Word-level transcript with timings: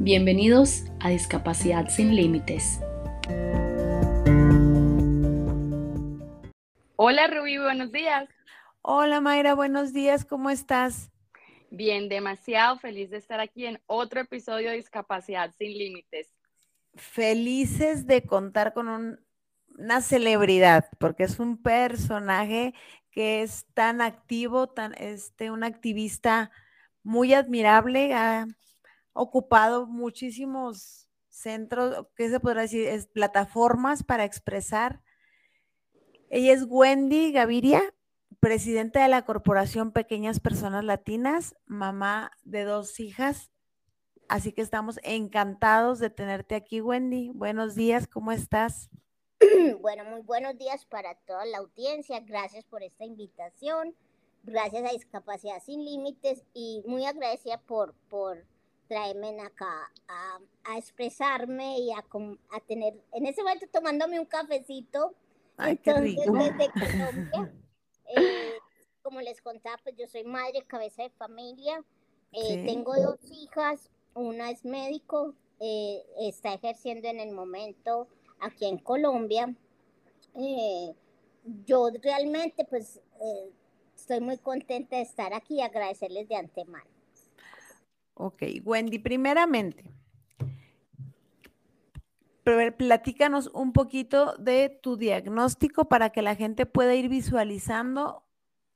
Bienvenidos 0.00 0.84
a 1.00 1.08
Discapacidad 1.08 1.88
sin 1.88 2.14
Límites. 2.14 2.78
Hola 6.94 7.26
Rubí, 7.26 7.58
buenos 7.58 7.90
días. 7.90 8.28
Hola 8.80 9.20
Mayra, 9.20 9.54
buenos 9.54 9.92
días, 9.92 10.24
¿cómo 10.24 10.50
estás? 10.50 11.10
Bien, 11.70 12.08
demasiado 12.08 12.78
feliz 12.78 13.10
de 13.10 13.16
estar 13.16 13.40
aquí 13.40 13.66
en 13.66 13.80
otro 13.86 14.20
episodio 14.20 14.70
de 14.70 14.76
Discapacidad 14.76 15.52
sin 15.58 15.76
Límites. 15.76 16.32
Felices 16.94 18.06
de 18.06 18.22
contar 18.22 18.74
con 18.74 19.18
una 19.76 20.00
celebridad, 20.00 20.88
porque 21.00 21.24
es 21.24 21.40
un 21.40 21.60
personaje 21.60 22.72
que 23.10 23.42
es 23.42 23.66
tan 23.74 24.00
activo, 24.00 24.68
tan, 24.68 24.94
este, 24.94 25.50
un 25.50 25.64
activista 25.64 26.52
muy 27.02 27.34
admirable, 27.34 28.14
ocupado 29.18 29.86
muchísimos 29.86 31.08
centros, 31.28 32.06
¿qué 32.14 32.30
se 32.30 32.40
podrá 32.40 32.62
decir? 32.62 32.86
Es 32.86 33.06
plataformas 33.06 34.04
para 34.04 34.24
expresar. 34.24 35.02
Ella 36.30 36.52
es 36.52 36.64
Wendy 36.68 37.32
Gaviria, 37.32 37.82
presidenta 38.38 39.02
de 39.02 39.08
la 39.08 39.24
Corporación 39.24 39.92
Pequeñas 39.92 40.38
Personas 40.38 40.84
Latinas, 40.84 41.56
mamá 41.66 42.30
de 42.44 42.62
dos 42.64 43.00
hijas. 43.00 43.50
Así 44.28 44.52
que 44.52 44.62
estamos 44.62 45.00
encantados 45.02 45.98
de 45.98 46.10
tenerte 46.10 46.54
aquí, 46.54 46.80
Wendy. 46.80 47.30
Buenos 47.30 47.74
días, 47.74 48.06
¿cómo 48.06 48.32
estás? 48.32 48.88
Bueno, 49.80 50.04
muy 50.04 50.20
buenos 50.20 50.58
días 50.58 50.84
para 50.84 51.14
toda 51.14 51.44
la 51.46 51.58
audiencia. 51.58 52.20
Gracias 52.20 52.64
por 52.64 52.82
esta 52.82 53.04
invitación. 53.04 53.94
Gracias 54.42 54.84
a 54.84 54.92
Discapacidad 54.92 55.62
Sin 55.62 55.84
Límites 55.84 56.44
y 56.54 56.82
muy 56.86 57.04
agradecida 57.04 57.58
por, 57.60 57.94
por 58.08 58.44
traerme 58.88 59.40
acá 59.40 59.92
a, 60.08 60.76
expresarme 60.76 61.78
y 61.78 61.92
a, 61.92 61.98
a, 61.98 62.60
tener, 62.60 62.94
en 63.12 63.26
ese 63.26 63.42
momento 63.42 63.66
tomándome 63.72 64.18
un 64.18 64.26
cafecito. 64.26 65.14
Ay, 65.56 65.76
qué 65.78 65.92
rico. 65.94 66.32
desde 66.32 66.70
Colombia, 66.72 67.52
eh, 68.16 68.58
como 69.02 69.20
les 69.20 69.40
contaba, 69.40 69.76
pues 69.82 69.96
yo 69.96 70.06
soy 70.06 70.24
madre, 70.24 70.62
cabeza 70.66 71.02
de 71.02 71.10
familia. 71.10 71.84
Eh, 72.32 72.64
tengo 72.66 72.94
dos 72.94 73.18
hijas, 73.30 73.90
una 74.14 74.50
es 74.50 74.64
médico, 74.64 75.34
eh, 75.60 76.02
está 76.20 76.54
ejerciendo 76.54 77.08
en 77.08 77.20
el 77.20 77.32
momento 77.32 78.08
aquí 78.40 78.66
en 78.66 78.78
Colombia. 78.78 79.54
yo 81.66 81.90
realmente 82.02 82.64
pues 82.64 83.00
estoy 83.96 84.20
muy 84.20 84.38
contenta 84.38 84.96
de 84.96 85.02
estar 85.02 85.32
aquí 85.32 85.56
y 85.56 85.62
agradecerles 85.62 86.28
de 86.28 86.36
antemano. 86.36 86.97
Ok, 88.20 88.42
Wendy, 88.64 88.98
primeramente, 88.98 89.84
platícanos 92.76 93.48
un 93.54 93.72
poquito 93.72 94.34
de 94.38 94.70
tu 94.70 94.96
diagnóstico 94.96 95.84
para 95.84 96.10
que 96.10 96.20
la 96.20 96.34
gente 96.34 96.66
pueda 96.66 96.96
ir 96.96 97.08
visualizando 97.08 98.24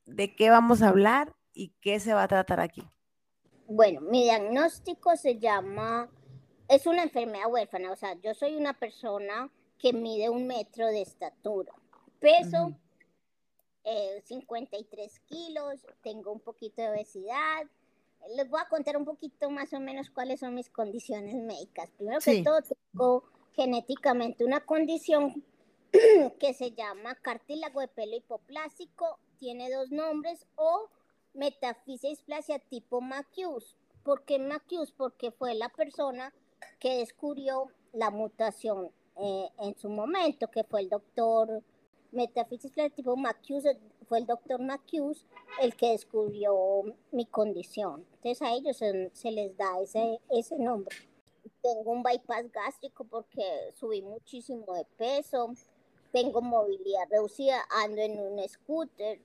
de 0.05 0.33
qué 0.33 0.49
vamos 0.49 0.81
a 0.81 0.87
hablar 0.87 1.35
y 1.53 1.73
qué 1.81 1.99
se 1.99 2.13
va 2.13 2.23
a 2.23 2.27
tratar 2.29 2.61
aquí. 2.61 2.87
Bueno, 3.67 3.99
mi 3.99 4.23
diagnóstico 4.23 5.17
se 5.17 5.37
llama, 5.37 6.09
es 6.69 6.87
una 6.87 7.03
enfermedad 7.03 7.51
huérfana, 7.51 7.91
o 7.91 7.97
sea, 7.97 8.13
yo 8.21 8.33
soy 8.33 8.55
una 8.55 8.71
persona 8.71 9.51
que 9.77 9.91
mide 9.91 10.29
un 10.29 10.47
metro 10.47 10.87
de 10.87 11.01
estatura, 11.01 11.73
peso 12.21 12.73
53 14.23 15.17
eh, 15.17 15.21
kilos, 15.25 15.85
tengo 16.01 16.31
un 16.31 16.39
poquito 16.39 16.81
de 16.81 16.91
obesidad, 16.91 17.63
les 18.35 18.49
voy 18.49 18.59
a 18.61 18.69
contar 18.69 18.97
un 18.97 19.05
poquito 19.05 19.49
más 19.49 19.73
o 19.73 19.79
menos 19.79 20.09
cuáles 20.09 20.39
son 20.39 20.55
mis 20.55 20.69
condiciones 20.69 21.35
médicas. 21.35 21.89
Primero 21.97 22.19
que 22.19 22.43
todo, 22.43 22.59
tengo 22.61 23.23
genéticamente 23.53 24.45
una 24.45 24.61
condición 24.61 25.43
que 26.39 26.53
se 26.53 26.71
llama 26.71 27.15
cartílago 27.15 27.81
de 27.81 27.87
pelo 27.87 28.15
hipoplásico, 28.15 29.19
tiene 29.37 29.71
dos 29.71 29.91
nombres, 29.91 30.45
o 30.55 30.89
metafisia 31.33 32.09
displasia 32.09 32.59
tipo 32.59 33.01
Macius. 33.01 33.75
¿Por 34.03 34.23
qué 34.25 34.39
Macius? 34.39 34.91
Porque 34.91 35.31
fue 35.31 35.53
la 35.55 35.69
persona 35.69 36.33
que 36.79 36.97
descubrió 36.97 37.67
la 37.93 38.09
mutación 38.09 38.89
eh, 39.17 39.49
en 39.59 39.77
su 39.77 39.89
momento, 39.89 40.49
que 40.49 40.63
fue 40.63 40.81
el 40.81 40.89
doctor 40.89 41.63
metafisia 42.11 42.69
displasia 42.69 42.95
tipo 42.95 43.15
Macius, 43.15 43.63
fue 44.03 44.19
el 44.19 44.25
doctor 44.25 44.61
Macius 44.61 45.25
el 45.61 45.75
que 45.75 45.89
descubrió 45.89 46.83
mi 47.11 47.25
condición. 47.25 48.05
Entonces 48.15 48.41
a 48.41 48.53
ellos 48.53 48.77
se, 48.77 49.31
les 49.31 49.57
da 49.57 49.79
ese, 49.81 50.19
ese 50.29 50.57
nombre. 50.57 50.95
Tengo 51.61 51.91
un 51.91 52.03
bypass 52.03 52.51
gástrico 52.51 53.05
porque 53.05 53.43
subí 53.73 54.01
muchísimo 54.01 54.73
de 54.73 54.85
peso. 54.97 55.53
Tengo 56.11 56.41
movilidad 56.41 57.07
reducida, 57.09 57.63
ando 57.69 58.01
en 58.01 58.19
un 58.19 58.47
scooter, 58.47 59.19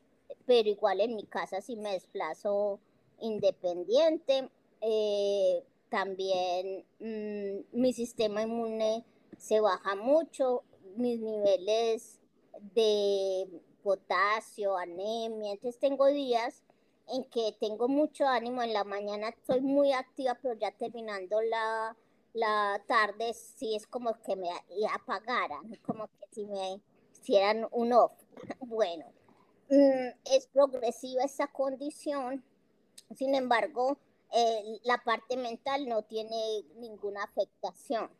pero 0.46 0.68
igual 0.68 1.00
en 1.00 1.16
mi 1.16 1.24
casa 1.24 1.60
sí 1.60 1.76
me 1.76 1.92
desplazo 1.92 2.80
independiente. 3.20 4.48
Eh, 4.80 5.64
también 5.88 6.84
mm, 7.00 7.80
mi 7.80 7.92
sistema 7.92 8.42
inmune 8.42 9.04
se 9.36 9.60
baja 9.60 9.94
mucho, 9.94 10.62
mis 10.96 11.20
niveles 11.20 12.20
de 12.74 13.48
potasio, 13.88 14.76
anemia. 14.76 15.52
Entonces 15.52 15.80
tengo 15.80 16.06
días 16.08 16.62
en 17.08 17.24
que 17.24 17.56
tengo 17.58 17.88
mucho 17.88 18.26
ánimo, 18.26 18.62
en 18.62 18.74
la 18.74 18.84
mañana 18.84 19.30
estoy 19.30 19.62
muy 19.62 19.92
activa, 19.94 20.36
pero 20.42 20.54
ya 20.54 20.72
terminando 20.72 21.40
la, 21.40 21.96
la 22.34 22.82
tarde 22.86 23.32
sí 23.32 23.74
es 23.74 23.86
como 23.86 24.12
que 24.20 24.36
me 24.36 24.50
apagaran, 24.94 25.74
como 25.86 26.06
que 26.06 26.26
si 26.32 26.44
me 26.44 26.82
hicieran 27.12 27.66
un 27.72 27.92
off. 27.92 28.12
Bueno, 28.60 29.06
mm, 29.70 30.08
es 30.36 30.46
progresiva 30.48 31.24
esa 31.24 31.46
condición, 31.46 32.44
sin 33.16 33.34
embargo, 33.34 33.96
eh, 34.34 34.78
la 34.84 34.98
parte 34.98 35.38
mental 35.38 35.88
no 35.88 36.02
tiene 36.02 36.62
ninguna 36.76 37.24
afectación. 37.24 38.10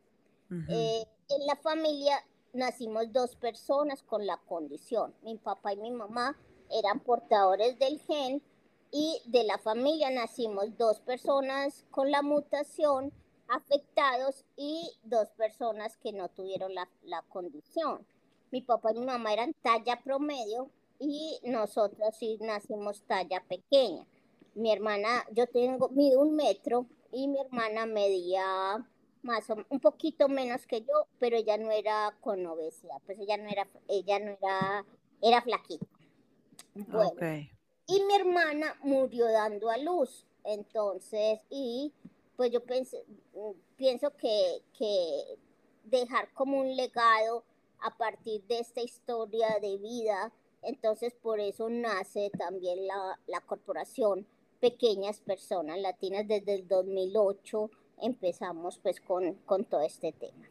Eh, 0.71 1.05
en 1.29 1.47
la 1.47 1.57
familia 1.57 2.25
nacimos 2.53 3.13
dos 3.13 3.37
personas 3.37 4.03
con 4.03 4.27
la 4.27 4.39
condición. 4.39 5.15
Mi 5.23 5.37
papá 5.37 5.73
y 5.73 5.77
mi 5.77 5.91
mamá 5.91 6.37
eran 6.71 7.01
portadores 7.01 7.79
del 7.79 8.01
gen 8.01 8.43
y 8.91 9.21
de 9.27 9.45
la 9.45 9.59
familia 9.59 10.11
nacimos 10.11 10.77
dos 10.77 11.01
personas 11.01 11.85
con 11.91 12.11
la 12.11 12.23
mutación 12.23 13.13
afectados 13.49 14.45
y 14.57 14.91
dos 15.03 15.29
personas 15.31 15.97
que 15.97 16.13
no 16.13 16.29
tuvieron 16.29 16.75
la, 16.75 17.23
condición. 17.29 18.07
Mi 18.51 18.63
papá 18.63 18.93
y 18.93 18.99
mi 18.99 19.07
mamá 19.07 19.33
eran 19.33 19.55
talla 19.63 20.01
promedio 20.03 20.71
y 20.99 21.39
nosotros 21.45 22.15
sí 22.19 22.39
nacimos 22.41 23.03
talla 23.03 23.43
pequeña. 23.49 24.07
Mi 24.55 24.73
hermana, 24.73 25.25
yo 25.33 25.47
tengo, 25.47 25.89
mido 25.91 26.21
un 26.21 26.35
metro 26.35 26.87
y 27.13 27.29
mi 27.29 27.41
hermana 27.41 27.87
medía 27.87 28.87
más 29.29 29.49
o, 29.51 29.57
un 29.69 29.79
poquito 29.79 30.29
menos 30.29 30.67
que 30.67 30.81
yo, 30.81 31.07
pero 31.19 31.37
ella 31.37 31.59
no 31.59 31.71
era 31.71 32.17
con 32.21 32.45
obesidad, 32.47 32.97
pues 33.05 33.19
ella 33.19 33.37
no 33.37 33.49
era, 33.49 33.67
ella 33.87 34.19
no 34.19 34.31
era, 34.31 34.85
era 35.21 35.43
flaquita. 35.43 35.87
Bueno, 36.75 37.13
y 37.87 38.03
mi 38.05 38.15
hermana 38.15 38.75
murió 38.83 39.31
dando 39.31 39.69
a 39.69 39.77
luz, 39.77 40.27
entonces, 40.45 41.41
y 41.51 41.93
pues 42.37 42.51
yo 42.51 42.63
pensé, 42.65 43.05
pienso 43.77 44.15
que, 44.17 44.63
que 44.79 45.39
dejar 45.85 46.33
como 46.33 46.61
un 46.61 46.75
legado 46.75 47.45
a 47.81 47.97
partir 47.97 48.43
de 48.45 48.61
esta 48.61 48.81
historia 48.81 49.59
de 49.61 49.77
vida, 49.77 50.33
entonces 50.63 51.15
por 51.15 51.39
eso 51.39 51.69
nace 51.69 52.31
también 52.31 52.87
la, 52.87 53.19
la 53.27 53.41
corporación 53.43 54.27
Pequeñas 54.61 55.21
Personas 55.21 55.79
Latinas 55.79 56.27
desde 56.27 56.55
el 56.55 56.67
2008 56.67 57.71
empezamos 58.03 58.79
pues 58.79 59.01
con, 59.01 59.35
con 59.47 59.65
todo 59.65 59.83
este 59.83 60.13
tema. 60.13 60.49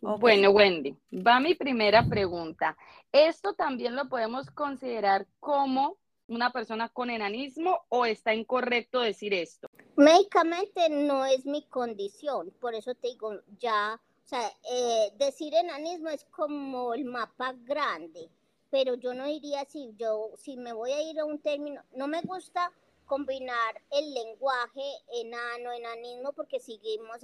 Bueno, 0.00 0.50
Wendy, 0.50 0.96
va 1.12 1.38
mi 1.38 1.54
primera 1.54 2.04
pregunta. 2.04 2.76
¿Esto 3.12 3.54
también 3.54 3.94
lo 3.94 4.08
podemos 4.08 4.50
considerar 4.50 5.28
como 5.38 5.96
una 6.26 6.50
persona 6.50 6.88
con 6.88 7.08
enanismo 7.08 7.84
o 7.88 8.04
está 8.04 8.34
incorrecto 8.34 9.00
decir 9.00 9.32
esto? 9.32 9.68
Médicamente 9.96 10.88
no 10.88 11.24
es 11.24 11.46
mi 11.46 11.62
condición, 11.68 12.52
por 12.60 12.74
eso 12.74 12.94
te 12.94 13.08
digo, 13.08 13.34
ya, 13.60 14.00
o 14.24 14.28
sea, 14.28 14.48
eh, 14.72 15.12
decir 15.18 15.54
enanismo 15.54 16.08
es 16.08 16.24
como 16.24 16.94
el 16.94 17.04
mapa 17.04 17.54
grande, 17.62 18.28
pero 18.70 18.94
yo 18.94 19.14
no 19.14 19.26
diría 19.26 19.64
si 19.66 19.94
yo, 19.96 20.32
si 20.36 20.56
me 20.56 20.72
voy 20.72 20.90
a 20.92 21.02
ir 21.02 21.20
a 21.20 21.24
un 21.24 21.38
término, 21.38 21.82
no 21.94 22.08
me 22.08 22.22
gusta 22.22 22.72
combinar 23.12 23.82
el 23.90 24.14
lenguaje 24.14 24.80
enano, 25.12 25.70
enanismo, 25.70 26.32
porque 26.32 26.60
seguimos 26.60 27.18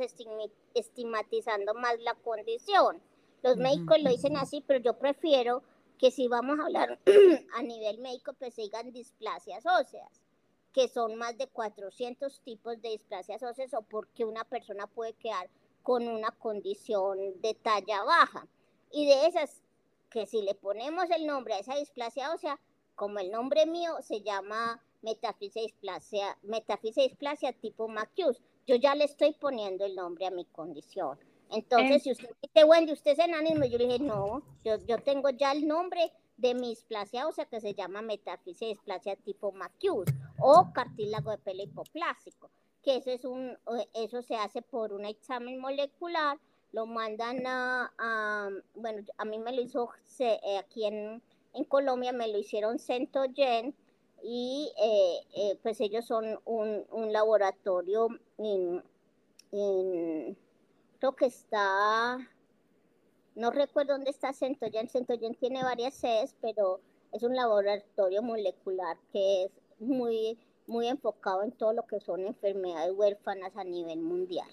estigmatizando 0.75 1.73
más 1.73 1.99
la 2.01 2.15
condición. 2.15 3.01
Los 3.43 3.57
médicos 3.57 3.97
lo 4.03 4.11
dicen 4.11 4.37
así, 4.37 4.63
pero 4.67 4.81
yo 4.81 4.99
prefiero 4.99 5.63
que 5.99 6.11
si 6.11 6.29
vamos 6.29 6.61
a 6.61 6.65
hablar 6.65 7.01
a 7.55 7.63
nivel 7.63 8.01
médico, 8.01 8.35
pues 8.35 8.53
sigan 8.53 8.93
displasias 8.93 9.65
óseas, 9.65 10.21
que 10.75 10.89
son 10.89 11.17
más 11.17 11.39
de 11.39 11.47
400 11.47 12.39
tipos 12.43 12.83
de 12.83 12.91
displasias 12.91 13.43
óseas 13.43 13.73
o 13.73 13.81
porque 13.81 14.27
una 14.27 14.45
persona 14.45 14.87
puede 14.89 15.15
quedar 15.15 15.49
con 15.83 16.07
una 16.07 16.33
condición 16.33 17.41
de 17.41 17.55
talla 17.55 18.05
baja. 18.05 18.47
Y 18.93 19.07
de 19.07 19.27
esas, 19.27 19.63
que 20.11 20.27
si 20.27 20.43
le 20.43 20.55
ponemos 20.55 21.09
el 21.09 21.25
nombre 21.25 21.55
a 21.55 21.61
esa 21.61 21.77
displasia 21.77 22.31
ósea, 22.35 22.61
como 22.95 23.21
el 23.21 23.31
nombre 23.31 23.65
mío 23.65 23.97
se 24.03 24.21
llama 24.21 24.83
metafísica 25.03 25.61
displasia, 25.61 26.39
displasia 26.95 27.53
tipo 27.53 27.89
Macius, 27.89 28.41
yo 28.67 28.77
ya 28.77 28.95
le 28.95 29.05
estoy 29.05 29.33
poniendo 29.33 29.85
el 29.85 29.95
nombre 29.95 30.27
a 30.27 30.31
mi 30.31 30.45
condición. 30.45 31.19
Entonces, 31.51 32.03
si 32.03 32.13
usted 32.13 32.29
dice, 32.43 32.65
Wendy, 32.65 32.93
usted 32.93 33.13
es 33.13 33.19
enanismo, 33.21 33.65
yo 33.65 33.79
le 33.79 33.87
dije, 33.87 33.99
no, 34.01 34.43
yo, 34.65 34.77
yo 34.87 34.99
tengo 34.99 35.31
ya 35.31 35.53
el 35.53 35.67
nombre 35.67 36.13
de 36.37 36.55
mi 36.55 36.71
displasia 36.71 37.27
ósea 37.27 37.47
que 37.47 37.61
se 37.61 37.75
llama 37.75 38.03
metafísica 38.03 38.67
displasia 38.67 39.17
tipo 39.17 39.51
Macius 39.53 40.09
o 40.41 40.73
cartílago 40.73 41.31
de 41.31 41.39
pelo 41.39 41.63
hipoplásico, 41.63 42.51
que 42.83 42.97
eso, 42.97 43.11
es 43.11 43.25
un, 43.25 43.59
eso 43.95 44.23
se 44.23 44.37
hace 44.37 44.63
por 44.63 44.93
un 44.93 45.05
examen 45.05 45.59
molecular, 45.59 46.39
lo 46.73 46.87
mandan 46.87 47.43
a, 47.47 48.51
bueno, 48.75 49.03
a 49.17 49.25
mí 49.25 49.39
me 49.39 49.53
lo 49.53 49.63
hizo 49.63 49.91
eh, 50.19 50.59
aquí 50.59 50.85
en, 50.85 51.23
en, 51.55 51.65
Colombia, 51.65 52.13
me 52.13 52.29
lo 52.29 52.39
hicieron 52.39 52.79
Centogen 52.79 53.75
y 54.23 54.73
eh, 54.83 55.21
eh, 55.37 55.59
pues 55.63 55.81
ellos 55.81 56.05
son 56.05 56.39
un, 56.45 56.85
un 56.91 57.13
laboratorio 57.13 58.09
en, 58.39 58.83
en, 59.53 60.37
creo 60.99 61.15
que 61.15 61.27
está, 61.27 62.19
no 63.35 63.51
recuerdo 63.51 63.93
dónde 63.93 64.11
está 64.11 64.33
Centogen, 64.33 64.89
Centogen 64.89 65.35
tiene 65.35 65.63
varias 65.63 65.95
sedes, 65.95 66.35
pero 66.41 66.81
es 67.13 67.23
un 67.23 67.35
laboratorio 67.35 68.23
molecular 68.23 68.97
que 69.13 69.45
es 69.45 69.53
muy, 69.79 70.39
muy 70.67 70.89
enfocado 70.89 71.43
en 71.43 71.53
todo 71.53 71.73
lo 71.73 71.87
que 71.87 72.01
son 72.01 72.27
enfermedades 72.27 72.93
huérfanas 72.95 73.57
a 73.57 73.65
nivel 73.65 74.01
mundial. 74.01 74.49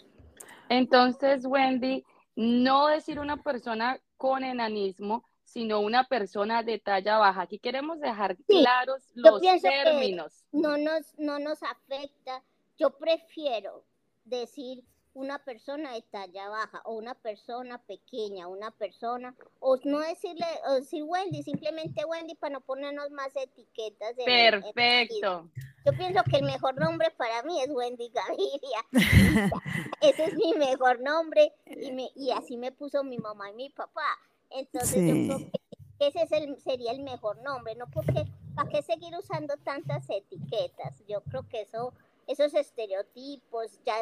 Entonces, 0.70 1.46
Wendy, 1.46 2.04
no 2.36 2.88
decir 2.88 3.20
una 3.20 3.42
persona 3.42 4.00
con 4.18 4.44
enanismo, 4.44 5.24
sino 5.46 5.80
una 5.80 6.04
persona 6.04 6.64
de 6.64 6.80
talla 6.80 7.18
baja. 7.18 7.44
Aquí 7.44 7.60
queremos 7.60 8.00
dejar 8.00 8.36
claros 8.48 9.04
los 9.14 9.42
términos. 9.62 10.44
no 10.52 10.78
nos, 10.78 11.18
no 11.18 11.40
nos 11.40 11.64
afecta. 11.64 12.44
Yo 12.78 12.90
prefiero 12.98 13.86
decir 14.26 14.84
una 15.16 15.40
persona 15.40 15.94
de 15.94 16.02
talla 16.02 16.50
baja 16.50 16.82
o 16.84 16.94
una 16.94 17.16
persona 17.16 17.78
pequeña, 17.78 18.50
una 18.50 18.70
persona, 18.72 19.34
o 19.62 19.78
no 19.86 20.00
decirle, 20.00 20.46
o 20.68 20.74
decir 20.74 21.04
Wendy, 21.04 21.42
simplemente 21.42 22.04
Wendy 22.04 22.36
para 22.36 22.56
no 22.56 22.62
ponernos 22.62 23.10
más 23.12 23.34
etiquetas. 23.34 24.14
Perfecto. 24.26 25.50
Yo 25.86 25.94
pienso 25.94 26.22
que 26.30 26.38
el 26.38 26.44
mejor 26.44 26.78
nombre 26.78 27.12
para 27.12 27.44
mí 27.44 27.62
es 27.62 27.70
Wendy 27.70 28.10
Gaviria. 28.10 28.86
Ese 30.02 30.26
es 30.26 30.34
mi 30.34 30.54
mejor 30.56 31.00
nombre 31.00 31.54
y, 31.66 31.92
me, 31.94 32.10
y 32.16 32.32
así 32.32 32.58
me 32.58 32.74
puso 32.74 33.04
mi 33.04 33.18
mamá 33.18 33.52
y 33.52 33.54
mi 33.54 33.70
papá. 33.70 34.20
Entonces 34.52 34.96
yo 34.96 35.26
creo 35.26 35.52
que 35.52 36.08
ese 36.08 36.24
es 36.24 36.32
el, 36.32 36.60
sería 36.62 36.92
el 36.92 37.02
mejor 37.02 37.42
nombre, 37.42 37.76
¿no? 37.76 37.88
Porque 37.88 38.26
¿para 38.56 38.70
qué 38.70 38.82
seguir 38.82 39.16
usando 39.18 39.56
tantas 39.58 40.10
etiquetas? 40.10 41.04
Yo 41.08 41.22
creo 41.22 41.48
que 41.48 41.62
eso 41.62 41.94
esos 42.28 42.54
estereotipos, 42.54 43.80
ya 43.86 43.96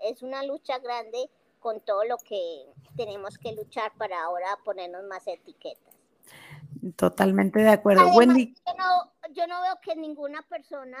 es, 0.00 0.22
una 0.22 0.44
lucha 0.44 0.78
grande 0.78 1.28
con 1.60 1.80
todo 1.80 2.04
lo 2.04 2.18
que 2.18 2.66
tenemos 2.96 3.38
que 3.38 3.52
luchar 3.52 3.92
para 3.96 4.22
ahora 4.22 4.46
ponernos 4.64 5.04
más 5.04 5.26
etiquetas. 5.26 5.94
Totalmente 6.96 7.60
de 7.60 7.70
acuerdo. 7.70 8.06
Wendy. 8.14 8.54
Yo 9.32 9.46
no, 9.46 9.62
veo 9.62 9.78
que 9.82 9.96
ninguna 9.96 10.42
persona 10.42 10.98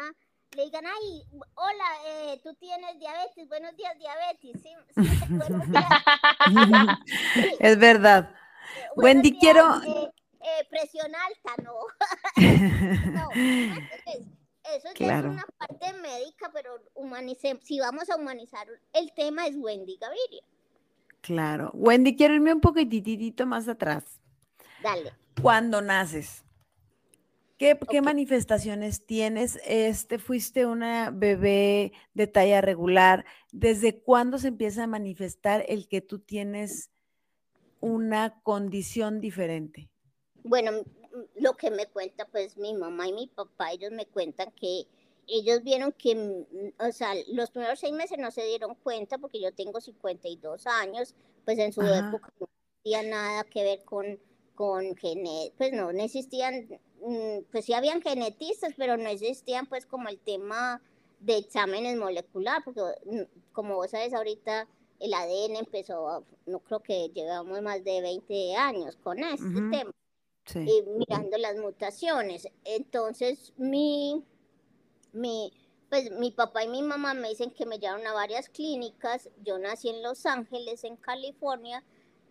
le 0.56 0.64
digan, 0.64 0.86
ay, 0.86 1.26
hola, 1.54 1.84
eh, 2.06 2.40
tú 2.42 2.54
tienes 2.54 2.98
diabetes, 2.98 3.46
buenos 3.48 3.76
días, 3.76 3.92
diabetes. 3.98 4.62
Sí, 4.62 4.72
es 7.58 7.78
verdad. 7.78 8.34
Eh, 8.76 8.88
Wendy, 8.96 9.38
quiero... 9.38 9.82
Eh, 9.82 10.66
presión 10.68 11.12
alta, 11.14 11.62
no. 11.62 11.74
no 13.12 13.28
eso 14.72 14.88
ya 14.98 15.18
es 15.18 15.24
una 15.24 15.46
parte 15.58 15.92
médica, 16.00 16.50
pero 16.52 16.80
si 17.62 17.80
vamos 17.80 18.08
a 18.08 18.16
humanizar 18.16 18.66
el 18.94 19.12
tema 19.12 19.46
es 19.46 19.56
Wendy 19.56 19.98
Gaviria. 20.00 20.42
Claro. 21.20 21.70
Wendy, 21.74 22.16
quiero 22.16 22.34
irme 22.34 22.52
un 22.52 22.60
poquitito 22.60 23.46
más 23.46 23.68
atrás. 23.68 24.04
Dale. 24.82 25.12
¿Cuándo 25.40 25.80
naces? 25.80 26.44
¿Qué, 27.58 27.78
¿Qué, 27.90 28.02
manifestaciones 28.02 29.06
tienes? 29.06 29.60
Este, 29.64 30.18
fuiste 30.18 30.66
una 30.66 31.10
bebé 31.10 31.92
de 32.14 32.26
talla 32.26 32.60
regular. 32.60 33.24
¿Desde 33.52 34.00
cuándo 34.00 34.38
se 34.38 34.48
empieza 34.48 34.84
a 34.84 34.88
manifestar 34.88 35.64
el 35.68 35.88
que 35.88 36.00
tú 36.00 36.18
tienes 36.18 36.90
una 37.84 38.40
condición 38.42 39.20
diferente? 39.20 39.90
Bueno, 40.42 40.70
lo 41.36 41.52
que 41.54 41.70
me 41.70 41.86
cuenta 41.86 42.26
pues 42.26 42.56
mi 42.56 42.72
mamá 42.72 43.08
y 43.08 43.12
mi 43.12 43.26
papá, 43.26 43.72
ellos 43.72 43.92
me 43.92 44.06
cuentan 44.06 44.50
que 44.52 44.86
ellos 45.26 45.62
vieron 45.62 45.92
que, 45.92 46.46
o 46.78 46.92
sea, 46.92 47.12
los 47.28 47.50
primeros 47.50 47.78
seis 47.78 47.92
meses 47.92 48.18
no 48.18 48.30
se 48.30 48.44
dieron 48.44 48.74
cuenta 48.76 49.18
porque 49.18 49.40
yo 49.40 49.52
tengo 49.54 49.80
52 49.80 50.66
años, 50.66 51.14
pues 51.44 51.58
en 51.58 51.72
su 51.72 51.82
época 51.82 52.32
no 52.40 52.46
existía 52.46 53.02
nada 53.10 53.44
que 53.44 53.62
ver 53.62 53.84
con, 53.84 54.18
con 54.54 54.94
pues 55.58 55.72
no, 55.72 55.92
no 55.92 56.02
existían, 56.02 56.66
mm, 57.02 57.44
pues 57.52 57.66
sí 57.66 57.74
habían 57.74 58.00
genetistas, 58.00 58.72
pero 58.78 58.96
no 58.96 59.08
existían 59.10 59.66
pues 59.66 59.84
como 59.84 60.08
el 60.08 60.18
tema 60.18 60.80
de 61.20 61.36
exámenes 61.36 61.98
molecular, 61.98 62.62
porque 62.64 62.80
mm, 63.04 63.52
como 63.52 63.76
vos 63.76 63.90
sabes 63.90 64.14
ahorita 64.14 64.68
el 65.00 65.12
ADN 65.12 65.56
empezó, 65.56 66.24
no 66.46 66.60
creo 66.60 66.80
que 66.80 67.10
llevamos 67.14 67.60
más 67.62 67.82
de 67.84 68.00
20 68.00 68.56
años 68.56 68.96
con 68.96 69.18
este 69.18 69.44
tema 69.70 69.92
mirando 70.52 71.38
las 71.38 71.56
mutaciones. 71.56 72.48
Entonces, 72.64 73.52
mi, 73.56 74.24
mi, 75.12 75.52
pues, 75.88 76.10
mi 76.12 76.30
papá 76.30 76.64
y 76.64 76.68
mi 76.68 76.82
mamá 76.82 77.14
me 77.14 77.28
dicen 77.28 77.50
que 77.50 77.66
me 77.66 77.78
llevaron 77.78 78.06
a 78.06 78.12
varias 78.12 78.48
clínicas. 78.48 79.30
Yo 79.42 79.58
nací 79.58 79.88
en 79.88 80.02
Los 80.02 80.26
Ángeles, 80.26 80.84
en 80.84 80.96
California, 80.96 81.82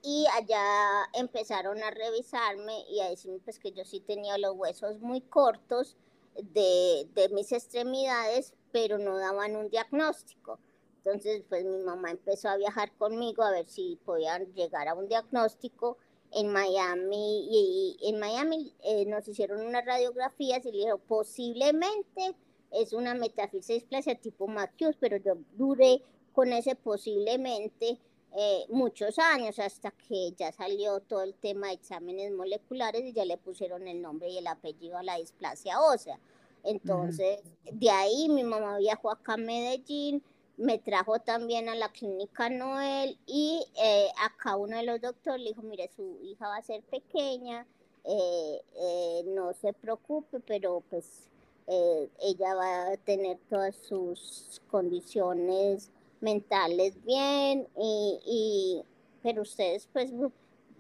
y 0.01 0.25
allá 0.35 1.09
empezaron 1.13 1.81
a 1.81 1.91
revisarme 1.91 2.83
y 2.89 2.99
a 2.99 3.09
decirme 3.09 3.39
pues, 3.39 3.57
que 3.57 3.71
yo 3.71 3.85
sí 3.85 3.99
tenía 4.01 4.37
los 4.37 4.53
huesos 4.55 4.99
muy 4.99 5.21
cortos 5.21 5.95
de, 6.35 7.07
de 7.13 7.29
mis 7.29 7.51
extremidades, 7.51 8.53
pero 8.71 8.97
no 8.97 9.17
daban 9.17 9.55
un 9.55 9.69
diagnóstico. 9.69 10.59
Entonces, 11.05 11.43
pues 11.49 11.65
mi 11.65 11.83
mamá 11.83 12.11
empezó 12.11 12.47
a 12.49 12.55
viajar 12.55 12.91
conmigo 12.93 13.43
a 13.43 13.51
ver 13.51 13.67
si 13.67 13.99
podían 14.05 14.53
llegar 14.53 14.87
a 14.87 14.93
un 14.93 15.09
diagnóstico 15.09 15.97
en 16.31 16.51
Miami 16.51 17.47
y, 17.51 17.97
en 18.01 18.19
Miami 18.19 18.73
eh, 18.83 19.05
nos 19.05 19.27
hicieron 19.27 19.65
unas 19.65 19.85
radiografías 19.85 20.65
y 20.65 20.71
le 20.71 20.77
dijeron 20.77 21.01
posiblemente 21.07 22.35
es 22.71 22.93
una 22.93 23.13
metafísica 23.13 23.73
displasia 23.73 24.15
tipo 24.15 24.47
Macius, 24.47 24.95
pero 24.99 25.17
yo 25.17 25.37
duré 25.55 26.01
con 26.31 26.51
ese 26.53 26.75
posiblemente 26.75 27.99
eh, 28.35 28.65
muchos 28.69 29.19
años 29.19 29.59
hasta 29.59 29.91
que 29.91 30.31
ya 30.31 30.51
salió 30.51 30.99
todo 31.01 31.21
el 31.21 31.35
tema 31.35 31.67
de 31.67 31.73
exámenes 31.73 32.31
moleculares 32.31 33.03
y 33.03 33.13
ya 33.13 33.25
le 33.25 33.37
pusieron 33.37 33.87
el 33.87 34.01
nombre 34.01 34.29
y 34.29 34.39
el 34.39 34.47
apellido 34.47 34.97
a 34.97 35.03
la 35.03 35.17
displasia 35.17 35.79
ósea. 35.81 36.19
Entonces, 36.63 37.41
de 37.71 37.89
ahí 37.91 38.29
mi 38.29 38.43
mamá 38.43 38.77
viajó 38.77 39.11
acá 39.11 39.33
a 39.33 39.37
Medellín, 39.37 40.23
me 40.57 40.77
trajo 40.77 41.19
también 41.19 41.67
a 41.69 41.75
la 41.75 41.89
clínica 41.89 42.49
Noel 42.49 43.17
y 43.25 43.65
eh, 43.81 44.07
acá 44.21 44.55
uno 44.55 44.77
de 44.77 44.83
los 44.83 45.01
doctores 45.01 45.41
le 45.41 45.49
dijo, 45.49 45.61
mire, 45.63 45.89
su 45.95 46.19
hija 46.23 46.47
va 46.47 46.57
a 46.57 46.61
ser 46.61 46.83
pequeña, 46.83 47.65
eh, 48.03 48.61
eh, 48.75 49.23
no 49.27 49.53
se 49.53 49.73
preocupe, 49.73 50.39
pero 50.39 50.83
pues 50.89 51.29
ella 51.65 52.55
va 52.55 52.91
a 52.91 52.97
tener 52.97 53.39
todas 53.49 53.73
sus 53.73 54.61
condiciones 54.69 55.91
mentales 56.19 57.01
bien, 57.05 57.69
y, 57.79 58.19
y, 58.25 58.83
pero 59.21 59.43
ustedes 59.43 59.87
pues 59.93 60.11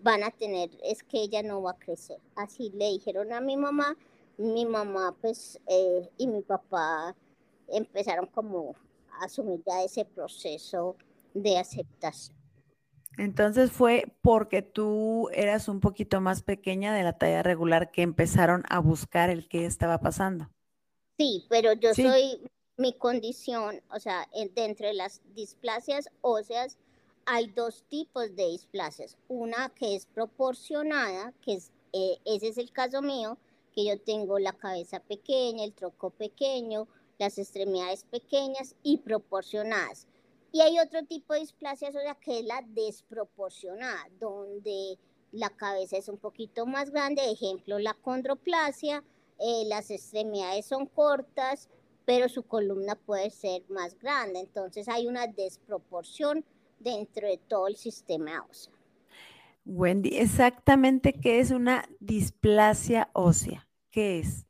van 0.01 0.23
a 0.23 0.31
tener, 0.31 0.69
es 0.83 1.01
que 1.01 1.21
ella 1.21 1.41
no 1.41 1.61
va 1.61 1.71
a 1.71 1.79
crecer. 1.79 2.19
Así 2.35 2.69
le 2.71 2.89
dijeron 2.89 3.31
a 3.31 3.39
mi 3.39 3.55
mamá, 3.55 3.95
mi 4.37 4.65
mamá 4.65 5.15
pues 5.21 5.57
y 6.17 6.27
mi 6.27 6.41
papá 6.41 7.15
empezaron 7.69 8.27
como 8.27 8.75
asumir 9.21 9.61
ya 9.65 9.83
ese 9.83 10.05
proceso 10.05 10.95
de 11.33 11.57
aceptación. 11.57 12.37
Entonces 13.17 13.71
fue 13.71 14.11
porque 14.21 14.61
tú 14.61 15.29
eras 15.33 15.67
un 15.67 15.79
poquito 15.79 16.19
más 16.19 16.41
pequeña 16.41 16.93
de 16.93 17.03
la 17.03 17.13
talla 17.13 17.43
regular 17.43 17.91
que 17.91 18.01
empezaron 18.01 18.63
a 18.69 18.79
buscar 18.79 19.29
el 19.29 19.47
que 19.47 19.65
estaba 19.65 19.99
pasando. 19.99 20.49
Sí, 21.17 21.45
pero 21.47 21.73
yo 21.73 21.93
soy, 21.93 22.41
mi 22.77 22.93
condición, 22.93 23.81
o 23.91 23.99
sea, 23.99 24.27
dentro 24.55 24.87
de 24.87 24.95
las 24.95 25.21
displasias 25.35 26.09
óseas 26.21 26.77
hay 27.25 27.47
dos 27.47 27.83
tipos 27.87 28.35
de 28.35 28.47
displasias. 28.47 29.17
Una 29.27 29.69
que 29.69 29.95
es 29.95 30.05
proporcionada, 30.07 31.33
que 31.41 31.53
es, 31.53 31.71
eh, 31.93 32.17
ese 32.25 32.49
es 32.49 32.57
el 32.57 32.71
caso 32.71 33.01
mío, 33.01 33.37
que 33.73 33.85
yo 33.85 33.99
tengo 33.99 34.39
la 34.39 34.53
cabeza 34.53 34.99
pequeña, 34.99 35.63
el 35.63 35.73
troco 35.73 36.09
pequeño, 36.09 36.87
las 37.19 37.37
extremidades 37.37 38.03
pequeñas 38.05 38.75
y 38.83 38.97
proporcionadas. 38.97 40.07
Y 40.51 40.61
hay 40.61 40.79
otro 40.79 41.03
tipo 41.05 41.33
de 41.33 41.41
displasia 41.41 41.89
ósea 41.89 42.15
que 42.15 42.39
es 42.39 42.45
la 42.45 42.63
desproporcionada, 42.67 44.07
donde 44.19 44.99
la 45.31 45.49
cabeza 45.49 45.97
es 45.97 46.07
un 46.09 46.17
poquito 46.17 46.65
más 46.65 46.91
grande, 46.91 47.31
ejemplo 47.31 47.79
la 47.79 47.95
condroplasia, 47.95 49.03
eh, 49.39 49.63
las 49.65 49.89
extremidades 49.89 50.67
son 50.67 50.85
cortas, 50.85 51.69
pero 52.05 52.29
su 52.29 52.43
columna 52.43 52.95
puede 52.95 53.29
ser 53.31 53.63
más 53.69 53.97
grande, 53.97 54.39
entonces 54.39 54.87
hay 54.87 55.07
una 55.07 55.25
desproporción 55.27 56.45
dentro 56.79 57.27
de 57.27 57.37
todo 57.37 57.67
el 57.67 57.75
sistema 57.75 58.45
óseo. 58.49 58.73
Wendy, 59.65 60.17
exactamente 60.17 61.13
qué 61.13 61.39
es 61.39 61.51
una 61.51 61.87
displasia 61.99 63.09
ósea? 63.13 63.67
¿Qué 63.89 64.19
es? 64.19 64.45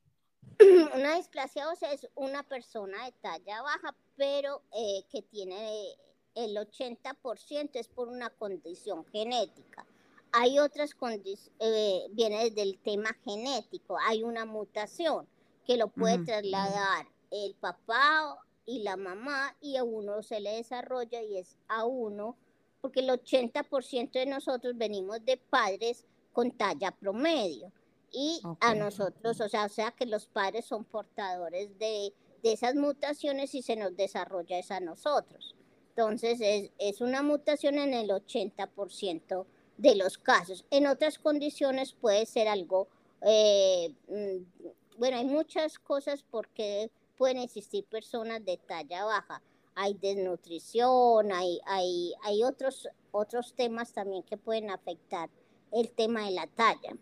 Una 0.96 1.15
displasia 1.15 1.70
ósea 1.70 1.91
es 1.91 2.08
una 2.15 2.43
persona 2.43 3.05
de 3.05 3.12
talla 3.22 3.62
baja, 3.62 3.96
pero 4.15 4.62
eh, 4.72 5.03
que 5.10 5.22
tiene 5.22 5.96
el 6.36 6.55
80% 6.55 7.70
es 7.74 7.88
por 7.88 8.08
una 8.08 8.29
condición 8.29 9.05
genética. 9.05 9.86
Hay 10.32 10.60
otras 10.60 10.96
condiciones, 10.96 11.51
eh, 11.60 12.08
viene 12.12 12.50
del 12.51 12.79
tema 12.79 13.15
genético, 13.24 13.98
hay 14.08 14.24
una 14.24 14.46
mutación 14.46 15.27
que 15.65 15.77
lo 15.77 15.88
puede 15.89 16.25
trasladar 16.25 17.08
el 17.32 17.55
papá 17.55 18.38
y 18.65 18.84
la 18.84 18.98
mamá 18.98 19.55
y 19.62 19.77
a 19.77 19.84
uno 19.84 20.24
se 20.24 20.39
le 20.39 20.55
desarrolla 20.55 21.22
y 21.22 21.38
es 21.38 21.58
a 21.67 21.86
uno, 21.86 22.36
porque 22.82 23.01
el 23.01 23.10
80% 23.10 24.12
de 24.12 24.25
nosotros 24.25 24.75
venimos 24.75 25.24
de 25.24 25.38
padres 25.38 26.05
con 26.32 26.51
talla 26.51 26.91
promedio 26.91 27.72
y 28.13 28.41
a 28.60 28.75
nosotros, 28.75 29.41
o 29.41 29.50
sea, 29.50 29.65
o 29.65 29.70
sea 29.70 29.91
que 29.91 30.05
los 30.05 30.27
padres 30.27 30.65
son 30.65 30.86
portadores 30.86 31.77
de, 31.79 32.13
de, 32.43 32.53
esas 32.53 32.75
mutaciones 32.75 33.55
y 33.55 33.63
se 33.63 33.75
nos 33.75 33.98
desarrolla 33.98 34.60
es 34.60 34.70
a 34.70 34.79
nosotros. 34.79 35.55
Entonces 35.89 36.39
es, 36.41 36.72
es 36.77 37.01
una 37.01 37.24
mutación 37.24 37.79
en 37.79 37.93
el 37.93 38.10
80% 38.10 39.46
de 39.77 39.96
los 39.96 40.17
casos. 40.20 40.65
En 40.70 40.86
otras 40.88 41.17
condiciones 41.17 41.93
puede 41.93 42.25
ser 42.27 42.48
algo, 42.48 42.88
eh, 43.22 43.96
mm, 44.08 45.00
bueno, 45.00 45.17
hay 45.17 45.25
muchas 45.25 45.79
cosas 45.79 46.24
porque 46.29 46.91
pueden 47.17 47.38
existir 47.38 47.86
personas 47.86 48.46
de 48.46 48.58
talla 48.58 49.05
baja. 49.05 49.41
Hay 49.75 49.96
desnutrición, 49.96 51.32
hay, 51.32 51.60
hay, 51.65 52.13
hay 52.24 52.43
otros, 52.43 52.88
otros 53.12 53.55
temas 53.55 53.91
también 53.91 54.22
que 54.22 54.38
pueden 54.38 54.70
afectar 54.70 55.32
el 55.72 55.89
tema 55.91 56.25
de 56.25 56.32
la 56.32 56.46
talla. 56.46 56.96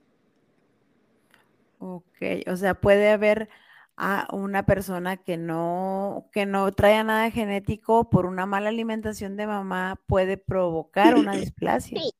Ok, 1.84 2.48
o 2.48 2.56
sea, 2.56 2.76
puede 2.76 3.10
haber 3.10 3.50
a 3.98 4.28
una 4.34 4.66
persona 4.66 5.18
que 5.18 5.38
no, 5.38 6.30
que 6.32 6.46
no 6.46 6.72
trae 6.72 7.04
nada 7.04 7.30
genético 7.32 8.10
por 8.10 8.26
una 8.26 8.46
mala 8.46 8.70
alimentación 8.70 9.36
de 9.36 9.48
mamá, 9.48 10.00
puede 10.08 10.38
provocar 10.38 11.16
una 11.16 11.34
displasia. 11.36 12.00
Sí, 12.00 12.12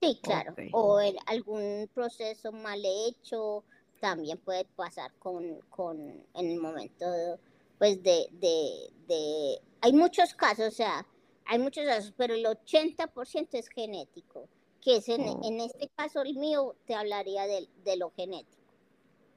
Sí, 0.00 0.18
claro. 0.22 0.54
O 0.72 0.98
en 0.98 1.14
algún 1.26 1.90
proceso 1.92 2.52
mal 2.52 2.80
hecho 2.82 3.64
también 4.00 4.38
puede 4.38 4.64
pasar 4.64 5.12
con, 5.18 5.60
con 5.68 6.00
en 6.00 6.50
el 6.50 6.58
momento 6.58 7.04
pues 7.78 8.02
de, 8.02 8.28
de, 8.32 8.90
de, 9.08 9.60
hay 9.80 9.92
muchos 9.92 10.34
casos, 10.34 10.68
o 10.68 10.70
sea, 10.70 11.06
hay 11.46 11.58
muchos 11.58 11.84
casos, 11.84 12.12
pero 12.16 12.34
el 12.34 12.44
80% 12.44 13.48
es 13.52 13.68
genético, 13.68 14.48
que 14.82 14.98
es 14.98 15.08
en, 15.08 15.22
oh. 15.22 15.40
en, 15.44 15.60
este 15.60 15.88
caso 15.96 16.20
el 16.22 16.34
mío 16.36 16.76
te 16.86 16.94
hablaría 16.94 17.46
de, 17.46 17.68
de 17.84 17.96
lo 17.96 18.10
genético. 18.10 18.59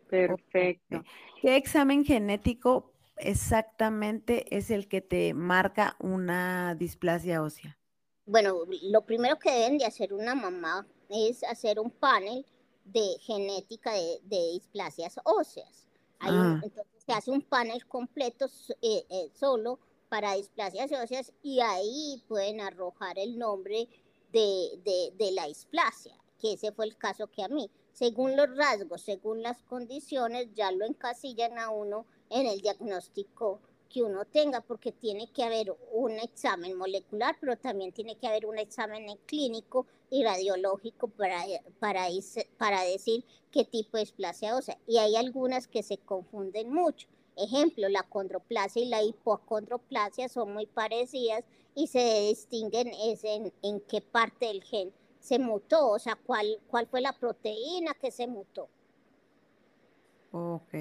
Perfecto. 0.09 1.03
¿Qué 1.41 1.55
examen 1.55 2.05
genético 2.05 2.93
exactamente 3.17 4.55
es 4.55 4.71
el 4.71 4.87
que 4.87 5.01
te 5.01 5.33
marca 5.33 5.95
una 5.99 6.75
displasia 6.75 7.41
ósea? 7.41 7.77
bueno, 8.25 8.63
lo 8.83 9.01
primero 9.05 9.37
que 9.37 9.51
deben 9.51 9.77
de 9.77 9.85
hacer 9.85 10.13
una 10.13 10.35
mamá 10.35 10.87
es 11.09 11.43
hacer 11.43 11.79
un 11.79 11.91
panel 11.91 12.45
de 12.85 13.17
genética 13.19 13.91
de, 13.93 14.19
displasias 14.53 15.19
óseas. 15.23 15.87
Ah. 16.19 16.61
entonces 16.63 17.03
se 17.05 17.11
hace 17.11 17.31
un 17.31 17.41
panel 17.41 17.85
completo 17.85 18.45
eh, 18.81 19.05
eh, 19.09 19.29
solo 19.33 19.77
para 20.07 20.35
displasias 20.35 20.89
óseas 20.93 21.33
y 21.41 21.59
ahí 21.59 22.23
pueden 22.29 22.61
arrojar 22.61 23.19
el 23.19 23.37
nombre 23.37 23.89
de, 24.31 25.11
de, 25.17 25.31
la 25.33 25.47
displasia, 25.47 26.13
que 26.39 26.53
ese 26.53 26.71
fue 26.71 26.85
el 26.85 26.97
caso 26.97 27.27
que 27.27 27.43
a 27.43 27.49
mí. 27.49 27.69
Según 27.93 28.35
los 28.35 28.55
rasgos, 28.57 29.03
según 29.03 29.43
las 29.43 29.61
condiciones, 29.63 30.47
ya 30.55 30.71
lo 30.71 30.83
encasillan 30.83 31.59
a 31.59 31.69
uno 31.69 32.07
en 32.31 32.47
el 32.47 32.59
diagnóstico 32.59 33.59
que 33.87 34.01
uno 34.01 34.25
tenga, 34.25 34.61
porque 34.61 34.91
tiene 34.91 35.31
que 35.31 35.43
haber 35.43 35.75
un 35.91 36.13
examen 36.13 36.75
molecular, 36.75 37.37
pero 37.39 37.55
también 37.55 37.91
tiene 37.91 38.17
que 38.17 38.25
haber 38.25 38.47
un 38.47 38.57
examen 38.57 39.05
clínico 39.27 39.85
y 40.09 40.23
radiológico 40.23 41.07
para, 41.07 41.43
para, 41.77 42.07
para 42.57 42.81
decir 42.81 43.23
qué 43.51 43.63
tipo 43.63 43.97
de 43.97 44.03
displasia 44.05 44.55
ósea. 44.55 44.79
Y 44.87 44.97
hay 44.97 45.15
algunas 45.15 45.67
que 45.67 45.83
se 45.83 45.99
confunden 45.99 46.73
mucho. 46.73 47.07
Ejemplo, 47.35 47.87
la 47.89 48.01
condroplasia 48.01 48.81
y 48.81 48.89
la 48.89 49.03
hipocondroplasia 49.03 50.29
son 50.29 50.51
muy 50.51 50.65
parecidas 50.65 51.43
y 51.75 51.85
se 51.85 52.21
distinguen 52.21 52.87
en, 52.87 53.53
en 53.61 53.79
qué 53.81 54.01
parte 54.01 54.47
del 54.47 54.63
gen 54.63 54.91
se 55.23 55.39
mutó, 55.39 55.91
o 55.91 55.99
sea, 55.99 56.15
cuál, 56.15 56.59
cuál 56.67 56.85
fue 56.85 56.99
la 56.99 57.13
proteína 57.13 57.93
que 57.93 58.11
se 58.11 58.27
mutó. 58.27 58.69
Ok. 60.31 60.73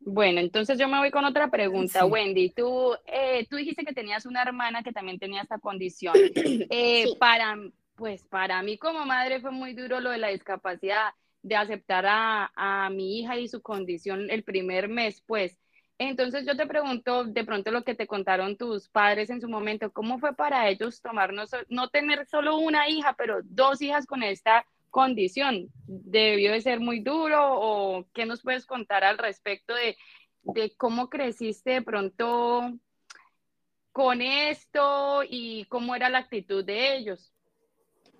Bueno, 0.00 0.40
entonces 0.40 0.78
yo 0.78 0.88
me 0.88 0.98
voy 0.98 1.12
con 1.12 1.24
otra 1.24 1.48
pregunta, 1.48 2.04
Wendy. 2.04 2.50
Tú, 2.50 2.96
eh, 3.06 3.46
tú 3.48 3.54
dijiste 3.54 3.84
que 3.84 3.92
tenías 3.92 4.26
una 4.26 4.42
hermana 4.42 4.82
que 4.82 4.92
también 4.92 5.20
tenía 5.20 5.42
esta 5.42 5.58
condición. 5.58 6.14
Eh, 6.70 7.06
para, 7.20 7.56
pues 7.94 8.24
para 8.24 8.60
mí 8.62 8.78
como 8.78 9.06
madre 9.06 9.40
fue 9.40 9.52
muy 9.52 9.72
duro 9.72 10.00
lo 10.00 10.10
de 10.10 10.18
la 10.18 10.28
discapacidad, 10.28 11.10
de 11.42 11.54
aceptar 11.54 12.04
a, 12.06 12.50
a 12.56 12.90
mi 12.90 13.20
hija 13.20 13.38
y 13.38 13.46
su 13.46 13.62
condición 13.62 14.28
el 14.28 14.42
primer 14.42 14.88
mes, 14.88 15.22
pues. 15.24 15.56
Entonces 15.98 16.44
yo 16.46 16.56
te 16.56 16.66
pregunto, 16.66 17.24
de 17.24 17.44
pronto 17.44 17.70
lo 17.70 17.82
que 17.82 17.94
te 17.94 18.06
contaron 18.06 18.56
tus 18.56 18.88
padres 18.88 19.30
en 19.30 19.40
su 19.40 19.48
momento, 19.48 19.90
¿cómo 19.90 20.18
fue 20.18 20.34
para 20.34 20.68
ellos 20.68 21.00
tomarnos, 21.00 21.50
no 21.68 21.88
tener 21.88 22.26
solo 22.26 22.58
una 22.58 22.88
hija, 22.88 23.14
pero 23.16 23.40
dos 23.44 23.80
hijas 23.80 24.06
con 24.06 24.22
esta 24.22 24.66
condición? 24.90 25.68
¿Debió 25.86 26.52
de 26.52 26.60
ser 26.60 26.80
muy 26.80 27.00
duro 27.00 27.40
o 27.42 28.06
qué 28.12 28.26
nos 28.26 28.42
puedes 28.42 28.66
contar 28.66 29.04
al 29.04 29.16
respecto 29.16 29.74
de, 29.74 29.96
cómo 30.76 31.08
creciste 31.08 31.70
de 31.70 31.82
pronto 31.82 32.72
con 33.90 34.20
esto 34.20 35.22
y 35.26 35.64
cómo 35.64 35.94
era 35.94 36.10
la 36.10 36.18
actitud 36.18 36.62
de 36.62 36.98
ellos? 36.98 37.32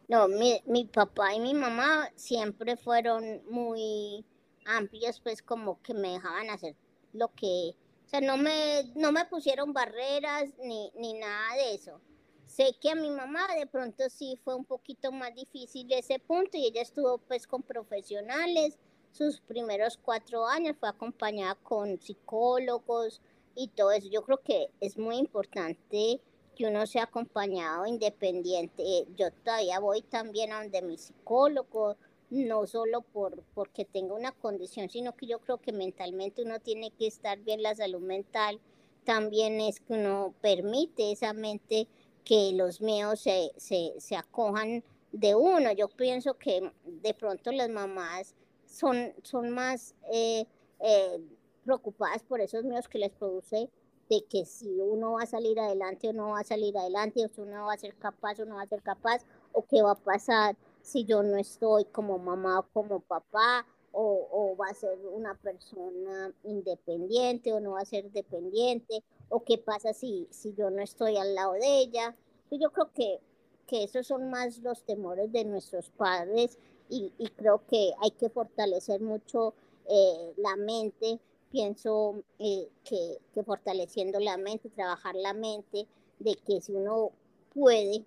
No, 0.09 0.29
mi, 0.29 0.63
mi 0.65 0.87
papá 0.87 1.35
y 1.35 1.41
mi 1.41 1.53
mamá 1.53 2.09
siempre 2.15 2.79
fueron 2.79 3.43
muy 3.51 4.25
amplios, 4.65 5.21
pues 5.21 5.43
como 5.43 5.83
que 5.83 5.93
me 5.93 6.13
dejaban 6.13 6.49
hacer 6.49 6.75
lo 7.17 7.35
que, 7.35 7.75
o 8.05 8.09
sea, 8.09 8.21
no 8.21 8.37
me, 8.37 8.93
no 8.95 9.13
me 9.13 9.25
pusieron 9.27 9.73
barreras 9.73 10.55
ni, 10.63 10.91
ni 10.97 11.15
nada 11.15 11.55
de 11.57 11.75
eso. 11.75 12.01
Sé 12.47 12.77
que 12.81 12.91
a 12.91 12.95
mi 12.95 13.11
mamá 13.11 13.49
de 13.59 13.67
pronto 13.67 14.09
sí 14.09 14.39
fue 14.45 14.55
un 14.55 14.65
poquito 14.65 15.11
más 15.13 15.35
difícil 15.35 15.93
ese 15.93 16.19
punto 16.19 16.57
y 16.57 16.67
ella 16.67 16.81
estuvo 16.81 17.19
pues 17.19 17.47
con 17.47 17.63
profesionales. 17.63 18.79
Sus 19.13 19.41
primeros 19.41 19.99
cuatro 19.99 20.47
años 20.47 20.77
fue 20.79 20.89
acompañada 20.89 21.57
con 21.57 22.01
psicólogos 22.01 23.21
y 23.55 23.69
todo 23.69 23.91
eso. 23.91 24.09
Yo 24.09 24.23
creo 24.23 24.39
que 24.43 24.69
es 24.81 24.97
muy 24.97 25.17
importante 25.17 26.21
que 26.55 26.67
uno 26.67 26.87
sea 26.87 27.05
acompañado 27.05 27.87
independiente. 27.87 29.07
Yo 29.17 29.31
todavía 29.45 29.79
voy 29.79 30.03
también 30.03 30.53
a 30.53 30.63
donde 30.63 30.83
mi 30.83 30.97
psicólogo, 30.97 31.97
no 32.31 32.67
solo 32.67 33.03
por 33.03 33.43
porque 33.55 33.85
tengo 33.85 34.15
una 34.15 34.33
condición, 34.33 34.89
sino 34.91 35.15
que 35.17 35.27
yo 35.27 35.39
creo 35.41 35.59
que 35.59 35.73
mentalmente 35.73 36.43
uno 36.43 36.59
tiene 36.61 36.91
que 36.91 37.07
estar 37.07 37.39
bien, 37.39 37.63
la 37.63 37.75
salud 37.75 38.01
mental 38.01 38.61
también 39.05 39.61
es 39.61 39.81
que 39.81 39.95
uno 39.95 40.35
permite 40.41 41.13
esa 41.13 41.33
mente 41.33 41.87
que 42.25 42.53
los 42.53 42.81
míos 42.81 43.21
se, 43.21 43.53
se, 43.57 44.17
acojan 44.17 44.83
de 45.13 45.37
uno. 45.37 45.71
Yo 45.73 45.89
pienso 45.89 46.35
que 46.35 46.73
de 46.85 47.15
pronto 47.15 47.53
las 47.53 47.71
mamás 47.71 48.35
son, 48.67 49.15
son 49.23 49.51
más 49.51 49.95
eh, 50.13 50.45
eh, 50.81 51.21
preocupadas 51.65 52.25
por 52.25 52.41
esos 52.41 52.65
míos 52.65 52.89
que 52.89 52.99
les 52.99 53.13
produce 53.13 53.71
de 54.11 54.25
que 54.29 54.45
si 54.45 54.81
uno 54.81 55.13
va 55.13 55.23
a 55.23 55.27
salir 55.27 55.59
adelante 55.59 56.09
o 56.09 56.13
no 56.13 56.31
va 56.31 56.41
a 56.41 56.45
salir 56.45 56.77
adelante, 56.77 57.25
o 57.25 57.29
si 57.29 57.41
uno 57.41 57.67
va 57.67 57.75
a 57.75 57.79
ser 57.79 57.95
capaz 57.97 58.41
o 58.41 58.45
no 58.45 58.57
va 58.57 58.63
a 58.63 58.67
ser 58.67 58.83
capaz, 58.83 59.25
o 59.53 59.63
qué 59.63 59.83
va 59.83 59.93
a 59.93 59.97
pasar 59.97 60.57
si 60.87 61.05
yo 61.05 61.25
no 61.25 61.37
estoy 61.37 61.85
como 61.87 62.17
mamá 62.17 62.61
o 62.61 62.69
como 62.73 63.01
papá, 63.01 63.67
o, 63.91 64.29
o 64.31 64.57
va 64.57 64.69
a 64.69 64.75
ser 64.75 64.97
una 65.11 65.35
persona 65.35 66.33
independiente 66.45 67.53
o 67.53 67.59
no 67.61 67.73
va 67.73 67.81
a 67.81 67.85
ser 67.85 68.11
dependiente, 68.13 69.03
o 69.29 69.43
qué 69.43 69.59
pasa 69.59 69.93
si, 69.93 70.29
si 70.31 70.55
yo 70.55 70.71
no 70.71 70.83
estoy 70.83 71.17
al 71.17 71.35
lado 71.35 71.55
de 71.55 71.79
ella. 71.81 72.15
Yo 72.53 72.71
creo 72.71 72.93
que, 72.95 73.19
que 73.67 73.83
esos 73.83 74.07
son 74.07 74.31
más 74.31 74.59
los 74.59 74.85
temores 74.85 75.33
de 75.33 75.45
nuestros 75.45 75.91
padres 75.91 76.57
y, 76.89 77.13
y 77.19 77.29
creo 77.31 77.67
que 77.67 77.93
hay 78.01 78.13
que 78.13 78.29
fortalecer 78.29 79.01
mucho 79.01 79.55
eh, 79.89 80.35
la 80.37 80.55
mente. 80.55 81.19
pienso 81.51 82.23
eh, 82.39 82.69
que, 82.85 83.19
fortaleciendo 83.43 84.21
la 84.21 84.37
mente, 84.37 84.69
trabajar 84.69 85.17
la 85.17 85.33
mente, 85.33 85.87
de 86.21 86.37
que 86.37 86.61
si 86.61 86.73
uno 86.73 87.11
puede 87.53 88.05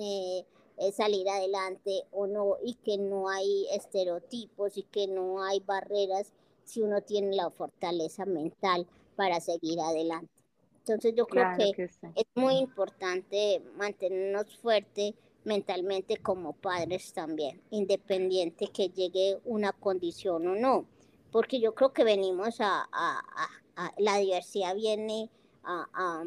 eh, 0.00 0.44
salir 0.92 1.28
adelante 1.28 2.04
o 2.12 2.26
no, 2.26 2.56
y 2.62 2.74
que 2.74 2.98
no 2.98 3.28
hay 3.28 3.66
estereotipos 3.72 4.76
y 4.76 4.82
que 4.82 5.06
no 5.06 5.42
hay 5.42 5.60
barreras 5.60 6.32
si 6.64 6.82
uno 6.82 7.00
tiene 7.00 7.34
la 7.34 7.50
fortaleza 7.50 8.26
mental 8.26 8.86
para 9.14 9.40
seguir 9.40 9.80
adelante. 9.80 10.30
Entonces 10.80 11.14
yo 11.16 11.26
creo 11.26 11.46
que, 11.56 11.90
es 12.14 12.26
muy 12.34 12.58
importante 12.58 13.60
mantenernos 13.76 14.56
fuertes 14.58 15.14
mentalmente 15.44 16.16
como 16.18 16.52
padres 16.52 17.12
también, 17.12 17.60
independiente 17.70 18.68
que 18.68 18.88
llegue 18.90 19.38
una 19.44 19.72
condición 19.72 20.46
o 20.46 20.54
no, 20.54 20.86
porque 21.32 21.60
yo 21.60 21.74
creo 21.74 21.92
que 21.92 22.04
venimos 22.04 22.58
a, 22.60 22.88
la 23.98 24.18
diversidad 24.18 24.74
viene 24.74 25.28
a, 25.64 26.24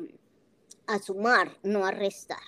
a, 0.88 1.00
sumar, 1.00 1.58
no 1.64 1.86
a 1.86 1.92
restar. 1.92 2.40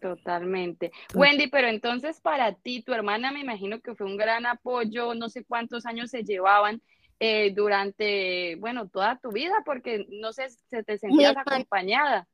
Totalmente. 0.00 0.92
Wendy, 1.14 1.48
pero 1.48 1.68
entonces 1.68 2.20
para 2.20 2.54
ti, 2.54 2.82
tu 2.82 2.92
hermana 2.92 3.32
me 3.32 3.40
imagino 3.40 3.80
que 3.80 3.94
fue 3.94 4.06
un 4.06 4.16
gran 4.16 4.46
apoyo, 4.46 5.14
no 5.14 5.28
sé 5.28 5.44
cuántos 5.44 5.86
años 5.86 6.10
se 6.10 6.22
llevaban 6.22 6.80
eh, 7.18 7.52
durante, 7.52 8.54
bueno, 8.56 8.88
toda 8.88 9.18
tu 9.20 9.32
vida, 9.32 9.54
porque 9.64 10.06
no 10.10 10.32
sé, 10.32 10.50
se 10.50 10.84
te 10.84 10.98
sentías 10.98 11.36
acompañada. 11.36 12.28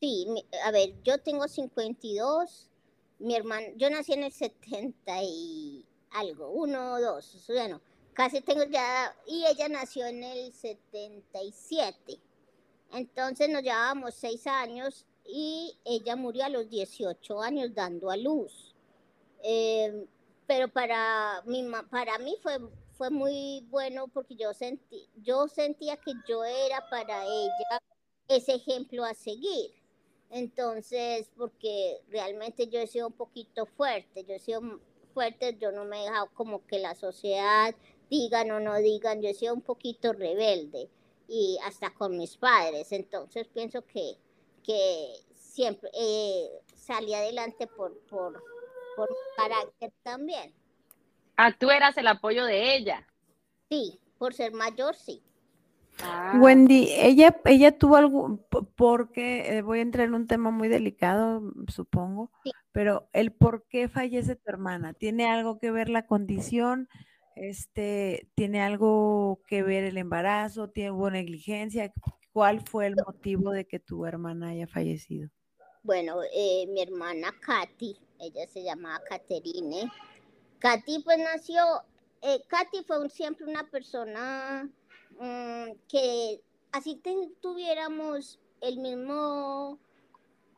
Sí, 0.00 0.26
a 0.64 0.70
ver, 0.70 0.94
yo 1.02 1.18
tengo 1.18 1.46
52, 1.46 2.70
mi 3.18 3.36
hermano, 3.36 3.66
yo 3.76 3.90
nací 3.90 4.14
en 4.14 4.24
el 4.24 4.32
70 4.32 5.22
y 5.22 5.84
algo, 6.10 6.50
uno 6.52 6.94
o 6.94 7.00
dos, 7.00 7.44
bueno, 7.48 7.82
casi 8.14 8.40
tengo 8.40 8.64
ya, 8.64 9.14
y 9.26 9.44
ella 9.44 9.68
nació 9.68 10.06
en 10.06 10.22
el 10.22 10.54
77. 10.54 12.18
Entonces 12.92 13.50
nos 13.50 13.62
llevábamos 13.62 14.14
seis 14.14 14.46
años 14.46 15.06
y 15.26 15.76
ella 15.84 16.16
murió 16.16 16.44
a 16.44 16.48
los 16.48 16.68
18 16.68 17.40
años 17.40 17.74
dando 17.74 18.10
a 18.10 18.16
luz. 18.16 18.74
Eh, 19.42 20.06
pero 20.46 20.68
para, 20.68 21.42
mi, 21.46 21.66
para 21.90 22.18
mí 22.18 22.36
fue, 22.42 22.58
fue 22.96 23.10
muy 23.10 23.64
bueno 23.70 24.08
porque 24.08 24.36
yo, 24.36 24.52
sentí, 24.54 25.08
yo 25.16 25.48
sentía 25.48 25.96
que 25.96 26.12
yo 26.28 26.44
era 26.44 26.88
para 26.90 27.24
ella 27.24 27.80
ese 28.28 28.54
ejemplo 28.54 29.04
a 29.04 29.14
seguir. 29.14 29.72
Entonces, 30.30 31.30
porque 31.36 32.00
realmente 32.08 32.66
yo 32.68 32.80
he 32.80 32.86
sido 32.86 33.06
un 33.06 33.12
poquito 33.12 33.66
fuerte, 33.66 34.24
yo 34.24 34.34
he 34.34 34.40
sido 34.40 34.80
fuerte, 35.12 35.56
yo 35.60 35.70
no 35.70 35.84
me 35.84 36.00
he 36.00 36.04
dejado 36.04 36.28
como 36.34 36.66
que 36.66 36.78
la 36.78 36.94
sociedad 36.94 37.74
digan 38.10 38.50
o 38.50 38.60
no 38.60 38.76
digan, 38.78 39.22
yo 39.22 39.28
he 39.28 39.34
sido 39.34 39.54
un 39.54 39.60
poquito 39.60 40.12
rebelde 40.12 40.88
y 41.28 41.58
hasta 41.64 41.94
con 41.94 42.16
mis 42.16 42.36
padres. 42.36 42.92
Entonces 42.92 43.46
pienso 43.48 43.82
que, 43.82 44.16
que 44.64 45.14
siempre 45.34 45.90
eh, 45.94 46.48
salí 46.74 47.14
adelante 47.14 47.66
por, 47.66 47.98
por, 48.06 48.42
por 48.96 49.08
carácter 49.36 49.92
también. 50.02 50.52
Ah, 51.36 51.52
tú 51.56 51.70
eras 51.70 51.96
el 51.96 52.06
apoyo 52.06 52.44
de 52.44 52.76
ella. 52.76 53.06
Sí, 53.68 54.00
por 54.18 54.34
ser 54.34 54.52
mayor, 54.52 54.94
sí. 54.94 55.22
Ah. 56.02 56.38
Wendy, 56.40 56.88
ella, 56.90 57.40
ella 57.44 57.78
tuvo 57.78 57.96
algo, 57.96 58.40
porque 58.76 59.56
eh, 59.58 59.62
voy 59.62 59.78
a 59.78 59.82
entrar 59.82 60.08
en 60.08 60.14
un 60.14 60.26
tema 60.26 60.50
muy 60.50 60.68
delicado, 60.68 61.42
supongo, 61.68 62.30
pero 62.72 63.08
el 63.12 63.32
por 63.32 63.66
qué 63.68 63.88
fallece 63.88 64.34
tu 64.34 64.50
hermana, 64.50 64.92
¿tiene 64.92 65.26
algo 65.26 65.58
que 65.58 65.70
ver 65.70 65.88
la 65.88 66.06
condición? 66.06 66.88
Este, 67.36 68.28
¿Tiene 68.34 68.60
algo 68.60 69.40
que 69.46 69.62
ver 69.62 69.84
el 69.84 69.98
embarazo? 69.98 70.70
¿Tiene 70.70 70.92
negligencia? 71.10 71.92
¿Cuál 72.34 72.60
fue 72.60 72.88
el 72.88 72.96
motivo 72.96 73.50
de 73.52 73.64
que 73.64 73.78
tu 73.78 74.04
hermana 74.04 74.48
haya 74.48 74.66
fallecido? 74.66 75.30
Bueno, 75.82 76.18
eh, 76.34 76.66
mi 76.68 76.82
hermana 76.82 77.32
Katy, 77.40 77.96
ella 78.18 78.46
se 78.48 78.62
llamaba 78.62 79.02
Caterine. 79.08 79.90
Katy 80.58 81.02
pues 81.02 81.18
nació, 81.18 81.62
eh, 82.20 82.42
Katy 82.46 82.84
fue 82.84 83.08
siempre 83.08 83.46
una 83.46 83.66
persona 83.70 84.68
Mm, 85.18 85.76
que 85.88 86.42
así 86.72 87.00
tuviéramos 87.40 88.38
el 88.60 88.78
mismo 88.78 89.78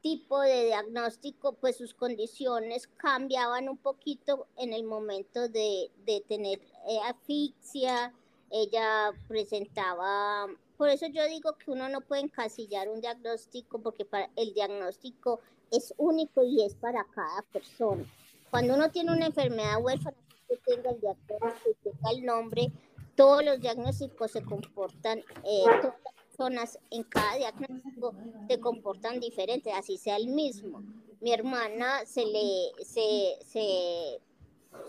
tipo 0.02 0.40
de 0.40 0.66
diagnóstico, 0.66 1.54
pues 1.54 1.76
sus 1.76 1.92
condiciones 1.92 2.86
cambiaban 2.96 3.68
un 3.68 3.76
poquito 3.76 4.46
en 4.56 4.72
el 4.72 4.84
momento 4.84 5.48
de, 5.48 5.90
tener 6.28 6.60
eh, 6.88 7.00
asfixia. 7.04 8.14
Ella 8.50 9.12
presentaba, 9.28 10.46
por 10.76 10.88
eso 10.88 11.06
yo 11.06 11.26
digo 11.26 11.56
que 11.58 11.70
uno 11.70 11.88
no 11.88 12.00
puede 12.00 12.22
encasillar 12.22 12.88
un 12.88 13.00
diagnóstico 13.00 13.80
porque 13.80 14.04
para, 14.04 14.30
el 14.36 14.54
diagnóstico 14.54 15.40
es 15.70 15.94
único 15.96 16.42
y 16.42 16.62
es 16.62 16.74
para 16.74 17.04
cada 17.04 17.42
persona. 17.52 18.04
Cuando 18.50 18.74
uno 18.74 18.90
tiene 18.90 19.12
una 19.12 19.26
enfermedad 19.26 19.82
huérfana, 19.82 20.16
que 20.48 20.56
tenga 20.58 20.90
el 20.90 21.00
diagnóstico 21.00 21.70
y 21.70 21.90
tenga 21.90 22.10
el 22.10 22.24
nombre, 22.24 22.72
todos 23.16 23.44
los 23.44 23.60
diagnósticos 23.60 24.30
se 24.30 24.42
comportan, 24.42 25.18
eh, 25.18 25.64
todas 25.82 25.94
las 26.04 26.14
personas 26.28 26.78
en 26.90 27.02
cada 27.04 27.36
diagnóstico 27.36 28.14
se 28.48 28.60
comportan 28.60 29.20
diferente, 29.20 29.72
así 29.72 29.96
sea 29.96 30.16
el 30.16 30.28
mismo. 30.28 30.82
Mi 31.20 31.32
hermana 31.32 32.04
se 32.04 32.24
le 32.26 32.84
se, 32.84 33.38
se, 33.44 34.20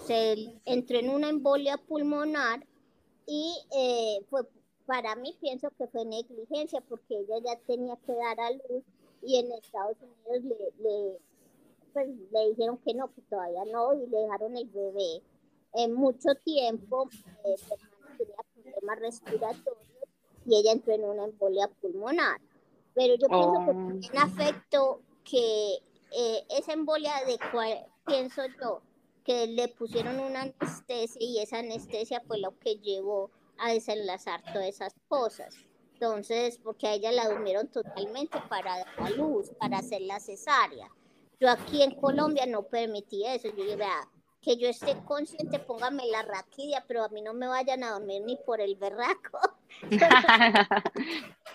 se 0.05 0.59
entró 0.65 0.99
en 0.99 1.09
una 1.09 1.29
embolia 1.29 1.77
pulmonar 1.77 2.65
y 3.25 3.55
eh, 3.75 4.19
fue, 4.29 4.43
para 4.87 5.15
mí 5.15 5.35
pienso 5.39 5.69
que 5.77 5.85
fue 5.87 6.05
negligencia 6.05 6.81
porque 6.81 7.19
ella 7.19 7.35
ya 7.43 7.59
tenía 7.67 7.97
que 7.97 8.13
dar 8.13 8.39
a 8.39 8.51
luz 8.51 8.83
y 9.21 9.37
en 9.37 9.51
Estados 9.51 9.97
Unidos 10.01 10.43
le, 10.43 10.83
le, 10.83 11.19
pues, 11.93 12.07
le 12.31 12.49
dijeron 12.49 12.77
que 12.79 12.93
no, 12.93 13.13
que 13.13 13.21
todavía 13.23 13.65
no 13.65 13.93
y 13.93 14.07
le 14.07 14.17
dejaron 14.17 14.55
el 14.55 14.67
bebé 14.69 15.21
en 15.73 15.93
mucho 15.93 16.33
tiempo. 16.43 17.09
Eh, 17.43 17.55
tenía 18.17 18.35
problemas 18.53 18.99
respiratorios 18.99 19.77
y 20.45 20.55
ella 20.55 20.71
entró 20.71 20.93
en 20.93 21.03
una 21.03 21.25
embolia 21.25 21.67
pulmonar. 21.81 22.39
Pero 22.93 23.15
yo 23.15 23.27
pienso 23.27 23.65
que 23.65 23.71
oh. 23.71 23.99
tiene 23.99 24.19
afecto 24.19 25.01
que 25.23 25.75
eh, 26.11 26.43
esa 26.49 26.71
embolia 26.71 27.11
de 27.27 27.37
cual 27.51 27.85
pienso 28.05 28.43
yo 28.61 28.81
que 29.25 29.47
le 29.47 29.67
pusieron 29.67 30.19
una 30.21 30.43
anestesia 30.43 31.21
y 31.21 31.39
esa 31.39 31.59
anestesia 31.59 32.23
fue 32.25 32.39
lo 32.39 32.57
que 32.59 32.75
llevó 32.75 33.29
a 33.59 33.71
desenlazar 33.71 34.41
todas 34.53 34.67
esas 34.67 34.93
cosas. 35.07 35.55
Entonces, 35.93 36.59
porque 36.63 36.87
a 36.87 36.93
ella 36.93 37.11
la 37.11 37.27
durmieron 37.27 37.67
totalmente 37.69 38.39
para 38.49 38.77
dar 38.77 38.87
la 38.99 39.09
luz, 39.11 39.49
para 39.59 39.79
hacer 39.79 40.01
la 40.01 40.19
cesárea. 40.19 40.89
Yo 41.39 41.49
aquí 41.49 41.81
en 41.81 41.95
Colombia 41.95 42.45
no 42.45 42.63
permití 42.63 43.25
eso. 43.25 43.47
Yo 43.49 43.63
dije, 43.63 43.75
vea, 43.75 44.07
que 44.41 44.57
yo 44.57 44.69
esté 44.69 44.95
consciente, 45.05 45.59
póngame 45.59 46.05
la 46.07 46.21
raquidia, 46.21 46.83
pero 46.87 47.03
a 47.03 47.09
mí 47.09 47.21
no 47.21 47.33
me 47.33 47.47
vayan 47.47 47.83
a 47.83 47.91
dormir 47.91 48.21
ni 48.25 48.37
por 48.37 48.61
el 48.61 48.75
berraco. 48.75 49.39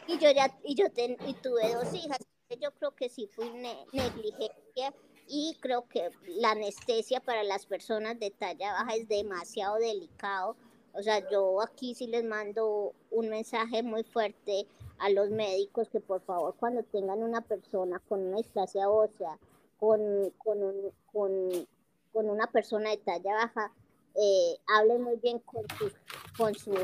y 0.07 0.19
yo 0.19 0.31
ya, 0.31 0.57
y 0.65 0.75
yo 0.75 0.87
y 1.27 1.35
tuve 1.35 1.75
dos 1.75 1.95
hijas, 1.95 2.19
yo 2.61 2.71
creo 2.73 2.95
que 2.95 3.09
sí 3.09 3.27
fui 3.27 3.51
negligencia 3.51 4.93
y 5.27 5.57
creo 5.61 5.89
que 5.89 6.11
la 6.27 6.51
anestesia 6.51 7.21
para 7.21 7.43
las 7.45 7.67
personas 7.67 8.19
de 8.19 8.31
talla 8.31 8.73
baja 8.73 8.95
es 8.95 9.09
demasiado 9.09 9.77
delicado. 9.77 10.57
O 10.95 11.03
sea, 11.03 11.29
yo 11.31 11.61
aquí 11.63 11.95
sí 11.95 12.07
les 12.07 12.25
mando 12.25 12.93
un 13.11 13.29
mensaje 13.29 13.83
muy 13.83 14.03
fuerte 14.05 14.67
a 14.99 15.11
los 15.11 15.31
médicos 15.31 15.89
que 15.89 16.01
por 16.01 16.21
favor 16.21 16.55
cuando 16.59 16.83
tengan 16.83 17.23
una 17.23 17.41
persona 17.41 18.01
con 18.09 18.21
una 18.21 18.37
displasia 18.37 18.89
ósea, 18.89 19.39
con, 19.79 20.31
con, 20.39 20.93
con 21.13 21.67
con 22.13 22.29
una 22.29 22.47
persona 22.47 22.91
de 22.91 22.99
talla 22.99 23.35
baja, 23.35 23.73
eh, 24.15 24.59
hablen 24.69 25.03
muy 25.03 25.17
bien 25.17 25.39
con 25.41 25.65
sus, 25.79 25.93
con 26.37 26.55
sus 26.55 26.77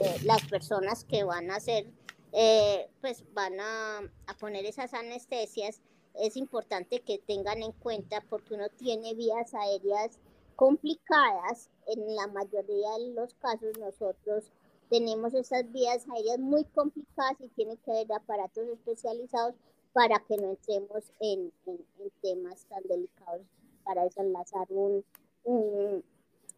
eh, 0.00 0.18
las 0.24 0.44
personas 0.46 1.04
que 1.04 1.24
van 1.24 1.50
a 1.50 1.56
hacer, 1.56 1.86
eh, 2.32 2.90
pues 3.00 3.24
van 3.32 3.58
a, 3.58 3.98
a, 4.26 4.34
poner 4.38 4.66
esas 4.66 4.92
anestesias. 4.92 5.80
Es 6.14 6.36
importante 6.36 7.00
que 7.00 7.18
tengan 7.18 7.62
en 7.62 7.72
cuenta 7.72 8.22
porque 8.28 8.54
uno 8.54 8.68
tiene 8.68 9.14
vías 9.14 9.54
aéreas 9.54 10.18
complicadas. 10.56 11.70
En 11.88 12.14
la 12.14 12.26
mayoría 12.28 12.98
de 12.98 13.14
los 13.14 13.34
casos 13.34 13.76
nosotros 13.78 14.50
tenemos 14.88 15.34
esas 15.34 15.70
vías 15.72 16.06
aéreas 16.14 16.38
muy 16.38 16.64
complicadas 16.64 17.40
y 17.40 17.48
tiene 17.48 17.76
que 17.78 17.90
haber 17.90 18.12
aparatos 18.12 18.68
especializados 18.68 19.54
para 19.92 20.18
que 20.20 20.36
no 20.36 20.50
entremos 20.50 21.12
en, 21.20 21.52
en 21.66 22.10
temas 22.22 22.64
tan 22.66 22.82
delicados 22.84 23.42
para 23.84 24.04
desenlazar 24.04 24.66
un, 24.70 25.04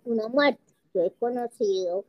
una 0.05 0.29
muerte. 0.29 0.63
Yo 0.93 1.03
he 1.03 1.13
conocido 1.13 2.05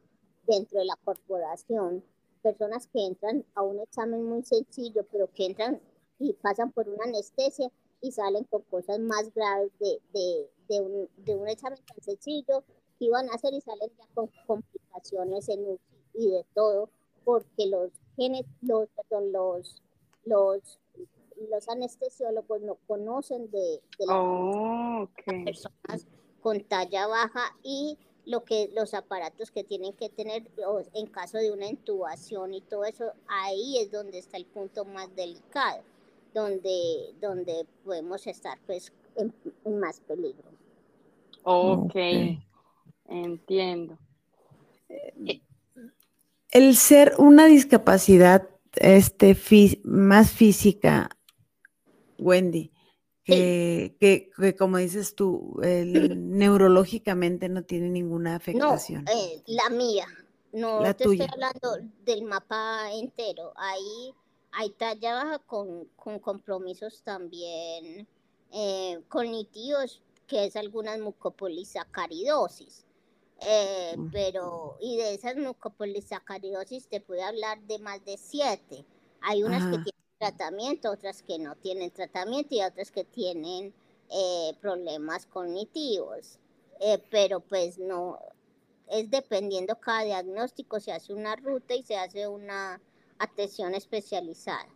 dentro 0.47 0.79
de 0.79 0.86
la 0.86 0.95
corporación 1.03 2.03
personas 2.41 2.88
que 2.88 3.05
entran 3.05 3.45
a 3.53 3.62
un 3.62 3.79
examen 3.79 4.23
muy 4.23 4.43
sencillo, 4.43 5.05
pero 5.12 5.31
que 5.31 5.45
entran 5.45 5.79
y 6.17 6.34
pasan 6.34 6.71
por 6.71 6.89
una 6.89 7.03
anestesia 7.05 7.71
y 8.01 8.12
salen 8.12 8.43
con 8.45 8.63
cosas 8.63 8.99
más 8.99 9.31
graves 9.34 9.71
de, 9.79 10.01
de, 10.13 10.49
de, 10.67 10.81
un, 10.81 11.10
de 11.17 11.36
un, 11.36 11.47
examen 11.47 11.79
tan 11.86 12.01
sencillo 12.01 12.63
que 13.01 13.05
iban 13.05 13.27
a 13.29 13.33
hacer 13.33 13.51
y 13.55 13.61
salen 13.61 13.89
ya 13.97 14.05
con 14.13 14.29
complicaciones 14.45 15.49
en 15.49 15.79
y 16.13 16.29
de 16.29 16.45
todo 16.53 16.87
porque 17.25 17.65
los, 17.65 17.89
los, 18.61 18.89
los, 19.31 19.81
los, 20.25 20.79
los 21.49 21.69
anestesiólogos 21.69 22.61
no 22.61 22.75
conocen 22.87 23.49
de, 23.49 23.81
las 23.99 25.43
personas 25.45 26.07
con 26.41 26.61
talla 26.61 27.07
baja 27.07 27.55
y 27.63 27.97
lo 28.25 28.43
que 28.43 28.69
los 28.75 28.93
aparatos 28.93 29.49
que 29.49 29.63
tienen 29.63 29.93
que 29.93 30.09
tener 30.09 30.47
en 30.93 31.07
caso 31.07 31.39
de 31.39 31.51
una 31.51 31.67
intubación 31.67 32.53
y 32.53 32.61
todo 32.61 32.85
eso, 32.85 33.13
ahí 33.27 33.79
es 33.79 33.91
donde 33.91 34.19
está 34.19 34.37
el 34.37 34.45
punto 34.45 34.85
más 34.85 35.15
delicado, 35.15 35.81
donde, 36.35 37.15
donde 37.19 37.65
podemos 37.83 38.27
estar 38.27 38.59
pues 38.67 38.93
en, 39.15 39.33
más 39.79 40.01
peligro. 40.01 40.51
Ok, 41.43 41.95
entiendo. 43.12 43.97
Eh, 44.89 45.41
el 46.50 46.76
ser 46.76 47.13
una 47.17 47.45
discapacidad 47.45 48.50
este, 48.76 49.38
más 49.84 50.32
física, 50.32 51.10
Wendy, 52.17 52.71
que, 53.24 53.95
que, 54.00 54.56
como 54.56 54.78
dices 54.78 55.15
tú, 55.15 55.60
neurológicamente 55.62 57.50
no 57.50 57.63
tiene 57.63 57.89
ninguna 57.89 58.36
afectación. 58.36 59.06
No, 59.06 59.12
eh, 59.12 59.43
la 59.47 59.69
mía, 59.69 60.08
no 60.52 60.82
te 60.82 60.89
estoy 60.89 61.21
hablando 61.21 61.78
del 62.04 62.24
mapa 62.24 62.91
entero. 62.93 63.54
Ahí, 63.56 64.13
ahí 64.52 64.67
está 64.69 64.93
ya 64.93 65.39
con, 65.45 65.86
con 65.95 66.19
compromisos 66.19 67.02
también 67.04 68.08
eh, 68.52 69.00
cognitivos, 69.08 70.02
que 70.28 70.45
es 70.45 70.56
algunas 70.56 71.00
mucopolisacaridosis. 71.00 72.86
Eh, 73.43 73.97
pero, 74.12 74.77
y 74.80 74.97
de 74.97 75.15
esas 75.15 75.36
mucopolisacaridosis 75.36 76.88
te 76.88 77.01
puede 77.01 77.23
hablar 77.23 77.60
de 77.63 77.80
más 77.80 78.04
de 78.06 78.17
siete. 78.17 78.86
Hay 79.21 79.43
unas 79.43 79.63
que 79.63 79.77
tienen 79.77 79.91
tratamiento, 80.19 80.91
otras 80.91 81.23
que 81.23 81.39
no 81.39 81.56
tienen 81.56 81.89
tratamiento 81.89 82.54
y 82.54 82.62
otras 82.62 82.91
que 82.91 83.04
tienen 83.04 83.73
eh, 84.10 84.54
problemas 84.62 85.25
cognitivos. 85.25 86.39
Eh, 86.80 87.04
pero 87.10 87.39
pues 87.39 87.80
no, 87.80 88.19
es 88.88 89.10
dependiendo 89.10 89.75
cada 89.80 90.04
diagnóstico, 90.04 90.80
se 90.80 90.91
hace 90.91 91.13
una 91.13 91.36
ruta 91.36 91.73
y 91.73 91.82
se 91.82 91.97
hace 91.97 92.27
una 92.27 92.80
atención 93.17 93.73
especializada. 93.73 94.67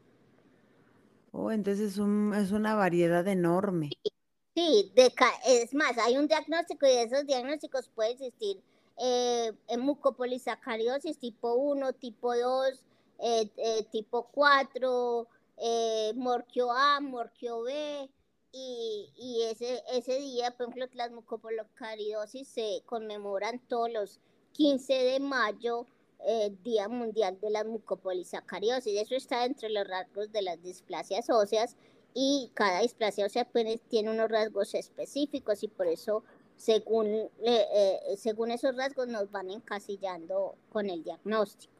Oh, 1.31 1.51
entonces 1.51 1.93
es, 1.93 1.97
es 1.97 2.51
una 2.51 2.75
variedad 2.75 3.27
enorme. 3.27 3.89
Sí, 4.03 4.11
de, 4.55 5.13
es 5.45 5.73
más, 5.73 5.97
hay 5.97 6.17
un 6.17 6.27
diagnóstico 6.27 6.85
y 6.85 6.89
de 6.89 7.03
esos 7.03 7.25
diagnósticos 7.25 7.89
puede 7.89 8.11
existir 8.11 8.61
eh, 8.97 9.51
mucopolisacaridosis 9.77 11.19
tipo 11.19 11.53
1, 11.55 11.93
tipo 11.93 12.35
2, 12.35 12.85
eh, 13.19 13.49
eh, 13.57 13.83
tipo 13.91 14.29
4, 14.31 15.27
eh, 15.57 16.13
morquio 16.15 16.71
A, 16.71 17.01
morquio 17.01 17.63
B, 17.63 18.09
y, 18.57 19.41
ese, 19.51 19.83
ese 19.91 20.17
día, 20.19 20.51
por 20.51 20.69
ejemplo, 20.69 20.87
las 20.93 21.11
mucopolisacaridosis 21.11 22.47
se 22.47 22.81
conmemoran 22.85 23.59
todos 23.67 23.91
los 23.91 24.21
15 24.53 24.93
de 24.93 25.19
mayo, 25.19 25.85
eh, 26.27 26.55
Día 26.63 26.87
Mundial 26.87 27.37
de 27.39 27.49
la 27.49 27.63
Mucopolisacaridosis. 27.63 28.99
Eso 28.99 29.15
está 29.15 29.45
entre 29.45 29.69
los 29.69 29.87
rasgos 29.87 30.31
de 30.31 30.41
las 30.41 30.61
displasias 30.63 31.29
óseas 31.29 31.75
y 32.15 32.49
cada 32.53 32.79
displasia 32.79 33.25
ósea 33.25 33.45
pues, 33.45 33.81
tiene 33.89 34.09
unos 34.09 34.31
rasgos 34.31 34.73
específicos 34.73 35.61
y 35.63 35.67
por 35.67 35.85
eso 35.87 36.23
según, 36.55 37.29
eh, 37.43 37.99
según 38.17 38.49
esos 38.51 38.75
rasgos 38.75 39.09
nos 39.09 39.29
van 39.29 39.51
encasillando 39.51 40.55
con 40.71 40.89
el 40.89 41.03
diagnóstico. 41.03 41.75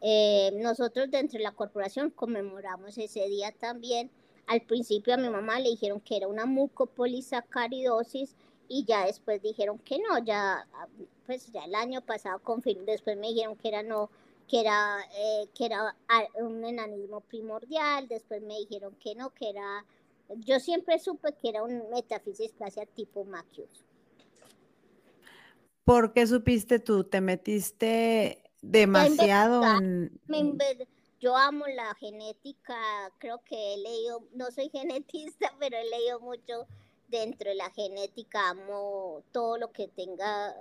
Eh, 0.00 0.52
nosotros 0.56 1.10
dentro 1.10 1.38
de 1.38 1.44
la 1.44 1.52
corporación 1.52 2.10
conmemoramos 2.10 2.98
ese 2.98 3.26
día 3.28 3.50
también. 3.52 4.10
Al 4.46 4.60
principio 4.60 5.14
a 5.14 5.16
mi 5.16 5.28
mamá 5.28 5.58
le 5.58 5.70
dijeron 5.70 6.00
que 6.00 6.18
era 6.18 6.28
una 6.28 6.46
mucopolisacaridosis 6.46 8.36
y 8.68 8.84
ya 8.84 9.06
después 9.06 9.42
dijeron 9.42 9.78
que 9.78 9.98
no, 9.98 10.18
ya 10.18 10.66
pues 11.26 11.50
ya 11.52 11.64
el 11.64 11.74
año 11.74 12.02
pasado 12.02 12.38
confirmó, 12.40 12.84
después 12.84 13.16
me 13.16 13.28
dijeron 13.28 13.56
que 13.56 13.68
era 13.68 13.82
no, 13.82 14.10
que 14.48 14.60
era, 14.60 14.98
eh, 15.14 15.48
que 15.54 15.66
era 15.66 15.94
un 16.36 16.64
enanismo 16.64 17.20
primordial, 17.20 18.08
después 18.08 18.42
me 18.42 18.58
dijeron 18.58 18.96
que 18.96 19.14
no, 19.14 19.30
que 19.30 19.50
era, 19.50 19.84
yo 20.36 20.58
siempre 20.58 20.98
supe 20.98 21.34
que 21.34 21.50
era 21.50 21.62
un 21.62 21.90
metafisisplasia 21.90 22.86
tipo 22.86 23.24
Macius. 23.24 23.84
¿Por 25.84 26.12
qué 26.12 26.26
supiste 26.26 26.78
tú? 26.78 27.04
¿Te 27.04 27.20
metiste 27.20 28.42
demasiado 28.60 29.62
Yo 31.20 31.36
amo 31.36 31.66
la 31.66 31.94
genética, 31.94 32.76
creo 33.18 33.42
que 33.44 33.74
he 33.74 33.78
leído, 33.78 34.28
no 34.34 34.50
soy 34.50 34.68
genetista, 34.72 35.54
pero 35.58 35.76
he 35.76 35.88
leído 35.88 36.20
mucho 36.20 36.66
dentro 37.08 37.50
de 37.50 37.56
la 37.56 37.70
genética, 37.70 38.50
amo 38.50 39.22
todo 39.32 39.58
lo 39.58 39.72
que 39.72 39.88
tenga 39.88 40.54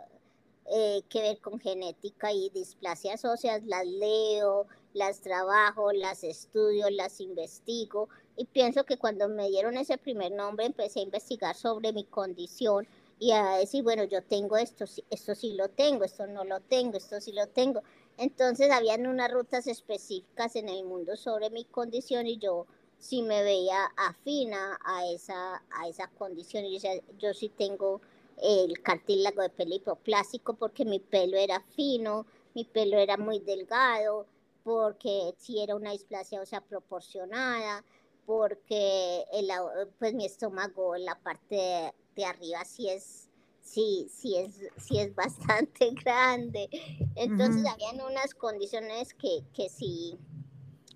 eh, 0.69 1.03
que 1.10 1.21
ver 1.21 1.39
con 1.39 1.60
genética 1.60 2.32
y 2.34 2.49
displasias 2.49 3.23
óseas, 3.23 3.63
las 3.65 3.86
leo, 3.86 4.67
las 4.93 5.21
trabajo, 5.21 5.93
las 5.93 6.23
estudio, 6.23 6.89
las 6.89 7.21
investigo 7.21 8.10
y 8.36 8.45
pienso 8.45 8.84
que 8.84 8.97
cuando 8.97 9.27
me 9.30 9.47
dieron 9.47 9.77
ese 9.77 9.97
primer 9.97 10.32
nombre 10.32 10.65
empecé 10.65 10.99
a 10.99 11.03
investigar 11.03 11.56
sobre 11.56 11.93
mi 11.93 12.03
condición 12.03 12.88
y 13.19 13.32
a 13.32 13.56
decir, 13.58 13.84
bueno, 13.84 14.03
yo 14.03 14.21
tengo 14.23 14.58
esto, 14.58 14.86
esto 15.10 15.36
sí 15.36 15.53
lo 15.53 15.69
tengo, 15.69 16.03
esto 16.03 16.27
no 16.27 16.43
lo 16.43 16.60
tengo, 16.60 16.97
esto 16.97 17.19
sí 17.19 17.32
lo 17.32 17.47
tengo. 17.47 17.82
Entonces 18.17 18.69
habían 18.71 19.08
unas 19.08 19.32
rutas 19.32 19.65
específicas 19.67 20.56
en 20.56 20.69
el 20.69 20.84
mundo 20.84 21.15
sobre 21.15 21.49
mi 21.49 21.65
condición 21.65 22.27
y 22.27 22.38
yo 22.38 22.67
sí 22.99 23.21
me 23.21 23.41
veía 23.41 23.86
afina 23.95 24.80
a 24.84 25.08
esa, 25.08 25.63
a 25.71 25.88
esa 25.88 26.08
condición. 26.10 26.65
Y 26.65 26.77
yo, 26.77 26.89
yo 27.17 27.34
sí 27.34 27.49
tengo 27.49 28.01
el 28.41 28.82
cartílago 28.82 29.41
de 29.41 29.50
pelo 29.50 29.76
hipoplástico 29.76 30.56
porque 30.56 30.86
mi 30.86 31.00
pelo 31.00 31.38
era 31.38 31.60
fino, 31.76 32.26
mi 32.54 32.65
pelo 32.65 32.97
era 32.97 33.17
muy 33.17 33.39
delgado, 33.39 34.28
porque 34.63 35.34
si 35.38 35.62
era 35.62 35.76
una 35.76 35.91
displasia 35.91 36.45
sea 36.45 36.62
proporcionada, 36.62 37.84
porque 38.26 39.23
el, 39.32 39.50
pues 39.97 40.13
mi 40.13 40.26
estómago 40.26 40.95
en 40.95 41.06
la 41.06 41.15
parte 41.15 41.93
de, 42.15 42.26
arriba 42.26 42.65
sí 42.65 42.89
es, 42.89 43.30
sí, 43.62 44.08
sí 44.13 44.36
es, 44.36 44.60
sí 44.78 45.00
es 45.00 45.15
bastante 45.15 45.91
grande. 46.04 46.69
Entonces 47.15 47.65
habían 47.65 48.02
unas 48.02 48.34
condiciones 48.34 49.13
que, 49.13 49.43
que 49.54 49.69
sí 49.69 50.17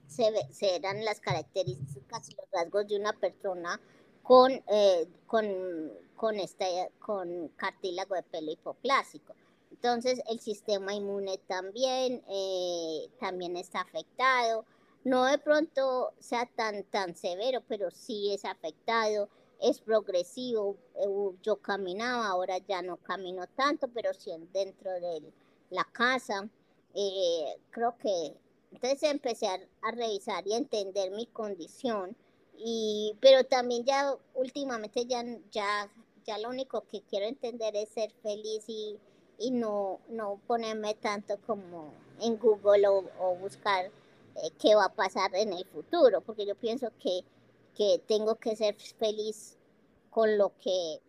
se, 0.07 0.31
se, 0.51 0.75
eran 0.75 1.05
las 1.05 1.21
características 1.21 2.29
y 2.29 2.35
los 2.35 2.45
rasgos 2.51 2.87
de 2.87 2.97
una 2.97 3.13
persona 3.13 3.79
con, 4.21 4.51
eh, 4.67 5.07
con 5.25 5.45
con, 6.21 6.39
este, 6.39 6.91
con 6.99 7.47
cartílago 7.55 8.13
de 8.13 8.21
pelo 8.21 8.51
hipoplásico. 8.51 9.33
Entonces 9.71 10.21
el 10.29 10.39
sistema 10.39 10.93
inmune 10.93 11.39
también, 11.47 12.23
eh, 12.29 13.09
también 13.19 13.57
está 13.57 13.81
afectado. 13.81 14.63
No 15.03 15.25
de 15.25 15.39
pronto 15.39 16.13
sea 16.19 16.45
tan, 16.45 16.83
tan 16.83 17.15
severo, 17.15 17.63
pero 17.67 17.89
sí 17.89 18.31
es 18.31 18.45
afectado, 18.45 19.29
es 19.59 19.81
progresivo. 19.81 20.77
Eh, 20.93 21.07
yo 21.41 21.55
caminaba, 21.55 22.27
ahora 22.27 22.59
ya 22.59 22.83
no 22.83 22.97
camino 22.97 23.47
tanto, 23.55 23.87
pero 23.87 24.13
sí 24.13 24.29
dentro 24.53 24.91
de 24.91 25.23
la 25.71 25.85
casa. 25.85 26.47
Eh, 26.93 27.57
creo 27.71 27.97
que 27.97 28.35
entonces 28.71 29.09
empecé 29.09 29.47
a, 29.47 29.59
a, 29.81 29.91
revisar 29.91 30.47
y 30.47 30.53
entender 30.53 31.09
mi 31.09 31.25
condición. 31.25 32.15
Y, 32.59 33.17
pero 33.19 33.43
también 33.43 33.83
ya 33.85 34.15
últimamente 34.35 35.07
ya, 35.07 35.25
ya 35.51 35.89
ya 36.31 36.37
lo 36.37 36.49
único 36.49 36.85
que 36.89 37.01
quiero 37.01 37.25
entender 37.25 37.75
es 37.75 37.89
ser 37.89 38.09
feliz 38.23 38.63
y, 38.67 38.97
y 39.37 39.51
no, 39.51 39.99
no 40.07 40.39
ponerme 40.47 40.93
tanto 40.95 41.37
como 41.45 41.93
en 42.21 42.37
Google 42.37 42.87
o, 42.87 43.35
buscar 43.35 43.87
eh, 43.87 44.49
qué 44.57 44.73
va 44.75 44.85
a 44.85 44.93
pasar 44.93 45.35
en 45.35 45.51
el 45.51 45.65
futuro, 45.65 46.21
porque 46.21 46.45
yo 46.45 46.55
pienso 46.55 46.89
que, 47.03 47.21
que 47.75 48.01
tengo 48.07 48.35
que 48.35 48.55
ser 48.55 48.75
feliz 48.97 49.57
con 50.09 50.37
lo 50.37 50.53
que, 50.63 50.99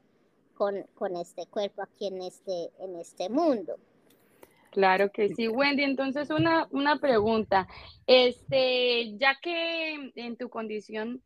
con, 0.55 0.83
con 0.97 1.15
este 1.15 1.47
cuerpo 1.47 1.83
aquí 1.83 2.09
en 2.09 2.23
este, 2.23 2.73
en 2.81 2.97
este 2.97 3.29
mundo. 3.29 3.77
Claro 4.73 5.13
que 5.13 5.29
sí, 5.35 5.47
Wendy. 5.47 5.85
Entonces, 5.85 6.31
una, 6.31 6.67
una 6.73 6.99
pregunta. 6.99 7.69
Este, 8.07 9.17
ya 9.19 9.39
que 9.41 10.11
en 10.17 10.37
tu 10.37 10.49
condición 10.49 11.23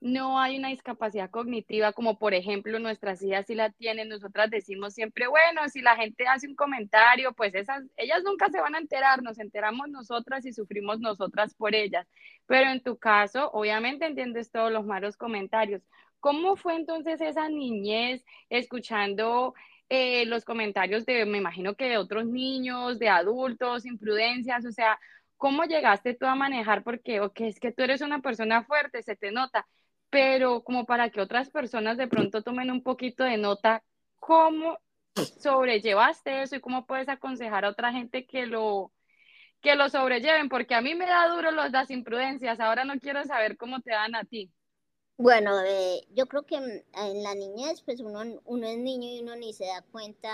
no 0.00 0.38
hay 0.38 0.58
una 0.58 0.68
discapacidad 0.68 1.30
cognitiva 1.30 1.92
como 1.92 2.18
por 2.18 2.32
ejemplo 2.34 2.78
nuestras 2.78 3.22
hijas 3.22 3.46
sí 3.46 3.54
la 3.54 3.70
tienen, 3.70 4.08
nosotras 4.08 4.48
decimos 4.50 4.94
siempre, 4.94 5.26
bueno, 5.26 5.68
si 5.68 5.80
la 5.82 5.96
gente 5.96 6.26
hace 6.28 6.46
un 6.46 6.54
comentario, 6.54 7.32
pues 7.32 7.54
esas, 7.54 7.84
ellas 7.96 8.22
nunca 8.24 8.48
se 8.48 8.60
van 8.60 8.74
a 8.76 8.78
enterar, 8.78 9.22
nos 9.22 9.38
enteramos 9.38 9.88
nosotras 9.88 10.46
y 10.46 10.52
sufrimos 10.52 11.00
nosotras 11.00 11.54
por 11.54 11.74
ellas. 11.74 12.06
Pero 12.46 12.70
en 12.70 12.82
tu 12.82 12.96
caso, 12.98 13.50
obviamente 13.52 14.06
entiendes 14.06 14.50
todos 14.50 14.72
los 14.72 14.86
malos 14.86 15.16
comentarios. 15.16 15.82
¿Cómo 16.20 16.56
fue 16.56 16.76
entonces 16.76 17.20
esa 17.20 17.48
niñez 17.48 18.24
escuchando 18.50 19.54
eh, 19.88 20.26
los 20.26 20.44
comentarios 20.44 21.06
de, 21.06 21.24
me 21.26 21.38
imagino 21.38 21.74
que 21.74 21.88
de 21.88 21.96
otros 21.98 22.26
niños, 22.26 22.98
de 22.98 23.08
adultos, 23.08 23.86
imprudencias? 23.86 24.64
O 24.64 24.72
sea, 24.72 24.98
¿cómo 25.36 25.64
llegaste 25.64 26.14
tú 26.14 26.26
a 26.26 26.34
manejar? 26.34 26.82
Porque, 26.84 27.20
ok, 27.20 27.40
es 27.42 27.60
que 27.60 27.72
tú 27.72 27.82
eres 27.82 28.00
una 28.00 28.20
persona 28.20 28.64
fuerte, 28.64 29.02
se 29.02 29.16
te 29.16 29.30
nota, 29.32 29.66
pero 30.10 30.62
como 30.62 30.86
para 30.86 31.10
que 31.10 31.20
otras 31.20 31.50
personas 31.50 31.96
de 31.96 32.08
pronto 32.08 32.42
tomen 32.42 32.70
un 32.70 32.82
poquito 32.82 33.24
de 33.24 33.36
nota, 33.36 33.82
¿cómo 34.18 34.78
sobrellevaste 35.40 36.42
eso 36.42 36.56
y 36.56 36.60
cómo 36.60 36.86
puedes 36.86 37.08
aconsejar 37.08 37.64
a 37.64 37.70
otra 37.70 37.92
gente 37.92 38.26
que 38.26 38.46
lo, 38.46 38.92
que 39.60 39.74
lo 39.74 39.88
sobrelleven? 39.88 40.48
Porque 40.48 40.74
a 40.74 40.80
mí 40.80 40.94
me 40.94 41.06
da 41.06 41.28
duro 41.28 41.50
los 41.50 41.72
das 41.72 41.90
imprudencias, 41.90 42.60
ahora 42.60 42.84
no 42.84 42.98
quiero 42.98 43.24
saber 43.24 43.56
cómo 43.56 43.80
te 43.80 43.90
dan 43.90 44.14
a 44.14 44.24
ti. 44.24 44.50
Bueno, 45.16 45.60
eh, 45.66 46.06
yo 46.14 46.26
creo 46.26 46.44
que 46.44 46.54
en, 46.54 47.22
la 47.22 47.34
niñez, 47.34 47.82
pues 47.82 48.00
uno, 48.00 48.40
uno 48.44 48.66
es 48.68 48.78
niño 48.78 49.08
y 49.10 49.20
uno 49.20 49.34
ni 49.34 49.52
se 49.52 49.66
da 49.66 49.82
cuenta 49.82 50.30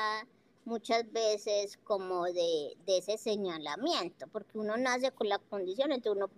muchas 0.67 1.11
veces 1.11 1.79
como 1.85 2.25
de, 2.25 2.77
ese 2.87 3.17
señalamiento, 3.17 4.27
porque 4.29 4.59
uno 4.59 4.77
nace 4.77 5.11
con 5.13 5.29
la 5.29 5.39
condición, 5.39 5.91
entonces 5.91 6.23
uno, 6.23 6.31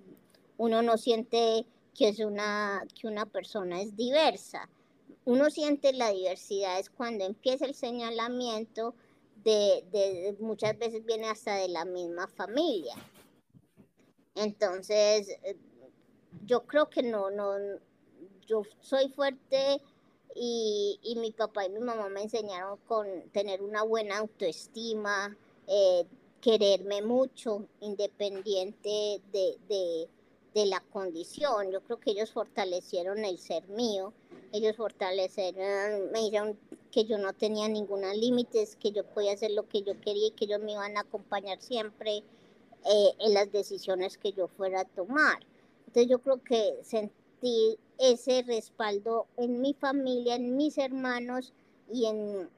uno 0.59 0.83
no 0.83 0.97
siente 0.97 1.67
que 1.97 2.09
es 2.09 2.19
una, 2.21 2.87
que 2.99 3.07
una 3.07 3.27
persona 3.27 3.81
es 3.81 3.97
diversa. 3.97 4.69
Uno 5.25 5.51
siente 5.51 5.93
la 5.93 6.11
diversidad 6.11 6.79
es 6.79 6.91
cuando 6.91 7.25
empieza 7.25 7.65
el 7.65 7.75
señalamiento 7.75 8.95
de, 9.43 10.37
muchas 10.41 10.77
veces 10.79 11.05
viene 11.05 11.29
hasta 11.29 11.55
de 11.55 11.69
la 11.69 11.85
misma 11.85 12.27
familia. 12.29 12.95
Entonces, 14.35 15.29
eh, 15.45 15.57
yo 16.45 16.67
creo 16.67 16.91
que 16.91 17.03
no, 17.03 17.31
no, 17.31 17.55
yo 18.47 18.63
soy 18.81 19.09
fuerte 19.09 19.81
y, 20.35 21.17
mi 21.19 21.33
papá 21.33 21.65
y 21.65 21.71
mi 21.71 21.81
mamá 21.81 22.09
me 22.09 22.23
enseñaron 22.23 22.79
con 22.87 23.07
tener 23.33 23.63
una 23.63 23.83
buena 23.83 24.19
autoestima, 24.19 25.37
eh, 25.67 26.05
quererme 26.41 27.03
mucho, 27.03 27.67
independiente 27.81 29.23
de, 29.33 29.57
de, 29.69 30.09
la 30.65 30.81
condición. 30.81 31.71
Yo 31.71 31.83
creo 31.83 32.01
que 32.01 32.13
ellos 32.13 32.33
fortalecieron 32.33 33.25
el 33.25 33.39
ser 33.39 33.69
mío, 33.69 34.15
ellos 34.53 34.77
fortalecieron, 34.77 36.11
me 36.13 36.21
dijeron 36.21 36.59
que 36.91 37.05
yo 37.05 37.19
no 37.19 37.35
tenía 37.35 37.69
ninguna 37.69 38.15
límites, 38.15 38.77
que 38.77 38.93
yo 38.93 39.05
podía 39.05 39.33
hacer 39.33 39.51
lo 39.51 39.69
que 39.69 39.83
yo 39.83 40.01
quería 40.01 40.29
y 40.29 40.31
que 40.31 40.47
ellos 40.47 40.61
me 40.61 40.73
iban 40.73 40.97
a 40.97 41.01
acompañar 41.01 41.61
siempre 41.61 42.23
eh, 42.85 43.13
en 43.19 43.35
las 43.35 43.53
decisiones 43.53 44.17
que 44.17 44.33
yo 44.33 44.49
fuera 44.49 44.81
a 44.81 44.85
tomar. 44.85 45.41
Entonces 45.89 46.09
yo 46.09 46.21
creo 46.21 46.43
que 46.43 46.79
sentí 46.83 47.79
ese 47.99 48.43
respaldo 48.43 49.27
en 49.37 49.61
mi 49.61 49.75
familia, 49.75 50.37
en 50.37 50.57
mis 50.57 50.79
hermanos 50.79 51.53
y 51.93 52.07
en, 52.07 52.49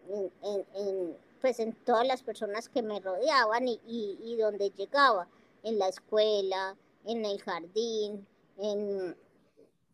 pues 1.41 1.61
en 1.61 1.73
todas 1.85 2.07
las 2.07 2.23
personas 2.23 2.69
que 2.69 2.83
me 2.83 3.01
rodeaban 3.01 3.69
y, 3.69 3.81
y, 3.87 4.37
donde 4.37 4.71
llegaba, 4.71 5.29
en 5.63 5.79
la 5.79 5.89
escuela, 5.89 6.77
en 7.09 7.25
el 7.25 7.41
jardín, 7.41 8.27
en, 8.59 9.17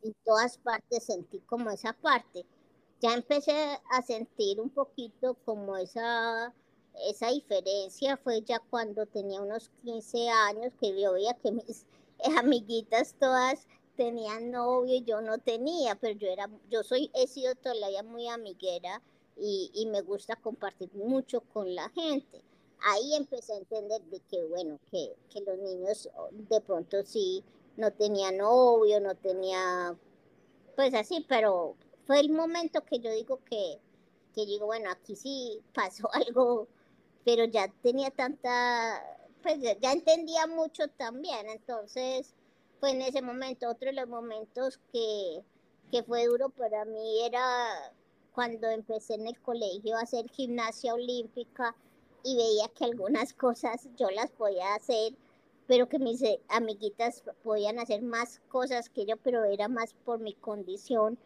en 0.02 0.14
todas 0.24 0.58
partes 0.58 1.04
sentí 1.04 1.38
como 1.40 1.70
esa 1.70 1.92
parte. 1.92 2.44
Ya 3.00 3.14
empecé 3.14 3.78
a 3.90 4.02
sentir 4.02 4.60
un 4.60 4.70
poquito 4.70 5.34
como 5.44 5.76
esa, 5.76 6.52
esa 7.08 7.30
diferencia, 7.30 8.16
fue 8.16 8.42
ya 8.42 8.58
cuando 8.58 9.06
tenía 9.06 9.40
unos 9.40 9.70
15 9.84 10.28
años 10.28 10.72
que 10.80 11.00
yo 11.00 11.12
veía 11.12 11.34
que 11.34 11.52
mis 11.52 11.86
amiguitas 12.38 13.14
todas 13.18 13.66
tenían 13.96 14.50
novio 14.50 14.96
y 14.96 15.04
yo 15.04 15.20
no 15.20 15.38
tenía, 15.38 15.94
pero 15.94 16.18
yo 16.18 16.28
era, 16.28 16.50
yo 16.68 16.82
soy, 16.82 17.12
he 17.14 17.28
sido 17.28 17.54
todavía 17.54 18.02
muy 18.02 18.28
amiguera 18.28 19.02
y, 19.36 19.70
y, 19.72 19.86
me 19.86 20.00
gusta 20.00 20.34
compartir 20.36 20.92
mucho 20.94 21.42
con 21.52 21.74
la 21.74 21.88
gente. 21.90 22.42
Ahí 22.86 23.14
empecé 23.14 23.54
a 23.54 23.58
entender 23.58 24.02
de 24.04 24.20
que, 24.20 24.44
bueno, 24.44 24.78
que, 24.90 25.16
que 25.30 25.40
los 25.40 25.58
niños 25.58 26.08
de 26.32 26.60
pronto 26.60 27.02
sí 27.02 27.42
no 27.76 27.90
tenían 27.92 28.36
novio, 28.36 29.00
no 29.00 29.14
tenía, 29.14 29.96
pues 30.76 30.92
así, 30.94 31.24
pero 31.28 31.76
fue 32.06 32.20
el 32.20 32.30
momento 32.30 32.84
que 32.84 32.98
yo 32.98 33.10
digo 33.10 33.40
que, 33.48 33.78
que 34.34 34.44
digo, 34.44 34.66
bueno, 34.66 34.90
aquí 34.90 35.16
sí 35.16 35.60
pasó 35.72 36.08
algo, 36.12 36.68
pero 37.24 37.44
ya 37.44 37.68
tenía 37.82 38.10
tanta, 38.10 39.02
pues 39.42 39.60
ya 39.80 39.92
entendía 39.92 40.46
mucho 40.46 40.88
también, 40.88 41.48
entonces 41.48 42.34
fue 42.80 42.90
en 42.90 43.00
ese 43.00 43.22
momento. 43.22 43.68
Otro 43.70 43.88
de 43.88 43.94
los 43.94 44.08
momentos 44.08 44.78
que, 44.92 45.42
que 45.90 46.02
fue 46.02 46.26
duro 46.26 46.50
para 46.50 46.84
mí 46.84 47.24
era 47.24 47.94
cuando 48.34 48.68
empecé 48.68 49.14
en 49.14 49.26
el 49.26 49.40
colegio 49.40 49.96
a 49.96 50.02
hacer 50.02 50.28
gimnasia 50.28 50.92
olímpica 50.92 51.74
y 52.24 52.36
veía 52.36 52.68
que 52.68 52.84
algunas 52.84 53.32
cosas 53.34 53.88
yo 53.96 54.10
las 54.10 54.32
podía 54.32 54.74
hacer, 54.74 55.14
pero 55.66 55.88
que 55.88 55.98
mis 55.98 56.22
eh, 56.22 56.40
amiguitas 56.48 57.22
podían 57.42 57.78
hacer 57.78 58.02
más 58.02 58.40
cosas 58.48 58.88
que 58.88 59.06
yo, 59.06 59.16
pero 59.18 59.44
era 59.44 59.68
más 59.68 59.94
por 60.04 60.18
mi 60.18 60.34
condición, 60.34 61.18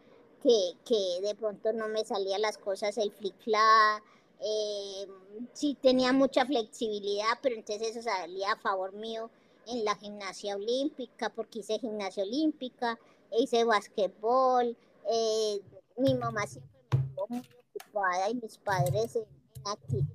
que, 0.43 0.73
que 0.85 1.21
de 1.21 1.35
pronto 1.35 1.73
no 1.73 1.87
me 1.87 2.05
salían 2.05 2.41
las 2.41 2.57
cosas, 2.57 2.97
el 2.97 3.11
flic-flac, 3.13 4.03
eh, 4.41 5.07
sí 5.53 5.77
tenía 5.81 6.13
mucha 6.13 6.45
flexibilidad, 6.45 7.37
pero 7.41 7.55
entonces 7.55 7.95
eso 7.95 8.01
salía 8.01 8.53
a 8.53 8.59
favor 8.59 8.93
mío 8.93 9.29
en 9.67 9.83
la 9.83 9.95
gimnasia 9.95 10.55
olímpica, 10.55 11.29
porque 11.29 11.59
hice 11.59 11.79
gimnasia 11.79 12.23
olímpica, 12.23 12.97
hice 13.37 13.63
basquetbol, 13.65 14.77
eh, 15.11 15.61
mi 15.97 16.13
mamá 16.15 16.47
siempre 16.47 16.71
me 16.91 16.99
estuvo 16.99 17.27
muy 17.27 17.47
ocupada 17.75 18.29
y 18.29 18.35
mis 18.35 18.57
padres 18.57 19.15
en, 19.15 19.25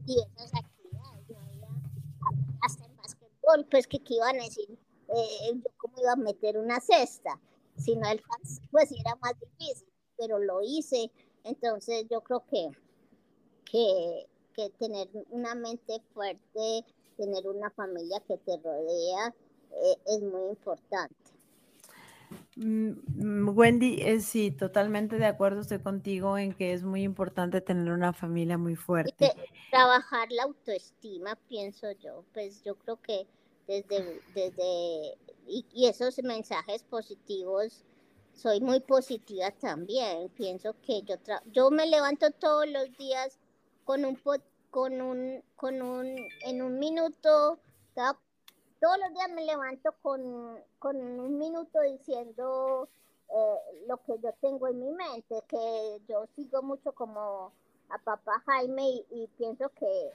diversas 0.05 0.55
actividades, 0.55 0.74
basquetbol, 3.47 3.67
pues 3.71 3.87
que, 3.87 4.01
iban 4.09 4.41
a 4.41 4.45
decir, 4.45 4.69
eh, 4.71 5.53
yo 5.55 5.71
cómo 5.77 6.01
iba 6.01 6.13
a 6.13 6.17
meter 6.17 6.59
una 6.59 6.81
cesta, 6.81 7.41
si 7.77 7.97
no 7.97 8.09
pues 8.71 8.93
era 8.93 9.15
más 9.17 9.35
difícil, 9.41 9.89
pero 10.17 10.39
lo 10.39 10.63
hice, 10.63 11.11
entonces 11.45 12.07
yo 12.11 12.21
creo 12.21 12.45
que, 12.47 12.71
que, 13.65 14.27
que 14.55 14.71
tener 14.79 15.09
una 15.31 15.55
mente 15.55 16.01
fuerte, 16.13 16.85
tener 17.17 17.47
una 17.49 17.71
familia 17.71 18.21
que 18.21 18.39
te 18.39 18.57
rodea, 18.59 19.35
eh, 19.73 19.97
es 20.07 20.23
muy 20.23 20.51
importante. 20.51 21.24
Mm, 22.57 22.91
mm, 23.17 23.57
Wendy, 23.57 24.01
eh, 24.01 24.21
sí, 24.21 24.51
totalmente 24.51 25.17
de 25.17 25.27
acuerdo 25.27 25.61
estoy 25.61 25.81
contigo 25.81 26.39
en 26.39 26.53
que 26.53 26.73
es 26.73 26.83
muy 26.83 27.03
importante 27.03 27.61
tener 27.61 27.93
una 27.93 28.13
familia 28.13 28.59
muy 28.59 28.77
fuerte. 28.77 29.33
trabajar 29.71 30.31
la 30.31 30.45
autoestima, 30.45 31.37
pienso 31.49 31.91
yo, 31.93 32.25
pues 32.33 32.63
yo 32.63 32.77
creo 32.77 33.01
que 33.01 33.27
desde, 33.67 34.21
desde 34.35 35.17
y, 35.47 35.87
esos 35.87 36.23
mensajes 36.23 36.83
positivos, 36.85 37.85
soy 38.35 38.61
muy 38.61 38.81
positiva 38.81 39.51
también. 39.51 40.29
Pienso 40.31 40.75
que 40.81 41.03
yo, 41.03 41.17
yo 41.53 41.71
me 41.71 41.87
levanto 41.87 42.31
todos 42.31 42.69
los 42.69 42.97
días 42.97 43.39
con 43.85 44.05
un, 44.05 44.19
con 44.71 45.01
un, 45.01 45.43
con 45.57 45.83
un, 45.83 46.17
en 46.43 46.63
un 46.63 46.79
minuto, 46.79 47.61
todos 48.85 48.99
los 48.99 49.15
días 49.15 49.31
me 49.31 49.47
levanto 49.47 49.95
con, 50.03 50.21
un 50.21 51.39
minuto 51.39 51.81
diciendo 51.81 52.87
eh, 53.31 53.87
lo 53.89 53.97
que 54.05 54.19
yo 54.23 54.31
tengo 54.43 54.69
en 54.69 54.79
mi 54.79 54.93
mente, 54.93 55.43
que 55.49 56.03
yo 56.07 56.27
sigo 56.37 56.63
mucho 56.63 56.93
como 56.93 57.51
a 57.89 57.97
papá 57.97 58.43
Jaime 58.45 58.83
y, 59.11 59.27
pienso 59.39 59.71
que, 59.71 60.11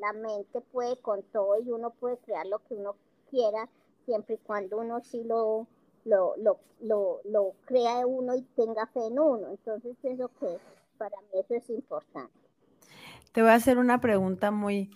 la 0.00 0.12
mente 0.14 0.60
puede 0.60 0.96
con 0.96 1.22
todo 1.30 1.60
y 1.60 1.70
uno 1.70 1.90
puede 1.90 2.18
crear 2.18 2.44
lo 2.46 2.58
que 2.58 2.74
uno 2.74 2.96
quiera 3.30 3.68
siempre 4.04 4.34
y 4.34 4.38
cuando 4.38 4.78
uno 4.78 5.00
sí 5.00 5.22
lo, 5.22 5.68
lo, 6.04 6.34
lo, 6.38 6.58
lo, 6.80 7.20
lo 7.22 7.52
crea 7.66 8.04
uno 8.04 8.34
y 8.34 8.42
tenga 8.56 8.88
fe 8.88 9.06
en 9.06 9.20
uno. 9.20 9.46
Entonces 9.50 9.96
pienso 10.02 10.28
que 10.40 10.58
para 10.98 11.16
mí 11.20 11.28
eso 11.38 11.54
es 11.54 11.70
importante. 11.70 12.34
Te 13.30 13.42
voy 13.42 13.52
a 13.52 13.54
hacer 13.54 13.78
una 13.78 14.00
pregunta 14.00 14.50
muy, 14.50 14.90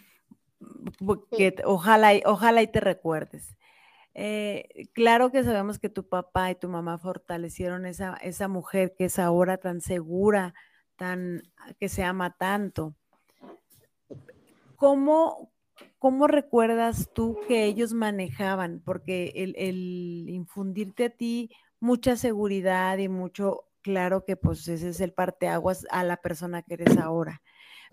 que 1.36 1.54
ojalá, 1.64 2.12
ojalá 2.24 2.62
y 2.62 2.66
te 2.66 2.80
recuerdes. 2.80 3.56
Eh, 4.14 4.88
claro 4.92 5.32
que 5.32 5.42
sabemos 5.42 5.78
que 5.80 5.88
tu 5.88 6.08
papá 6.08 6.50
y 6.50 6.54
tu 6.54 6.68
mamá 6.68 6.98
fortalecieron 6.98 7.84
esa, 7.84 8.14
esa 8.22 8.46
mujer 8.46 8.94
que 8.96 9.06
es 9.06 9.18
ahora 9.18 9.58
tan 9.58 9.80
segura, 9.80 10.54
tan, 10.96 11.42
que 11.80 11.88
se 11.88 12.04
ama 12.04 12.36
tanto. 12.36 12.94
¿Cómo, 14.76 15.52
cómo 15.98 16.28
recuerdas 16.28 17.10
tú 17.12 17.38
que 17.48 17.64
ellos 17.64 17.92
manejaban? 17.92 18.80
Porque 18.84 19.32
el, 19.34 19.54
el, 19.56 20.26
infundirte 20.28 21.06
a 21.06 21.10
ti 21.10 21.50
mucha 21.80 22.16
seguridad 22.16 22.98
y 22.98 23.08
mucho, 23.08 23.64
claro 23.82 24.24
que 24.24 24.36
pues 24.36 24.66
ese 24.68 24.90
es 24.90 25.00
el 25.00 25.12
parteaguas 25.12 25.86
a 25.90 26.04
la 26.04 26.18
persona 26.18 26.62
que 26.62 26.74
eres 26.74 26.96
ahora. 26.98 27.42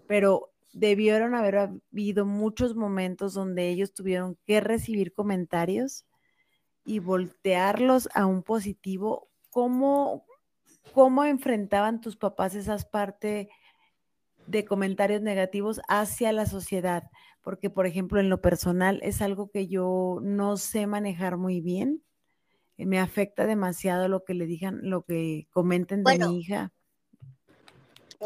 Pero 0.08 0.51
debieron 0.74 1.36
haber 1.36 1.58
habido 1.58 2.26
muchos 2.26 2.76
momentos 2.76 3.34
donde 3.34 3.70
ellos 3.70 3.94
tuvieron 3.94 4.38
que 4.46 4.62
recibir 4.62 5.14
comentarios 5.14 6.06
y 6.84 7.00
voltearlos 7.00 8.10
a 8.14 8.26
un 8.26 8.44
positivo. 8.44 9.30
¿Cómo, 9.50 10.26
cómo 10.94 11.26
enfrentaban 11.26 12.02
tus 12.02 12.18
papás 12.18 12.56
esas 12.56 12.86
partes 12.86 13.48
de 14.48 14.66
comentarios 14.66 15.22
negativos 15.22 15.82
hacia 15.88 16.32
la 16.32 16.46
sociedad, 16.46 17.04
porque 17.42 17.70
por 17.70 17.86
ejemplo 17.86 18.20
en 18.20 18.30
lo 18.30 18.42
personal 18.42 19.00
es 19.02 19.22
algo 19.22 19.50
que 19.50 19.68
yo 19.68 20.20
no 20.22 20.58
sé 20.58 20.88
manejar 20.88 21.38
muy 21.38 21.62
bien. 21.62 22.04
Eh, 22.78 22.86
me 22.86 23.00
afecta 23.00 23.46
demasiado 23.46 24.08
lo 24.08 24.24
que 24.24 24.34
le 24.34 24.46
digan, 24.46 24.80
lo 24.84 25.04
que 25.04 25.48
comenten 25.52 26.04
de 26.04 26.20
mi 26.20 26.40
hija. 26.40 26.74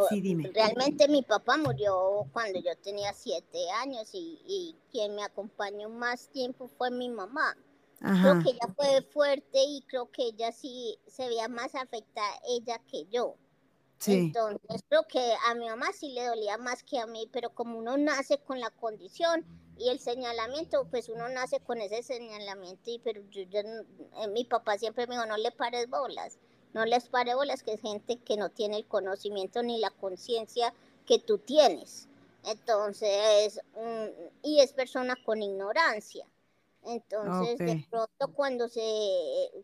Sí, 0.10 0.22
dime. 0.22 0.52
Realmente 0.54 1.08
mi 1.08 1.22
papá 1.22 1.58
murió 1.58 2.28
cuando 2.34 2.60
yo 2.60 2.76
tenía 2.78 3.14
siete 3.14 3.70
años 3.72 4.10
y, 4.14 4.40
y 4.46 4.76
quien 4.92 5.16
me 5.16 5.24
acompañó 5.24 5.90
más 5.90 6.30
tiempo 6.30 6.68
fue 6.68 6.92
mi 6.92 7.10
mamá. 7.10 7.56
Creo 8.00 8.40
que 8.44 8.50
ella 8.52 8.68
fue 8.76 9.02
fuerte 9.02 9.64
y 9.64 9.82
creo 9.88 10.12
que 10.12 10.26
ella 10.28 10.52
sí 10.52 11.00
se 11.08 11.28
veía 11.28 11.48
más 11.48 11.74
afectada 11.74 12.30
ella 12.48 12.80
que 12.88 13.06
yo. 13.10 13.36
Entonces 14.06 14.84
creo 14.88 15.08
que 15.08 15.34
a 15.48 15.56
mi 15.56 15.68
mamá 15.68 15.88
sí 15.94 16.10
le 16.10 16.28
dolía 16.28 16.58
más 16.58 16.84
que 16.84 17.00
a 17.00 17.08
mí, 17.08 17.28
pero 17.32 17.50
como 17.52 17.80
uno 17.80 17.98
nace 17.98 18.38
con 18.38 18.60
la 18.60 18.70
condición 18.70 19.46
y 19.78 19.90
el 19.90 20.00
señalamiento, 20.00 20.88
pues 20.92 21.10
uno 21.10 21.28
nace 21.30 21.60
con 21.62 21.82
ese 21.82 22.04
señalamiento, 22.04 22.92
y 22.92 23.00
pero 23.00 23.22
yo, 23.30 23.42
eh, 23.42 24.28
mi 24.32 24.44
papá 24.46 24.78
siempre 24.78 25.08
me 25.08 25.16
dijo, 25.16 25.26
no 25.26 25.38
le 25.38 25.52
pares 25.52 25.90
bolas, 25.90 26.38
no 26.76 26.84
les 26.84 27.08
pares 27.08 27.36
bolas, 27.36 27.64
que 27.64 27.72
es 27.74 27.82
gente 27.82 28.18
que 28.18 28.36
no 28.36 28.50
tiene 28.50 28.76
el 28.76 28.86
conocimiento 28.86 29.64
ni 29.64 29.80
la 29.80 29.92
conciencia 29.92 30.74
que 31.08 31.20
tú 31.20 31.38
tienes. 31.38 32.10
Entonces, 32.44 33.62
y 34.44 34.60
es 34.60 34.74
persona 34.74 35.16
con 35.26 35.42
ignorancia. 35.42 36.28
Entonces, 36.84 37.58
de 37.60 37.88
pronto 37.90 38.28
cuando 38.36 38.68
se, 38.68 38.82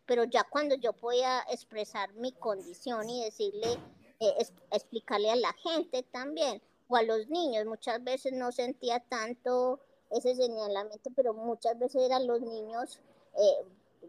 pero 0.06 0.24
ya 0.24 0.46
cuando 0.46 0.76
yo 0.76 0.94
podía 0.94 1.42
expresar 1.52 2.14
mi 2.14 2.32
condición 2.32 3.10
y 3.10 3.26
decirle, 3.26 3.78
eh, 4.22 4.48
explicarle 4.72 5.32
a 5.32 5.36
la 5.36 5.54
gente 5.54 6.04
también, 6.04 6.62
o 6.88 6.96
a 6.96 7.04
los 7.04 7.28
niños, 7.28 7.66
muchas 7.66 8.02
veces 8.04 8.32
no 8.32 8.54
sentía 8.54 9.02
tanto 9.02 9.82
ese 10.12 10.34
señalamiento, 10.34 11.10
pero 11.14 11.34
muchas 11.34 11.78
veces 11.78 12.04
eran 12.04 12.26
los 12.26 12.40
niños 12.42 13.00
eh, 13.38 13.66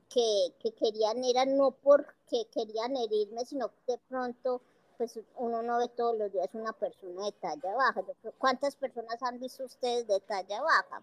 que, 0.09 0.53
que, 0.61 0.73
querían, 0.73 1.25
eran 1.25 1.57
no 1.57 1.71
porque 1.71 2.47
querían 2.53 2.97
herirme, 2.97 3.45
sino 3.45 3.69
que 3.69 3.93
de 3.93 3.99
pronto, 4.09 4.61
pues 4.99 5.19
uno 5.37 5.63
no 5.63 5.79
ve 5.79 5.89
todos 5.89 6.19
los 6.19 6.33
días 6.33 6.49
una 6.53 6.73
persona 6.73 7.25
de 7.25 7.33
talla 7.33 7.75
baja. 7.75 8.03
¿Cuántas 8.39 8.77
personas 8.77 9.23
han 9.23 9.41
visto 9.41 9.65
ustedes 9.65 10.07
de 10.07 10.21
talla 10.21 10.61
baja? 10.63 11.03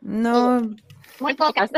No, 0.00 0.62
muy 1.20 1.34
pocas. 1.34 1.70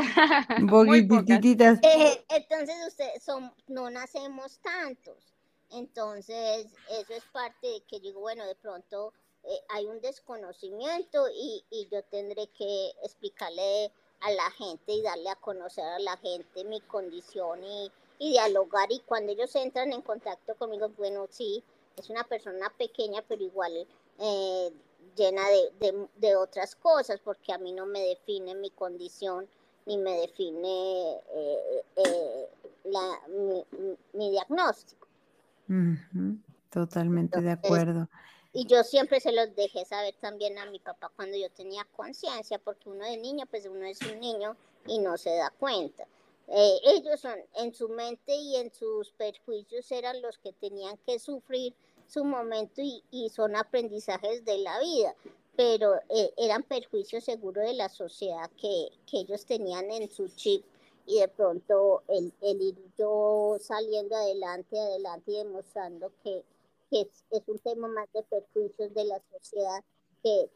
muy 0.60 1.02
pocas. 1.06 1.40
Eh, 1.44 2.24
entonces 2.28 2.76
ustedes 2.86 3.22
son, 3.22 3.52
no 3.68 3.90
nacemos 3.90 4.58
tantos. 4.60 5.34
Entonces, 5.70 6.66
eso 6.90 7.14
es 7.14 7.24
parte 7.32 7.66
de 7.66 7.80
que 7.88 7.98
digo, 7.98 8.20
bueno, 8.20 8.46
de 8.46 8.54
pronto 8.54 9.12
eh, 9.42 9.60
hay 9.70 9.86
un 9.86 10.00
desconocimiento 10.00 11.28
y, 11.30 11.64
y, 11.70 11.88
yo 11.90 12.02
tendré 12.04 12.46
que 12.48 12.90
explicarle 13.02 13.90
a 14.22 14.30
la 14.30 14.50
gente 14.52 14.92
y 14.92 15.02
darle 15.02 15.30
a 15.30 15.36
conocer 15.36 15.84
a 15.84 15.98
la 15.98 16.16
gente 16.16 16.64
mi 16.64 16.80
condición 16.80 17.62
y, 17.64 17.90
y 18.18 18.30
dialogar. 18.30 18.90
Y 18.90 19.00
cuando 19.00 19.32
ellos 19.32 19.54
entran 19.56 19.92
en 19.92 20.02
contacto 20.02 20.54
conmigo, 20.54 20.88
bueno, 20.96 21.26
sí, 21.30 21.62
es 21.96 22.10
una 22.10 22.24
persona 22.24 22.72
pequeña, 22.78 23.22
pero 23.28 23.42
igual 23.42 23.86
eh, 24.18 24.72
llena 25.16 25.42
de, 25.48 26.08
de, 26.16 26.36
otras 26.36 26.74
cosas, 26.76 27.20
porque 27.20 27.52
a 27.52 27.58
mí 27.58 27.72
no 27.72 27.86
me 27.86 28.00
define 28.00 28.54
mi 28.54 28.70
condición 28.70 29.46
ni 29.86 29.98
me 29.98 30.12
define 30.20 31.14
eh, 31.34 31.82
eh, 31.96 32.48
la, 32.84 33.20
mi, 34.14 34.30
diagnóstico. 34.30 35.08
Totalmente 36.70 37.40
de 37.40 37.50
acuerdo. 37.50 38.08
Y 38.52 38.66
yo 38.66 38.84
siempre 38.84 39.20
se 39.20 39.32
los 39.32 39.54
dejé 39.54 39.84
saber 39.84 40.14
también 40.20 40.58
a 40.58 40.66
mi 40.66 40.78
papá 40.78 41.10
cuando 41.16 41.36
yo 41.36 41.50
tenía 41.50 41.86
conciencia, 41.96 42.58
porque 42.58 42.90
uno 42.90 43.04
de 43.04 43.16
niño, 43.16 43.46
pues 43.46 43.66
uno 43.66 43.86
es 43.86 44.00
un 44.02 44.20
niño 44.20 44.56
y 44.86 44.98
no 44.98 45.16
se 45.16 45.34
da 45.36 45.50
cuenta. 45.58 46.06
Eh, 46.48 46.78
ellos 46.84 47.20
son 47.20 47.38
en 47.56 47.72
su 47.72 47.88
mente 47.88 48.34
y 48.34 48.56
en 48.56 48.70
sus 48.72 49.10
perjuicios 49.12 49.90
eran 49.90 50.20
los 50.20 50.36
que 50.38 50.52
tenían 50.52 50.98
que 51.06 51.18
sufrir 51.18 51.74
su 52.06 52.24
momento 52.24 52.82
y, 52.82 53.30
son 53.30 53.56
aprendizajes 53.56 54.44
de 54.44 54.58
la 54.58 54.78
vida, 54.80 55.14
pero 55.56 55.94
eh, 56.10 56.30
eran 56.36 56.62
perjuicios 56.62 57.24
seguros 57.24 57.64
de 57.64 57.72
la 57.72 57.88
sociedad 57.88 58.50
que, 58.60 58.90
ellos 59.12 59.46
tenían 59.46 59.90
en 59.90 60.10
su 60.10 60.28
chip 60.28 60.64
y 61.06 61.20
de 61.20 61.28
pronto 61.28 62.02
el, 62.08 62.32
ir 62.42 62.76
yo 62.98 63.56
saliendo 63.60 64.16
adelante, 64.16 64.78
adelante 64.78 65.32
y 65.32 65.36
demostrando 65.36 66.12
que, 66.22 66.44
es, 67.00 67.42
un 67.46 67.58
tema 67.58 67.88
más 67.88 68.12
de 68.12 68.22
perjuicios 68.22 68.94
de 68.94 69.04
la 69.04 69.20
sociedad 69.30 69.82
que, 70.22 70.48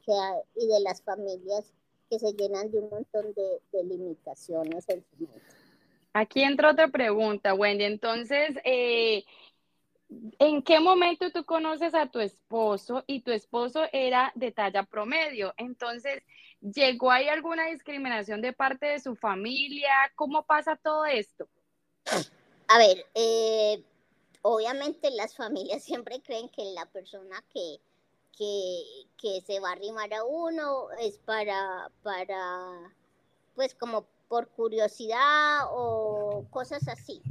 y 0.56 0.66
de 0.66 0.80
las 0.80 1.02
familias 1.02 1.72
que 2.08 2.18
se 2.18 2.32
llenan 2.32 2.70
de 2.70 2.78
un 2.78 2.90
montón 2.90 3.34
de, 3.34 3.84
limitaciones 3.84 4.88
en 4.88 5.04
su 5.04 5.24
mente. 5.24 5.42
Aquí 6.12 6.42
entra 6.42 6.70
otra 6.70 6.88
pregunta, 6.88 7.52
Wendy. 7.52 7.84
Entonces, 7.84 8.56
eh, 8.64 9.24
¿En 10.38 10.62
qué 10.62 10.78
momento 10.78 11.30
tú 11.32 11.44
conoces 11.44 11.94
a 11.94 12.06
tu 12.06 12.20
esposo 12.20 13.02
y 13.08 13.22
tu 13.22 13.32
esposo 13.32 13.82
era 13.92 14.30
de 14.36 14.52
talla 14.52 14.84
promedio? 14.84 15.52
Entonces, 15.56 16.22
¿llegó 16.60 17.10
ahí 17.10 17.28
alguna 17.28 17.66
discriminación 17.66 18.40
de 18.40 18.52
parte 18.52 18.86
de 18.86 19.00
su 19.00 19.16
familia? 19.16 19.90
¿Cómo 20.14 20.44
pasa 20.44 20.76
todo 20.76 21.04
esto? 21.06 21.48
A 22.68 22.78
ver, 22.78 23.04
eh, 23.14 23.82
obviamente 24.46 25.10
las 25.10 25.34
familias 25.34 25.82
siempre 25.84 26.22
creen 26.22 26.48
que 26.48 26.64
la 26.72 26.86
persona 26.86 27.44
que, 27.52 27.80
que, 28.36 29.42
se 29.46 29.60
va 29.60 29.70
a 29.70 29.72
arrimar 29.72 30.12
a 30.14 30.24
uno 30.24 30.90
es 31.00 31.18
para, 31.18 31.90
para, 32.02 32.94
pues 33.54 33.74
como 33.74 34.06
por 34.28 34.48
curiosidad 34.48 35.66
o 35.70 36.44
cosas 36.50 36.86
así. 36.88 37.22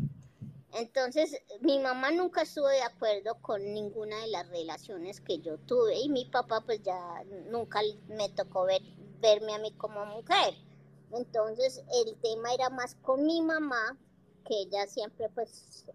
Entonces, 0.73 1.41
mi 1.62 1.80
mamá 1.80 2.12
nunca 2.12 2.41
estuvo 2.41 2.67
de 2.67 2.82
acuerdo 2.82 3.36
con 3.41 3.62
ninguna 3.73 4.19
de 4.19 4.28
las 4.28 4.49
relaciones 4.49 5.21
que 5.21 5.39
yo 5.39 5.58
tuve 5.60 5.97
y 5.97 6.10
mi 6.10 6.25
papá 6.25 6.62
pues 6.65 6.84
ya 6.84 7.23
nunca 7.49 7.80
me 8.08 8.28
tocó 8.30 8.65
ver, 8.65 8.82
verme 9.21 9.54
a 9.54 9.60
mí 9.60 9.71
como 9.73 10.06
mujer. 10.06 10.54
Entonces, 11.13 11.82
el 12.04 12.15
tema 12.17 12.54
era 12.54 12.69
más 12.69 12.95
con 12.95 13.25
mi 13.25 13.41
mamá, 13.41 13.97
que 14.45 14.63
ella 14.63 14.86
siempre 14.88 15.30
pues 15.30 15.86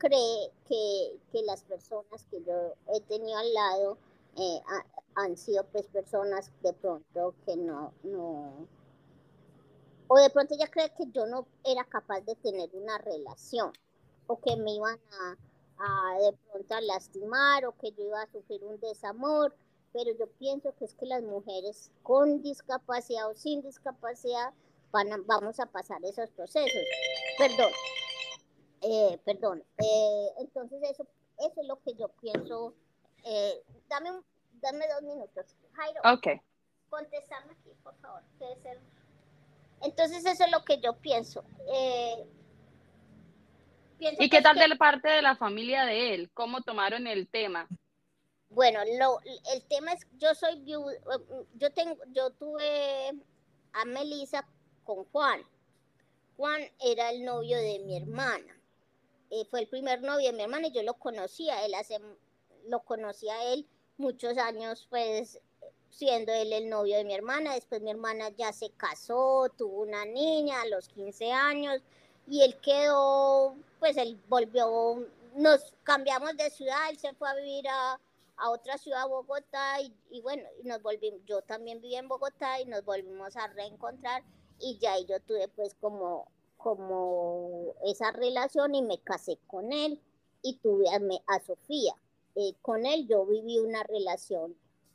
cree 0.00 0.50
que, 0.66 1.42
las 1.44 1.62
personas 1.62 2.26
que 2.30 2.42
yo 2.42 2.74
he 2.92 3.00
tenido 3.02 3.38
al 3.38 3.54
lado 3.54 3.98
eh, 4.36 4.60
han 5.14 5.36
sido 5.36 5.64
pues 5.64 5.86
personas 5.86 6.50
de 6.62 6.72
pronto 6.72 7.34
que 7.44 7.56
no, 7.56 7.92
no, 8.02 8.66
o 10.12 10.16
de 10.18 10.28
pronto 10.30 10.54
ella 10.54 10.68
cree 10.68 10.90
que 10.90 11.04
yo 11.12 11.24
no 11.26 11.46
era 11.64 11.84
capaz 11.84 12.20
de 12.22 12.34
tener 12.34 12.68
una 12.72 12.98
relación 12.98 13.72
o 14.26 14.40
que 14.40 14.56
me 14.56 14.72
iban 14.72 14.98
a, 15.78 16.18
de 16.18 16.36
pronto 16.50 16.74
a 16.74 16.80
lastimar 16.80 17.64
o 17.64 17.76
que 17.78 17.92
yo 17.92 18.04
iba 18.06 18.20
a 18.20 18.32
sufrir 18.32 18.64
un 18.64 18.80
desamor, 18.80 19.54
pero 19.92 20.10
yo 20.18 20.26
pienso 20.38 20.74
que 20.76 20.86
es 20.86 20.94
que 20.94 21.06
las 21.06 21.22
mujeres 21.22 21.92
con 22.02 22.42
discapacidad 22.42 23.30
o 23.30 23.34
sin 23.34 23.62
discapacidad 23.62 24.52
van 24.90 25.08
vamos 25.26 25.60
a 25.60 25.66
pasar 25.66 26.04
esos 26.04 26.28
procesos. 26.30 26.82
Perdón, 27.38 27.70
eh, 28.82 29.18
perdón. 29.24 29.64
Eh, 29.78 30.28
entonces 30.38 30.80
eso, 30.82 31.06
eso 31.38 31.60
es 31.60 31.66
lo 31.66 31.80
que 31.82 31.94
yo 31.94 32.08
pienso. 32.20 32.74
Eh, 33.24 33.62
dame, 33.88 34.10
dame 34.60 34.86
dos 34.88 35.02
minutos. 35.02 35.46
Jairo. 35.72 36.00
Ok. 36.04 36.42
Contéstame 36.88 37.52
aquí, 37.52 37.70
por 37.82 37.94
favor. 38.00 38.22
Entonces 39.82 40.24
eso 40.24 40.44
es 40.44 40.50
lo 40.50 40.64
que 40.64 40.80
yo 40.80 40.94
pienso. 40.94 41.44
¿Y 44.00 44.30
qué 44.30 44.40
tal 44.40 44.56
de 44.56 44.68
la 44.68 44.76
parte 44.76 45.08
de 45.08 45.22
la 45.22 45.36
familia 45.36 45.84
de 45.84 46.14
él? 46.14 46.30
¿Cómo 46.32 46.62
tomaron 46.62 47.06
el 47.06 47.28
tema? 47.28 47.68
Bueno, 48.48 48.80
lo, 48.98 49.20
el 49.54 49.62
tema 49.68 49.92
es, 49.92 50.06
yo 50.18 50.34
soy 50.34 50.64
yo 50.64 51.70
tengo, 51.72 51.96
yo 52.08 52.30
tuve 52.30 53.12
a 53.72 53.84
Melissa 53.84 54.44
con 54.82 55.04
Juan. 55.04 55.42
Juan 56.36 56.62
era 56.80 57.10
el 57.10 57.24
novio 57.24 57.58
de 57.58 57.78
mi 57.80 57.96
hermana. 57.96 58.59
Eh, 59.30 59.44
fue 59.44 59.60
el 59.60 59.68
primer 59.68 60.02
novio 60.02 60.26
de 60.26 60.36
mi 60.36 60.42
hermana 60.42 60.66
y 60.66 60.72
yo 60.72 60.82
lo 60.82 60.94
conocía, 60.94 61.64
él 61.64 61.74
hace, 61.74 62.00
lo 62.66 62.80
conocía 62.80 63.52
él 63.52 63.66
muchos 63.96 64.36
años, 64.38 64.86
pues 64.90 65.40
siendo 65.90 66.32
él 66.32 66.52
el 66.52 66.68
novio 66.68 66.96
de 66.96 67.04
mi 67.04 67.14
hermana. 67.14 67.54
Después 67.54 67.82
mi 67.82 67.90
hermana 67.90 68.30
ya 68.30 68.52
se 68.52 68.70
casó, 68.70 69.48
tuvo 69.56 69.82
una 69.82 70.04
niña 70.04 70.62
a 70.62 70.66
los 70.66 70.88
15 70.88 71.32
años 71.32 71.82
y 72.26 72.42
él 72.42 72.56
quedó, 72.60 73.56
pues 73.78 73.96
él 73.96 74.18
volvió, 74.28 75.04
nos 75.34 75.74
cambiamos 75.82 76.36
de 76.36 76.50
ciudad, 76.50 76.90
él 76.90 76.98
se 76.98 77.12
fue 77.14 77.28
a 77.28 77.34
vivir 77.34 77.68
a, 77.68 78.00
otra 78.48 78.78
ciudad, 78.78 79.06
Bogotá, 79.06 79.82
y, 79.82 80.20
bueno, 80.22 80.42
nos 80.64 80.80
volvimos, 80.80 81.20
yo 81.26 81.42
también 81.42 81.78
viví 81.82 81.96
en 81.96 82.08
Bogotá 82.08 82.58
y 82.58 82.64
nos 82.64 82.82
volvimos 82.86 83.36
a 83.36 83.48
reencontrar 83.48 84.22
y 84.58 84.78
ya 84.78 84.98
yo 84.98 85.20
tuve 85.20 85.46
pues 85.48 85.74
como, 85.74 86.26
como 86.62 87.74
esa 87.86 88.12
relación 88.12 88.74
y 88.74 88.82
me 88.82 88.98
casé 88.98 89.38
con 89.46 89.72
él 89.72 90.00
y 90.42 90.56
tuve 90.56 90.86
a, 90.88 91.00
a 91.34 91.40
Sofía. 91.40 91.94
Eh, 92.36 92.54
con 92.62 92.86
él 92.86 93.06
yo 93.08 93.26
viví 93.26 93.58
una 93.58 93.82
relación 93.82 94.54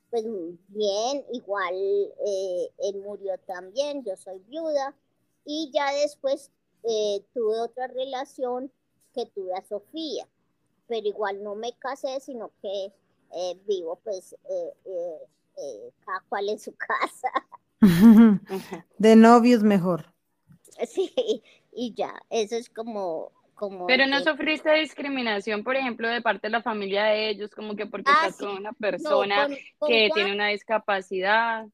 pues 0.09 0.23
bien, 0.69 1.25
igual 1.33 1.73
eh, 1.75 2.71
él 2.77 3.01
murió 3.03 3.37
también, 3.45 4.03
yo 4.05 4.15
soy 4.15 4.39
viuda 4.47 4.95
y 5.43 5.71
ya 5.73 5.91
después 5.91 6.51
eh, 6.83 7.21
tuve 7.33 7.59
otra 7.59 7.87
relación 7.87 8.71
que 9.13 9.25
tuve 9.25 9.53
a 9.57 9.65
Sofía, 9.65 10.25
pero 10.87 11.05
igual 11.05 11.43
no 11.43 11.55
me 11.55 11.73
casé, 11.79 12.19
sino 12.21 12.51
que 12.61 12.93
eh, 13.35 13.59
vivo 13.67 13.99
pues 14.05 14.35
cada 16.05 16.23
cual 16.29 16.49
en 16.49 16.59
su 16.59 16.73
casa. 16.77 17.29
De 18.97 19.15
novios 19.17 19.63
mejor. 19.63 20.14
Sí, 20.87 21.41
y 21.71 21.93
ya, 21.93 22.13
eso 22.29 22.55
es 22.55 22.69
como 22.69 23.31
pero 23.87 24.05
no 24.05 24.21
sufriste 24.21 24.73
discriminación, 24.73 25.63
por 25.63 25.77
ejemplo, 25.77 26.09
de 26.09 26.21
parte 26.21 26.47
de 26.47 26.51
la 26.51 26.61
familia 26.61 27.05
de 27.05 27.29
ellos, 27.29 27.51
como 27.51 27.75
que 27.75 27.85
porque 27.85 28.11
ah, 28.13 28.27
estás 28.27 28.37
con 28.37 28.57
una 28.57 28.73
persona 28.73 29.47
que 29.87 30.09
tiene 30.13 30.33
una 30.33 30.49
discapacidad. 30.49 31.65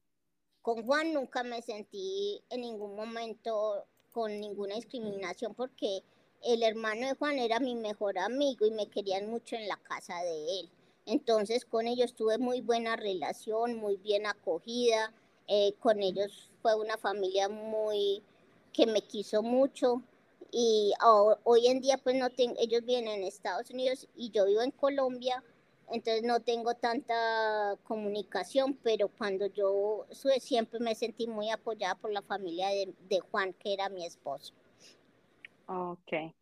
Con 0.60 0.84
Juan 0.84 1.12
nunca 1.12 1.42
me 1.42 1.60
sentí 1.60 2.40
en 2.50 2.60
ningún 2.60 2.94
momento 2.94 3.84
con 4.12 4.38
ninguna 4.38 4.76
discriminación 4.76 5.54
porque 5.54 6.02
el 6.44 6.62
hermano 6.62 7.08
de 7.08 7.14
Juan 7.14 7.38
era 7.38 7.58
mi 7.58 7.74
mejor 7.74 8.18
amigo 8.18 8.64
y 8.64 8.70
me 8.70 8.86
querían 8.86 9.28
mucho 9.28 9.56
en 9.56 9.66
la 9.66 9.76
casa 9.76 10.22
de 10.22 10.60
él. 10.60 10.70
Entonces 11.04 11.64
con 11.64 11.88
ellos 11.88 12.14
tuve 12.14 12.38
muy 12.38 12.60
buena 12.60 12.94
relación, 12.94 13.76
muy 13.76 13.96
bien 13.96 14.26
acogida. 14.26 15.12
Eh, 15.48 15.74
con 15.80 16.00
ellos 16.00 16.50
fue 16.62 16.76
una 16.76 16.96
familia 16.96 17.48
muy 17.48 18.22
que 18.72 18.86
me 18.86 19.02
quiso 19.02 19.42
mucho 19.42 20.02
y 20.50 20.92
hoy 21.44 21.66
en 21.66 21.80
día 21.80 21.98
pues 21.98 22.14
no 22.16 22.28
tengo, 22.30 22.54
ellos 22.58 22.84
vienen 22.84 23.20
en 23.20 23.26
Estados 23.26 23.70
Unidos 23.70 24.06
y 24.14 24.30
yo 24.30 24.44
vivo 24.44 24.60
en 24.60 24.70
Colombia, 24.70 25.42
entonces 25.90 26.22
no 26.22 26.40
tengo 26.40 26.74
tanta 26.74 27.76
comunicación, 27.84 28.78
pero 28.82 29.08
cuando 29.08 29.46
yo 29.46 30.06
siempre 30.40 30.78
me 30.80 30.94
sentí 30.94 31.26
muy 31.26 31.50
apoyada 31.50 31.94
por 31.94 32.12
la 32.12 32.22
familia 32.22 32.68
de, 32.68 33.20
Juan, 33.30 33.52
que 33.54 33.74
era 33.74 33.88
mi 33.88 34.04
esposo. 34.04 34.52
Ok. 35.66 36.34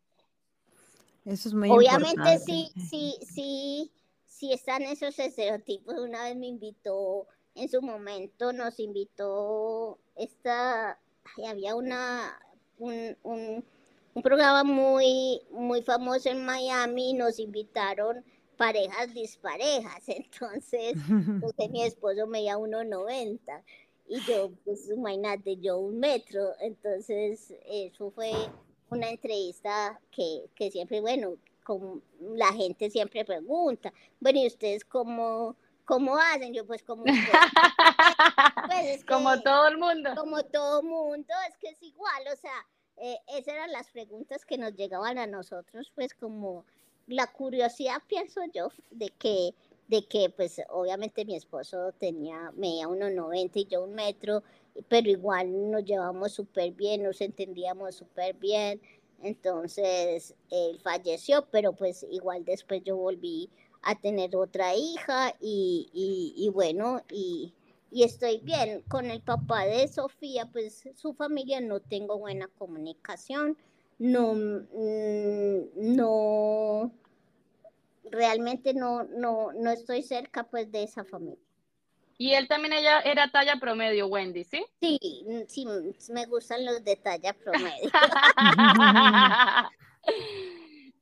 Eso 1.25 1.49
es 1.49 1.53
muy 1.53 1.69
Obviamente 1.69 2.39
sí, 2.39 2.71
sí, 2.89 3.17
sí, 3.21 3.91
sí 4.25 4.53
están 4.53 4.81
esos 4.83 5.17
estereotipos. 5.19 5.99
Una 5.99 6.23
vez 6.23 6.35
me 6.35 6.47
invitó, 6.47 7.27
en 7.55 7.69
su 7.69 7.81
momento 7.81 8.51
nos 8.53 8.79
invitó, 8.79 9.99
esta, 10.15 10.99
había 11.47 11.75
una, 11.75 12.39
un 12.77 13.63
un 14.13 14.21
programa 14.21 14.63
muy, 14.63 15.41
muy 15.51 15.81
famoso 15.81 16.29
en 16.29 16.43
Miami, 16.45 17.13
nos 17.13 17.39
invitaron 17.39 18.23
parejas 18.57 19.13
disparejas, 19.13 20.03
entonces, 20.07 20.93
pues, 21.39 21.69
mi 21.69 21.83
esposo 21.83 22.27
medía 22.27 22.57
1,90 22.57 23.39
y 24.07 24.19
yo, 24.25 24.51
pues 24.65 24.89
imagínate, 24.89 25.57
yo 25.57 25.77
un 25.79 25.99
metro, 25.99 26.51
entonces 26.59 27.53
eso 27.65 28.11
fue 28.11 28.31
una 28.89 29.09
entrevista 29.09 29.99
que, 30.11 30.49
que 30.53 30.69
siempre, 30.69 30.99
bueno, 30.99 31.37
con, 31.63 32.03
la 32.19 32.51
gente 32.51 32.89
siempre 32.89 33.23
pregunta, 33.23 33.93
bueno, 34.19 34.39
¿y 34.39 34.47
ustedes 34.47 34.83
cómo, 34.83 35.55
cómo 35.91 36.15
hacen? 36.15 36.53
Yo 36.53 36.65
pues 36.65 36.83
como... 36.83 37.03
pues, 38.67 39.03
como 39.03 39.41
todo 39.41 39.67
el 39.67 39.77
mundo. 39.77 40.11
Como 40.15 40.41
todo 40.43 40.79
el 40.79 40.87
mundo, 40.87 41.33
es 41.49 41.57
que 41.57 41.67
es 41.67 41.83
igual, 41.83 42.23
o 42.31 42.35
sea, 42.37 42.65
eh, 42.95 43.17
esas 43.27 43.55
eran 43.55 43.71
las 43.73 43.91
preguntas 43.91 44.45
que 44.45 44.57
nos 44.57 44.73
llegaban 44.73 45.17
a 45.17 45.27
nosotros, 45.27 45.91
pues 45.93 46.13
como 46.13 46.65
la 47.07 47.27
curiosidad, 47.27 48.01
pienso 48.07 48.39
yo, 48.53 48.69
de 48.89 49.09
que, 49.09 49.53
de 49.89 50.07
que 50.07 50.29
pues 50.29 50.61
obviamente 50.69 51.25
mi 51.25 51.35
esposo 51.35 51.91
tenía, 51.99 52.53
medía 52.55 52.87
1,90 52.87 53.51
y 53.55 53.65
yo 53.65 53.83
un 53.83 53.93
metro, 53.93 54.43
pero 54.87 55.09
igual 55.09 55.71
nos 55.71 55.83
llevamos 55.83 56.31
súper 56.31 56.71
bien, 56.71 57.03
nos 57.03 57.19
entendíamos 57.19 57.95
súper 57.95 58.35
bien. 58.35 58.79
Entonces 59.23 60.35
él 60.49 60.79
falleció, 60.79 61.45
pero 61.51 61.73
pues 61.73 62.05
igual 62.09 62.45
después 62.45 62.81
yo 62.85 62.95
volví 62.95 63.49
a 63.83 63.95
tener 63.95 64.35
otra 64.35 64.75
hija 64.75 65.35
y, 65.39 65.89
y, 65.93 66.33
y 66.37 66.49
bueno, 66.49 67.01
y, 67.09 67.53
y 67.91 68.03
estoy 68.03 68.39
bien. 68.39 68.83
Con 68.87 69.11
el 69.11 69.21
papá 69.21 69.65
de 69.65 69.87
Sofía, 69.87 70.45
pues 70.45 70.83
su 70.95 71.13
familia 71.13 71.61
no 71.61 71.79
tengo 71.79 72.17
buena 72.17 72.47
comunicación, 72.47 73.57
no, 73.99 74.33
mm, 74.33 75.95
no, 75.95 76.91
realmente 78.09 78.73
no, 78.73 79.03
no, 79.03 79.51
no 79.53 79.71
estoy 79.71 80.03
cerca 80.03 80.43
pues 80.43 80.71
de 80.71 80.83
esa 80.83 81.03
familia. 81.03 81.37
Y 82.17 82.33
él 82.33 82.47
también 82.47 82.73
ella 82.73 82.99
era 83.01 83.31
talla 83.31 83.55
promedio, 83.59 84.05
Wendy, 84.05 84.43
¿sí? 84.43 84.63
Sí, 84.79 84.99
sí, 85.47 85.65
me 86.13 86.25
gustan 86.27 86.63
los 86.65 86.83
de 86.83 86.95
talla 86.95 87.33
promedio. 87.33 87.89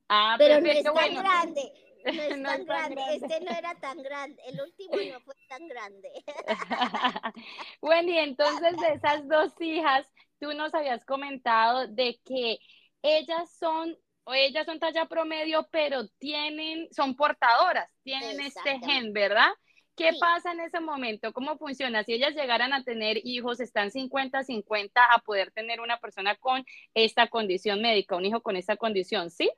ah, 0.08 0.36
pero 0.38 0.62
no 0.62 0.66
es 0.66 0.82
tan 0.82 1.14
grande. 1.14 1.72
No 2.04 2.10
es, 2.10 2.42
tan, 2.42 2.64
grande. 2.64 3.02
Este 3.12 3.40
no 3.40 3.50
era 3.50 3.74
tan 3.76 4.02
grande. 4.02 4.42
El 4.46 4.60
último 4.60 4.96
no 5.12 5.20
fue 5.20 5.34
tan 5.48 5.68
grande. 5.68 6.10
Wendy, 7.82 8.18
entonces 8.18 8.76
de 8.78 8.94
esas 8.94 9.28
dos 9.28 9.52
hijas, 9.60 10.06
tú 10.38 10.52
nos 10.54 10.74
habías 10.74 11.04
comentado 11.04 11.86
de 11.88 12.20
que 12.24 12.58
ellas 13.02 13.56
son 13.58 13.96
o 14.24 14.34
ellas 14.34 14.66
son 14.66 14.78
talla 14.78 15.06
promedio, 15.06 15.66
pero 15.72 16.06
tienen, 16.18 16.88
son 16.92 17.16
portadoras, 17.16 17.90
tienen 18.02 18.40
este 18.40 18.78
gen, 18.80 19.12
¿verdad? 19.12 19.50
¿Qué 19.96 20.12
pasa 20.18 20.52
en 20.52 20.60
ese 20.60 20.80
momento? 20.80 21.32
¿Cómo 21.32 21.58
funciona? 21.58 22.04
Si 22.04 22.14
ellas 22.14 22.34
llegaran 22.34 22.72
a 22.72 22.84
tener 22.84 23.20
hijos, 23.22 23.60
están 23.60 23.90
50-50 23.90 24.92
a 24.94 25.18
poder 25.18 25.50
tener 25.50 25.80
una 25.80 25.98
persona 25.98 26.36
con 26.36 26.64
esta 26.94 27.28
condición 27.28 27.82
médica, 27.82 28.16
un 28.16 28.24
hijo 28.24 28.40
con 28.40 28.56
esta 28.56 28.76
condición, 28.76 29.30
¿sí? 29.30 29.50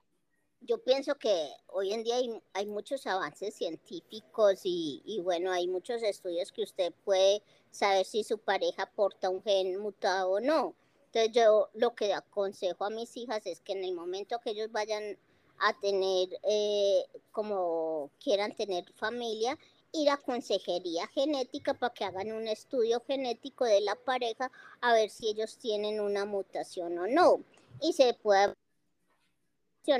Yo 0.66 0.78
pienso 0.78 1.16
que 1.16 1.50
hoy 1.68 1.92
en 1.92 2.04
día 2.04 2.16
hay, 2.52 2.66
muchos 2.66 3.06
avances 3.06 3.54
científicos 3.54 4.60
y, 4.64 5.20
bueno, 5.22 5.50
hay 5.50 5.68
muchos 5.68 6.02
estudios 6.02 6.52
que 6.52 6.62
usted 6.62 6.92
puede 7.04 7.42
saber 7.70 8.04
si 8.04 8.24
su 8.24 8.38
pareja 8.38 8.90
porta 8.94 9.30
un 9.30 9.42
gen 9.42 9.78
mutado 9.78 10.32
o 10.32 10.40
no. 10.40 10.74
Entonces 11.06 11.32
yo 11.32 11.68
lo 11.74 11.94
que 11.94 12.14
aconsejo 12.14 12.84
a 12.84 12.90
mis 12.90 13.16
hijas 13.16 13.46
es 13.46 13.60
que 13.60 13.72
en 13.72 13.84
el 13.84 13.94
momento 13.94 14.40
que 14.40 14.50
ellos 14.50 14.72
vayan 14.72 15.18
a 15.58 15.78
tener, 15.78 16.28
eh, 16.42 17.04
como 17.32 18.10
quieran 18.22 18.54
tener 18.54 18.90
familia, 18.94 19.58
ir 19.92 20.08
a 20.10 20.16
consejería 20.16 21.06
genética 21.08 21.74
para 21.74 21.92
que 21.92 22.04
hagan 22.04 22.32
un 22.32 22.48
estudio 22.48 23.02
genético 23.06 23.64
de 23.64 23.82
la 23.82 23.94
pareja 23.94 24.50
a 24.80 24.94
ver 24.94 25.10
si 25.10 25.28
ellos 25.28 25.58
tienen 25.58 26.00
una 26.00 26.24
mutación 26.24 26.98
o 26.98 27.06
no. 27.06 27.44
Y 27.80 27.92
se 27.92 28.14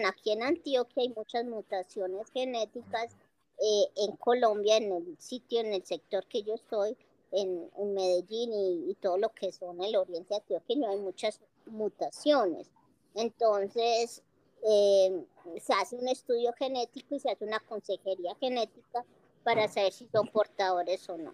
Aquí 0.07 0.31
en 0.31 0.43
Antioquia 0.43 1.03
hay 1.03 1.09
muchas 1.09 1.45
mutaciones 1.45 2.31
genéticas. 2.31 3.17
Eh, 3.61 3.85
en 3.97 4.17
Colombia, 4.17 4.77
en 4.77 4.93
el 4.93 5.17
sitio, 5.19 5.61
en 5.61 5.73
el 5.75 5.85
sector 5.85 6.27
que 6.27 6.43
yo 6.43 6.55
estoy, 6.55 6.97
en, 7.33 7.71
Medellín 7.95 8.51
y, 8.89 8.95
todo 9.01 9.19
lo 9.19 9.31
que 9.31 9.53
son 9.53 9.83
el 9.83 9.97
oriente 9.97 10.35
antioqueño, 10.35 10.91
hay 10.91 10.99
muchas 10.99 11.41
mutaciones. 11.67 12.71
Entonces, 13.15 14.23
eh, 14.69 15.25
se 15.61 15.73
hace 15.75 15.97
un 15.97 16.09
estudio 16.09 16.53
genético 16.55 17.15
y 17.15 17.21
se 17.21 17.31
hace 17.31 17.45
una 17.45 17.61
consejería 17.61 18.35
genética 18.37 19.05
para 19.45 19.69
saber 19.69 19.93
si 19.93 20.07
son 20.09 20.29
portadores 20.29 21.09
o 21.09 21.19
no. 21.19 21.33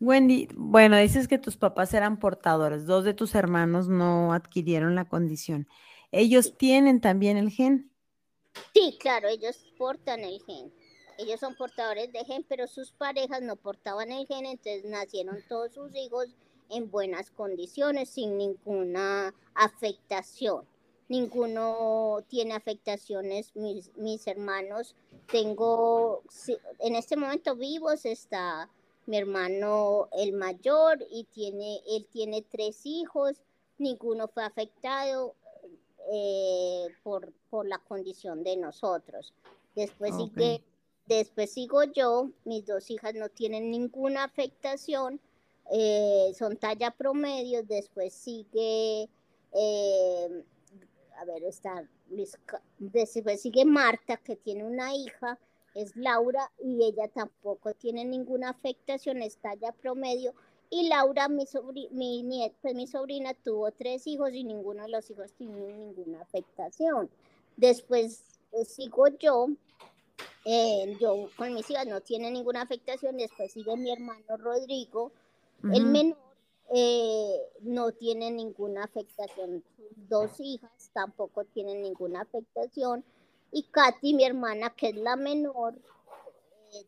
Wendy, 0.00 0.48
bueno, 0.54 0.96
dices 0.96 1.28
que 1.28 1.38
tus 1.38 1.56
papás 1.56 1.94
eran 1.94 2.18
portadores, 2.18 2.86
dos 2.86 3.04
de 3.04 3.14
tus 3.14 3.34
hermanos 3.34 3.88
no 3.88 4.32
adquirieron 4.32 4.94
la 4.94 5.04
condición. 5.04 5.68
¿Ellos 6.12 6.56
tienen 6.58 7.00
también 7.00 7.38
el 7.38 7.50
gen? 7.50 7.90
Sí, 8.74 8.96
claro, 9.00 9.28
ellos 9.28 9.64
portan 9.78 10.20
el 10.20 10.42
gen. 10.44 10.72
Ellos 11.18 11.40
son 11.40 11.54
portadores 11.56 12.12
de 12.12 12.24
gen, 12.24 12.44
pero 12.48 12.66
sus 12.66 12.92
parejas 12.92 13.40
no 13.42 13.56
portaban 13.56 14.12
el 14.12 14.26
gen, 14.26 14.44
entonces 14.44 14.84
nacieron 14.84 15.42
todos 15.48 15.72
sus 15.72 15.94
hijos 15.96 16.28
en 16.70 16.90
buenas 16.90 17.30
condiciones, 17.30 18.10
sin 18.10 18.36
ninguna 18.36 19.34
afectación. 19.54 20.66
Ninguno 21.08 22.24
tiene 22.28 22.54
afectaciones, 22.54 23.54
mis, 23.54 23.94
mis 23.96 24.26
hermanos. 24.26 24.94
Tengo, 25.30 26.22
en 26.78 26.94
este 26.94 27.16
momento 27.16 27.56
vivos 27.56 28.04
está 28.04 28.70
mi 29.06 29.16
hermano 29.16 30.08
el 30.12 30.32
mayor 30.32 30.98
y 31.10 31.24
tiene, 31.24 31.80
él 31.88 32.06
tiene 32.10 32.42
tres 32.42 32.82
hijos, 32.84 33.42
ninguno 33.78 34.28
fue 34.28 34.44
afectado. 34.44 35.34
Eh, 36.10 36.88
por, 37.02 37.32
por, 37.48 37.66
la 37.66 37.78
condición 37.78 38.42
de 38.42 38.56
nosotros. 38.56 39.32
Después, 39.74 40.14
sigue, 40.16 40.62
después 41.06 41.52
sigo 41.52 41.84
yo, 41.84 42.30
mis 42.44 42.66
dos 42.66 42.90
hijas 42.90 43.14
no 43.14 43.28
tienen 43.28 43.70
ninguna 43.70 44.24
afectación, 44.24 45.20
eh, 45.70 46.32
son 46.36 46.56
talla 46.56 46.90
promedio, 46.90 47.62
después 47.62 48.12
sigue, 48.12 49.08
eh, 49.52 50.44
a 51.16 51.24
ver, 51.24 51.44
está, 51.44 51.88
después 52.78 53.40
sigue 53.40 53.64
Marta, 53.64 54.16
que 54.16 54.36
tiene 54.36 54.64
una 54.64 54.94
hija 54.94 55.38
es 55.74 55.96
Laura 55.96 56.50
y 56.62 56.84
ella 56.84 57.08
tampoco 57.08 57.74
tiene 57.74 58.04
ninguna 58.04 58.50
afectación, 58.50 59.22
está 59.22 59.54
ya 59.54 59.72
promedio. 59.72 60.34
Y 60.74 60.88
Laura, 60.88 61.28
mi, 61.28 61.44
mi, 61.90 62.22
nieta, 62.22 62.56
pues 62.62 62.74
mi 62.74 62.86
sobrina, 62.86 63.34
tuvo 63.34 63.70
tres 63.72 64.06
hijos 64.06 64.32
y 64.32 64.42
ninguno 64.42 64.84
de 64.84 64.88
los 64.88 65.10
hijos 65.10 65.30
tiene 65.34 65.70
ninguna 65.70 66.22
afectación. 66.22 67.10
Después 67.58 68.24
eh, 68.52 68.64
sigo 68.64 69.08
yo, 69.18 69.48
eh, 70.46 70.96
yo 70.98 71.28
con 71.36 71.52
mis 71.52 71.68
hijas 71.68 71.86
no 71.86 72.00
tiene 72.00 72.30
ninguna 72.30 72.62
afectación. 72.62 73.18
Después 73.18 73.52
sigue 73.52 73.76
mi 73.76 73.92
hermano 73.92 74.38
Rodrigo, 74.38 75.12
el 75.74 75.84
menor, 75.84 76.16
eh, 76.74 77.36
no 77.60 77.92
tiene 77.92 78.30
ninguna 78.30 78.84
afectación. 78.84 79.62
Sus 79.76 80.08
dos 80.08 80.40
hijas 80.40 80.90
tampoco 80.94 81.44
tienen 81.44 81.82
ninguna 81.82 82.22
afectación. 82.22 83.04
Y 83.50 83.64
Katy, 83.64 84.14
mi 84.14 84.24
hermana, 84.24 84.70
que 84.70 84.88
es 84.88 84.96
la 84.96 85.16
menor, 85.16 85.74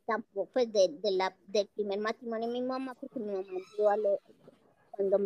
tampoco, 0.06 0.48
pues 0.52 0.72
de, 0.72 0.88
de, 1.02 1.10
la, 1.12 1.36
del 1.46 1.66
primer 1.68 1.98
matrimonio 1.98 2.48
de 2.48 2.52
mi 2.52 2.62
mamá, 2.62 2.94
porque 2.94 3.20
mi 3.20 3.26
mamá 3.26 3.46
murió 3.50 4.20
cuando, 4.90 5.18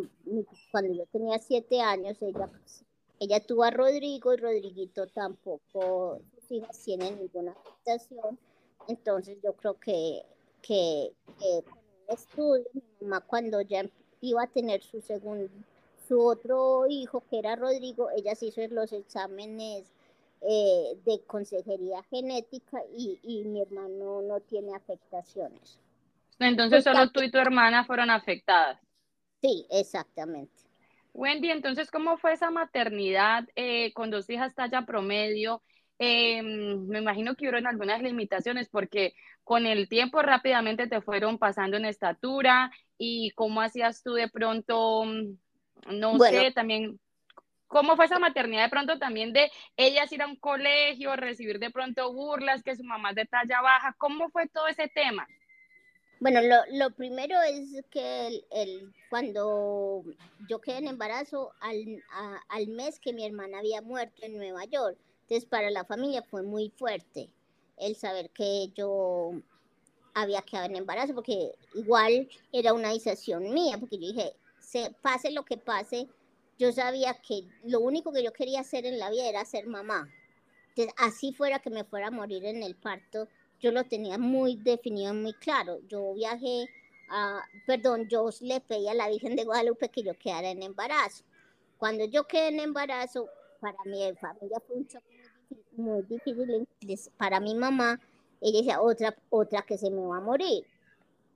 cuando 0.71 0.93
yo 0.93 1.05
tenía 1.07 1.39
siete 1.39 1.81
años, 1.81 2.17
ella, 2.21 2.49
ella 3.19 3.39
tuvo 3.39 3.63
a 3.63 3.71
Rodrigo 3.71 4.33
y 4.33 4.37
Rodriguito 4.37 5.07
tampoco, 5.07 6.19
sus 6.33 6.51
hijas 6.51 6.79
tienen 6.83 7.19
ninguna 7.19 7.51
afectación. 7.51 8.39
Entonces 8.87 9.37
yo 9.43 9.53
creo 9.53 9.79
que, 9.79 10.23
que, 10.61 11.13
que 11.39 11.63
con 11.63 11.77
un 11.77 12.15
estudio, 12.15 12.65
mi 12.73 13.07
mamá 13.07 13.21
cuando 13.21 13.61
ya 13.61 13.85
iba 14.21 14.43
a 14.43 14.47
tener 14.47 14.83
su 14.83 15.01
segundo, 15.01 15.49
su 16.07 16.19
otro 16.19 16.87
hijo, 16.87 17.23
que 17.29 17.39
era 17.39 17.55
Rodrigo, 17.55 18.09
ella 18.09 18.35
se 18.35 18.47
hizo 18.47 18.61
los 18.69 18.91
exámenes 18.93 19.91
eh, 20.41 20.97
de 21.05 21.21
consejería 21.25 22.01
genética 22.03 22.79
y, 22.95 23.19
y, 23.23 23.43
mi 23.43 23.61
hermano 23.61 24.21
no 24.21 24.39
tiene 24.39 24.73
afectaciones. 24.75 25.79
Entonces 26.39 26.83
solo 26.83 27.11
tú 27.11 27.21
y 27.21 27.29
tu 27.29 27.37
hermana 27.37 27.83
fueron 27.83 28.09
afectadas. 28.09 28.79
Sí, 29.41 29.65
exactamente. 29.69 30.53
Wendy, 31.13 31.49
entonces, 31.49 31.91
¿cómo 31.91 32.17
fue 32.17 32.33
esa 32.33 32.51
maternidad 32.51 33.47
eh, 33.55 33.91
con 33.93 34.09
dos 34.09 34.29
hijas 34.29 34.55
talla 34.55 34.85
promedio? 34.85 35.61
Em, 35.97 36.87
me 36.87 36.99
imagino 36.99 37.35
que 37.35 37.43
hubieron 37.43 37.67
algunas 37.67 38.01
limitaciones 38.01 38.69
porque 38.69 39.13
con 39.43 39.65
el 39.65 39.89
tiempo 39.89 40.21
rápidamente 40.21 40.87
te 40.87 41.01
fueron 41.01 41.37
pasando 41.37 41.75
en 41.75 41.83
estatura 41.83 42.71
y 42.97 43.31
cómo 43.31 43.61
hacías 43.61 44.01
tú 44.01 44.13
de 44.13 44.29
pronto, 44.29 45.03
no 45.87 46.19
sé, 46.19 46.51
también 46.53 46.99
¿Cómo 47.69 47.95
fue 47.95 48.05
esa 48.05 48.17
maternidad 48.17 48.63
de 48.63 48.69
pronto 48.69 48.97
también 48.97 49.31
de 49.31 49.51
ellas 49.77 50.11
ir 50.11 50.23
a 50.23 50.27
un 50.27 50.35
colegio, 50.35 51.15
recibir 51.15 51.59
de 51.59 51.69
pronto 51.69 52.11
burlas, 52.11 52.63
que 52.63 52.75
su 52.75 52.83
mamá 52.83 53.11
es 53.11 53.15
de 53.15 53.25
talla 53.25 53.61
baja? 53.61 53.95
¿Cómo 53.97 54.29
fue 54.29 54.47
todo 54.47 54.67
ese 54.67 54.87
tema? 54.87 55.27
Bueno, 56.19 56.41
lo, 56.41 56.55
lo 56.71 56.89
primero 56.95 57.39
es 57.43 57.85
que 57.91 58.43
el, 58.49 58.91
cuando 59.09 60.03
yo 60.49 60.59
quedé 60.59 60.79
en 60.79 60.87
embarazo, 60.87 61.53
al, 61.61 62.03
al 62.49 62.67
mes 62.69 62.99
que 62.99 63.13
mi 63.13 63.23
hermana 63.23 63.59
había 63.59 63.83
muerto 63.83 64.25
en 64.25 64.35
Nueva 64.35 64.65
York, 64.65 64.97
entonces 65.21 65.45
para 65.47 65.69
la 65.69 65.85
familia 65.85 66.23
fue 66.23 66.41
muy 66.41 66.71
fuerte 66.71 67.29
el 67.77 67.95
saber 67.95 68.31
que 68.31 68.69
yo 68.75 69.31
había 70.15 70.41
quedado 70.41 70.65
en 70.65 70.75
embarazo, 70.75 71.13
porque 71.13 71.51
igual 71.75 72.27
era 72.51 72.73
una 72.73 72.91
decisión 72.91 73.53
mía, 73.53 73.77
porque 73.77 73.97
yo 73.97 74.07
dije, 74.07 74.33
se, 74.59 74.91
pase 75.01 75.31
lo 75.31 75.45
que 75.45 75.57
pase, 75.57 76.07
yo 76.59 76.73
sabía 76.73 77.13
que 77.13 77.47
lo 77.63 77.79
único 77.79 78.11
que 78.11 78.21
yo 78.21 78.33
quería 78.33 78.59
hacer 78.59 78.85
en 78.85 78.99
la 78.99 79.09
vida 79.09 79.27
era 79.27 79.45
ser 79.45 79.65
mamá. 79.65 80.13
Entonces, 80.69 80.93
así 80.97 81.33
fuera 81.33 81.59
que 81.59 81.69
me 81.69 81.85
fuera 81.85 82.07
a 82.07 82.11
morir 82.11 82.45
en 82.45 82.61
el 82.61 82.75
parto, 82.75 83.27
yo 83.61 83.71
lo 83.71 83.85
tenía 83.85 84.17
muy 84.17 84.57
definido, 84.57 85.13
muy 85.13 85.33
claro. 85.33 85.79
Yo 85.87 86.13
viajé, 86.13 86.69
a, 87.09 87.41
perdón, 87.65 88.07
yo 88.09 88.29
le 88.41 88.59
pedí 88.59 88.87
a 88.89 88.93
la 88.93 89.09
Virgen 89.09 89.35
de 89.35 89.45
Guadalupe 89.45 89.89
que 89.89 90.03
yo 90.03 90.13
quedara 90.17 90.49
en 90.49 90.61
embarazo. 90.61 91.23
Cuando 91.77 92.03
yo 92.05 92.27
quedé 92.27 92.49
en 92.49 92.59
embarazo, 92.59 93.29
para 93.61 93.77
mi 93.85 94.13
familia 94.15 94.61
fue 94.67 94.75
un 94.75 94.87
choque 94.87 95.19
muy 95.71 96.03
difícil, 96.03 96.67
para 97.17 97.39
mi 97.39 97.55
mamá, 97.55 97.99
ella 98.41 98.59
decía, 98.59 98.81
otra, 98.81 99.15
otra 99.29 99.61
que 99.61 99.77
se 99.77 99.89
me 99.89 100.05
va 100.05 100.17
a 100.17 100.21
morir. 100.21 100.65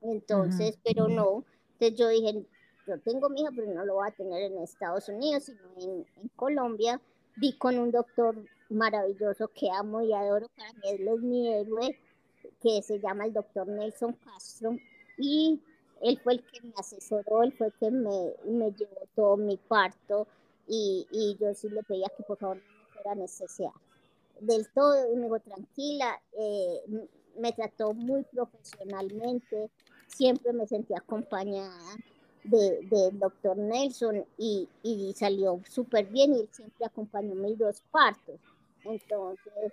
Entonces, 0.01 0.78
pero 0.84 1.07
no. 1.07 1.45
Entonces 1.74 1.97
yo 1.97 2.09
dije, 2.09 2.45
yo 2.88 3.00
tengo 3.00 3.30
mi 3.30 3.42
hija, 3.42 3.52
pero 3.56 3.74
no 3.74 3.86
lo 3.86 3.96
voy 3.96 4.08
a 4.08 4.12
tener 4.12 4.52
en 4.52 4.58
Estados 4.60 5.10
Unidos, 5.10 5.44
sino 5.44 5.60
en, 5.78 6.06
en 6.22 6.28
Colombia. 6.36 7.00
Vi 7.36 7.58
con 7.58 7.80
un 7.80 7.92
doctor 7.92 8.36
maravilloso 8.70 9.48
que 9.48 9.70
amo 9.72 10.02
y 10.02 10.14
adoro, 10.14 10.48
para 10.56 10.74
mí 10.74 10.82
él 10.84 11.08
es 11.08 11.20
mi 11.22 11.54
héroe, 11.54 12.00
que 12.62 12.82
se 12.82 13.00
llama 13.00 13.26
el 13.26 13.34
doctor 13.34 13.68
Nelson 13.68 14.14
Castro, 14.14 14.78
y 15.18 15.60
él 16.02 16.20
fue 16.24 16.34
el 16.34 16.44
que 16.44 16.62
me 16.62 16.74
asesoró, 16.78 17.44
él 17.44 17.54
fue 17.54 17.68
el 17.68 17.74
que 17.74 17.92
me, 17.92 18.34
me 18.46 18.72
llevó 18.72 19.08
todo 19.16 19.38
mi 19.38 19.58
parto, 19.58 20.28
y, 20.68 21.08
y 21.12 21.38
yo 21.40 21.54
sí 21.54 21.70
le 21.70 21.84
pedía 21.84 22.08
que 22.16 22.24
por 22.24 22.38
favor 22.38 22.58
no 22.58 22.64
me 22.64 22.94
fuera 22.94 23.16
necesidad. 23.16 23.72
Del 24.40 24.68
todo, 24.74 25.12
y 25.12 25.16
me 25.16 25.24
dijo, 25.24 25.40
tranquila, 25.40 26.22
eh, 26.38 26.82
me 27.38 27.52
trató 27.54 27.94
muy 27.94 28.24
profesionalmente, 28.24 29.70
siempre 30.08 30.54
me 30.54 30.68
sentí 30.68 30.94
acompañada, 30.94 31.96
del 32.44 32.89
de 32.89 33.12
doctor 33.14 33.58
Nelson 33.58 34.26
y, 34.38 34.68
y 34.84 35.14
salió 35.14 35.62
súper 35.70 36.06
bien 36.08 36.34
y 36.34 36.41
él 36.41 36.50
siempre 36.52 36.86
acompañó 36.86 37.36
mis 37.36 37.58
dos 37.58 37.82
partos. 37.91 38.39
Entonces 38.84 39.72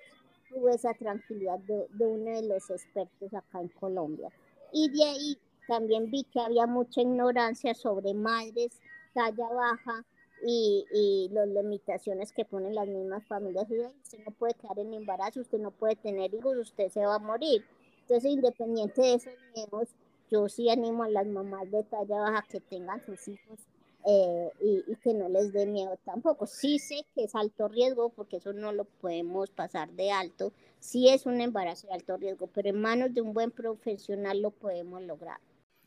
tuve 0.49 0.75
esa 0.75 0.95
tranquilidad 0.95 1.59
de, 1.61 1.87
de 1.91 2.07
uno 2.07 2.31
de 2.31 2.43
los 2.43 2.71
expertos 2.71 3.35
acá 3.35 3.61
en 3.61 3.69
Colombia. 3.69 4.31
Y 4.73 4.89
de 4.91 5.05
ahí 5.05 5.39
también 5.67 6.11
vi 6.11 6.25
que 6.25 6.41
había 6.41 6.67
mucha 6.67 7.01
ignorancia 7.01 7.75
sobre 7.75 8.15
madres 8.15 8.81
talla 9.13 9.49
baja 9.49 10.05
y, 10.47 10.87
y 10.93 11.29
las 11.33 11.49
limitaciones 11.49 12.33
que 12.33 12.45
ponen 12.45 12.75
las 12.75 12.89
mismas 12.89 13.25
familias. 13.27 13.67
Usted 13.71 14.19
no 14.25 14.33
puede 14.33 14.55
quedar 14.55 14.79
en 14.79 14.95
embarazo, 14.95 15.41
usted 15.41 15.59
no 15.59 15.71
puede 15.71 15.97
tener 15.97 16.35
hijos, 16.35 16.57
usted 16.57 16.89
se 16.89 17.05
va 17.05 17.17
a 17.17 17.19
morir. 17.19 17.65
Entonces, 18.03 18.33
independiente 18.33 19.01
de 19.03 19.15
esos 19.15 19.35
miedos, 19.55 19.89
yo 20.31 20.49
sí 20.49 20.71
animo 20.71 21.05
a 21.05 21.09
las 21.09 21.27
mamás 21.27 21.71
de 21.71 21.83
talla 21.85 22.21
baja 22.21 22.45
que 22.49 22.61
tengan 22.61 23.05
sus 23.05 23.29
hijos 23.29 23.59
eh, 24.07 24.51
y, 24.61 24.97
que 24.97 25.13
no 25.13 25.29
les 25.29 25.53
dé 25.53 25.67
miedo 25.67 25.99
tampoco. 26.05 26.47
Sí 26.47 26.79
sé 26.79 27.05
que 27.15 27.25
es 27.25 27.35
alto 27.35 27.69
riesgo 27.69 28.11
porque 28.11 28.37
eso 28.37 28.53
no 28.53 28.73
lo 28.73 28.85
podemos 28.85 29.51
pasar 29.51 29.91
de 29.91 30.11
alto. 30.11 30.53
Sí 30.79 31.09
es 31.09 31.27
un 31.27 31.41
embarazo 31.41 31.89
de 31.89 31.95
alto 31.95 32.17
riesgo, 32.17 32.47
pero 32.47 32.71
en 32.71 32.81
manos 32.81 33.13
de 33.13 33.21
un 33.21 33.35
buen 33.35 33.51
profesional 33.51 34.41
lo 34.41 34.51
podemos 34.51 35.03
lograr. 35.03 35.39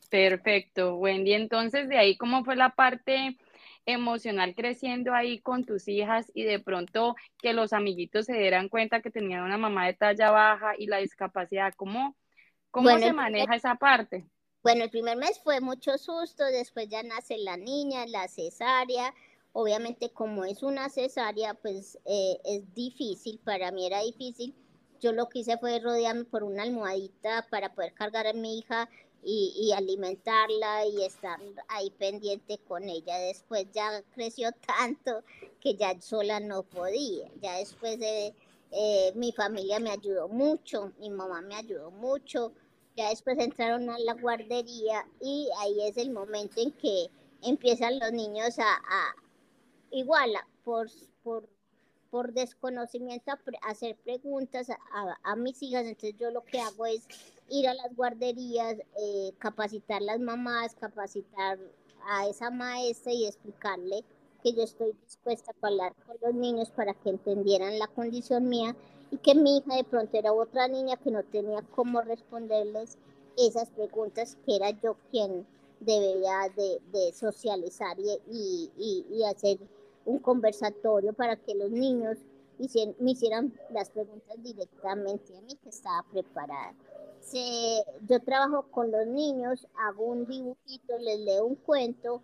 Perfecto, 0.10 0.96
Wendy. 0.98 1.34
Entonces, 1.34 1.90
de 1.90 1.98
ahí, 1.98 2.16
¿cómo 2.16 2.44
fue 2.44 2.56
la 2.56 2.70
parte 2.70 3.36
emocional 3.86 4.54
creciendo 4.56 5.14
ahí 5.14 5.40
con 5.40 5.66
tus 5.66 5.88
hijas 5.88 6.32
y 6.36 6.44
de 6.44 6.60
pronto 6.60 7.16
que 7.42 7.54
los 7.54 7.74
amiguitos 7.74 8.28
se 8.28 8.38
dieran 8.38 8.70
cuenta 8.70 9.02
que 9.02 9.10
tenían 9.10 9.44
una 9.44 9.58
mamá 9.58 9.88
de 9.88 9.94
talla 9.94 10.30
baja 10.30 10.74
y 10.78 10.86
la 10.86 10.98
discapacidad? 10.98 11.74
¿Cómo, 11.76 12.16
cómo 12.70 12.96
se 13.00 13.12
maneja 13.12 13.56
esa 13.56 13.76
parte? 13.76 14.28
Bueno, 14.64 14.86
el 14.86 14.90
primer 14.90 15.18
mes 15.18 15.42
fue 15.44 15.60
mucho 15.60 15.98
susto, 15.98 16.46
después 16.46 16.88
ya 16.88 17.04
nace 17.04 17.38
la 17.38 17.58
niña, 17.58 18.06
la 18.08 18.30
cesárea. 18.30 19.14
Obviamente 19.52 20.12
como 20.12 20.46
es 20.46 20.64
una 20.64 20.88
cesárea, 20.88 21.54
pues 21.54 22.00
eh, 22.06 22.40
es 22.46 22.74
difícil, 22.74 23.40
para 23.40 23.74
mí 23.74 23.86
era 23.86 24.02
difícil. 24.02 24.56
Yo 25.02 25.12
lo 25.12 25.28
que 25.28 25.40
hice 25.40 25.58
fue 25.58 25.80
rodearme 25.80 26.24
por 26.24 26.44
una 26.44 26.64
almohadita 26.64 27.46
para 27.52 27.76
poder 27.76 27.94
cargar 27.94 28.26
a 28.26 28.32
mi 28.32 28.58
hija 28.58 28.90
y, 29.22 29.74
alimentarla 29.76 30.86
y 30.86 31.04
estar 31.04 31.42
ahí 31.68 31.90
pendiente 31.92 32.58
con 32.60 32.88
ella. 32.88 33.18
Después 33.18 33.68
ya 33.74 34.02
creció 34.16 34.52
tanto 34.66 35.24
que 35.60 35.76
ya 35.76 36.00
sola 36.00 36.40
no 36.40 36.64
podía. 36.64 37.30
Ya 37.42 37.58
después 37.58 38.00
de, 38.00 38.34
eh, 38.72 39.12
mi 39.16 39.34
familia 39.34 39.82
me 39.82 39.92
ayudó 39.92 40.30
mucho, 40.30 40.94
mi 41.00 41.10
mamá 41.10 41.42
me 41.42 41.56
ayudó 41.56 41.92
mucho 41.92 42.54
ya 42.96 43.10
después 43.10 43.38
entraron 43.40 43.90
a 43.90 43.98
la 44.00 44.14
guardería 44.14 45.06
y 45.20 45.50
ahí 45.60 45.88
es 45.88 45.98
el 45.98 46.12
momento 46.12 46.62
en 46.62 46.72
que 46.72 47.10
empiezan 47.42 48.00
los 48.00 48.12
niños 48.12 48.60
a, 48.60 48.64
a 48.64 49.16
igual, 49.92 50.32
por, 50.64 50.88
por, 51.24 51.48
por 52.10 52.34
desconocimiento, 52.34 53.32
a, 53.32 53.40
hacer 53.64 53.96
preguntas 53.98 54.70
a, 54.70 54.78
a, 55.24 55.36
mis 55.36 55.62
hijas. 55.64 55.86
Entonces 55.86 56.16
yo 56.20 56.32
lo 56.32 56.44
que 56.44 56.60
hago 56.60 56.86
es 56.86 57.08
ir 57.50 57.68
a 57.68 57.74
las 57.74 57.96
guarderías, 57.96 58.78
eh, 59.00 59.34
capacitar 59.40 60.02
las 60.02 60.20
mamás, 60.20 60.76
capacitar 60.76 61.60
a 62.06 62.28
esa 62.28 62.50
maestra 62.50 63.12
y 63.14 63.26
explicarle 63.26 64.04
que 64.44 64.54
yo 64.54 64.64
estoy 64.64 64.94
dispuesta 65.06 65.52
a 65.52 65.68
hablar 65.68 65.96
con 66.06 66.18
los 66.22 66.34
niños 66.34 66.70
para 66.70 66.94
que 66.94 67.10
entendieran 67.10 67.80
la 67.80 67.88
condición 67.88 68.50
mía 68.50 68.76
y 69.14 69.18
que 69.18 69.36
mi 69.36 69.58
hija 69.58 69.76
de 69.76 69.84
pronto 69.84 70.18
era 70.18 70.34
otra 70.34 70.68
niña 70.68 70.98
que 70.98 71.12
no 71.12 71.24
tenía 71.24 71.62
cómo 71.76 72.02
responderles 72.02 72.98
esas 73.38 73.70
preguntas, 73.70 74.38
que 74.44 74.56
era 74.56 74.72
yo 74.72 74.98
quien 75.12 75.46
debería 75.80 76.50
de, 76.56 76.82
de 76.92 77.14
socializar 77.14 77.96
y, 78.00 78.72
y, 78.76 79.06
y, 79.12 79.24
hacer 79.24 79.60
un 80.06 80.18
conversatorio 80.18 81.14
para 81.14 81.36
que 81.36 81.54
los 81.54 81.70
niños 81.70 82.18
me 82.58 83.12
hicieran 83.12 83.54
las 83.70 83.92
preguntas 83.92 84.36
directamente 84.42 85.38
a 85.38 85.42
mí, 85.42 85.56
que 85.62 85.70
estaba 85.70 86.04
preparada. 86.12 86.74
yo 88.08 88.20
trabajo 88.22 88.66
con 88.72 88.92
los 88.92 89.06
niños, 89.06 89.68
hago 89.76 90.06
un 90.06 90.26
dibujito, 90.26 90.98
les 90.98 91.20
leo 91.20 91.46
un 91.46 91.56
cuento 91.56 92.24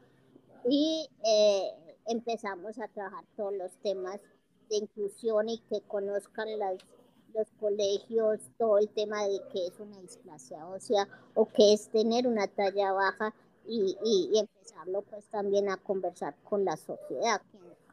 y 0.67 1.07
eh, 1.23 1.71
empezamos 2.07 2.79
a 2.79 2.87
trabajar 2.87 3.25
todos 3.35 3.53
los 3.53 3.71
temas 3.83 4.19
de 4.69 4.77
inclusión 4.77 5.49
y 5.49 5.59
que 5.69 5.81
conozcan 5.81 6.57
las, 6.57 6.77
los 7.33 7.47
colegios, 7.59 8.39
todo 8.57 8.77
el 8.77 8.89
tema 8.89 9.23
de 9.25 9.41
qué 9.51 9.67
es 9.67 9.79
una 9.79 9.99
displasia 9.99 10.67
ósea 10.67 11.07
o 11.33 11.45
qué 11.45 11.73
es 11.73 11.89
tener 11.89 12.27
una 12.27 12.47
talla 12.47 12.91
baja 12.91 13.33
y, 13.67 13.97
y, 14.03 14.39
empezarlo 14.39 15.03
pues 15.03 15.25
también 15.25 15.69
a 15.69 15.77
conversar 15.77 16.35
con 16.43 16.65
la 16.65 16.75
sociedad. 16.75 17.41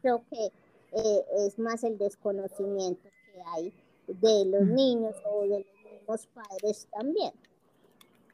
Creo 0.01 0.25
que 0.31 0.47
eh, 0.93 1.25
es 1.47 1.59
más 1.59 1.85
el 1.85 1.99
desconocimiento 1.99 3.09
que 3.33 3.43
hay 3.55 3.75
de 4.07 4.45
los 4.47 4.67
niños 4.67 5.15
o 5.25 5.43
de 5.43 5.61
los 5.61 5.93
mismos 5.93 6.27
padres 6.29 6.89
también. 6.91 7.33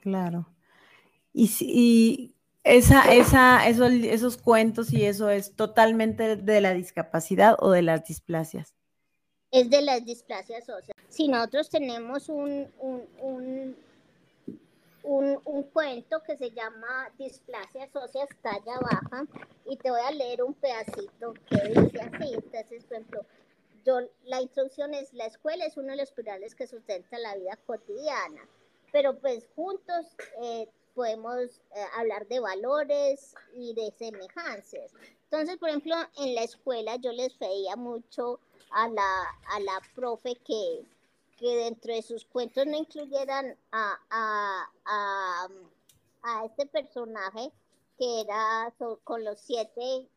Claro. 0.00 0.46
Y, 1.32 1.50
y 1.60 2.34
esa, 2.64 3.12
esa, 3.12 3.68
eso, 3.68 3.86
esos 3.86 4.36
cuentos 4.36 4.92
y 4.92 5.04
eso 5.04 5.30
es 5.30 5.54
totalmente 5.56 6.36
de 6.36 6.60
la 6.60 6.74
discapacidad 6.74 7.56
o 7.58 7.70
de 7.70 7.82
las 7.82 8.04
displasias. 8.04 8.74
Es 9.50 9.68
de 9.68 9.82
las 9.82 10.04
displasias 10.04 10.68
óseas. 10.68 10.96
Si 11.08 11.28
nosotros 11.28 11.68
tenemos 11.68 12.28
un, 12.28 12.68
un, 12.78 13.76
un, 15.02 15.62
cuento 15.72 16.22
que 16.22 16.36
se 16.36 16.50
llama 16.50 17.10
Displasias 17.18 17.94
óseas 17.94 18.28
talla 18.40 18.78
baja 18.80 19.26
y 19.66 19.76
te 19.76 19.90
voy 19.90 20.00
a 20.00 20.10
leer 20.12 20.42
un 20.42 20.54
pedacito 20.54 21.34
que 21.48 21.68
dice 21.68 22.00
así. 22.00 22.34
Entonces, 22.34 22.84
por 22.84 22.96
ejemplo, 22.96 23.26
yo, 23.84 24.00
la 24.24 24.40
introducción 24.40 24.94
es, 24.94 25.12
la 25.12 25.26
escuela 25.26 25.66
es 25.66 25.76
uno 25.76 25.88
de 25.88 25.96
los 25.96 26.12
pilares 26.12 26.54
que 26.54 26.66
sustenta 26.66 27.18
la 27.18 27.34
vida 27.34 27.58
cotidiana, 27.66 28.48
pero 28.92 29.18
pues 29.18 29.48
juntos 29.56 30.06
eh, 30.42 30.68
podemos 30.94 31.60
eh, 31.74 31.84
hablar 31.96 32.26
de 32.28 32.40
valores 32.40 33.34
y 33.54 33.74
de 33.74 33.90
semejanzas. 33.92 34.92
Entonces, 35.24 35.56
por 35.58 35.68
ejemplo, 35.68 35.94
en 36.18 36.34
la 36.34 36.42
escuela 36.42 36.96
yo 36.96 37.12
les 37.12 37.32
pedía 37.34 37.76
mucho 37.76 38.38
a 38.70 38.88
la, 38.88 39.22
a 39.48 39.60
la 39.60 39.80
profe 39.94 40.34
que, 40.36 40.84
que 41.38 41.56
dentro 41.56 41.94
de 41.94 42.02
sus 42.02 42.24
cuentos 42.24 42.66
no 42.66 42.76
incluyeran 42.76 43.56
a, 43.70 43.98
a, 44.10 44.70
a, 44.84 45.48
a 46.22 46.44
este 46.44 46.66
personaje 46.66 47.52
que 47.98 48.20
era 48.20 48.72
con 49.04 49.24
los 49.24 49.38
siete, 49.40 50.08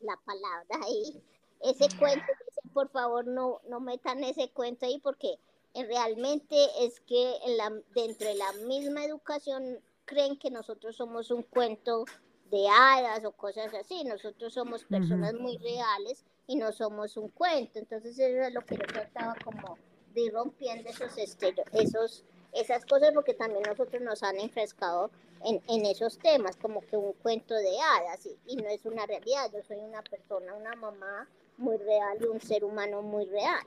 la 0.00 0.16
palabra 0.24 0.86
ahí, 0.86 1.22
ese 1.60 1.88
cuento, 1.98 2.26
por 2.72 2.88
favor 2.90 3.26
no, 3.26 3.60
no 3.68 3.80
metan 3.80 4.22
ese 4.22 4.50
cuento 4.50 4.86
ahí 4.86 4.98
porque 4.98 5.38
realmente 5.74 6.56
es 6.80 7.00
que 7.00 7.36
en 7.44 7.56
la, 7.56 7.70
dentro 7.94 8.28
de 8.28 8.34
la 8.34 8.52
misma 8.52 9.04
educación 9.04 9.80
creen 10.08 10.38
que 10.38 10.50
nosotros 10.50 10.96
somos 10.96 11.30
un 11.30 11.42
cuento 11.42 12.06
de 12.50 12.66
hadas 12.66 13.24
o 13.24 13.32
cosas 13.32 13.72
así. 13.74 14.04
Nosotros 14.04 14.54
somos 14.54 14.84
personas 14.84 15.34
muy 15.34 15.58
reales 15.58 16.24
y 16.46 16.56
no 16.56 16.72
somos 16.72 17.16
un 17.16 17.28
cuento. 17.28 17.78
Entonces 17.78 18.18
eso 18.18 18.42
es 18.42 18.54
lo 18.54 18.62
que 18.62 18.76
yo 18.76 18.86
trataba 18.86 19.34
como 19.44 19.76
de 20.14 20.22
ir 20.22 20.32
rompiendo 20.32 20.88
esos 20.88 21.16
esos, 21.18 22.24
esas 22.52 22.86
cosas 22.86 23.12
porque 23.12 23.34
también 23.34 23.62
nosotros 23.68 24.02
nos 24.02 24.22
han 24.22 24.40
enfrescado 24.40 25.10
en, 25.44 25.60
en 25.68 25.86
esos 25.86 26.18
temas, 26.18 26.56
como 26.56 26.80
que 26.80 26.96
un 26.96 27.12
cuento 27.12 27.54
de 27.54 27.78
hadas 27.78 28.26
y, 28.26 28.36
y, 28.46 28.56
no 28.56 28.68
es 28.68 28.84
una 28.86 29.06
realidad. 29.06 29.50
Yo 29.52 29.62
soy 29.62 29.76
una 29.76 30.02
persona, 30.02 30.54
una 30.54 30.74
mamá 30.74 31.28
muy 31.58 31.76
real 31.76 32.18
y 32.20 32.24
un 32.24 32.40
ser 32.40 32.64
humano 32.64 33.02
muy 33.02 33.26
real. 33.26 33.62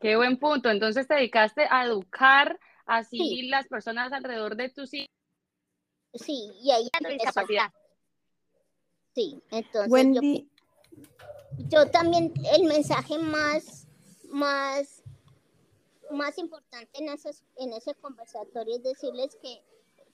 Qué 0.00 0.16
buen 0.16 0.38
punto. 0.38 0.70
Entonces 0.70 1.08
te 1.08 1.14
dedicaste 1.14 1.66
a 1.68 1.84
educar 1.84 2.58
así 2.86 3.42
las 3.48 3.66
personas 3.66 4.12
alrededor 4.12 4.56
de 4.56 4.68
tus 4.68 4.94
hijos 4.94 5.13
Sí, 6.14 6.52
y 6.60 6.70
ahí 6.70 6.88
discapacidad. 7.10 7.72
Sí, 9.14 9.40
entonces 9.50 10.44
Yo, 11.68 11.90
también 11.90 12.32
el 12.52 12.64
mensaje 12.64 13.18
más, 13.18 13.86
más, 14.28 15.02
más 16.10 16.36
importante 16.38 16.90
en, 16.94 17.08
esos, 17.08 17.42
en 17.56 17.72
ese 17.72 17.94
conversatorio 17.94 18.76
es 18.76 18.82
decirles 18.82 19.36
que, 19.40 19.62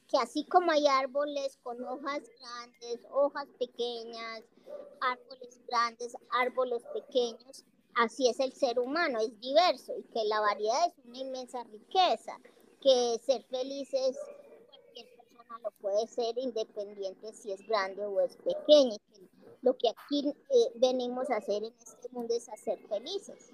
que 0.09 0.19
así 0.19 0.45
como 0.45 0.71
hay 0.71 0.87
árboles 0.87 1.59
con 1.63 1.83
hojas 1.85 2.23
grandes, 2.41 3.07
hojas 3.11 3.47
pequeñas, 3.59 4.43
árboles 5.01 5.61
grandes, 5.67 6.17
árboles 6.31 6.83
pequeños, 6.93 7.65
así 7.95 8.29
es 8.29 8.39
el 8.41 8.53
ser 8.53 8.79
humano, 8.79 9.19
es 9.21 9.39
diverso 9.41 9.95
y 9.99 10.03
que 10.13 10.25
la 10.25 10.41
variedad 10.41 10.87
es 10.89 11.05
una 11.07 11.19
inmensa 11.19 11.65
riqueza, 11.65 12.39
que 12.83 13.19
ser 13.25 13.45
felices 13.45 14.17
lo 15.59 15.71
puede 15.81 16.07
ser 16.07 16.39
independiente 16.39 17.33
si 17.33 17.53
es 17.53 17.67
grande 17.67 18.05
o 18.05 18.21
es 18.21 18.37
pequeño. 18.37 18.97
Lo 19.63 19.77
que 19.77 19.89
aquí 19.89 20.29
eh, 20.29 20.73
venimos 20.77 21.31
a 21.31 21.37
hacer 21.37 21.65
en 21.65 21.73
este 21.79 22.09
mundo 22.11 22.35
es 22.35 22.49
hacer 22.49 22.79
felices. 22.89 23.53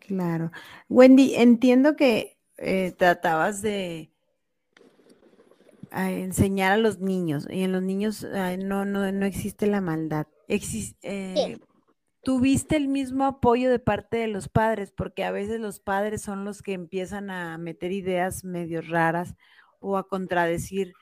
Claro. 0.00 0.50
Wendy, 0.88 1.34
entiendo 1.34 1.96
que 1.96 2.38
eh, 2.56 2.92
tratabas 2.96 3.60
de 3.60 4.10
enseñar 5.90 6.72
a 6.72 6.76
los 6.76 7.00
niños 7.00 7.46
y 7.50 7.62
en 7.62 7.72
los 7.72 7.82
niños 7.82 8.26
no, 8.58 8.84
no, 8.84 9.12
no 9.12 9.26
existe 9.26 9.66
la 9.66 9.80
maldad. 9.80 10.26
Eh, 10.48 11.58
¿Tuviste 12.22 12.76
el 12.76 12.88
mismo 12.88 13.24
apoyo 13.24 13.70
de 13.70 13.78
parte 13.78 14.18
de 14.18 14.28
los 14.28 14.48
padres? 14.48 14.92
Porque 14.92 15.24
a 15.24 15.30
veces 15.30 15.60
los 15.60 15.80
padres 15.80 16.22
son 16.22 16.44
los 16.44 16.62
que 16.62 16.72
empiezan 16.72 17.30
a 17.30 17.56
meter 17.58 17.92
ideas 17.92 18.44
medio 18.44 18.80
raras 18.82 19.34
o 19.80 19.96
a 19.96 20.08
contradecir 20.08 20.92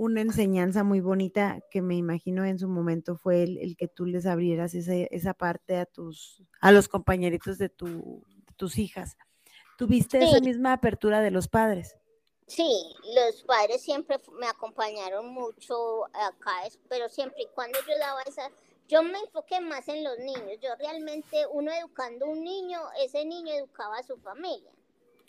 una 0.00 0.22
enseñanza 0.22 0.82
muy 0.82 1.00
bonita 1.00 1.60
que 1.70 1.82
me 1.82 1.94
imagino 1.94 2.46
en 2.46 2.58
su 2.58 2.68
momento 2.68 3.16
fue 3.16 3.42
el, 3.42 3.76
que 3.76 3.86
tú 3.86 4.06
les 4.06 4.24
abrieras 4.24 4.74
esa, 4.74 4.94
esa, 4.94 5.34
parte 5.34 5.76
a 5.76 5.84
tus, 5.84 6.42
a 6.62 6.72
los 6.72 6.88
compañeritos 6.88 7.58
de, 7.58 7.68
tu, 7.68 8.24
tus 8.56 8.78
hijas. 8.78 9.18
¿Tuviste 9.76 10.16
esa 10.24 10.40
misma 10.40 10.72
apertura 10.72 11.20
de 11.20 11.30
los 11.30 11.48
padres? 11.48 11.96
Sí, 12.46 12.94
los 13.14 13.42
padres 13.42 13.82
siempre 13.82 14.18
me 14.38 14.46
acompañaron 14.46 15.28
mucho 15.34 16.06
acá, 16.06 16.62
pero 16.88 17.10
siempre 17.10 17.42
y 17.42 17.48
cuando 17.54 17.78
yo 17.86 17.98
daba 17.98 18.22
esa, 18.22 18.50
yo 18.88 19.02
me 19.02 19.18
enfoqué 19.18 19.60
más 19.60 19.86
en 19.88 20.02
los 20.02 20.18
niños. 20.18 20.58
Yo 20.62 20.70
realmente, 20.78 21.46
uno 21.52 21.70
educando 21.72 22.24
a 22.24 22.30
un 22.30 22.42
niño, 22.42 22.80
ese 23.04 23.26
niño 23.26 23.52
educaba 23.52 23.98
a 23.98 24.02
su 24.02 24.16
familia. 24.16 24.72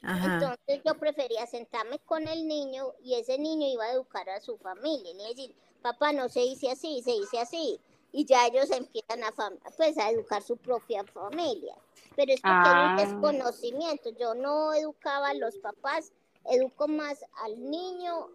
Entonces 0.03 0.81
yo 0.83 0.95
prefería 0.95 1.45
sentarme 1.45 1.99
con 1.99 2.27
el 2.27 2.47
niño 2.47 2.93
y 3.03 3.15
ese 3.15 3.37
niño 3.37 3.67
iba 3.67 3.85
a 3.85 3.93
educar 3.93 4.29
a 4.29 4.41
su 4.41 4.57
familia. 4.57 5.11
Y 5.11 5.27
decir, 5.35 5.55
papá, 5.81 6.11
no 6.11 6.27
se 6.27 6.41
dice 6.41 6.71
así, 6.71 7.01
se 7.03 7.11
dice 7.11 7.39
así. 7.39 7.79
Y 8.11 8.25
ya 8.25 8.47
ellos 8.47 8.69
empiezan 8.71 9.23
a, 9.23 9.31
pues, 9.77 9.97
a 9.97 10.09
educar 10.09 10.41
su 10.41 10.57
propia 10.57 11.03
familia. 11.05 11.75
Pero 12.15 12.33
es 12.33 12.41
porque 12.41 12.69
hay 12.69 12.93
un 12.93 12.99
ah. 12.99 13.05
desconocimiento. 13.05 14.09
Yo 14.19 14.33
no 14.33 14.73
educaba 14.73 15.29
a 15.29 15.33
los 15.33 15.57
papás, 15.59 16.11
educo 16.45 16.87
más 16.87 17.23
al 17.43 17.69
niño 17.69 18.29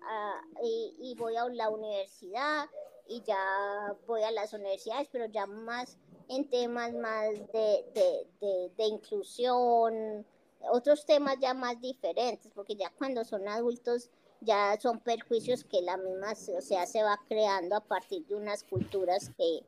y, 0.62 1.14
voy 1.18 1.36
a 1.36 1.48
la 1.48 1.68
universidad 1.68 2.70
y 3.08 3.22
ya 3.22 3.94
voy 4.06 4.22
a 4.22 4.30
las 4.30 4.52
universidades, 4.52 5.08
pero 5.10 5.26
ya 5.26 5.46
más 5.46 5.98
en 6.28 6.48
temas 6.48 6.92
más 6.94 7.30
de, 7.52 7.84
de, 7.94 8.26
de, 8.40 8.70
de 8.76 8.84
inclusión, 8.84 10.26
otros 10.70 11.04
temas 11.06 11.36
ya 11.40 11.54
más 11.54 11.80
diferentes, 11.80 12.52
porque 12.54 12.76
ya 12.76 12.90
cuando 12.90 13.24
son 13.24 13.48
adultos 13.48 14.10
ya 14.40 14.78
son 14.80 15.00
perjuicios 15.00 15.64
que 15.64 15.80
la 15.82 15.96
misma, 15.96 16.32
o 16.32 16.60
sea, 16.60 16.86
se 16.86 17.02
va 17.02 17.18
creando 17.28 17.76
a 17.76 17.80
partir 17.80 18.26
de 18.26 18.34
unas 18.34 18.62
culturas 18.64 19.30
que, 19.36 19.60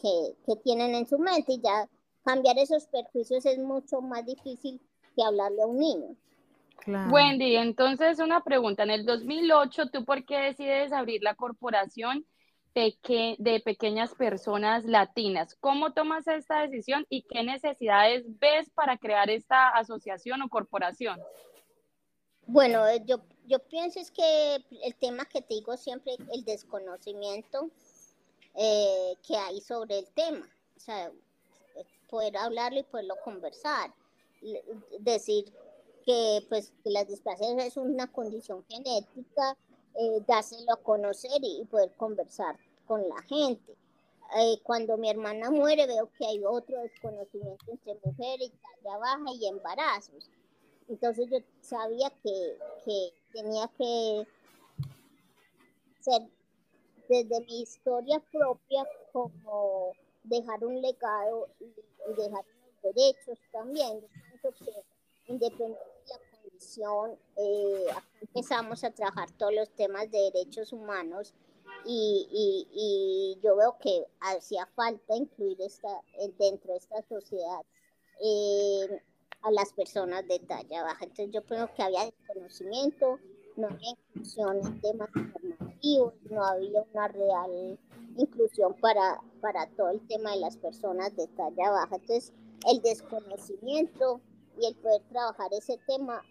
que, 0.00 0.56
tienen 0.56 0.94
en 0.94 1.06
su 1.06 1.18
mente 1.18 1.52
y 1.52 1.60
ya 1.60 1.88
cambiar 2.24 2.58
esos 2.58 2.86
perjuicios 2.86 3.46
es 3.46 3.58
mucho 3.58 4.00
más 4.00 4.24
difícil 4.26 4.80
que 5.14 5.22
hablarle 5.22 5.62
a 5.62 5.66
un 5.66 5.78
niño. 5.78 6.16
Wendy, 7.10 7.56
entonces 7.56 8.18
una 8.18 8.42
pregunta, 8.42 8.82
en 8.82 8.90
el 8.90 9.04
2008, 9.04 9.90
¿tú 9.90 10.04
por 10.04 10.24
qué 10.24 10.38
decides 10.38 10.92
abrir 10.92 11.22
la 11.22 11.34
corporación 11.34 12.24
de 13.38 13.60
pequeñas 13.64 14.14
personas 14.14 14.84
latinas. 14.84 15.56
¿Cómo 15.60 15.92
tomas 15.92 16.26
esta 16.28 16.60
decisión 16.60 17.04
y 17.08 17.22
qué 17.22 17.42
necesidades 17.42 18.24
ves 18.38 18.70
para 18.70 18.96
crear 18.96 19.30
esta 19.30 19.70
asociación 19.70 20.42
o 20.42 20.48
corporación? 20.48 21.20
Bueno, 22.46 22.86
eh, 22.86 23.02
yo, 23.04 23.20
yo 23.46 23.58
pienso 23.58 23.98
es 23.98 24.10
que 24.10 24.64
el 24.84 24.94
tema 24.94 25.24
que 25.24 25.42
te 25.42 25.54
digo 25.54 25.76
siempre, 25.76 26.12
el 26.32 26.44
desconocimiento 26.44 27.68
eh, 28.54 29.14
que 29.26 29.36
hay 29.36 29.60
sobre 29.60 29.98
el 29.98 30.06
tema, 30.10 30.48
o 30.76 30.80
sea, 30.80 31.10
poder 32.08 32.36
hablarlo 32.36 32.78
y 32.78 32.84
poderlo 32.84 33.16
conversar, 33.24 33.92
decir 35.00 35.52
que 36.06 36.46
pues 36.48 36.72
que 36.82 36.90
las 36.90 37.08
displasias 37.08 37.58
es 37.58 37.76
una 37.76 38.06
condición 38.10 38.64
genética, 38.68 39.56
eh, 39.94 40.22
dárselo 40.26 40.72
a 40.72 40.76
conocer 40.76 41.40
y 41.42 41.64
poder 41.64 41.92
conversar 41.96 42.56
con 42.88 43.06
la 43.08 43.22
gente. 43.22 43.76
eh, 44.36 44.60
cuando 44.62 44.96
mi 44.98 45.08
hermana 45.08 45.50
muere 45.50 45.86
veo 45.86 46.10
que 46.18 46.26
hay 46.26 46.42
otro 46.44 46.82
desconocimiento 46.82 47.64
entre 47.70 47.98
mujeres, 48.04 48.50
talla 48.82 48.98
baja 48.98 49.32
y 49.32 49.46
embarazos. 49.46 50.30
Entonces 50.88 51.28
yo 51.30 51.38
sabía 51.60 52.10
que, 52.22 52.58
que 52.84 53.12
tenía 53.32 53.68
que 53.78 54.26
ser 56.00 56.22
desde 57.08 57.40
mi 57.42 57.62
historia 57.62 58.20
propia 58.30 58.86
como 59.12 59.92
dejar 60.24 60.64
un 60.64 60.80
legado 60.82 61.48
y, 61.60 61.72
dejar 62.16 62.44
unos 62.44 62.82
derechos 62.94 63.38
también. 63.52 64.00
Yo 64.42 64.50
que 64.52 64.72
independientemente 65.26 65.78
de 66.04 66.14
la 66.14 66.40
condición, 66.40 67.18
eh, 67.36 67.86
empezamos 68.22 68.84
a 68.84 68.90
trabajar 68.90 69.30
todos 69.32 69.54
los 69.54 69.70
temas 69.70 70.10
de 70.10 70.30
derechos 70.32 70.72
humanos 70.72 71.34
y, 71.84 72.66
y, 72.72 73.38
yo 73.42 73.56
veo 73.56 73.76
que 73.80 74.04
hacía 74.20 74.66
falta 74.74 75.16
incluir 75.16 75.60
esta, 75.60 75.88
dentro 76.38 76.72
de 76.72 76.78
esta 76.78 77.02
sociedad 77.02 77.62
eh, 78.20 79.02
a 79.42 79.50
las 79.50 79.72
personas 79.72 80.26
de 80.26 80.38
talla 80.40 80.82
baja. 80.82 81.04
Entonces 81.04 81.30
yo 81.30 81.44
creo 81.44 81.72
que 81.74 81.82
había 81.82 82.04
desconocimiento, 82.04 83.18
no 83.56 83.68
había 83.68 83.90
inclusión 83.90 84.58
en 84.58 84.80
temas 84.80 85.08
normativos, 85.14 86.14
no 86.30 86.44
había 86.44 86.82
una 86.92 87.08
real 87.08 87.78
inclusión 88.16 88.74
para, 88.80 89.20
para 89.40 89.68
todo 89.70 89.90
el 89.90 90.06
tema 90.08 90.32
de 90.32 90.40
las 90.40 90.56
personas 90.56 91.14
de 91.16 91.26
talla 91.28 91.70
baja. 91.70 91.96
Entonces 91.96 92.32
el 92.66 92.82
desconocimiento 92.82 94.20
y 94.60 94.66
el 94.66 94.74
poder 94.76 95.02
trabajar 95.10 95.48
ese 95.52 95.78
tema 95.86 96.22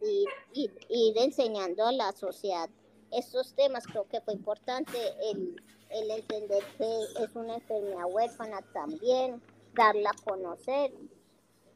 y, 0.00 0.24
y, 0.52 0.70
ir 0.88 1.18
enseñando 1.18 1.84
a 1.84 1.92
la 1.92 2.12
sociedad 2.12 2.70
estos 3.12 3.54
temas, 3.54 3.86
creo 3.86 4.06
que 4.08 4.20
fue 4.20 4.34
importante 4.34 4.98
el, 5.30 5.60
el 5.90 6.10
entender 6.10 6.62
que 6.76 7.02
es 7.22 7.34
una 7.34 7.54
enfermedad 7.54 8.06
huérfana 8.08 8.60
también, 8.72 9.42
darla 9.74 10.10
a 10.10 10.30
conocer 10.30 10.92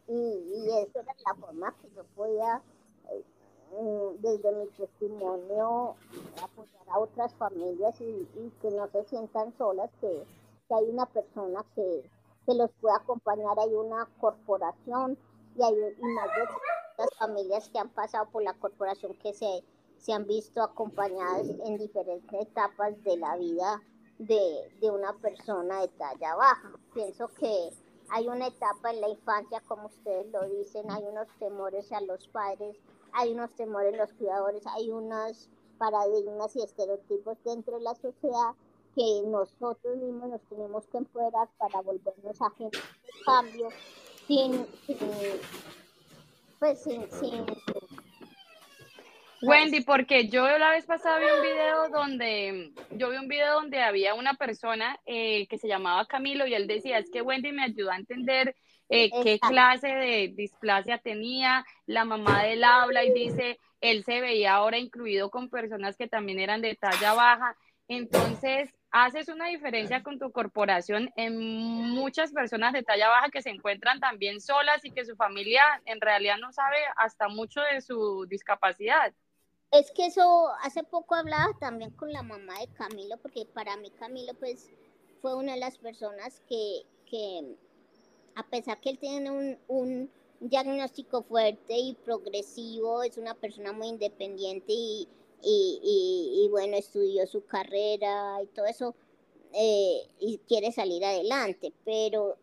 y, 0.09 0.12
y 0.12 0.66
eso 0.83 1.01
era 1.01 1.14
la 1.26 1.35
forma 1.35 1.74
que 1.80 1.89
yo 1.95 2.05
podía 2.14 2.62
eh, 3.74 4.16
desde 4.18 4.53
mi 4.53 4.66
testimonio 4.76 5.97
apoyar 6.43 6.89
a 6.89 6.99
otras 6.99 7.33
familias 7.35 7.99
y, 8.01 8.28
que 8.61 8.70
no 8.70 8.87
se 8.89 9.05
sientan 9.05 9.57
solas, 9.57 9.91
que, 10.01 10.24
que 10.68 10.74
hay 10.74 10.85
una 10.91 11.07
persona 11.07 11.64
que, 11.74 12.05
que, 12.45 12.55
los 12.55 12.70
puede 12.80 12.97
acompañar, 12.97 13.59
hay 13.59 13.72
una 13.72 14.07
corporación 14.20 15.16
y 15.57 15.62
hay 15.62 15.74
más 15.74 16.28
de 16.37 16.45
las 16.99 17.14
familias 17.18 17.70
que 17.70 17.78
han 17.78 17.89
pasado 17.89 18.26
por 18.30 18.43
la 18.43 18.53
corporación 18.55 19.14
que 19.14 19.33
se, 19.33 19.64
se 20.03 20.12
han 20.12 20.26
visto 20.26 20.61
acompañadas 20.62 21.46
en 21.64 21.78
diferentes 21.78 22.40
etapas 22.40 23.00
de 23.05 23.16
la 23.16 23.36
vida 23.36 23.80
de, 24.18 24.68
de 24.80 24.90
una 24.90 25.12
persona 25.18 25.80
de 25.80 25.88
talla 25.88 26.34
baja. 26.34 26.72
Pienso 26.92 27.28
que 27.28 27.70
hay 28.11 28.26
una 28.26 28.48
etapa 28.48 28.90
en 28.90 29.00
la 29.00 29.09
infancia, 29.09 29.62
como 29.68 29.86
ustedes 29.86 30.26
lo 30.32 30.42
dicen, 30.48 30.90
hay 30.90 31.05
unos 31.05 31.28
temores 31.38 31.90
a 31.92 32.00
los 32.00 32.26
padres, 32.28 32.76
hay 33.12 33.32
unos 33.32 33.53
temores 33.55 33.92
en 33.92 34.00
los 34.00 34.12
cuidadores, 34.14 34.66
hay 34.66 34.90
unos 34.90 35.48
paradigmas 35.78 36.57
y 36.57 36.62
estereotipos 36.62 37.38
dentro 37.44 37.76
de 37.76 37.82
la 37.82 37.94
sociedad 37.94 38.55
que 38.96 39.22
nosotros 39.26 39.96
mismos 39.98 40.30
nos 40.30 40.42
tenemos 40.42 40.86
que 40.88 40.98
empoderar 40.98 41.48
para 41.59 41.80
volvernos 41.80 42.42
agentes 42.42 42.82
de 42.82 43.24
cambio 43.24 43.68
sin, 44.26 44.66
pues 46.59 46.82
sin, 46.82 47.09
sin 47.12 47.46
Wendy, 49.43 49.80
porque 49.80 50.28
yo 50.28 50.47
la 50.59 50.70
vez 50.70 50.86
pasada 50.86 51.18
vi 51.18 51.26
un 51.26 51.43
video 51.43 51.88
donde, 51.88 52.72
yo 52.90 53.11
vi 53.11 53.16
un 53.16 53.26
video 53.26 53.55
donde 53.55 53.82
había 53.82 54.14
una 54.14 54.34
persona 54.34 54.99
eh, 55.05 55.49
que 55.49 55.59
se 55.59 55.66
llamaba 55.66 56.07
Camilo 56.07 56.47
y 56.47 56.55
él 56.55 56.68
decía, 56.68 56.99
es 56.99 57.11
que 57.11 57.22
Wendy 57.22 57.51
me 57.51 57.64
ayudó 57.64 57.90
a 57.90 57.97
entender 57.97 58.55
eh, 58.88 59.11
qué 59.22 59.40
clase 59.40 59.88
de 59.88 60.32
displasia 60.36 60.99
tenía, 60.99 61.64
la 61.86 62.05
mamá 62.05 62.45
del 62.45 62.62
habla 62.62 63.05
y 63.05 63.12
dice, 63.12 63.59
él 63.80 64.05
se 64.05 64.20
veía 64.20 64.55
ahora 64.55 64.78
incluido 64.78 65.28
con 65.30 65.51
personas 65.51 65.97
que 65.97 66.07
también 66.07 66.38
eran 66.38 66.62
de 66.62 66.76
talla 66.76 67.14
baja. 67.14 67.57
Entonces, 67.88 68.72
haces 68.93 69.28
una 69.28 69.49
diferencia 69.49 70.03
con 70.03 70.18
tu 70.18 70.30
corporación 70.30 71.11
en 71.16 71.36
muchas 71.90 72.32
personas 72.32 72.72
de 72.72 72.82
talla 72.82 73.09
baja 73.09 73.30
que 73.30 73.43
se 73.43 73.51
encuentran 73.51 73.99
también 73.99 74.40
solas 74.40 74.84
y 74.84 74.93
que 74.93 75.05
su 75.05 75.16
familia 75.16 75.62
en 75.86 76.01
realidad 76.01 76.36
no 76.38 76.53
sabe 76.53 76.76
hasta 76.97 77.28
mucho 77.28 77.61
de 77.61 77.80
su 77.80 78.26
discapacidad. 78.26 79.12
Es 79.73 79.91
que 79.91 80.05
eso, 80.07 80.51
hace 80.62 80.85
poco 80.85 81.14
hablaba 81.14 81.55
también 81.59 81.91
con 81.93 82.12
la 82.12 82.23
mamá 82.23 82.59
de 82.61 82.68
Camilo, 82.68 83.16
porque 83.16 83.47
para 83.47 83.75
mí 83.79 83.91
Camilo 83.91 84.35
pues 84.35 84.68
fue 85.23 85.35
una 85.35 85.55
de 85.55 85.61
las 85.61 85.79
personas 85.79 86.43
que, 86.47 86.83
que 87.07 87.57
a 88.35 88.43
pesar 88.49 88.81
que 88.81 88.91
él 88.91 88.99
tiene 88.99 89.31
un, 89.31 89.59
un 89.68 90.11
diagnóstico 90.41 91.23
fuerte 91.23 91.75
y 91.75 91.95
progresivo, 91.95 93.03
es 93.03 93.16
una 93.16 93.35
persona 93.35 93.73
muy 93.73 93.89
independiente 93.89 94.75
y, 94.75 95.09
y, 95.43 96.45
y, 96.45 96.49
bueno, 96.51 96.77
estudió 96.77 97.27
su 97.27 97.47
carrera 97.47 98.43
y 98.43 98.47
todo 98.49 98.66
eso, 98.66 98.95
eh, 99.55 100.03
y 100.20 100.39
quiere 100.47 100.70
salir 100.73 101.03
adelante, 101.03 101.73
pero 101.85 102.37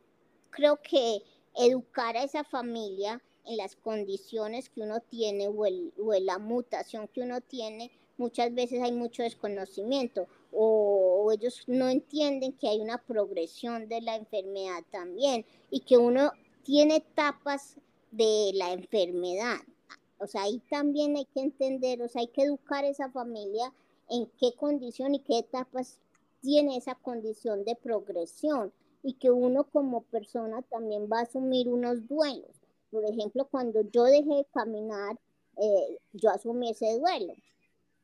creo 0.50 0.82
que 0.82 1.22
educar 1.56 2.18
a 2.18 2.24
esa 2.24 2.44
familia 2.44 3.22
en 3.46 3.58
las 3.58 3.76
condiciones 3.76 4.70
que 4.70 4.82
uno 4.82 5.00
tiene 5.02 5.48
o, 5.48 5.66
el, 5.66 5.94
o 6.04 6.14
en 6.14 6.26
la 6.26 6.38
mutación 6.38 7.08
que 7.08 7.22
uno 7.22 7.42
tiene, 7.42 7.92
muchas 8.18 8.54
veces 8.54 8.82
hay 8.82 8.92
mucho 8.92 9.24
desconocimiento 9.24 10.28
o, 10.52 11.32
ellos 11.32 11.64
no 11.68 11.90
entienden 11.90 12.54
que 12.54 12.68
hay 12.68 12.82
una 12.82 12.98
progresión 12.98 13.88
de 13.88 14.02
la 14.02 14.16
enfermedad 14.16 14.84
también 14.92 15.46
y 15.70 15.82
que 15.82 15.98
uno 15.98 16.32
tiene 16.64 16.98
etapas 16.98 17.76
de 18.12 18.52
la 18.56 18.74
enfermedad. 18.74 19.60
O 20.18 20.26
sea, 20.26 20.44
ahí 20.44 20.60
también 20.70 21.16
hay 21.16 21.26
que 21.26 21.42
entender, 21.42 22.02
o 22.02 22.08
sea, 22.08 22.22
hay 22.22 22.28
que 22.28 22.42
educar 22.42 22.84
a 22.84 22.90
esa 22.90 23.12
familia 23.12 23.72
en 24.10 24.26
qué 24.40 24.54
condición 24.56 25.14
y 25.14 25.20
qué 25.20 25.38
etapas 25.38 26.00
tiene 26.42 26.78
esa 26.78 26.96
condición 26.96 27.64
de 27.64 27.76
progresión 27.76 28.74
y 29.04 29.14
que 29.14 29.30
uno 29.30 29.66
como 29.66 30.02
persona 30.02 30.64
también 30.64 31.08
va 31.12 31.20
a 31.20 31.24
asumir 31.24 31.70
unos 31.70 32.08
duelos. 32.08 32.59
Por 32.92 33.06
ejemplo, 33.06 33.46
cuando 33.50 33.82
yo 33.82 34.04
dejé 34.04 34.36
de 34.36 34.46
caminar, 34.54 35.20
eh, 35.58 36.00
yo 36.14 36.30
asumí 36.30 36.72
ese 36.72 36.98
duelo 37.00 37.34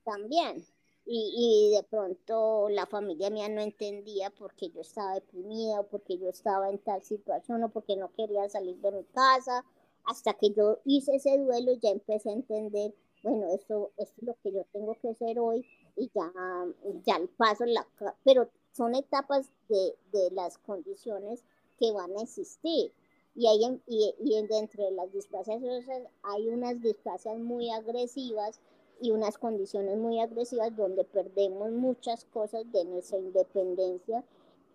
también. 0.03 0.65
Y, 1.07 1.69
y, 1.71 1.75
de 1.75 1.83
pronto 1.83 2.67
la 2.69 2.87
familia 2.87 3.29
mía 3.29 3.47
no 3.47 3.61
entendía 3.61 4.31
porque 4.31 4.69
yo 4.69 4.81
estaba 4.81 5.13
deprimida 5.13 5.81
o 5.81 5.87
porque 5.87 6.17
yo 6.17 6.29
estaba 6.29 6.69
en 6.69 6.79
tal 6.79 7.03
situación 7.03 7.63
o 7.63 7.69
porque 7.69 7.95
no 7.95 8.11
quería 8.13 8.49
salir 8.49 8.77
de 8.77 8.91
mi 8.91 9.03
casa. 9.05 9.63
Hasta 10.05 10.33
que 10.33 10.51
yo 10.51 10.79
hice 10.85 11.15
ese 11.15 11.37
duelo 11.37 11.73
ya 11.73 11.89
empecé 11.89 12.29
a 12.29 12.33
entender, 12.33 12.93
bueno, 13.23 13.47
esto, 13.53 13.91
esto 13.97 14.15
es 14.21 14.27
lo 14.27 14.35
que 14.41 14.51
yo 14.51 14.65
tengo 14.71 14.95
que 14.99 15.09
hacer 15.09 15.39
hoy 15.39 15.65
y 15.95 16.09
ya, 16.13 16.31
ya 17.05 17.21
paso 17.37 17.65
la... 17.65 17.87
Pero 18.23 18.49
son 18.71 18.95
etapas 18.95 19.49
de, 19.69 19.95
de 20.11 20.31
las 20.31 20.57
condiciones 20.57 21.43
que 21.79 21.91
van 21.91 22.17
a 22.17 22.21
existir. 22.21 22.91
Y, 23.35 23.47
hay, 23.47 23.81
y, 23.87 24.15
y 24.19 24.47
dentro 24.47 24.85
de 24.85 24.91
las 24.91 25.11
displasias 25.11 25.61
hay 26.23 26.47
unas 26.47 26.81
displasias 26.81 27.37
muy 27.37 27.69
agresivas 27.69 28.61
y 29.01 29.11
unas 29.11 29.37
condiciones 29.37 29.97
muy 29.97 30.19
agresivas 30.19 30.75
donde 30.75 31.03
perdemos 31.03 31.71
muchas 31.71 32.25
cosas 32.25 32.71
de 32.71 32.85
nuestra 32.85 33.17
independencia 33.17 34.23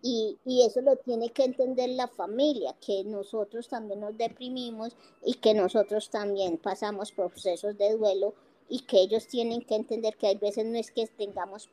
y, 0.03 0.37
y, 0.45 0.63
eso 0.65 0.81
lo 0.81 0.95
tiene 0.95 1.29
que 1.29 1.43
entender 1.43 1.89
la 1.89 2.07
familia, 2.07 2.75
que 2.83 3.03
nosotros 3.03 3.67
también 3.67 3.99
nos 3.99 4.17
deprimimos 4.17 4.95
y 5.23 5.35
que 5.35 5.53
nosotros 5.53 6.09
también 6.09 6.57
pasamos 6.57 7.11
procesos 7.11 7.77
de 7.77 7.95
duelo 7.95 8.33
y 8.67 8.79
que 8.79 9.01
ellos 9.01 9.27
tienen 9.27 9.61
que 9.61 9.75
entender 9.75 10.15
que 10.15 10.27
hay 10.27 10.37
veces 10.37 10.65
no 10.65 10.77
es 10.77 10.91
que 10.91 11.05
tengamos 11.05 11.69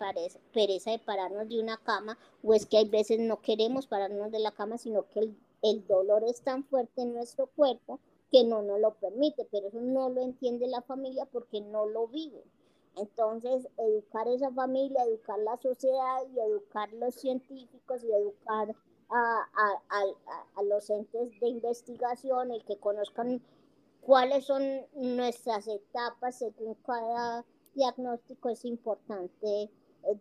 pereza 0.52 0.90
de 0.90 0.98
pararnos 0.98 1.48
de 1.48 1.60
una 1.60 1.78
cama 1.78 2.18
o 2.42 2.52
es 2.52 2.66
que 2.66 2.76
hay 2.76 2.88
veces 2.88 3.18
no 3.20 3.40
queremos 3.40 3.86
pararnos 3.86 4.30
de 4.30 4.40
la 4.40 4.50
cama, 4.50 4.76
sino 4.76 5.08
que 5.08 5.20
el, 5.20 5.36
el 5.62 5.86
dolor 5.86 6.24
es 6.24 6.42
tan 6.42 6.64
fuerte 6.64 7.02
en 7.02 7.14
nuestro 7.14 7.46
cuerpo 7.46 8.00
que 8.30 8.44
no 8.44 8.62
nos 8.62 8.80
lo 8.80 8.94
permite, 8.94 9.46
pero 9.50 9.68
eso 9.68 9.80
no 9.80 10.08
lo 10.10 10.20
entiende 10.20 10.66
la 10.66 10.82
familia 10.82 11.26
porque 11.26 11.60
no 11.60 11.86
lo 11.86 12.08
vive. 12.08 12.42
Entonces, 12.96 13.68
educar 13.78 14.26
esa 14.28 14.50
familia, 14.50 15.04
educar 15.04 15.38
la 15.38 15.56
sociedad 15.56 16.18
y 16.34 16.40
educar 16.40 16.92
los 16.94 17.14
científicos 17.14 18.02
y 18.02 18.12
educar 18.12 18.74
a, 19.10 19.48
a, 20.56 20.62
los 20.62 20.90
entes 20.90 21.30
de 21.40 21.48
investigación, 21.48 22.50
el 22.50 22.64
que 22.64 22.76
conozcan 22.76 23.40
cuáles 24.02 24.44
son 24.44 24.62
nuestras 24.94 25.66
etapas 25.68 26.38
según 26.38 26.74
cada 26.84 27.44
diagnóstico, 27.74 28.50
es 28.50 28.64
importante 28.64 29.62
eh, 29.62 29.70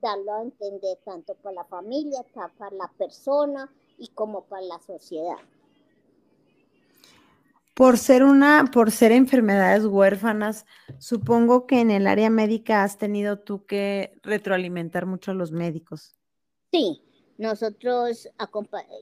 darlo 0.02 0.34
a 0.34 0.42
entender 0.44 0.98
tanto 1.04 1.36
para 1.36 1.56
la 1.56 1.66
familia, 1.66 2.24
para 2.58 2.76
la 2.76 2.88
persona 2.98 3.70
y 3.98 4.10
como 4.10 4.46
para 4.46 4.62
la 4.64 4.80
sociedad. 4.80 5.38
Por 7.74 8.00
ser 8.00 8.24
una, 8.24 8.72
por 8.74 8.90
ser 8.90 9.12
enfermedades 9.12 9.86
huérfanas, 9.86 10.66
supongo 10.98 11.68
que 11.68 11.80
en 11.80 11.92
el 11.92 12.08
área 12.08 12.32
médica 12.32 12.84
has 12.84 12.98
tenido 12.98 13.38
tú 13.38 13.68
que 13.68 14.20
retroalimentar 14.24 15.06
mucho 15.06 15.30
a 15.30 15.36
los 15.36 15.52
médicos. 15.52 16.16
Sí, 16.72 17.04
nosotros 17.38 18.28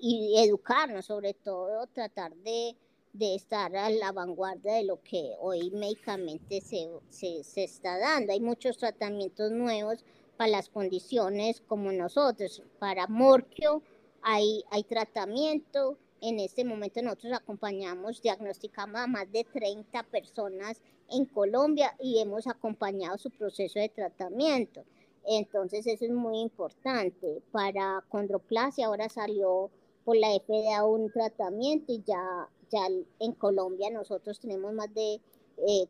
y 0.01 0.35
educarnos 0.39 1.05
sobre 1.05 1.33
todo, 1.33 1.87
tratar 1.87 2.35
de, 2.35 2.75
estar 3.17 3.73
a 3.77 3.89
la 3.89 4.11
vanguardia 4.11 4.73
de 4.73 4.83
lo 4.83 5.01
que 5.01 5.31
hoy 5.39 5.71
médicamente 5.71 6.59
se, 6.59 6.89
se, 7.09 7.63
está 7.63 7.97
dando. 7.97 8.33
Hay 8.33 8.41
muchos 8.41 8.77
tratamientos 8.77 9.51
nuevos 9.51 10.03
para 10.35 10.49
las 10.49 10.67
condiciones 10.67 11.61
como 11.61 11.93
nosotros. 11.93 12.61
Para 12.77 13.07
morquio 13.07 13.81
hay, 14.25 14.65
hay 14.71 14.83
tratamiento. 14.83 15.99
En 16.19 16.39
este 16.39 16.65
momento 16.65 17.01
nosotros 17.03 17.33
acompañamos, 17.33 18.23
diagnosticamos 18.23 18.99
a 18.99 19.07
más 19.07 19.31
de 19.31 19.43
30 19.43 20.01
personas 20.03 20.81
en 21.11 21.25
Colombia 21.25 21.95
y 21.99 22.19
hemos 22.19 22.47
acompañado 22.47 23.19
su 23.19 23.29
proceso 23.29 23.77
de 23.79 23.89
tratamiento. 23.89 24.83
Entonces 25.27 25.85
eso 25.85 26.05
es 26.05 26.11
muy 26.11 26.39
importante. 26.39 27.43
Para 27.51 28.03
condroplasia 28.09 28.87
ahora 28.87 29.09
salió 29.09 29.69
por 30.03 30.17
la 30.17 30.29
FDA 30.39 30.83
un 30.83 31.11
tratamiento 31.11 31.93
y 31.93 32.01
ya, 32.03 32.49
ya 32.71 32.87
en 33.19 33.31
Colombia 33.33 33.91
nosotros 33.91 34.39
tenemos 34.39 34.73
más 34.73 34.91
de 34.95 35.21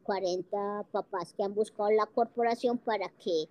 40 0.03 0.81
eh, 0.81 0.85
papás 0.91 1.33
que 1.33 1.43
han 1.43 1.55
buscado 1.55 1.89
la 1.91 2.05
corporación 2.05 2.77
para 2.79 3.07
que 3.07 3.43
eh, 3.43 3.47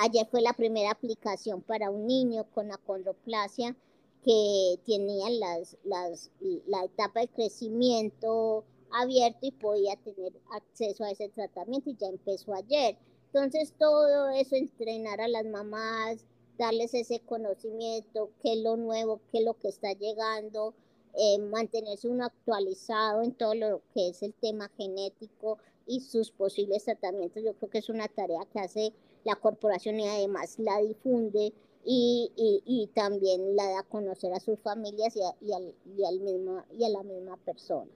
ayer 0.00 0.26
fue 0.30 0.40
la 0.40 0.54
primera 0.54 0.92
aplicación 0.92 1.60
para 1.60 1.90
un 1.90 2.06
niño 2.06 2.44
con 2.54 2.72
acondroplasia 2.72 3.76
que 4.24 4.78
tenía 4.84 5.30
las, 5.30 5.76
las, 5.84 6.30
la 6.66 6.84
etapa 6.84 7.20
de 7.20 7.28
crecimiento 7.28 8.64
abierto 8.90 9.38
y 9.42 9.52
podía 9.52 9.96
tener 9.96 10.32
acceso 10.50 11.04
a 11.04 11.10
ese 11.10 11.28
tratamiento 11.28 11.90
y 11.90 11.96
ya 11.96 12.08
empezó 12.08 12.54
ayer. 12.54 12.96
Entonces 13.32 13.74
todo 13.78 14.30
eso, 14.30 14.56
entrenar 14.56 15.20
a 15.20 15.28
las 15.28 15.44
mamás, 15.44 16.24
darles 16.58 16.94
ese 16.94 17.20
conocimiento, 17.20 18.30
qué 18.42 18.54
es 18.54 18.58
lo 18.58 18.76
nuevo, 18.76 19.20
qué 19.30 19.38
es 19.38 19.44
lo 19.44 19.54
que 19.54 19.68
está 19.68 19.92
llegando, 19.92 20.74
eh, 21.14 21.38
mantenerse 21.38 22.08
uno 22.08 22.24
actualizado 22.24 23.22
en 23.22 23.32
todo 23.32 23.54
lo 23.54 23.82
que 23.94 24.08
es 24.08 24.22
el 24.22 24.34
tema 24.34 24.70
genético 24.76 25.58
y 25.86 26.00
sus 26.00 26.30
posibles 26.30 26.84
tratamientos. 26.84 27.42
Yo 27.42 27.54
creo 27.54 27.70
que 27.70 27.78
es 27.78 27.88
una 27.88 28.08
tarea 28.08 28.46
que 28.52 28.60
hace 28.60 28.92
la 29.24 29.36
corporación 29.36 30.00
y 30.00 30.08
además 30.08 30.58
la 30.58 30.78
difunde 30.80 31.52
y, 31.84 32.30
y, 32.66 32.86
también 32.88 33.56
la 33.56 33.64
da 33.64 33.78
a 33.80 33.82
conocer 33.82 34.32
a 34.32 34.40
sus 34.40 34.58
familias 34.60 35.16
y 35.16 35.20
y, 35.46 35.52
al, 35.52 35.74
y, 35.96 36.04
al 36.04 36.20
mismo, 36.20 36.64
y 36.78 36.84
a 36.84 36.88
la 36.88 37.02
misma 37.02 37.36
persona. 37.38 37.90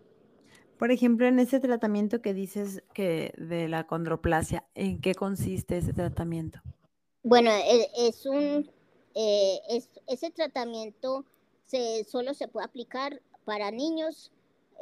Por 0.79 0.91
ejemplo, 0.91 1.27
en 1.27 1.39
ese 1.39 1.61
tratamiento 1.61 2.23
que 2.23 2.35
dices 2.35 2.83
que 2.95 3.33
de 3.37 3.69
la 3.69 3.87
condroplasia, 3.87 4.67
¿en 4.75 5.01
qué 5.01 5.15
consiste 5.15 5.79
ese 5.79 5.93
tratamiento? 5.93 6.61
Bueno, 7.23 7.51
e, 7.51 7.89
es, 8.09 8.27
un 8.27 8.69
eh, 9.15 9.61
ese 10.07 10.31
tratamiento 10.31 11.25
se, 11.67 12.05
solo 12.05 12.35
se 12.35 12.49
puede 12.49 12.67
aplicar 12.67 13.21
para 13.45 13.71
niños 13.71 14.33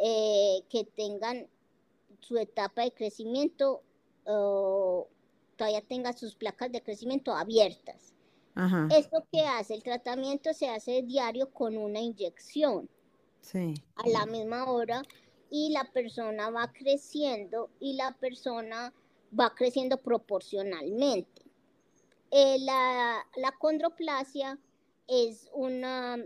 eh, 0.02 0.62
que 0.70 0.84
tengan 0.84 1.46
su 2.20 2.38
etapa 2.38 2.82
de 2.82 2.92
crecimiento 2.92 3.82
o 4.24 5.08
todavía 5.56 5.82
tengan 5.82 6.16
sus 6.16 6.34
placas 6.34 6.72
de 6.72 6.82
crecimiento 6.82 7.34
abiertas. 7.34 8.14
Esto 8.90 9.26
que 9.32 9.40
hace 9.40 9.74
el 9.74 9.82
tratamiento 9.82 10.52
se 10.52 10.68
hace 10.68 11.02
diario 11.02 11.50
con 11.50 11.76
una 11.76 12.00
inyección. 12.00 12.88
Sí. 13.40 13.74
A 13.96 14.08
la 14.08 14.26
misma 14.26 14.70
hora 14.70 15.02
y 15.50 15.70
la 15.70 15.90
persona 15.92 16.50
va 16.50 16.72
creciendo 16.72 17.70
y 17.80 17.94
la 17.94 18.12
persona 18.12 18.92
va 19.38 19.54
creciendo 19.54 19.96
proporcionalmente. 19.96 21.42
Eh, 22.30 22.58
la, 22.60 23.26
la, 23.36 23.52
condroplasia 23.58 24.58
es 25.08 25.50
una, 25.52 26.16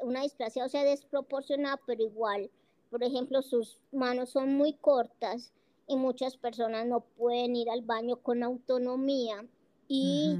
una 0.00 0.22
displasia, 0.22 0.64
o 0.64 0.68
sea, 0.68 0.84
desproporcionada, 0.84 1.78
pero 1.86 2.02
igual, 2.02 2.50
por 2.90 3.04
ejemplo, 3.04 3.42
sus 3.42 3.80
manos 3.92 4.30
son 4.30 4.54
muy 4.54 4.72
cortas 4.72 5.52
y 5.86 5.96
muchas 5.96 6.36
personas 6.36 6.86
no 6.86 7.00
pueden 7.00 7.56
ir 7.56 7.68
al 7.68 7.82
baño 7.82 8.16
con 8.16 8.42
autonomía 8.42 9.44
y 9.88 10.38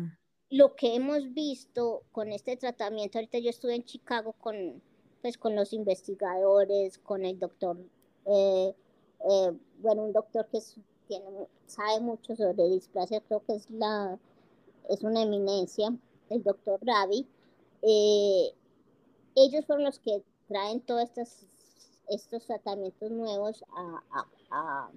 lo 0.51 0.75
que 0.77 0.95
hemos 0.95 1.33
visto 1.35 2.03
con 2.13 2.33
este 2.33 2.57
tratamiento, 2.57 3.19
ahorita 3.19 3.39
yo 3.39 3.51
estuve 3.51 3.75
en 3.75 3.85
Chicago 3.85 4.35
con 4.41 4.83
pues 5.23 5.37
con 5.37 5.55
los 5.55 5.73
investigadores, 5.73 6.99
con 6.99 7.25
el 7.25 7.39
doctor, 7.39 7.77
eh, 8.27 8.75
eh, 9.31 9.53
bueno, 9.79 10.05
un 10.05 10.13
doctor 10.13 10.47
que 10.49 10.61
sabe 11.67 12.01
mucho 12.01 12.37
sobre 12.37 12.69
displasia, 12.69 13.21
creo 13.23 13.45
que 13.45 13.55
es, 13.55 13.71
la, 13.71 14.19
es 14.89 15.03
una 15.03 15.23
eminencia, 15.23 15.95
el 16.31 16.43
doctor 16.43 16.79
Ravi. 16.83 17.27
Eh, 17.83 18.55
ellos 19.35 19.65
son 19.67 19.85
los 19.85 19.99
que 19.99 20.23
traen 20.49 20.81
todos 20.81 21.03
estos, 21.03 21.47
estos 22.09 22.47
tratamientos 22.47 23.11
nuevos 23.11 23.65
a, 24.51 24.91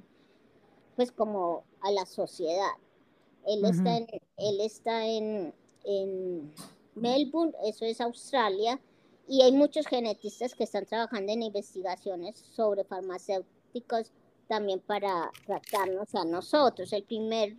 pues 0.95 1.11
como 1.11 1.63
a 1.81 1.91
la 1.91 2.05
sociedad. 2.05 2.73
Él 3.45 3.65
está, 3.65 3.97
en, 3.97 4.07
él 4.37 4.61
está 4.61 5.05
en, 5.05 5.53
en 5.83 6.53
Melbourne, 6.95 7.53
eso 7.63 7.85
es 7.85 7.99
Australia, 8.01 8.79
y 9.27 9.41
hay 9.41 9.51
muchos 9.51 9.87
genetistas 9.87 10.53
que 10.53 10.63
están 10.63 10.85
trabajando 10.85 11.31
en 11.31 11.43
investigaciones 11.43 12.37
sobre 12.37 12.83
farmacéuticos 12.83 14.11
también 14.47 14.81
para 14.81 15.31
tratarnos 15.45 16.13
a 16.15 16.25
nosotros. 16.25 16.91
El 16.91 17.03
primero 17.03 17.55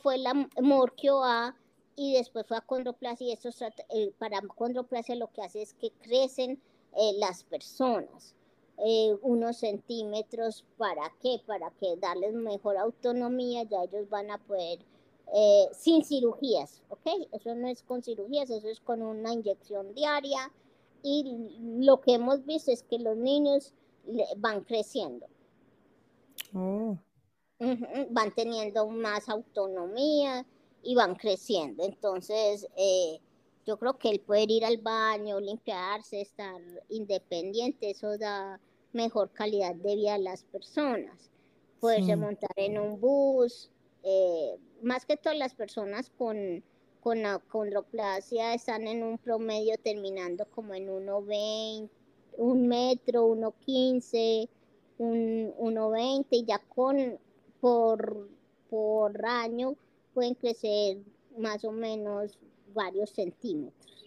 fue 0.00 0.18
la 0.18 0.48
Morquio 0.60 1.24
A 1.24 1.56
y 1.96 2.14
después 2.14 2.46
fue 2.46 2.56
a 2.56 2.60
condroplasia 2.60 3.26
y 3.26 3.32
estos, 3.32 3.60
eh, 3.62 4.12
para 4.18 4.40
condroplasia 4.42 5.16
lo 5.16 5.32
que 5.32 5.42
hace 5.42 5.62
es 5.62 5.74
que 5.74 5.90
crecen 6.02 6.60
eh, 6.96 7.12
las 7.18 7.44
personas. 7.44 8.34
Eh, 8.78 9.14
unos 9.20 9.58
centímetros, 9.58 10.64
¿para 10.78 11.12
qué? 11.20 11.42
Para 11.46 11.70
que 11.72 11.96
darles 11.96 12.32
mejor 12.32 12.78
autonomía, 12.78 13.64
ya 13.64 13.82
ellos 13.82 14.08
van 14.08 14.30
a 14.30 14.38
poder, 14.38 14.78
sin 15.72 16.04
cirugías, 16.04 16.82
¿ok? 16.88 17.28
Eso 17.32 17.54
no 17.54 17.68
es 17.68 17.82
con 17.82 18.02
cirugías, 18.02 18.50
eso 18.50 18.68
es 18.68 18.80
con 18.80 19.02
una 19.02 19.32
inyección 19.32 19.94
diaria, 19.94 20.50
y 21.02 21.48
lo 21.80 22.00
que 22.00 22.14
hemos 22.14 22.44
visto 22.44 22.70
es 22.70 22.82
que 22.82 22.98
los 22.98 23.16
niños 23.16 23.72
van 24.36 24.62
creciendo. 24.64 25.26
Oh. 26.54 26.96
Van 28.10 28.34
teniendo 28.34 28.88
más 28.88 29.28
autonomía 29.28 30.46
y 30.82 30.94
van 30.94 31.14
creciendo. 31.14 31.84
Entonces, 31.84 32.66
eh, 32.76 33.20
yo 33.66 33.78
creo 33.78 33.98
que 33.98 34.10
el 34.10 34.20
poder 34.20 34.50
ir 34.50 34.64
al 34.64 34.78
baño, 34.78 35.38
limpiarse, 35.40 36.22
estar 36.22 36.60
independiente, 36.88 37.90
eso 37.90 38.16
da 38.18 38.58
mejor 38.92 39.30
calidad 39.30 39.74
de 39.74 39.96
vida 39.96 40.14
a 40.14 40.18
las 40.18 40.44
personas. 40.44 41.30
Poderse 41.80 42.16
montar 42.16 42.50
en 42.56 42.78
un 42.78 43.00
bus, 43.00 43.70
eh, 44.02 44.58
más 44.82 45.06
que 45.06 45.16
todas 45.16 45.38
las 45.38 45.54
personas 45.54 46.10
con 46.10 46.62
con 47.00 47.22
la 47.22 47.38
condroplasia 47.38 48.54
están 48.54 48.86
en 48.86 49.02
un 49.02 49.18
promedio 49.18 49.76
terminando 49.82 50.44
como 50.50 50.74
en 50.74 50.88
1,20, 50.88 51.88
un 52.36 52.68
metro, 52.68 53.28
1,15, 53.28 54.48
un 54.98 55.52
1,20 55.58 56.26
y 56.30 56.44
ya 56.44 56.58
con 56.58 57.18
por, 57.60 58.28
por 58.68 59.26
año 59.26 59.76
pueden 60.14 60.34
crecer 60.34 60.98
más 61.36 61.64
o 61.64 61.72
menos 61.72 62.38
varios 62.74 63.10
centímetros. 63.10 64.06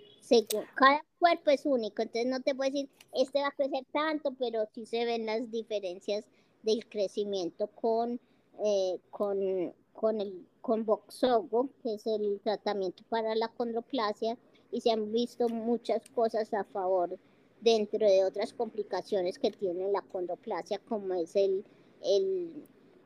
Cada 0.76 1.04
cuerpo 1.20 1.52
es 1.52 1.66
único, 1.66 2.02
entonces 2.02 2.28
no 2.28 2.40
te 2.40 2.56
puedo 2.56 2.72
decir, 2.72 2.90
este 3.14 3.42
va 3.42 3.48
a 3.48 3.52
crecer 3.52 3.86
tanto, 3.92 4.34
pero 4.40 4.66
sí 4.74 4.86
se 4.86 5.06
ven 5.06 5.26
las 5.26 5.52
diferencias 5.52 6.26
del 6.64 6.88
crecimiento 6.88 7.68
con, 7.68 8.20
eh, 8.64 9.00
con, 9.12 9.74
con 9.94 10.20
el 10.20 10.46
con 10.62 10.86
Voxogo, 10.86 11.70
que 11.82 11.96
es 11.96 12.08
el 12.08 12.40
tratamiento 12.42 13.04
para 13.10 13.36
la 13.36 13.50
condroplasia, 13.50 14.38
y 14.72 14.82
se 14.82 14.92
han 14.92 15.12
visto 15.12 15.50
muchas 15.50 16.10
cosas 16.10 16.54
a 16.54 16.64
favor 16.64 17.20
dentro 17.62 18.06
de 18.06 18.24
otras 18.26 18.54
complicaciones 18.54 19.40
que 19.40 19.52
tiene 19.52 19.92
la 19.92 20.02
condroplasia, 20.02 20.80
como 20.80 21.14
es 21.14 21.36
el, 21.36 21.66
el, 22.02 22.52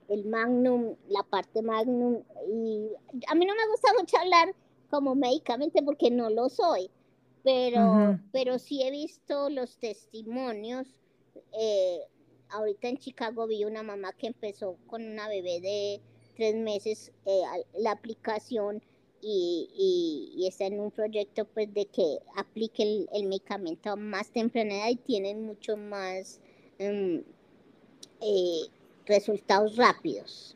el 0.07 0.25
magnum, 0.25 0.95
la 1.09 1.23
parte 1.23 1.61
magnum. 1.61 2.23
Y 2.47 2.89
a 3.27 3.35
mí 3.35 3.45
no 3.45 3.55
me 3.55 3.67
gusta 3.71 3.91
mucho 3.99 4.17
hablar 4.17 4.55
como 4.89 5.15
médicamente 5.15 5.81
porque 5.83 6.09
no 6.09 6.29
lo 6.29 6.49
soy, 6.49 6.89
pero, 7.43 8.19
pero 8.31 8.59
sí 8.59 8.83
he 8.83 8.91
visto 8.91 9.49
los 9.49 9.77
testimonios. 9.77 10.87
Eh, 11.59 12.01
ahorita 12.49 12.87
en 12.87 12.97
Chicago 12.97 13.47
vi 13.47 13.65
una 13.65 13.83
mamá 13.83 14.13
que 14.13 14.27
empezó 14.27 14.77
con 14.87 15.03
una 15.03 15.27
bebé 15.27 15.59
de 15.59 16.01
tres 16.37 16.55
meses 16.55 17.11
eh, 17.25 17.41
la 17.79 17.91
aplicación 17.91 18.81
y, 19.21 20.45
está 20.47 20.65
en 20.65 20.79
un 20.79 20.91
proyecto 20.91 21.45
pues 21.45 21.73
de 21.73 21.85
que 21.87 22.19
aplique 22.35 23.07
el, 23.11 23.27
medicamento 23.27 23.89
a 23.89 23.95
más 23.95 24.29
temprana 24.29 24.75
edad 24.75 24.89
y 24.91 24.95
tienen 24.95 25.45
mucho 25.45 25.75
más 25.75 26.39
em, 26.77 27.23
eh, 28.21 28.61
resultados 29.05 29.75
rápidos. 29.75 30.55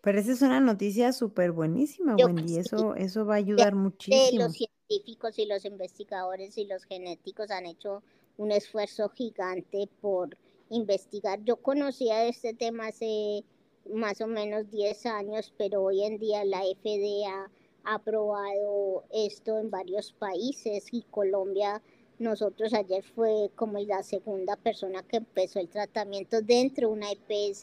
Pero 0.00 0.18
esa 0.18 0.32
es 0.32 0.40
una 0.40 0.60
noticia 0.60 1.12
súper 1.12 1.52
buenísima, 1.52 2.16
Wendy. 2.16 2.56
Eso, 2.56 2.94
eso 2.94 3.26
va 3.26 3.34
a 3.34 3.38
ayudar 3.38 3.74
muchísimo. 3.74 4.44
Los 4.44 4.54
científicos 4.54 5.38
y 5.38 5.44
los 5.44 5.64
investigadores 5.66 6.56
y 6.56 6.64
los 6.64 6.84
genéticos 6.84 7.50
han 7.50 7.66
hecho 7.66 8.02
un 8.38 8.50
esfuerzo 8.52 9.10
gigante 9.10 9.88
por 10.00 10.38
investigar. 10.70 11.44
Yo 11.44 11.56
conocía 11.56 12.24
este 12.24 12.54
tema 12.54 12.86
hace 12.86 13.44
más 13.92 14.20
o 14.20 14.26
menos 14.26 14.70
10 14.70 15.06
años, 15.06 15.52
pero 15.56 15.82
hoy 15.82 16.04
en 16.04 16.18
día 16.18 16.44
la 16.44 16.62
FDA 16.62 17.50
ha 17.84 17.94
aprobado 17.94 19.04
esto 19.12 19.58
en 19.58 19.70
varios 19.70 20.12
países 20.12 20.86
y 20.92 21.02
Colombia, 21.02 21.82
nosotros 22.18 22.74
ayer 22.74 23.02
fue 23.02 23.50
como 23.54 23.78
la 23.78 24.02
segunda 24.02 24.56
persona 24.56 25.02
que 25.02 25.18
empezó 25.18 25.58
el 25.58 25.68
tratamiento 25.68 26.42
dentro 26.42 26.88
de 26.88 26.92
una 26.92 27.10
EPS 27.10 27.62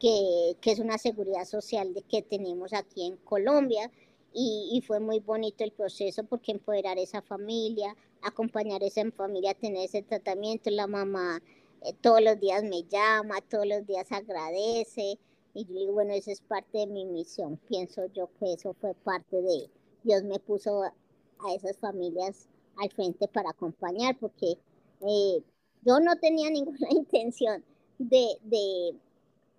que, 0.00 0.56
que 0.60 0.72
es 0.72 0.78
una 0.78 0.96
seguridad 0.96 1.44
social 1.44 1.92
de 1.92 2.02
que 2.02 2.22
tenemos 2.22 2.72
aquí 2.72 3.06
en 3.06 3.16
Colombia. 3.18 3.90
Y, 4.34 4.70
y, 4.72 4.80
fue 4.80 4.98
muy 4.98 5.20
bonito 5.20 5.62
el 5.62 5.72
proceso 5.72 6.24
porque 6.24 6.52
empoderar 6.52 6.98
esa 6.98 7.20
familia, 7.20 7.94
acompañar 8.22 8.82
a 8.82 8.86
esa 8.86 9.02
familia 9.10 9.50
a 9.50 9.54
tener 9.54 9.84
ese 9.84 10.00
tratamiento, 10.00 10.70
la 10.70 10.86
mamá 10.86 11.42
eh, 11.84 11.94
todos 12.00 12.22
los 12.22 12.38
días 12.38 12.62
me 12.62 12.84
llama, 12.84 13.40
todos 13.40 13.66
los 13.66 13.86
días 13.86 14.10
agradece, 14.12 15.18
y 15.54 15.64
yo 15.66 15.74
digo, 15.74 15.92
bueno, 15.92 16.12
eso 16.14 16.30
es 16.30 16.40
parte 16.40 16.78
de 16.78 16.86
mi 16.86 17.04
misión. 17.04 17.58
Pienso 17.68 18.06
yo 18.06 18.30
que 18.38 18.54
eso 18.54 18.74
fue 18.74 18.94
parte 18.94 19.42
de 19.42 19.68
Dios 20.02 20.24
me 20.24 20.38
puso 20.38 20.82
a 20.82 21.54
esas 21.54 21.76
familias 21.78 22.48
al 22.76 22.90
frente 22.90 23.28
para 23.28 23.50
acompañar, 23.50 24.16
porque 24.18 24.58
eh, 25.00 25.42
yo 25.82 26.00
no 26.00 26.16
tenía 26.16 26.50
ninguna 26.50 26.88
intención 26.90 27.64
de, 27.98 28.26
de, 28.42 28.96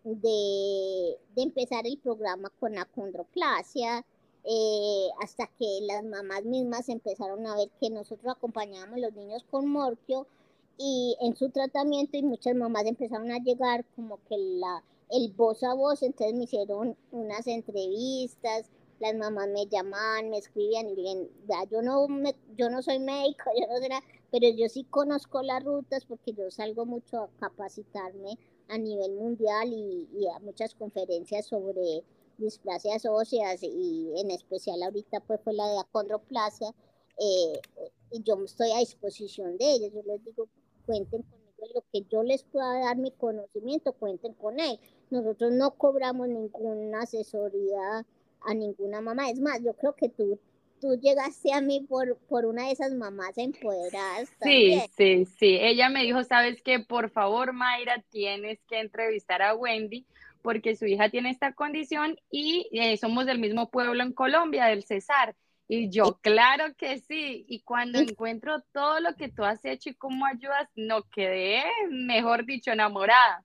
de, 0.04 1.18
empezar 1.36 1.86
el 1.86 1.98
programa 1.98 2.50
con 2.60 2.78
acondroplasia, 2.78 4.06
eh, 4.46 5.08
hasta 5.22 5.48
que 5.48 5.80
las 5.84 6.04
mamás 6.04 6.44
mismas 6.44 6.90
empezaron 6.90 7.48
a 7.48 7.56
ver 7.56 7.70
que 7.80 7.90
nosotros 7.90 8.34
acompañábamos 8.36 8.98
a 8.98 9.00
los 9.00 9.14
niños 9.14 9.46
con 9.50 9.68
morquio 9.68 10.28
y 10.78 11.16
en 11.22 11.36
su 11.38 11.50
tratamiento 11.50 12.18
y 12.18 12.24
muchas 12.24 12.54
mamás 12.56 12.86
empezaron 12.86 13.32
a 13.32 13.38
llegar 13.38 13.86
como 13.96 14.18
que 14.28 14.36
la 14.38 14.84
el 15.14 15.32
voz 15.32 15.64
a 15.64 15.76
voz, 15.76 16.02
entonces 16.02 16.36
me 16.36 16.46
hicieron 16.46 16.98
unas 17.12 17.46
entrevistas, 17.46 18.70
las 19.00 19.16
mamás 19.16 19.48
me 19.50 19.68
llamaban, 19.68 20.32
me 20.32 20.40
escribían 20.40 20.90
y 20.90 20.96
bien, 20.96 21.30
yo 21.70 21.84
no 21.84 22.08
me, 22.08 22.36
yo 22.58 22.70
no 22.70 22.82
soy 22.82 23.00
médico, 23.00 23.44
yo 23.60 23.68
no 23.68 23.78
será, 23.78 24.02
pero 24.32 24.50
yo 24.50 24.68
sí 24.70 24.86
conozco 24.86 25.44
las 25.44 25.64
rutas 25.64 26.06
porque 26.06 26.34
yo 26.34 26.50
salgo 26.50 26.86
mucho 26.86 27.22
a 27.22 27.30
capacitarme 27.40 28.40
a 28.70 28.78
nivel 28.80 29.14
mundial 29.14 29.72
y, 29.72 30.08
a 30.36 30.40
muchas 30.40 30.74
conferencias 30.74 31.46
sobre 31.46 32.04
displasias 32.40 33.06
óseas 33.06 33.62
y 33.62 34.12
en 34.18 34.32
especial 34.32 34.82
ahorita 34.82 35.20
pues 35.20 35.40
fue 35.44 35.54
la 35.54 35.68
de 35.68 35.80
acondroplasia 35.80 36.74
eh, 37.20 37.62
y 38.10 38.24
yo 38.24 38.44
estoy 38.44 38.72
a 38.72 38.80
disposición 38.80 39.58
de 39.58 39.74
ellos, 39.74 39.92
yo 39.94 40.02
les 40.04 40.24
digo 40.26 40.48
cuenten 40.88 41.24
lo 41.74 41.84
que 41.92 42.04
yo 42.10 42.24
les 42.24 42.44
pueda 42.44 42.80
dar 42.80 42.98
mi 42.98 43.12
conocimiento, 43.12 43.94
cuenten 43.94 44.34
con 44.34 44.60
él. 44.60 44.80
Nosotros 45.10 45.52
no 45.52 45.72
cobramos 45.72 46.28
ninguna 46.28 47.02
asesoría 47.02 48.06
a 48.42 48.54
ninguna 48.54 49.02
mamá. 49.02 49.30
Es 49.30 49.40
más, 49.40 49.62
yo 49.64 49.74
creo 49.74 49.96
que 49.96 50.10
tú, 50.10 50.40
tú 50.80 50.96
llegaste 51.00 51.54
a 51.54 51.62
mí 51.62 51.86
por, 51.88 52.18
por 52.28 52.46
una 52.46 52.66
de 52.66 52.72
esas 52.72 52.94
mamás 52.94 53.38
empoderadas. 53.38 54.30
Sí, 54.42 54.82
sí, 54.98 55.26
sí. 55.26 55.58
Ella 55.62 55.90
me 55.90 56.04
dijo, 56.04 56.24
sabes 56.24 56.62
que 56.62 56.80
por 56.80 57.10
favor, 57.10 57.54
Mayra, 57.54 58.04
tienes 58.10 58.60
que 58.68 58.80
entrevistar 58.80 59.42
a 59.42 59.56
Wendy 59.56 60.06
porque 60.42 60.76
su 60.76 60.86
hija 60.86 61.10
tiene 61.10 61.30
esta 61.30 61.54
condición 61.54 62.18
y 62.30 62.68
eh, 62.74 62.98
somos 62.98 63.26
del 63.26 63.40
mismo 63.40 63.72
pueblo 63.72 64.04
en 64.04 64.12
Colombia, 64.14 64.66
del 64.66 64.84
Cesar. 64.84 65.36
Y 65.76 65.90
yo, 65.90 66.20
claro 66.22 66.66
que 66.78 67.00
sí. 67.00 67.46
Y 67.48 67.62
cuando 67.62 67.98
encuentro 67.98 68.62
todo 68.72 69.00
lo 69.00 69.16
que 69.16 69.30
tú 69.30 69.44
has 69.44 69.66
hecho 69.66 69.90
y 69.90 69.96
cómo 69.96 70.24
ayudas, 70.28 70.70
no 70.76 71.02
quedé, 71.10 71.64
mejor 71.90 72.46
dicho, 72.46 72.72
enamorada. 72.72 73.44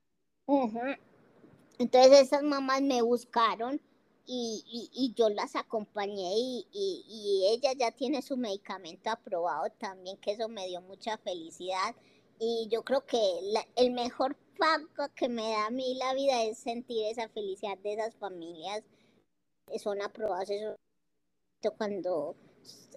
Entonces 1.79 2.21
esas 2.21 2.43
mamás 2.43 2.83
me 2.83 3.01
buscaron 3.01 3.81
y, 4.27 4.91
y, 4.93 5.15
yo 5.15 5.31
las 5.31 5.57
acompañé 5.57 6.35
y, 6.37 6.67
y, 6.71 7.49
ella 7.51 7.73
ya 7.73 7.93
tiene 7.93 8.21
su 8.21 8.37
medicamento 8.37 9.09
aprobado 9.09 9.71
también, 9.79 10.19
que 10.19 10.33
eso 10.33 10.51
me 10.51 10.67
dio 10.67 10.83
mucha 10.83 11.17
felicidad. 11.17 11.97
Y 12.39 12.69
yo 12.71 12.85
creo 12.85 13.07
que 13.07 13.19
el 13.77 13.91
mejor 13.93 14.37
pago 14.59 15.09
que 15.15 15.31
me 15.31 15.49
da 15.49 15.69
a 15.69 15.71
mí 15.71 15.95
la 15.95 16.13
vida 16.13 16.43
es 16.43 16.59
sentir 16.59 17.07
esa 17.07 17.31
felicidad 17.31 17.79
de 17.79 17.95
esas 17.95 18.15
familias. 18.17 18.85
Son 19.79 20.03
aprobados 20.03 20.51
esos 20.51 20.77
cuando 21.77 22.37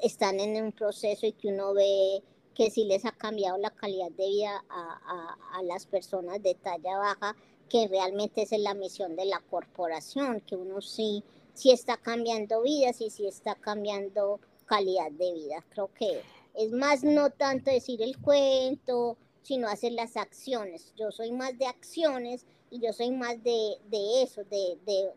están 0.02 0.40
en 0.40 0.64
un 0.64 0.72
proceso 0.72 1.26
y 1.26 1.34
que 1.34 1.48
uno 1.48 1.74
ve 1.74 2.22
que 2.54 2.70
sí 2.70 2.86
les 2.86 3.06
ha 3.06 3.12
cambiado 3.12 3.58
la 3.58 3.72
calidad 3.72 4.12
de 4.12 4.28
vida 4.28 4.64
a, 4.70 5.38
a, 5.54 5.64
las 5.64 5.86
personas 5.86 6.44
de 6.44 6.54
talla 6.56 6.98
baja, 6.98 7.36
que 7.70 7.88
realmente 7.88 8.44
esa 8.44 8.56
es 8.56 8.62
la 8.62 8.74
misión 8.74 9.16
de 9.16 9.26
la 9.26 9.40
corporación, 9.40 10.42
que 10.42 10.56
uno 10.56 10.82
sí, 10.82 11.24
sí 11.54 11.72
está 11.72 11.98
cambiando 11.98 12.62
vidas 12.62 13.02
y 13.02 13.10
sí 13.10 13.26
está 13.26 13.56
cambiando 13.56 14.40
calidad 14.66 15.12
de 15.12 15.34
vida. 15.34 15.66
Creo 15.70 15.90
que 15.94 16.22
es 16.54 16.72
más 16.72 17.04
no 17.04 17.30
tanto 17.30 17.72
decir 17.72 18.02
el 18.02 18.18
cuento, 18.20 19.18
sino 19.42 19.68
hacer 19.68 19.94
las 19.94 20.18
acciones. 20.18 20.94
Yo 20.98 21.12
soy 21.12 21.32
más 21.32 21.58
de 21.58 21.66
acciones 21.66 22.46
y 22.70 22.80
yo 22.80 22.94
soy 22.94 23.12
más 23.12 23.42
de, 23.44 23.78
de 23.90 24.24
eso, 24.24 24.44
de, 24.44 24.78
de, 24.86 25.10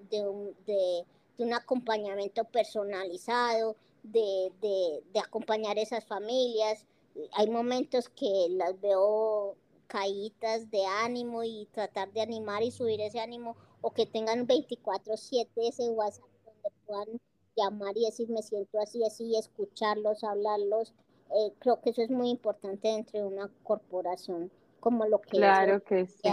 de, 0.66 1.04
de 1.38 1.44
de 1.44 1.44
un 1.44 1.54
acompañamiento 1.54 2.44
personalizado, 2.44 3.76
de, 4.02 4.52
de, 4.60 5.20
acompañar 5.20 5.78
a 5.78 5.82
esas 5.82 6.04
familias. 6.04 6.84
Hay 7.32 7.48
momentos 7.48 8.08
que 8.08 8.48
las 8.50 8.80
veo 8.80 9.56
caídas 9.86 10.70
de 10.70 10.84
ánimo 10.86 11.44
y 11.44 11.68
tratar 11.72 12.12
de 12.12 12.20
animar 12.20 12.62
y 12.62 12.70
subir 12.70 13.00
ese 13.00 13.20
ánimo 13.20 13.56
o 13.80 13.90
que 13.92 14.06
tengan 14.06 14.46
24/7 14.46 15.68
ese 15.68 15.90
WhatsApp 15.90 16.24
donde 16.44 16.70
puedan 16.86 17.20
llamar 17.56 17.96
y 17.96 18.04
decir 18.04 18.28
me 18.28 18.42
siento 18.42 18.80
así, 18.80 19.04
así, 19.04 19.36
escucharlos, 19.36 20.24
hablarlos. 20.24 20.92
Eh, 21.36 21.52
creo 21.58 21.80
que 21.80 21.90
eso 21.90 22.02
es 22.02 22.10
muy 22.10 22.30
importante 22.30 22.88
dentro 22.88 23.20
de 23.20 23.26
una 23.26 23.50
corporación 23.62 24.50
como 24.80 25.06
lo 25.06 25.20
que 25.20 25.30
claro 25.30 25.82
que 25.82 26.06
sí. 26.06 26.28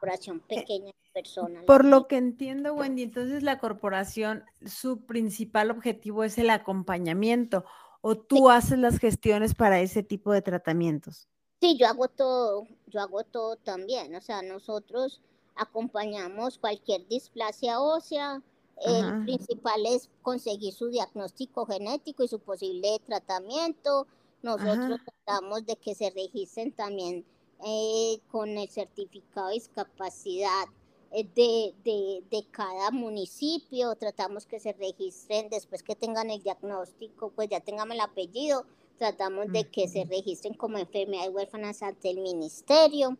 Corporación 0.00 0.40
pequeña 0.40 0.92
personas. 1.12 1.64
Por 1.64 1.84
lo 1.84 2.06
que 2.06 2.16
entiendo, 2.16 2.74
Wendy, 2.74 3.02
entonces 3.02 3.42
la 3.42 3.58
corporación, 3.58 4.44
su 4.64 5.00
principal 5.06 5.70
objetivo 5.70 6.24
es 6.24 6.38
el 6.38 6.50
acompañamiento 6.50 7.64
o 8.00 8.16
tú 8.16 8.48
haces 8.48 8.78
las 8.78 8.98
gestiones 8.98 9.54
para 9.54 9.80
ese 9.80 10.02
tipo 10.02 10.32
de 10.32 10.40
tratamientos. 10.40 11.28
Sí, 11.60 11.76
yo 11.76 11.88
hago 11.88 12.08
todo, 12.08 12.66
yo 12.86 13.00
hago 13.00 13.22
todo 13.24 13.56
también, 13.56 14.14
o 14.14 14.20
sea, 14.20 14.40
nosotros 14.40 15.20
acompañamos 15.56 16.58
cualquier 16.58 17.06
displasia 17.08 17.80
ósea, 17.80 18.42
el 18.82 19.24
principal 19.24 19.84
es 19.84 20.08
conseguir 20.22 20.72
su 20.72 20.88
diagnóstico 20.88 21.66
genético 21.66 22.24
y 22.24 22.28
su 22.28 22.38
posible 22.38 22.98
tratamiento. 23.04 24.06
Nosotros 24.42 25.00
tratamos 25.04 25.66
de 25.66 25.76
que 25.76 25.94
se 25.94 26.08
registren 26.08 26.72
también 26.72 27.26
eh, 27.64 28.18
con 28.30 28.56
el 28.58 28.68
certificado 28.68 29.48
de 29.48 29.54
discapacidad 29.54 30.64
eh, 31.12 31.26
de, 31.34 31.74
de, 31.84 32.22
de, 32.30 32.46
cada 32.50 32.90
municipio, 32.90 33.94
tratamos 33.96 34.46
que 34.46 34.60
se 34.60 34.72
registren 34.72 35.48
después 35.50 35.82
que 35.82 35.96
tengan 35.96 36.30
el 36.30 36.42
diagnóstico, 36.42 37.30
pues 37.30 37.48
ya 37.48 37.60
tengan 37.60 37.90
el 37.90 38.00
apellido, 38.00 38.64
tratamos 38.98 39.50
de 39.52 39.64
que 39.64 39.88
se 39.88 40.04
registren 40.04 40.54
como 40.54 40.78
enfermedades 40.78 41.34
huérfanas 41.34 41.82
ante 41.82 42.10
el 42.10 42.20
ministerio. 42.20 43.16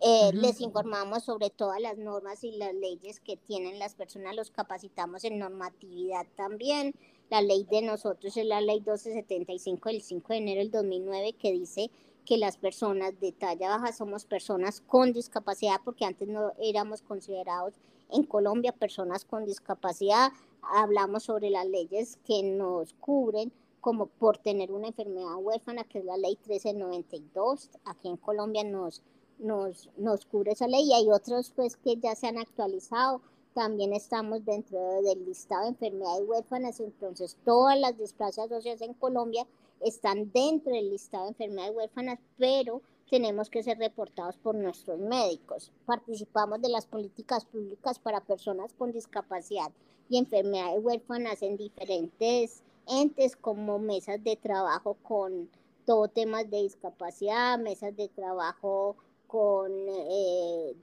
Eh, 0.00 0.32
les 0.32 0.60
informamos 0.60 1.24
sobre 1.24 1.50
todas 1.50 1.80
las 1.80 1.98
normas 1.98 2.44
y 2.44 2.52
las 2.52 2.74
leyes 2.74 3.20
que 3.20 3.36
tienen 3.36 3.78
las 3.78 3.94
personas, 3.94 4.36
los 4.36 4.50
capacitamos 4.50 5.24
en 5.24 5.38
normatividad 5.38 6.26
también. 6.36 6.94
La 7.30 7.42
ley 7.42 7.66
de 7.70 7.82
nosotros 7.82 8.36
es 8.36 8.46
la 8.46 8.60
ley 8.60 8.80
1275 8.80 9.88
del 9.88 10.02
5 10.02 10.32
de 10.32 10.38
enero 10.38 10.60
del 10.60 10.70
2009 10.70 11.32
que 11.34 11.52
dice 11.52 11.90
que 12.24 12.38
las 12.38 12.56
personas 12.56 13.18
de 13.20 13.32
talla 13.32 13.68
baja 13.68 13.92
somos 13.92 14.24
personas 14.24 14.80
con 14.80 15.12
discapacidad, 15.12 15.80
porque 15.84 16.04
antes 16.04 16.28
no 16.28 16.52
éramos 16.58 17.02
considerados 17.02 17.74
en 18.10 18.24
Colombia 18.24 18.72
personas 18.72 19.24
con 19.24 19.44
discapacidad. 19.44 20.32
Hablamos 20.62 21.24
sobre 21.24 21.50
las 21.50 21.66
leyes 21.66 22.18
que 22.24 22.42
nos 22.42 22.94
cubren 22.94 23.52
como 23.80 24.06
por 24.06 24.38
tener 24.38 24.72
una 24.72 24.88
enfermedad 24.88 25.36
huérfana, 25.36 25.84
que 25.84 25.98
es 25.98 26.04
la 26.06 26.16
ley 26.16 26.38
1392. 26.46 27.70
Aquí 27.84 28.08
en 28.08 28.16
Colombia 28.16 28.64
nos, 28.64 29.02
nos, 29.38 29.90
nos 29.98 30.24
cubre 30.24 30.52
esa 30.52 30.66
ley 30.66 30.88
y 30.88 30.94
hay 30.94 31.10
otros 31.10 31.52
pues 31.54 31.76
que 31.76 31.96
ya 31.96 32.14
se 32.14 32.28
han 32.28 32.38
actualizado. 32.38 33.20
También 33.52 33.92
estamos 33.92 34.44
dentro 34.44 34.80
del 35.02 35.24
listado 35.26 35.64
de 35.64 35.68
enfermedades 35.68 36.26
huérfanas, 36.26 36.80
entonces 36.80 37.36
todas 37.44 37.78
las 37.78 37.96
displasias 37.98 38.48
sociales 38.48 38.80
en 38.80 38.94
Colombia 38.94 39.46
están 39.84 40.32
dentro 40.32 40.72
del 40.72 40.90
listado 40.90 41.24
de 41.24 41.30
enfermedades 41.30 41.76
huérfanas, 41.76 42.18
pero 42.38 42.82
tenemos 43.10 43.50
que 43.50 43.62
ser 43.62 43.78
reportados 43.78 44.36
por 44.38 44.54
nuestros 44.54 44.98
médicos. 44.98 45.72
Participamos 45.86 46.60
de 46.62 46.70
las 46.70 46.86
políticas 46.86 47.44
públicas 47.44 47.98
para 47.98 48.20
personas 48.20 48.72
con 48.72 48.92
discapacidad 48.92 49.70
y 50.08 50.18
enfermedades 50.18 50.82
huérfanas 50.82 51.42
en 51.42 51.56
diferentes 51.56 52.62
entes 52.86 53.36
como 53.36 53.78
mesas 53.78 54.22
de 54.22 54.36
trabajo 54.36 54.96
con 55.02 55.48
todo 55.86 56.08
temas 56.08 56.50
de 56.50 56.62
discapacidad, 56.62 57.58
mesas 57.58 57.94
de 57.96 58.08
trabajo 58.08 58.96
con 59.26 59.70
eh, 59.88 60.74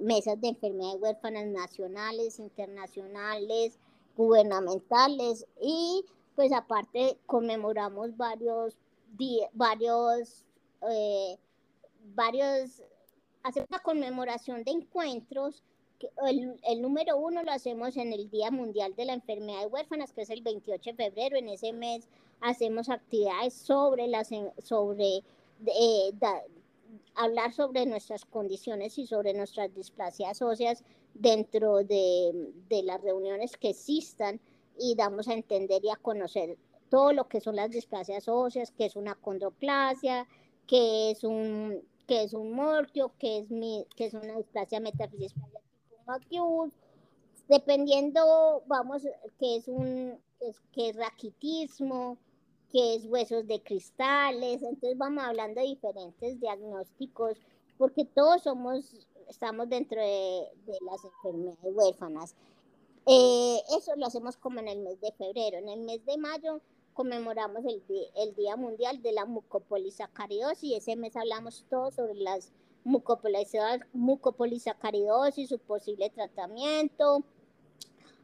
mesas 0.00 0.40
de 0.40 0.48
enfermedades 0.48 1.00
huérfanas 1.00 1.46
nacionales, 1.46 2.38
internacionales, 2.38 3.78
gubernamentales 4.16 5.46
y 5.60 6.04
pues 6.40 6.52
aparte 6.52 7.18
conmemoramos 7.26 8.16
varios 8.16 8.78
varios 9.52 10.46
eh, 10.90 11.36
varios 12.14 12.82
hacemos 13.42 13.68
una 13.68 13.80
conmemoración 13.80 14.64
de 14.64 14.70
encuentros 14.70 15.62
el, 16.26 16.80
número 16.80 17.18
uno 17.18 17.42
lo 17.42 17.52
hacemos 17.52 17.98
en 17.98 18.14
el 18.14 18.30
Día 18.30 18.50
Mundial 18.50 18.96
de 18.96 19.04
la 19.04 19.12
Enfermedad 19.12 19.60
de 19.60 19.66
Huérfanas, 19.66 20.14
que 20.14 20.22
es 20.22 20.30
el 20.30 20.40
28 20.40 20.92
de 20.92 20.96
febrero. 20.96 21.36
En 21.36 21.50
ese 21.50 21.74
mes 21.74 22.08
hacemos 22.40 22.88
actividades 22.88 23.52
sobre 23.52 24.08
las 24.08 24.30
sobre 24.62 25.22
eh, 25.66 26.12
hablar 27.16 27.52
sobre 27.52 27.84
nuestras 27.84 28.24
condiciones 28.24 28.96
y 28.96 29.06
sobre 29.06 29.34
nuestras 29.34 29.74
displasias 29.74 30.40
óseas 30.40 30.84
dentro 31.12 31.84
de, 31.84 32.50
de 32.70 32.82
las 32.82 33.02
reuniones 33.02 33.58
que 33.58 33.68
existan 33.68 34.40
y 34.80 34.94
damos 34.96 35.28
a 35.28 35.34
entender 35.34 35.84
y 35.84 35.90
a 35.90 35.96
conocer 35.96 36.56
todo 36.88 37.12
lo 37.12 37.28
que 37.28 37.40
son 37.40 37.56
las 37.56 37.70
displasias 37.70 38.26
óseas, 38.28 38.72
que 38.72 38.86
es 38.86 38.96
una 38.96 39.14
condroplasia, 39.14 40.26
que 40.66 41.12
es 41.12 41.22
un 41.22 41.82
que 42.06 42.24
es 42.24 42.34
un 42.34 42.52
morquio, 42.52 43.12
que 43.20 43.38
es 43.38 43.50
mi, 43.52 43.86
que 43.94 44.06
es 44.06 44.14
una 44.14 44.36
displasia 44.36 44.80
metafísica 44.80 45.46
dependiendo, 47.48 48.62
vamos, 48.66 49.02
que 49.38 49.56
es 49.56 49.68
un, 49.68 50.18
que 50.72 50.90
es 50.90 50.96
raquitismo, 50.96 52.16
que 52.70 52.94
es 52.94 53.06
huesos 53.06 53.46
de 53.46 53.60
cristales, 53.60 54.62
entonces 54.62 54.96
vamos 54.96 55.24
hablando 55.24 55.60
de 55.60 55.66
diferentes 55.66 56.40
diagnósticos, 56.40 57.38
porque 57.76 58.04
todos 58.04 58.42
somos, 58.42 59.08
estamos 59.28 59.68
dentro 59.68 60.00
de, 60.00 60.46
las 60.86 61.04
enfermedades 61.04 61.74
huérfanas. 61.74 62.36
Eh, 63.06 63.60
eso 63.76 63.96
lo 63.96 64.06
hacemos 64.06 64.36
como 64.36 64.60
en 64.60 64.68
el 64.68 64.78
mes 64.80 65.00
de 65.00 65.10
febrero. 65.12 65.58
En 65.58 65.68
el 65.68 65.80
mes 65.80 66.04
de 66.04 66.16
mayo 66.18 66.60
conmemoramos 66.92 67.64
el, 67.64 67.82
Día 68.34 68.56
Mundial 68.56 69.00
de 69.02 69.12
la 69.12 69.24
Mucopolisacaridosis 69.24 70.64
y 70.64 70.74
ese 70.74 70.96
mes 70.96 71.16
hablamos 71.16 71.64
todo 71.70 71.90
sobre 71.90 72.14
las 72.14 72.52
mucopolisacaridosis, 72.84 75.48
su 75.48 75.58
posible 75.58 76.10
tratamiento. 76.10 77.24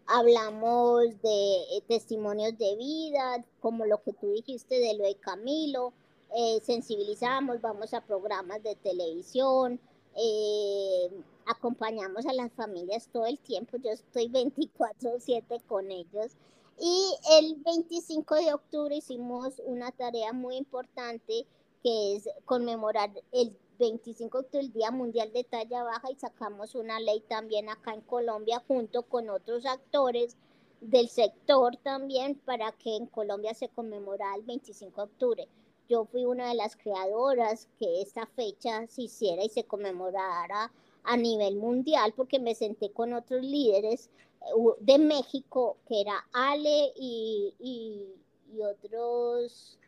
Hablamos 0.07 1.21
de 1.23 1.63
eh, 1.77 1.83
testimonios 1.89 2.57
de 2.59 2.77
vida, 2.77 3.45
como 3.61 3.87
lo 3.87 4.03
que 4.03 4.13
tú 4.13 4.31
dijiste 4.31 4.79
de 4.79 4.95
lo 4.95 5.05
de 5.05 5.17
Camilo. 5.17 5.93
Eh, 6.37 6.61
sensibilizamos, 6.63 7.61
vamos 7.61 7.93
a 7.95 8.03
programas 8.03 8.63
de 8.63 8.77
televisión, 8.77 9.81
eh, 10.17 11.11
acompañamos 11.47 12.27
a 12.27 12.33
las 12.33 12.53
familias 12.53 13.09
todo 13.13 13.27
el 13.27 13.39
tiempo. 13.39 13.77
Yo 13.79 13.91
estoy 13.91 14.29
24/7 14.29 15.61
con 15.67 15.91
ellos. 15.91 16.37
Y 16.79 17.15
el 17.41 17.57
25 17.57 18.35
de 18.35 18.53
octubre 18.53 18.97
hicimos 18.97 19.63
una 19.65 19.93
tarea 19.93 20.33
muy 20.33 20.57
importante 20.57 21.47
que 21.83 22.17
es 22.17 22.29
conmemorar 22.45 23.11
el 23.33 23.57
25 23.79 24.45
el 24.53 24.73
Día 24.73 24.91
Mundial 24.91 25.33
de 25.33 25.45
Talla 25.45 25.85
Baja 25.85 26.11
y 26.11 26.17
sacamos 26.17 26.75
una 26.75 26.99
ley 27.01 27.21
también 27.29 27.69
acá 27.69 27.95
en 27.95 28.01
Colombia 28.01 28.63
junto 28.67 29.03
con 29.03 29.29
otros 29.31 29.67
actores 29.67 30.37
del 30.81 31.09
sector 31.09 31.77
también 31.79 32.35
para 32.35 32.73
que 32.73 32.97
en 32.97 33.07
Colombia 33.07 33.55
se 33.55 33.69
conmemorara 33.69 34.37
el 34.37 34.43
25 34.43 34.97
de 34.97 35.03
octubre. 35.03 35.49
Yo 35.89 36.05
fui 36.05 36.25
una 36.25 36.49
de 36.49 36.55
las 36.55 36.77
creadoras 36.77 37.69
que 37.79 38.03
esta 38.03 38.27
fecha 38.27 38.87
se 38.89 39.03
hiciera 39.03 39.45
y 39.45 39.49
se 39.49 39.65
conmemorara 39.65 40.73
a 41.07 41.17
nivel 41.17 41.57
mundial 41.57 42.13
porque 42.17 42.39
me 42.39 42.55
senté 42.55 42.93
con 42.93 43.13
otros 43.13 43.43
líderes 43.43 44.11
eh, 44.43 44.51
de 44.81 44.99
México 44.99 45.79
que 45.89 46.01
era 46.01 46.27
Ale 46.33 46.93
y, 46.97 47.55
y 47.59 48.61
otros 48.63 49.79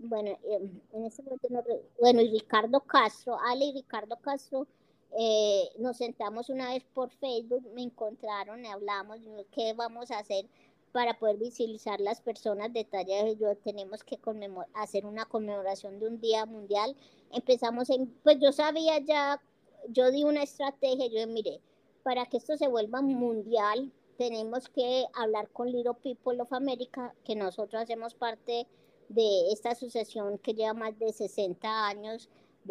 bueno, 0.00 0.30
em, 0.44 0.80
en 0.92 1.04
ese 1.04 1.22
momento, 1.22 1.48
bueno, 2.00 2.22
y 2.22 2.30
Ricardo 2.30 2.80
Castro, 2.80 3.36
Ale 3.38 3.66
y 3.66 3.72
Ricardo 3.74 4.16
Castro, 4.16 4.66
eh, 5.18 5.68
nos 5.78 5.96
sentamos 5.98 6.48
una 6.48 6.70
vez 6.72 6.84
por 6.94 7.10
Facebook, 7.10 7.66
me 7.74 7.82
encontraron, 7.82 8.64
hablamos, 8.64 9.18
qué 9.52 9.72
vamos 9.74 10.10
a 10.10 10.18
hacer 10.18 10.46
para 10.92 11.18
poder 11.18 11.36
visibilizar 11.36 12.00
las 12.00 12.20
personas 12.20 12.72
de 12.72 12.84
talla 12.84 13.30
yo 13.32 13.56
tenemos 13.56 14.02
que 14.02 14.18
hacer 14.74 15.06
una 15.06 15.24
conmemoración 15.24 16.00
de 16.00 16.08
un 16.08 16.20
día 16.20 16.46
mundial. 16.46 16.96
Empezamos 17.32 17.90
en, 17.90 18.08
pues 18.24 18.38
yo 18.40 18.50
sabía 18.52 18.98
ya, 18.98 19.40
yo 19.88 20.10
di 20.10 20.24
una 20.24 20.42
estrategia, 20.42 21.06
yo 21.06 21.26
mire, 21.26 21.60
para 22.02 22.26
que 22.26 22.38
esto 22.38 22.56
se 22.56 22.68
vuelva 22.68 23.02
mundial, 23.02 23.92
tenemos 24.16 24.68
que 24.68 25.06
hablar 25.14 25.48
con 25.50 25.70
Little 25.70 25.94
People 25.94 26.40
of 26.40 26.52
America, 26.52 27.14
que 27.24 27.34
nosotros 27.34 27.82
hacemos 27.82 28.14
parte 28.14 28.66
de 29.08 29.52
esta 29.52 29.70
asociación 29.70 30.38
que 30.38 30.54
lleva 30.54 30.74
más 30.74 30.98
de 30.98 31.12
60 31.12 31.86
años 31.86 32.28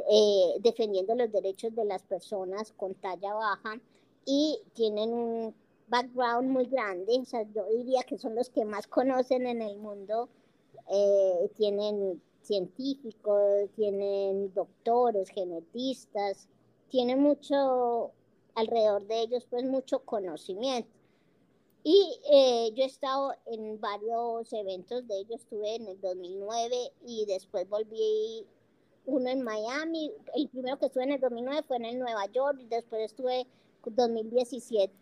eh, 0.09 0.55
defendiendo 0.59 1.15
los 1.15 1.31
derechos 1.31 1.75
de 1.75 1.83
las 1.83 2.03
personas 2.03 2.71
con 2.73 2.93
talla 2.95 3.33
baja 3.33 3.81
y 4.25 4.59
tienen 4.73 5.11
un 5.11 5.55
background 5.87 6.49
muy 6.49 6.65
grande, 6.65 7.19
o 7.19 7.25
sea, 7.25 7.41
yo 7.51 7.65
diría 7.65 8.03
que 8.03 8.17
son 8.17 8.35
los 8.35 8.49
que 8.49 8.63
más 8.63 8.87
conocen 8.87 9.47
en 9.47 9.61
el 9.61 9.77
mundo, 9.77 10.29
eh, 10.91 11.49
tienen 11.55 12.21
científicos, 12.41 13.69
tienen 13.75 14.53
doctores, 14.53 15.29
genetistas, 15.29 16.47
tienen 16.89 17.21
mucho 17.21 18.11
alrededor 18.55 19.05
de 19.07 19.21
ellos, 19.21 19.45
pues 19.49 19.63
mucho 19.63 19.99
conocimiento. 19.99 20.89
Y 21.83 22.19
eh, 22.31 22.71
yo 22.75 22.83
he 22.83 22.87
estado 22.87 23.33
en 23.45 23.79
varios 23.79 24.51
eventos 24.51 25.07
de 25.07 25.19
ellos, 25.19 25.39
estuve 25.41 25.75
en 25.75 25.87
el 25.87 26.01
2009 26.01 26.91
y 27.05 27.25
después 27.25 27.69
volví 27.69 28.45
uno 29.05 29.29
en 29.29 29.41
Miami. 29.43 30.11
El 30.35 30.49
primero 30.49 30.77
que 30.77 30.87
estuve 30.87 31.03
en 31.03 31.13
el 31.13 31.21
2009 31.21 31.63
fue 31.67 31.77
en 31.77 31.85
el 31.85 31.99
Nueva 31.99 32.25
York 32.27 32.59
y 32.61 32.65
después 32.65 33.03
estuve 33.03 33.47
2017, 33.85 34.93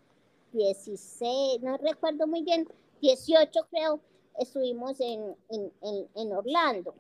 16, 0.53 1.61
no 1.61 1.77
recuerdo 1.77 2.27
muy 2.27 2.43
bien, 2.43 2.67
18 3.01 3.67
creo, 3.69 3.99
estuvimos 4.39 4.99
en, 4.99 5.35
en, 5.49 5.71
en, 5.81 6.07
en 6.15 6.33
Orlando. 6.33 6.93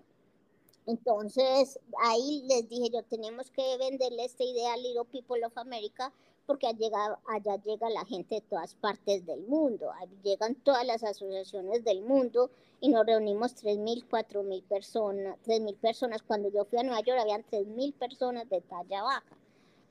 Entonces 0.87 1.79
ahí 2.01 2.43
les 2.47 2.67
dije 2.67 2.89
yo, 2.89 3.03
tenemos 3.03 3.51
que 3.51 3.77
venderle 3.77 4.25
esta 4.25 4.43
idea 4.43 4.73
a 4.73 4.77
Little 4.77 5.05
People 5.05 5.45
of 5.45 5.57
America 5.57 6.11
porque 6.47 6.65
allá, 6.65 7.19
allá 7.27 7.61
llega 7.61 7.89
la 7.89 8.05
gente 8.05 8.35
de 8.35 8.41
todas 8.41 8.73
partes 8.75 9.25
del 9.25 9.41
mundo, 9.47 9.91
llegan 10.23 10.55
todas 10.55 10.85
las 10.85 11.03
asociaciones 11.03 11.83
del 11.83 12.01
mundo 12.01 12.49
y 12.79 12.87
nos 12.87 13.05
reunimos 13.05 13.53
3.000, 13.61 14.07
4.000 14.07 14.63
personas, 14.63 15.37
3.000 15.45 15.75
personas. 15.75 16.23
Cuando 16.23 16.49
yo 16.49 16.63
fui 16.63 16.79
a 16.79 16.83
Nueva 16.83 17.01
York 17.01 17.19
habían 17.19 17.43
3.000 17.43 17.93
personas 17.93 18.49
de 18.49 18.61
talla 18.61 19.03
baja 19.03 19.37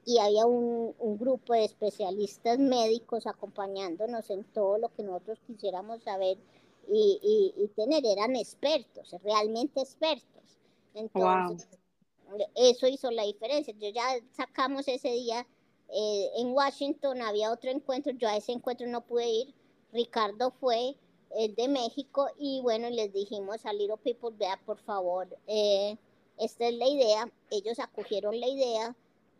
y 0.07 0.19
había 0.19 0.47
un, 0.47 0.95
grupo 1.19 1.53
de 1.53 1.65
especialistas 1.65 2.59
médicos 2.59 3.27
acompañándonos 3.27 4.31
en 4.31 4.45
todo 4.45 4.79
lo 4.79 4.89
que 4.95 5.03
nosotros 5.03 5.41
quisiéramos 5.47 6.03
saber 6.05 6.39
y, 6.89 7.53
y, 7.57 7.69
tener. 7.75 8.07
Eran 8.07 8.37
expertos, 8.37 9.15
realmente 9.25 9.81
expertos. 9.81 10.56
Entonces, 10.97 11.69
eso 12.55 12.87
hizo 12.89 13.11
la 13.11 13.25
diferencia. 13.25 13.75
Yo 13.79 13.89
ya 13.91 14.03
sacamos 14.33 14.89
ese 14.89 15.11
día 15.11 15.47
eh, 15.89 16.31
en 16.37 16.53
Washington 16.53 17.23
había 17.23 17.53
otro 17.53 17.71
encuentro, 17.71 18.13
yo 18.13 18.29
a 18.29 18.37
ese 18.37 18.53
encuentro 18.53 18.87
no 18.89 19.03
pude 19.03 19.29
ir, 19.29 19.55
Ricardo 19.93 20.51
fue, 20.51 20.97
el 21.37 21.55
de 21.55 21.69
México, 21.69 22.29
y 22.39 22.61
bueno, 22.63 22.91
les 22.91 23.13
dijimos 23.13 23.65
a 23.67 23.73
Little 23.73 23.97
People, 23.99 24.37
vea 24.37 24.59
por 24.65 24.79
favor, 24.79 25.29
eh, 25.47 25.97
esta 26.39 26.67
es 26.67 26.75
la 26.75 26.89
idea, 26.89 27.31
ellos 27.51 27.79
acogieron 27.79 28.41
la 28.41 28.49
idea, 28.49 28.97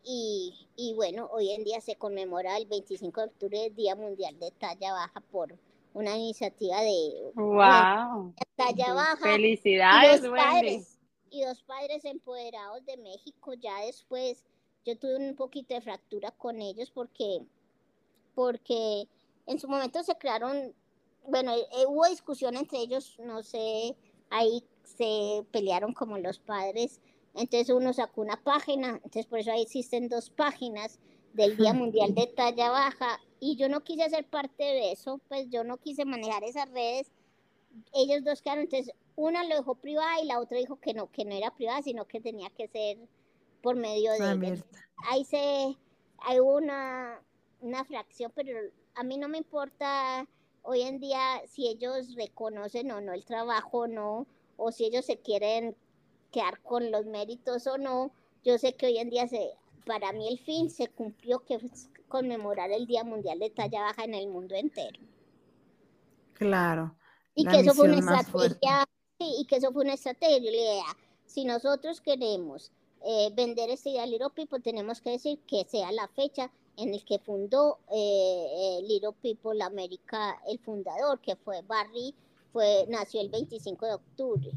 y, 0.09 0.53
y, 0.77 0.93
bueno, 0.93 1.27
hoy 1.33 1.51
en 1.51 1.65
día 1.65 1.81
se 1.81 1.97
conmemora 1.97 2.55
el 2.55 2.65
25 2.65 3.19
de 3.19 3.27
octubre, 3.27 3.69
Día 3.71 3.93
Mundial 3.93 4.39
de 4.39 4.51
Talla 4.51 4.93
Baja, 4.93 5.19
por 5.31 5.53
una 5.93 6.15
iniciativa 6.15 6.79
de 6.81 7.31
wow. 7.35 8.33
talla 8.55 8.93
baja. 8.93 9.17
Felicidades, 9.17 10.23
y 10.23 10.29
padres, 10.29 10.96
y 11.37 11.45
dos 11.45 11.61
padres 11.63 12.03
empoderados 12.05 12.85
de 12.85 12.97
México. 12.97 13.53
Ya 13.53 13.81
después 13.85 14.45
yo 14.85 14.97
tuve 14.97 15.15
un 15.17 15.35
poquito 15.35 15.73
de 15.73 15.81
fractura 15.81 16.31
con 16.31 16.61
ellos 16.61 16.91
porque, 16.91 17.45
porque 18.35 19.07
en 19.45 19.59
su 19.59 19.67
momento 19.67 20.03
se 20.03 20.15
crearon, 20.15 20.73
bueno, 21.27 21.53
eh, 21.53 21.85
hubo 21.87 22.05
discusión 22.07 22.55
entre 22.55 22.79
ellos, 22.79 23.17
no 23.19 23.43
sé, 23.43 23.95
ahí 24.29 24.63
se 24.83 25.45
pelearon 25.51 25.93
como 25.93 26.17
los 26.17 26.39
padres, 26.39 27.01
entonces 27.33 27.69
uno 27.69 27.93
sacó 27.93 28.21
una 28.21 28.41
página, 28.41 28.89
entonces 29.03 29.25
por 29.25 29.39
eso 29.39 29.51
ahí 29.51 29.61
existen 29.61 30.09
dos 30.09 30.29
páginas 30.29 30.99
del 31.33 31.55
Día 31.55 31.73
Mundial 31.73 32.15
de 32.15 32.27
Talla 32.27 32.69
Baja. 32.69 33.19
Y 33.39 33.55
yo 33.55 33.69
no 33.69 33.83
quise 33.83 34.09
ser 34.09 34.25
parte 34.25 34.63
de 34.63 34.91
eso, 34.91 35.21
pues 35.27 35.47
yo 35.49 35.63
no 35.63 35.77
quise 35.77 36.05
manejar 36.05 36.43
esas 36.43 36.69
redes. 36.71 37.11
Ellos 37.93 38.23
dos 38.23 38.41
quedaron, 38.41 38.63
entonces 38.63 38.95
una 39.17 39.43
lo 39.43 39.55
dejó 39.57 39.75
privada 39.75 40.21
y 40.21 40.25
la 40.25 40.39
otra 40.39 40.57
dijo 40.57 40.79
que 40.79 40.93
no, 40.93 41.11
que 41.11 41.25
no 41.25 41.33
era 41.33 41.53
privada, 41.53 41.81
sino 41.81 42.05
que 42.05 42.21
tenía 42.21 42.49
que 42.51 42.67
ser 42.67 42.97
por 43.61 43.75
medio 43.75 44.13
de... 44.13 44.63
Ahí 45.09 45.25
se, 45.25 45.75
hay 46.19 46.39
una, 46.39 47.19
una 47.59 47.83
fracción, 47.83 48.31
pero 48.33 48.57
a 48.95 49.03
mí 49.03 49.17
no 49.17 49.27
me 49.27 49.39
importa 49.39 50.25
hoy 50.61 50.83
en 50.83 50.99
día 50.99 51.41
si 51.47 51.67
ellos 51.67 52.15
reconocen 52.15 52.91
o 52.91 53.01
no 53.01 53.11
el 53.11 53.25
trabajo 53.25 53.79
o 53.79 53.87
no, 53.87 54.27
o 54.55 54.71
si 54.71 54.85
ellos 54.85 55.05
se 55.05 55.17
quieren 55.17 55.75
quedar 56.31 56.61
con 56.61 56.91
los 56.91 57.05
méritos 57.07 57.65
o 57.65 57.77
no. 57.79 58.11
Yo 58.43 58.59
sé 58.59 58.75
que 58.75 58.85
hoy 58.85 58.99
en 58.99 59.09
día 59.09 59.27
se, 59.27 59.51
para 59.85 60.13
mí 60.13 60.27
el 60.27 60.37
fin 60.37 60.69
se 60.69 60.89
cumplió, 60.89 61.39
que 61.39 61.55
es 61.55 61.89
conmemorar 62.07 62.71
el 62.71 62.85
Día 62.85 63.03
Mundial 63.03 63.39
de 63.39 63.49
Talla 63.49 63.81
Baja 63.81 64.03
en 64.03 64.13
el 64.13 64.27
mundo 64.27 64.53
entero. 64.53 64.99
Claro. 66.33 66.95
Y 67.33 67.45
que 67.45 67.59
eso 67.59 67.73
fue 67.73 67.87
una 67.89 67.99
estrategia, 67.99 68.85
y 69.19 69.45
que 69.45 69.57
eso 69.57 69.71
fue 69.71 69.83
una 69.83 69.93
estrategia. 69.93 70.83
Si 71.25 71.45
nosotros 71.45 72.01
queremos 72.01 72.71
eh, 73.03 73.31
vender 73.33 73.69
este 73.69 73.89
idea 73.89 74.05
Little 74.05 74.29
People, 74.29 74.59
tenemos 74.59 75.01
que 75.01 75.11
decir 75.11 75.39
que 75.47 75.65
sea 75.65 75.91
la 75.91 76.07
fecha 76.09 76.51
en 76.77 76.93
el 76.93 77.03
que 77.03 77.19
fundó 77.19 77.79
eh, 77.91 77.97
eh, 77.97 78.81
Little 78.83 79.13
People 79.21 79.61
América, 79.63 80.39
el 80.47 80.59
fundador, 80.59 81.19
que 81.19 81.35
fue 81.35 81.61
Barry, 81.63 82.13
fue, 82.53 82.85
nació 82.87 83.21
el 83.21 83.29
25 83.29 83.85
de 83.85 83.93
octubre. 83.93 84.51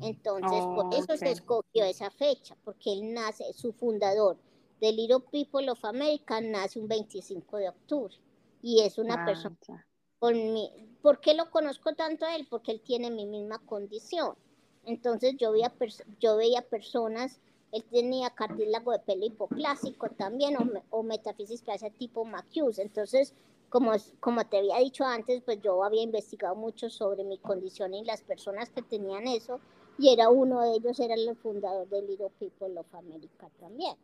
Entonces, 0.00 0.64
por 0.64 0.86
oh, 0.86 0.90
eso 0.92 1.16
se 1.16 1.30
escogió 1.30 1.84
esa 1.84 2.10
fecha, 2.10 2.56
porque 2.64 2.92
él 2.92 3.14
nace, 3.14 3.52
su 3.52 3.72
fundador 3.72 4.36
de 4.80 4.92
Little 4.92 5.20
People 5.30 5.70
of 5.70 5.84
America 5.84 6.40
nace 6.40 6.78
un 6.78 6.88
25 6.88 7.56
de 7.56 7.68
octubre. 7.68 8.14
Y 8.62 8.80
es 8.80 8.98
una 8.98 9.14
ah, 9.14 9.24
persona 9.24 9.86
con 10.22 10.34
mi, 10.52 10.70
¿Por 11.02 11.18
qué 11.18 11.34
lo 11.34 11.50
conozco 11.50 11.96
tanto 11.96 12.24
a 12.24 12.36
él? 12.36 12.46
Porque 12.48 12.70
él 12.70 12.80
tiene 12.80 13.10
mi 13.10 13.26
misma 13.26 13.58
condición. 13.58 14.36
Entonces 14.84 15.34
yo 15.36 15.50
veía, 15.50 15.72
yo 16.20 16.36
veía 16.36 16.62
personas, 16.62 17.40
él 17.72 17.82
tenía 17.90 18.30
cartílago 18.30 18.92
de 18.92 19.00
pelo 19.00 19.26
hipoclásico 19.26 20.10
también, 20.10 20.56
o, 20.56 20.64
o 20.90 21.02
metafisis 21.02 21.64
tipo 21.98 22.24
Macuse. 22.24 22.82
Entonces, 22.82 23.34
como, 23.68 23.90
como 24.20 24.46
te 24.46 24.58
había 24.58 24.78
dicho 24.78 25.04
antes, 25.04 25.42
pues 25.42 25.60
yo 25.60 25.82
había 25.82 26.02
investigado 26.02 26.54
mucho 26.54 26.88
sobre 26.88 27.24
mi 27.24 27.38
condición 27.38 27.92
y 27.92 28.04
las 28.04 28.22
personas 28.22 28.70
que 28.70 28.82
tenían 28.82 29.26
eso, 29.26 29.58
y 29.98 30.12
era 30.12 30.28
uno 30.28 30.60
de 30.60 30.76
ellos, 30.76 31.00
era 31.00 31.14
el 31.14 31.34
fundador 31.34 31.88
de 31.88 32.00
Little 32.00 32.30
People 32.38 32.78
of 32.78 32.94
America 32.94 33.50
también. 33.58 33.96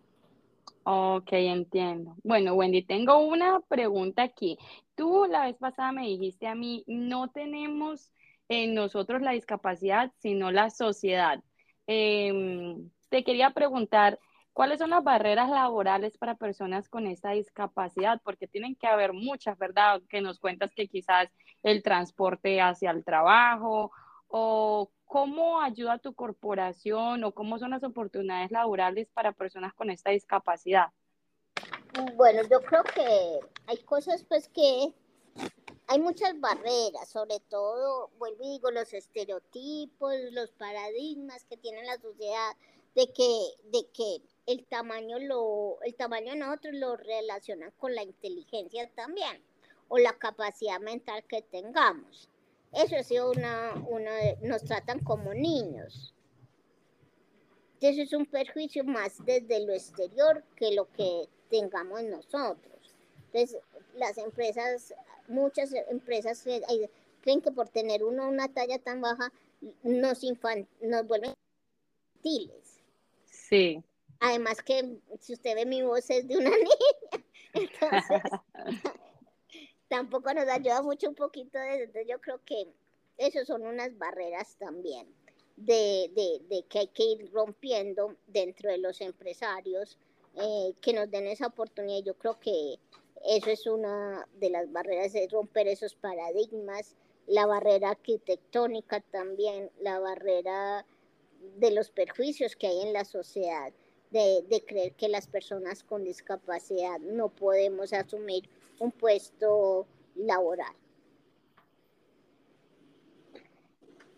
Ok, 0.82 1.28
entiendo. 1.32 2.16
Bueno, 2.24 2.54
Wendy, 2.54 2.82
tengo 2.82 3.18
una 3.18 3.60
pregunta 3.60 4.24
aquí. 4.24 4.58
Tú 4.98 5.26
la 5.30 5.44
vez 5.46 5.56
pasada 5.56 5.92
me 5.92 6.08
dijiste 6.08 6.48
a 6.48 6.56
mí, 6.56 6.84
no 6.88 7.28
tenemos 7.30 8.12
en 8.48 8.74
nosotros 8.74 9.22
la 9.22 9.30
discapacidad, 9.32 10.12
sino 10.18 10.50
la 10.50 10.70
sociedad. 10.70 11.42
Em, 11.86 12.90
te 13.08 13.24
quería 13.24 13.50
preguntar, 13.52 14.18
¿cuáles 14.52 14.80
son 14.80 14.90
las 14.90 15.04
barreras 15.04 15.48
laborales 15.50 16.18
para 16.18 16.34
personas 16.34 16.88
con 16.88 17.06
esta 17.06 17.30
discapacidad? 17.30 18.20
Porque 18.24 18.48
tienen 18.48 18.74
que 18.74 18.88
haber 18.88 19.12
muchas, 19.12 19.56
¿verdad? 19.58 20.02
Que 20.08 20.20
nos 20.20 20.40
cuentas 20.40 20.74
que 20.74 20.88
quizás 20.88 21.30
el 21.62 21.82
transporte 21.84 22.60
hacia 22.60 22.90
el 22.90 23.04
trabajo 23.04 23.92
o 24.26 24.90
¿Cómo 25.08 25.62
ayuda 25.62 25.98
tu 25.98 26.14
corporación 26.14 27.24
o 27.24 27.32
cómo 27.32 27.58
son 27.58 27.70
las 27.70 27.82
oportunidades 27.82 28.50
laborales 28.50 29.08
para 29.14 29.32
personas 29.32 29.72
con 29.72 29.88
esta 29.88 30.10
discapacidad? 30.10 30.88
Bueno, 32.14 32.42
yo 32.48 32.60
creo 32.60 32.84
que 32.84 33.40
hay 33.66 33.78
cosas 33.78 34.24
pues 34.28 34.48
que 34.48 34.92
hay 35.88 35.98
muchas 35.98 36.38
barreras, 36.38 37.08
sobre 37.08 37.40
todo, 37.48 38.10
vuelvo 38.18 38.44
y 38.44 38.50
digo, 38.50 38.70
los 38.70 38.92
estereotipos, 38.92 40.14
los 40.30 40.52
paradigmas 40.52 41.44
que 41.46 41.56
tiene 41.56 41.82
la 41.82 41.98
sociedad 41.98 42.52
de 42.94 43.12
que, 43.12 43.50
de 43.72 43.86
que 43.92 44.22
el 44.46 44.64
tamaño 44.66 45.18
lo, 45.18 45.78
el 45.82 45.94
tamaño 45.96 46.36
nosotros 46.36 46.74
lo 46.74 46.96
relacionan 46.96 47.72
con 47.78 47.94
la 47.94 48.02
inteligencia 48.02 48.88
también, 48.94 49.42
o 49.88 49.98
la 49.98 50.16
capacidad 50.18 50.78
mental 50.78 51.24
que 51.24 51.42
tengamos. 51.42 52.28
Eso 52.72 52.96
ha 52.96 53.02
sido 53.02 53.30
una, 53.30 53.72
una, 53.88 54.12
nos 54.42 54.62
tratan 54.62 55.00
como 55.00 55.34
niños. 55.34 56.14
Eso 57.80 58.02
es 58.02 58.12
un 58.12 58.26
perjuicio 58.26 58.84
más 58.84 59.24
desde 59.24 59.64
lo 59.66 59.72
exterior 59.72 60.44
que 60.54 60.72
lo 60.72 60.90
que 60.92 61.28
tengamos 61.48 62.02
nosotros. 62.04 62.94
Entonces, 63.26 63.60
las 63.94 64.18
empresas, 64.18 64.94
muchas 65.26 65.72
empresas 65.88 66.42
creen 67.22 67.40
que 67.40 67.52
por 67.52 67.68
tener 67.68 68.04
uno 68.04 68.28
una 68.28 68.48
talla 68.48 68.78
tan 68.78 69.00
baja 69.00 69.32
nos, 69.82 70.22
nos 70.80 71.06
vuelven 71.06 71.34
infantiles. 72.16 72.80
Sí. 73.24 73.82
Además 74.20 74.62
que 74.62 74.98
si 75.20 75.34
usted 75.34 75.54
ve 75.54 75.66
mi 75.66 75.82
voz 75.82 76.08
es 76.10 76.26
de 76.26 76.38
una 76.38 76.50
niña. 76.56 77.24
Entonces, 77.54 78.22
tampoco 79.88 80.32
nos 80.34 80.48
ayuda 80.48 80.82
mucho 80.82 81.08
un 81.08 81.14
poquito 81.14 81.58
de 81.58 81.84
Entonces 81.84 82.06
yo 82.08 82.20
creo 82.20 82.40
que 82.44 82.66
esas 83.16 83.46
son 83.46 83.66
unas 83.66 83.96
barreras 83.98 84.56
también 84.56 85.08
de, 85.56 86.64
que 86.68 86.78
hay 86.78 86.88
que 86.88 87.04
ir 87.04 87.32
rompiendo 87.32 88.16
dentro 88.26 88.70
de 88.70 88.78
los 88.78 89.00
empresarios 89.00 89.98
eh, 90.40 90.74
que 90.80 90.92
nos 90.92 91.10
den 91.10 91.26
esa 91.26 91.46
oportunidad. 91.48 92.04
Yo 92.04 92.14
creo 92.14 92.38
que 92.38 92.78
eso 93.24 93.50
es 93.50 93.66
una 93.66 94.26
de 94.38 94.50
las 94.50 94.70
barreras, 94.70 95.12
de 95.12 95.28
romper 95.28 95.68
esos 95.68 95.94
paradigmas, 95.94 96.96
la 97.26 97.46
barrera 97.46 97.90
arquitectónica 97.90 99.00
también, 99.00 99.70
la 99.80 99.98
barrera 99.98 100.86
de 101.56 101.70
los 101.70 101.90
perjuicios 101.90 102.56
que 102.56 102.68
hay 102.68 102.80
en 102.82 102.92
la 102.92 103.04
sociedad, 103.04 103.72
de, 104.10 104.44
de 104.48 104.64
creer 104.64 104.94
que 104.94 105.08
las 105.08 105.26
personas 105.26 105.82
con 105.82 106.04
discapacidad 106.04 106.98
no 107.00 107.28
podemos 107.28 107.92
asumir 107.92 108.48
un 108.78 108.92
puesto 108.92 109.86
laboral. 110.14 110.74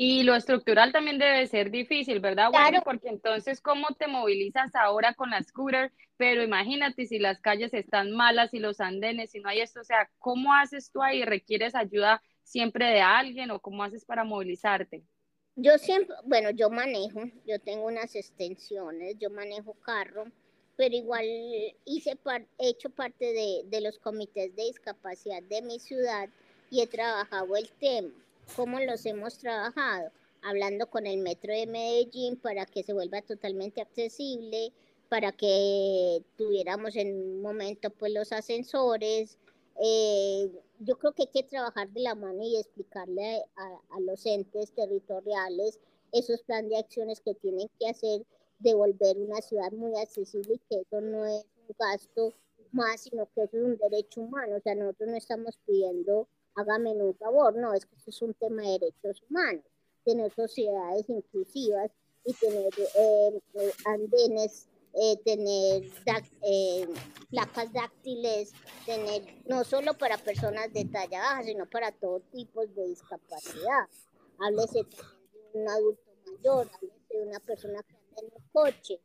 Y 0.02 0.22
lo 0.22 0.34
estructural 0.34 0.92
también 0.92 1.18
debe 1.18 1.46
ser 1.46 1.70
difícil, 1.70 2.20
¿verdad? 2.20 2.48
Bueno, 2.50 2.80
porque 2.82 3.10
entonces, 3.10 3.60
¿cómo 3.60 3.88
te 3.98 4.06
movilizas 4.06 4.74
ahora 4.74 5.12
con 5.12 5.28
la 5.28 5.42
scooter? 5.42 5.92
Pero 6.16 6.42
imagínate 6.42 7.04
si 7.04 7.18
las 7.18 7.38
calles 7.38 7.74
están 7.74 8.10
malas 8.12 8.54
y 8.54 8.60
los 8.60 8.80
andenes, 8.80 9.34
y 9.34 9.40
no 9.40 9.50
hay 9.50 9.60
esto, 9.60 9.82
o 9.82 9.84
sea, 9.84 10.08
¿cómo 10.18 10.54
haces 10.54 10.90
tú 10.90 11.02
ahí? 11.02 11.22
¿Requieres 11.22 11.74
ayuda 11.74 12.22
siempre 12.42 12.86
de 12.86 13.02
alguien 13.02 13.50
o 13.50 13.60
cómo 13.60 13.84
haces 13.84 14.06
para 14.06 14.24
movilizarte? 14.24 15.02
Yo 15.54 15.76
siempre, 15.76 16.16
bueno, 16.24 16.48
yo 16.48 16.70
manejo, 16.70 17.24
yo 17.46 17.58
tengo 17.58 17.84
unas 17.84 18.16
extensiones, 18.16 19.18
yo 19.18 19.28
manejo 19.28 19.74
carro, 19.82 20.24
pero 20.78 20.94
igual 20.96 21.26
hice 21.84 22.18
he 22.56 22.70
hecho 22.70 22.88
parte 22.88 23.34
de, 23.34 23.64
de 23.66 23.82
los 23.82 23.98
comités 23.98 24.56
de 24.56 24.62
discapacidad 24.62 25.42
de 25.42 25.60
mi 25.60 25.78
ciudad 25.78 26.30
y 26.70 26.80
he 26.80 26.86
trabajado 26.86 27.54
el 27.54 27.68
tema. 27.72 28.14
¿Cómo 28.56 28.80
los 28.80 29.06
hemos 29.06 29.38
trabajado? 29.38 30.10
Hablando 30.42 30.90
con 30.90 31.06
el 31.06 31.18
Metro 31.18 31.52
de 31.52 31.66
Medellín 31.66 32.36
para 32.36 32.66
que 32.66 32.82
se 32.82 32.92
vuelva 32.92 33.22
totalmente 33.22 33.80
accesible, 33.80 34.72
para 35.08 35.32
que 35.32 36.22
tuviéramos 36.36 36.96
en 36.96 37.14
un 37.14 37.42
momento 37.42 37.90
pues 37.90 38.12
los 38.12 38.32
ascensores. 38.32 39.38
Eh, 39.80 40.50
yo 40.80 40.98
creo 40.98 41.12
que 41.12 41.22
hay 41.22 41.28
que 41.28 41.42
trabajar 41.42 41.90
de 41.90 42.00
la 42.00 42.14
mano 42.14 42.42
y 42.42 42.56
explicarle 42.56 43.44
a, 43.56 44.00
los 44.00 44.26
entes 44.26 44.72
territoriales 44.72 45.78
esos 46.12 46.42
planes 46.42 46.70
de 46.70 46.78
acciones 46.78 47.20
que 47.20 47.34
tienen 47.34 47.68
que 47.78 47.88
hacer 47.88 48.22
de 48.58 48.74
volver 48.74 49.16
una 49.16 49.40
ciudad 49.40 49.70
muy 49.72 49.96
accesible 49.96 50.54
y 50.54 50.60
que 50.68 50.80
eso 50.80 51.00
no 51.00 51.24
es 51.24 51.44
un 51.68 51.74
gasto 51.78 52.34
más, 52.72 53.02
sino 53.02 53.26
que 53.32 53.44
eso 53.44 53.56
es 53.56 53.64
un 53.64 53.78
derecho 53.78 54.22
humano. 54.22 54.56
O 54.56 54.60
sea, 54.60 54.74
nosotros 54.74 55.08
no 55.08 55.16
estamos 55.16 55.56
pidiendo, 55.66 56.28
hágame 56.54 56.92
un 56.92 57.14
favor, 57.14 57.54
no, 57.56 57.74
es 57.74 57.86
que 57.86 57.96
eso 57.96 58.10
es 58.10 58.22
un 58.22 58.34
tema 58.34 58.62
de 58.62 58.78
derechos 58.78 59.22
humanos, 59.28 59.64
tener 60.04 60.32
sociedades 60.34 61.08
inclusivas 61.08 61.90
y 62.24 62.34
tener 62.34 62.72
eh, 62.78 63.40
eh, 63.54 63.72
andenes, 63.86 64.68
eh, 64.94 65.16
tener 65.24 65.84
placas 67.30 67.72
dáctiles, 67.72 68.52
tener 68.84 69.22
no 69.46 69.64
solo 69.64 69.94
para 69.94 70.18
personas 70.18 70.72
de 70.72 70.84
talla 70.86 71.20
baja, 71.20 71.44
sino 71.44 71.66
para 71.66 71.92
todo 71.92 72.20
tipo 72.32 72.66
de 72.66 72.88
discapacidad. 72.88 73.86
Háblese 74.38 74.84
también 74.84 75.52
de 75.52 75.60
un 75.60 75.68
adulto 75.68 76.02
mayor, 76.26 76.70
háblese 76.74 77.14
de 77.14 77.22
una 77.22 77.40
persona 77.40 77.82
que 77.82 77.94
en 78.20 78.26
un 78.26 78.42
coche 78.52 79.00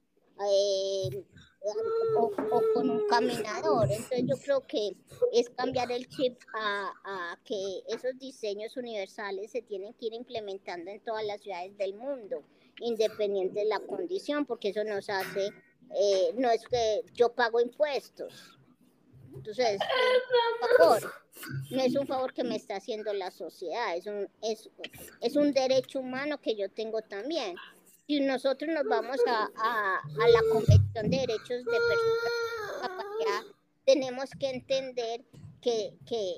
o, 2.18 2.32
con 2.74 2.90
un 2.90 3.08
caminador. 3.08 3.92
Entonces 3.92 4.24
yo 4.28 4.36
creo 4.38 4.62
que 4.62 4.96
es 5.32 5.50
cambiar 5.50 5.92
el 5.92 6.08
chip 6.08 6.40
a, 6.54 6.92
a, 7.04 7.40
que 7.44 7.84
esos 7.88 8.18
diseños 8.20 8.78
universales 8.78 9.52
se 9.52 9.62
tienen 9.62 9.94
que 9.94 10.08
ir 10.08 10.14
implementando 10.14 10.92
en 10.92 11.00
todas 11.02 11.26
las 11.26 11.42
ciudades 11.42 11.78
del 11.78 11.96
mundo, 11.96 12.44
independiente 12.80 13.60
de 13.60 13.66
la 13.66 13.80
condición, 13.80 14.46
porque 14.46 14.70
eso 14.70 14.84
nos 14.84 15.10
hace, 15.10 15.50
eh, 15.96 16.34
no 16.36 16.50
es 16.50 16.66
que 16.68 17.04
yo 17.14 17.34
pago 17.34 17.60
impuestos. 17.60 18.52
Entonces, 19.34 19.80
favor, 20.78 21.14
no 21.70 21.82
es 21.82 21.96
un 21.96 22.08
favor 22.08 22.34
que 22.34 22.44
me 22.44 22.56
está 22.56 22.78
haciendo 22.78 23.14
la 23.14 23.32
sociedad, 23.32 23.96
es 23.96 24.08
un, 24.08 24.30
es, 24.42 24.70
es 25.22 25.36
un 25.36 25.52
derecho 25.52 26.00
humano 26.00 26.40
que 26.40 26.56
yo 26.56 26.70
tengo 26.70 27.02
también. 27.02 27.56
Si 28.08 28.20
nosotros 28.20 28.70
nos 28.72 28.84
vamos 28.84 29.18
a, 29.28 29.46
a, 29.46 30.28
la 30.28 30.42
Convención 30.52 31.10
de 31.10 31.18
Derechos 31.18 31.66
de 31.66 31.72
Personas 31.72 32.32
con 32.46 32.68
Discapacidad, 32.68 33.56
tenemos 33.84 34.30
que 34.40 34.50
entender 34.50 35.26
que, 35.60 35.98
que, 36.06 36.36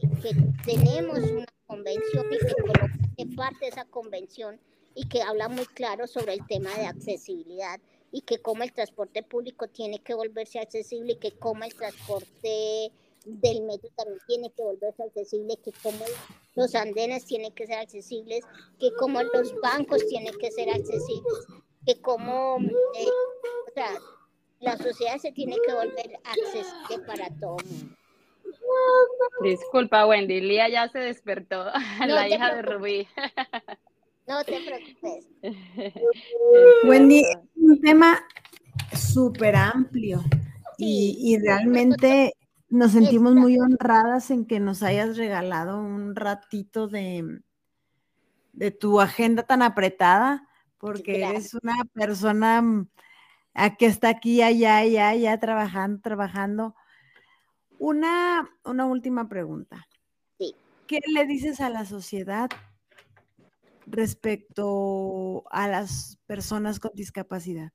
tenemos 0.66 1.20
una 1.20 1.46
convención 1.66 2.26
y 2.32 2.38
que 2.38 2.54
Colombia 2.54 3.10
es 3.18 3.36
parte 3.36 3.58
de 3.60 3.68
esa 3.68 3.86
convención 3.86 4.62
y 4.96 5.10
que 5.10 5.22
habla 5.22 5.50
muy 5.50 5.66
claro 5.66 6.08
sobre 6.08 6.36
el 6.36 6.48
tema 6.48 6.74
de 6.76 6.86
accesibilidad 6.86 7.82
y 8.14 8.22
que 8.22 8.42
como 8.42 8.64
el 8.64 8.72
transporte 8.72 9.22
público 9.22 9.68
tiene 9.68 10.00
que 10.00 10.14
volverse 10.14 10.60
accesible 10.60 11.14
y 11.14 11.18
que 11.18 11.34
como 11.34 11.66
el 11.66 11.74
transporte 11.76 12.94
del 13.26 13.62
metro 13.64 13.90
también 13.98 14.20
tiene 14.26 14.50
que 14.52 14.64
volverse 14.64 15.04
accesible, 15.04 15.58
que 15.58 15.74
como 15.84 16.06
los 16.58 16.76
andenes 16.76 17.26
tienen 17.26 17.54
que 17.54 17.68
ser 17.68 17.78
accesibles, 17.78 18.44
que 18.80 18.92
como 19.00 19.22
los 19.22 19.54
bancos 19.62 20.06
tienen 20.08 20.34
que 20.40 20.52
ser 20.52 20.70
accesibles, 20.70 21.48
que 21.86 22.02
como 22.02 22.58
eh, 22.60 23.08
o 23.68 23.74
sea, 23.74 23.92
la 24.60 24.76
sociedad 24.76 25.18
se 25.20 25.32
tiene 25.32 25.56
que 25.66 25.74
volver 25.74 26.20
accesible 26.26 27.06
para 27.06 27.30
todo 27.40 27.58
el 27.60 27.66
mundo. 27.68 27.96
Disculpa, 29.44 30.08
Wendy, 30.08 30.42
Lía 30.42 30.68
ya 30.68 30.90
se 30.90 31.00
despertó, 31.00 31.66
la 32.08 32.28
hija 32.28 32.56
de 32.56 32.62
Rubí. 32.64 33.08
No 34.26 34.44
te 34.44 34.60
preocupes. 34.60 35.28
Wendy, 36.84 37.20
es 37.20 37.38
un 37.56 37.80
tema 37.82 38.20
súper 38.94 39.56
amplio 39.56 40.24
y, 40.80 41.38
realmente 41.40 42.34
nos 42.70 42.92
sentimos 42.92 43.34
muy 43.34 43.60
honradas 43.60 44.30
en 44.32 44.46
que 44.46 44.60
nos 44.60 44.84
hayas 44.84 45.18
regalado 45.18 45.80
un 45.80 46.16
ratito 46.16 46.88
de, 46.88 47.42
de 48.54 48.72
tu 48.72 49.00
agenda 49.00 49.44
tan 49.44 49.62
apretada, 49.62 50.48
porque 50.78 51.24
eres 51.24 51.54
una 51.54 51.86
persona 51.94 52.62
mm, 52.62 52.90
que 53.80 53.86
está 53.86 54.10
aquí, 54.10 54.42
allá, 54.42 54.78
allá, 54.78 55.10
allá, 55.10 55.40
trabajando, 55.40 56.02
trabajando. 56.02 56.76
Una, 57.80 58.50
una 58.64 58.86
última 58.86 59.30
pregunta. 59.30 59.88
¿Qué 60.88 61.02
le 61.14 61.26
dices 61.26 61.60
a 61.60 61.70
la 61.70 61.86
sociedad 61.86 62.50
respecto 63.86 65.44
a 65.52 65.68
las 65.68 66.18
personas 66.26 66.80
con 66.80 66.92
discapacidad? 66.94 67.72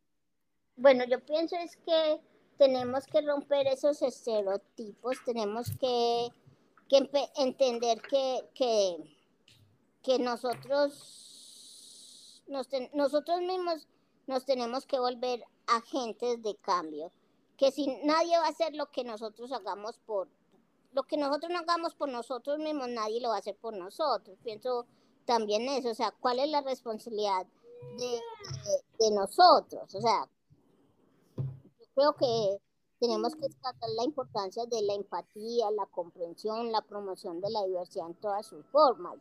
Bueno, 0.76 1.04
yo 1.04 1.20
pienso 1.20 1.56
es 1.56 1.76
que 1.76 2.20
tenemos 2.62 3.06
que 3.08 3.20
romper 3.22 3.66
esos 3.66 4.00
estereotipos, 4.02 5.16
tenemos 5.24 5.66
que, 5.80 6.28
entender 7.36 8.00
que, 8.02 8.48
que, 10.00 10.18
nosotros, 10.20 10.84
nosotros 12.46 13.40
mismos 13.40 13.88
nos 14.28 14.44
tenemos 14.44 14.86
que 14.86 15.00
volver 15.00 15.44
agentes 15.66 16.40
de 16.40 16.54
cambio, 16.54 17.10
que 17.56 17.72
si 17.72 17.88
nadie 18.04 18.38
va 18.38 18.46
a 18.46 18.50
hacer 18.50 18.76
lo 18.76 18.92
que 18.92 19.02
nosotros 19.02 19.50
hagamos 19.50 19.98
por, 19.98 20.28
lo 20.92 21.02
que 21.02 21.16
nosotros 21.16 21.50
no 21.50 21.58
hagamos 21.58 21.96
por 21.96 22.10
nosotros 22.10 22.60
mismos, 22.60 22.88
nadie 22.90 23.20
lo 23.20 23.30
va 23.30 23.36
a 23.36 23.38
hacer 23.38 23.56
por 23.56 23.74
nosotros. 23.74 24.38
Pienso 24.44 24.86
también 25.24 25.68
eso, 25.68 25.90
o 25.90 25.94
sea, 25.94 26.12
¿cuál 26.12 26.38
es 26.38 26.48
la 26.48 26.60
responsabilidad 26.60 27.44
de, 27.98 29.10
nosotros? 29.10 29.92
O 29.96 30.00
sea, 30.00 30.28
creo 31.94 32.14
que 32.14 32.58
tenemos 33.00 33.34
que 33.34 33.48
tratar 33.48 33.90
la 33.96 34.04
importancia 34.04 34.64
de 34.66 34.82
la 34.82 34.94
empatía, 34.94 35.70
la 35.72 35.86
comprensión, 35.86 36.70
la 36.70 36.82
promoción 36.82 37.40
de 37.40 37.50
la 37.50 37.64
diversidad 37.64 38.06
en 38.06 38.14
todas 38.14 38.46
sus 38.46 38.64
formas. 38.66 39.16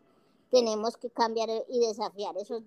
Tenemos 0.51 0.97
que 0.97 1.09
cambiar 1.09 1.49
y 1.69 1.79
desafiar 1.79 2.37
esos, 2.37 2.61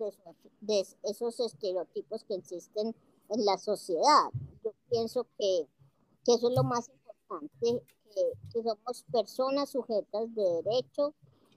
esos 1.02 1.40
estereotipos 1.40 2.24
que 2.24 2.34
existen 2.34 2.94
en 3.28 3.44
la 3.44 3.58
sociedad. 3.58 4.30
Yo 4.64 4.72
pienso 4.88 5.26
que, 5.38 5.68
eso 6.26 6.48
es 6.48 6.54
lo 6.56 6.64
más 6.64 6.88
importante, 6.88 7.84
que, 8.14 8.32
que 8.52 8.62
somos 8.62 9.04
personas 9.12 9.70
sujetas 9.70 10.34
de 10.34 10.62
derecho, 10.62 11.14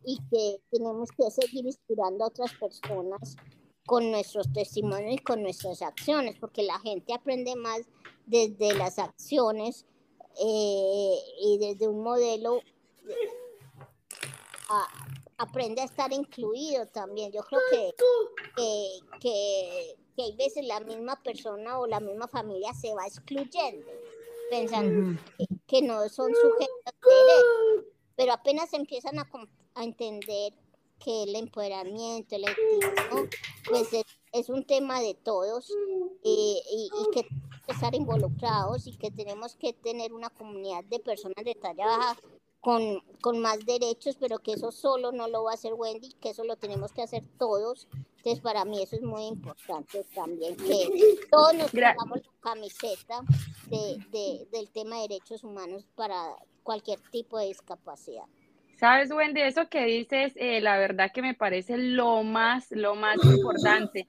y 0.08 0.18
que 0.32 0.62
tenemos 0.72 1.12
que 1.12 1.30
seguir 1.30 1.66
inspirando 1.66 2.24
a 2.24 2.28
otras 2.28 2.54
personas 2.54 3.36
con 3.86 4.10
nuestros 4.10 4.52
testimonios 4.54 5.16
y 5.16 5.18
con 5.18 5.44
nuestras 5.44 5.82
acciones, 5.82 6.38
porque 6.40 6.64
la 6.64 6.80
gente 6.80 7.14
aprende 7.14 7.58
más 7.58 7.82
desde 8.28 8.76
las 8.76 9.00
acciones 9.00 9.86
eh, 10.40 11.18
y 11.42 11.58
desde 11.58 11.88
un 11.88 12.04
modelo, 12.04 12.62
aprende 15.38 15.82
a 15.82 15.86
estar 15.86 16.12
incluido 16.12 16.86
también. 16.88 17.32
Yo 17.32 17.42
creo 17.42 17.62
que, 17.72 17.94
que, 18.56 19.00
que, 19.20 19.96
que, 20.16 20.24
hay 20.24 20.36
veces 20.36 20.66
la 20.66 20.80
misma 20.82 21.22
persona 21.24 21.80
o 21.80 21.88
la 21.88 22.00
misma 22.00 22.28
familia 22.28 22.74
se 22.74 22.94
va 22.94 23.08
excluyendo, 23.08 23.88
pensando 24.50 25.20
que, 25.68 25.82
no 25.82 26.08
son 26.10 26.34
sujetos 26.36 26.94
de 27.04 27.16
derecho, 27.16 27.88
pero 28.16 28.34
apenas 28.34 28.74
empiezan 28.74 29.20
a, 29.20 29.30
a 29.76 29.84
entender 29.84 30.54
que 31.00 31.24
el 31.24 31.36
empoderamiento, 31.36 32.36
el 32.36 32.46
activismo, 32.46 33.30
pues 33.70 33.88
es, 34.34 34.50
un 34.50 34.66
tema 34.66 35.02
de 35.02 35.14
todos 35.14 35.72
y, 36.24 36.90
que 37.14 37.28
que 37.68 37.74
estar 37.74 37.94
involucrados 37.94 38.88
y 38.88 38.96
que 38.98 39.12
tenemos 39.12 39.56
que 39.56 39.74
tener 39.74 40.14
una 40.14 40.30
comunidad 40.30 40.84
de 40.86 41.00
personas 41.00 41.44
de 41.44 41.54
talla 41.54 41.86
baja 41.86 42.18
con, 42.62 43.02
con, 43.22 43.40
más 43.40 43.66
derechos, 43.66 44.18
pero 44.20 44.40
que 44.40 44.54
eso 44.54 44.72
solo 44.72 45.12
no 45.12 45.28
lo 45.28 45.44
va 45.44 45.52
a 45.52 45.54
hacer 45.54 45.74
Wendy, 45.74 46.14
que 46.14 46.30
eso 46.30 46.44
lo 46.44 46.56
tenemos 46.56 46.92
que 46.92 47.04
hacer 47.04 47.24
todos. 47.38 47.88
Entonces, 48.18 48.42
para 48.42 48.66
mí 48.66 48.82
eso 48.82 48.96
es 48.96 49.04
muy 49.04 49.26
importante 49.26 50.04
también, 50.16 50.56
que 50.58 51.18
todos 51.30 51.54
nos 51.54 51.72
pongamos 51.72 52.22
la 52.26 52.40
camiseta 52.42 53.22
de, 53.70 53.98
de, 54.12 54.48
del 54.52 54.70
tema 54.72 54.96
de 54.98 55.10
derechos 55.10 55.44
humanos 55.44 55.86
para 55.96 56.36
cualquier 56.64 57.00
tipo 57.12 57.38
de 57.38 57.48
discapacidad. 57.48 58.26
Sabes, 58.78 59.12
Wendy, 59.12 59.42
eso 59.42 59.70
que 59.70 59.86
dices, 59.86 60.34
eh, 60.36 60.62
la 60.62 60.78
verdad 60.78 61.12
que 61.12 61.24
me 61.24 61.34
parece 61.34 61.78
lo 61.78 62.24
más, 62.24 62.70
lo 62.72 62.96
más 62.96 63.18
importante, 63.24 64.08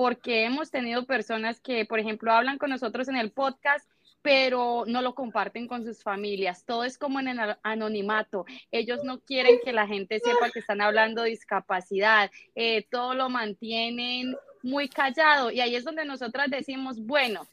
porque 0.00 0.46
hemos 0.46 0.70
tenido 0.70 1.04
personas 1.04 1.60
que, 1.60 1.84
por 1.84 2.00
ejemplo, 2.00 2.32
hablan 2.32 2.56
con 2.56 2.70
nosotros 2.70 3.06
en 3.08 3.16
el 3.16 3.32
podcast 3.32 3.86
pero 4.22 4.84
no 4.86 5.02
lo 5.02 5.14
comparten 5.14 5.66
con 5.68 5.84
sus 5.84 6.02
familias. 6.02 6.64
Todo 6.64 6.84
es 6.84 6.96
como 6.96 7.20
en 7.20 7.28
el 7.28 7.56
anonimato. 7.62 8.46
Ellos 8.70 9.04
no 9.04 9.20
quieren 9.20 9.58
que 9.62 9.74
la 9.74 9.86
gente 9.86 10.20
sepa 10.20 10.50
que 10.50 10.60
están 10.60 10.80
hablando 10.80 11.22
de 11.22 11.30
discapacidad. 11.30 12.30
Eh, 12.54 12.86
todo 12.90 13.14
lo 13.14 13.28
mantienen 13.28 14.36
muy 14.62 14.88
callado. 14.88 15.50
Y 15.50 15.60
ahí 15.60 15.74
es 15.74 15.84
donde 15.84 16.04
nosotras 16.04 16.50
decimos, 16.50 16.98
bueno, 17.00 17.46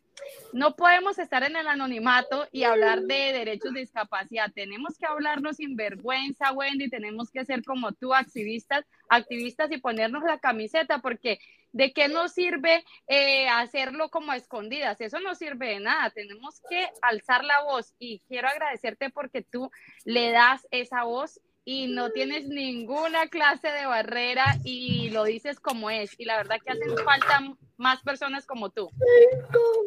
no 0.53 0.75
podemos 0.75 1.19
estar 1.19 1.43
en 1.43 1.55
el 1.55 1.67
anonimato 1.67 2.47
y 2.51 2.63
hablar 2.63 3.01
de 3.01 3.33
derechos 3.33 3.73
de 3.73 3.81
discapacidad. 3.81 4.51
Tenemos 4.53 4.97
que 4.97 5.05
hablarnos 5.05 5.57
sin 5.57 5.75
vergüenza, 5.75 6.51
Wendy. 6.51 6.89
Tenemos 6.89 7.29
que 7.31 7.45
ser 7.45 7.63
como 7.63 7.91
tú, 7.91 8.13
activistas, 8.13 8.85
activistas 9.09 9.71
y 9.71 9.77
ponernos 9.77 10.23
la 10.23 10.39
camiseta, 10.39 10.99
porque 10.99 11.39
¿de 11.73 11.93
qué 11.93 12.07
nos 12.07 12.33
sirve 12.33 12.83
eh, 13.07 13.47
hacerlo 13.49 14.09
como 14.09 14.33
escondidas? 14.33 14.99
Eso 15.01 15.19
no 15.19 15.35
sirve 15.35 15.69
de 15.69 15.79
nada. 15.79 16.09
Tenemos 16.11 16.61
que 16.69 16.89
alzar 17.01 17.43
la 17.43 17.63
voz 17.63 17.93
y 17.99 18.19
quiero 18.27 18.47
agradecerte 18.47 19.09
porque 19.09 19.41
tú 19.41 19.69
le 20.05 20.31
das 20.31 20.67
esa 20.71 21.03
voz 21.03 21.39
y 21.69 21.87
no 21.87 22.11
tienes 22.11 22.47
ninguna 22.47 23.27
clase 23.27 23.67
de 23.67 23.85
barrera 23.85 24.57
y 24.63 25.09
lo 25.09 25.25
dices 25.25 25.59
como 25.59 25.89
es. 25.89 26.17
Y 26.17 26.23
la 26.23 26.37
verdad 26.37 26.55
que 26.63 26.71
hacen 26.71 26.97
falta 27.03 27.41
más 27.75 28.01
personas 28.03 28.45
como 28.45 28.69
tú. 28.69 28.89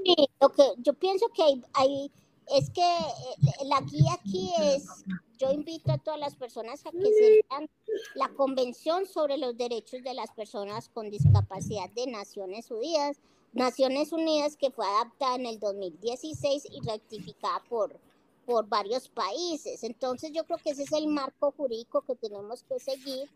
Sí, 0.05 0.15
que 0.55 0.63
yo 0.83 0.93
pienso 0.93 1.29
que 1.31 1.43
hay, 1.73 2.13
es 2.55 2.69
que 2.69 2.83
eh, 2.83 3.65
la 3.65 3.81
guía 3.81 4.13
aquí 4.13 4.53
es, 4.61 5.07
yo 5.39 5.53
invito 5.53 5.91
a 5.91 5.97
todas 5.97 6.21
las 6.21 6.37
personas 6.37 6.85
a 6.85 6.91
que 6.91 6.99
se 6.99 7.43
lean 7.49 7.71
la 8.15 8.29
Convención 8.29 9.07
sobre 9.07 9.39
los 9.39 9.57
Derechos 9.57 10.03
de 10.03 10.13
las 10.13 10.33
Personas 10.33 10.91
con 10.91 11.09
Discapacidad 11.09 11.89
de 11.93 12.09
Naciones 12.09 12.71
Unidas, 12.71 13.17
Naciones 13.55 14.13
Unidas 14.13 14.59
que 14.59 14.71
fue 14.71 14.85
adaptada 14.85 15.37
en 15.37 15.47
el 15.47 15.59
2016 15.59 16.69
y 16.73 16.87
rectificada 16.87 17.63
por 17.71 17.99
por 18.47 18.69
varios 18.69 19.09
países. 19.09 19.83
Entonces 19.85 20.33
yo 20.33 20.45
creo 20.45 20.59
que 20.59 20.71
ese 20.71 20.85
es 20.85 20.93
el 20.93 21.07
marco 21.09 21.53
jurídico 21.53 22.03
que 22.03 22.17
tenemos 22.17 22.63
que 22.65 22.79
seguir, 22.79 23.29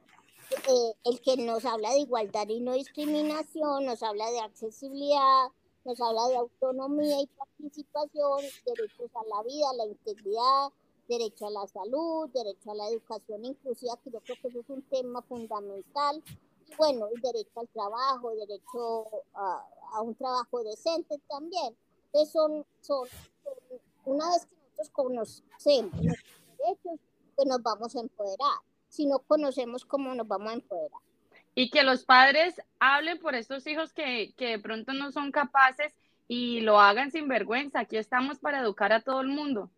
eh, 0.68 0.92
el 1.04 1.20
que 1.20 1.36
nos 1.36 1.64
habla 1.64 1.92
de 1.92 2.00
igualdad 2.00 2.48
y 2.48 2.60
no 2.60 2.72
discriminación, 2.72 3.86
nos 3.86 4.02
habla 4.02 4.30
de 4.30 4.40
accesibilidad, 4.40 5.48
nos 5.84 6.00
habla 6.00 6.28
de 6.28 6.36
autonomía 6.36 7.20
y 7.20 7.26
participación, 7.26 8.40
derechos 8.64 9.10
a 9.14 9.24
la 9.26 9.42
vida, 9.42 9.70
a 9.70 9.74
la 9.74 9.86
integridad, 9.86 10.72
derecho 11.08 11.46
a 11.46 11.50
la 11.50 11.66
salud, 11.66 12.28
derecho 12.30 12.70
a 12.70 12.74
la 12.74 12.88
educación 12.88 13.44
inclusiva, 13.44 13.98
que 14.02 14.10
yo 14.10 14.20
creo 14.20 14.36
que 14.40 14.48
eso 14.48 14.60
es 14.60 14.70
un 14.70 14.82
tema 14.82 15.22
fundamental. 15.22 16.22
Y 16.66 16.76
bueno, 16.76 17.08
el 17.14 17.20
derecho 17.20 17.60
al 17.60 17.68
trabajo, 17.68 18.30
derecho 18.34 19.08
a, 19.34 20.00
un 20.02 20.14
trabajo 20.14 20.62
decente 20.64 21.18
también. 21.28 21.76
Entonces 22.06 22.32
son, 22.32 22.64
son 22.80 23.08
una 24.04 24.30
vez 24.30 24.46
que 24.46 24.53
nosotros 24.74 24.90
conocemos 24.90 26.00
derechos, 26.00 27.00
pues 27.36 27.48
nos 27.48 27.62
vamos 27.62 27.94
a 27.96 28.00
empoderar. 28.00 28.58
Si 28.88 29.06
no 29.06 29.18
conocemos 29.20 29.84
cómo 29.84 30.14
nos 30.14 30.26
vamos 30.26 30.50
a 30.50 30.54
empoderar. 30.54 31.00
Y 31.54 31.70
que 31.70 31.82
los 31.82 32.04
padres 32.04 32.60
hablen 32.80 33.18
por 33.20 33.34
estos 33.34 33.66
hijos 33.66 33.92
que, 33.92 34.34
que 34.36 34.46
de 34.46 34.58
pronto 34.58 34.92
no 34.92 35.12
son 35.12 35.30
capaces 35.30 35.94
y 36.26 36.60
lo 36.60 36.80
hagan 36.80 37.10
sin 37.10 37.28
vergüenza. 37.28 37.80
Aquí 37.80 37.96
estamos 37.96 38.38
para 38.38 38.60
educar 38.60 38.92
a 38.92 39.02
todo 39.02 39.20
el 39.20 39.28
mundo. 39.28 39.70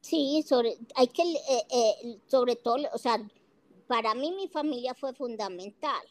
Sí, 0.00 0.44
sobre, 0.46 0.76
hay 0.94 1.08
que, 1.08 1.22
eh, 1.22 1.66
eh, 1.70 2.20
sobre 2.26 2.56
todo, 2.56 2.88
o 2.92 2.98
sea, 2.98 3.18
para 3.86 4.14
mí 4.14 4.32
mi 4.32 4.48
familia 4.48 4.94
fue 4.94 5.12
fundamental, 5.12 6.06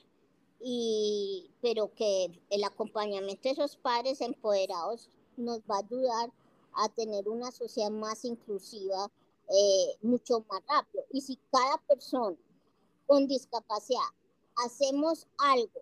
y, 0.60 1.52
pero 1.61 1.94
que 1.94 2.41
el 2.49 2.64
acompañamiento 2.64 3.44
de 3.44 3.52
esos 3.52 3.77
padres 3.77 4.22
empoderados 4.22 5.10
nos 5.38 5.60
va 5.61 5.77
a 5.77 5.85
ayudar 5.85 6.31
a 6.78 6.90
tener 6.90 7.28
una 7.28 7.52
sociedad 7.52 7.91
más 7.91 8.24
inclusiva 8.26 9.12
eh, 9.49 9.98
mucho 10.02 10.45
más 10.49 10.62
rápido. 10.68 11.06
Y 11.12 11.22
si 11.22 11.38
cada 11.52 11.78
persona 11.88 12.38
con 13.06 13.28
discapacidad 13.28 14.02
hacemos 14.58 15.28
algo, 15.38 15.82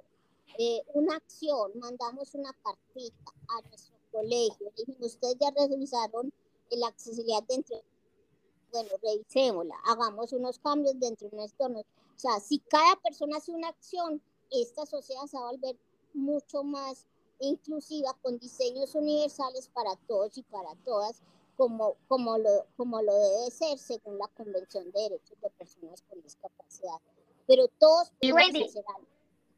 eh, 0.57 0.81
una 0.93 1.15
acción, 1.15 1.71
mandamos 1.75 2.33
una 2.35 2.53
cartita 2.63 3.33
a 3.49 3.61
nuestro 3.67 3.95
colegio, 4.11 4.71
ustedes 4.99 5.35
ya 5.39 5.51
revisaron 5.51 6.31
la 6.69 6.87
accesibilidad 6.87 7.43
dentro, 7.43 7.81
bueno, 8.71 8.89
revisémosla, 9.01 9.75
hagamos 9.85 10.31
unos 10.33 10.59
cambios 10.59 10.99
dentro 10.99 11.29
de 11.29 11.37
nuestro 11.37 11.67
O 11.67 11.83
sea, 12.15 12.39
si 12.39 12.59
cada 12.59 12.95
persona 12.97 13.37
hace 13.37 13.51
una 13.51 13.69
acción, 13.69 14.21
esta 14.51 14.85
sociedad 14.85 15.25
se 15.25 15.37
va 15.37 15.49
a 15.49 15.51
volver 15.51 15.77
mucho 16.13 16.63
más 16.63 17.05
inclusiva 17.39 18.15
con 18.21 18.37
diseños 18.39 18.95
universales 18.95 19.67
para 19.69 19.95
todos 20.07 20.37
y 20.37 20.43
para 20.43 20.75
todas, 20.83 21.21
como, 21.55 21.95
como, 22.07 22.37
lo, 22.37 22.67
como 22.75 23.01
lo 23.01 23.13
debe 23.13 23.51
ser 23.51 23.77
según 23.77 24.17
la 24.17 24.27
Convención 24.29 24.91
de 24.91 25.01
Derechos 25.01 25.39
de 25.41 25.49
Personas 25.51 26.01
con 26.09 26.21
Discapacidad. 26.21 26.99
Pero 27.47 27.67
todos 27.79 28.11
podemos 28.19 28.69
hacer 28.69 28.83
algo. 28.95 29.07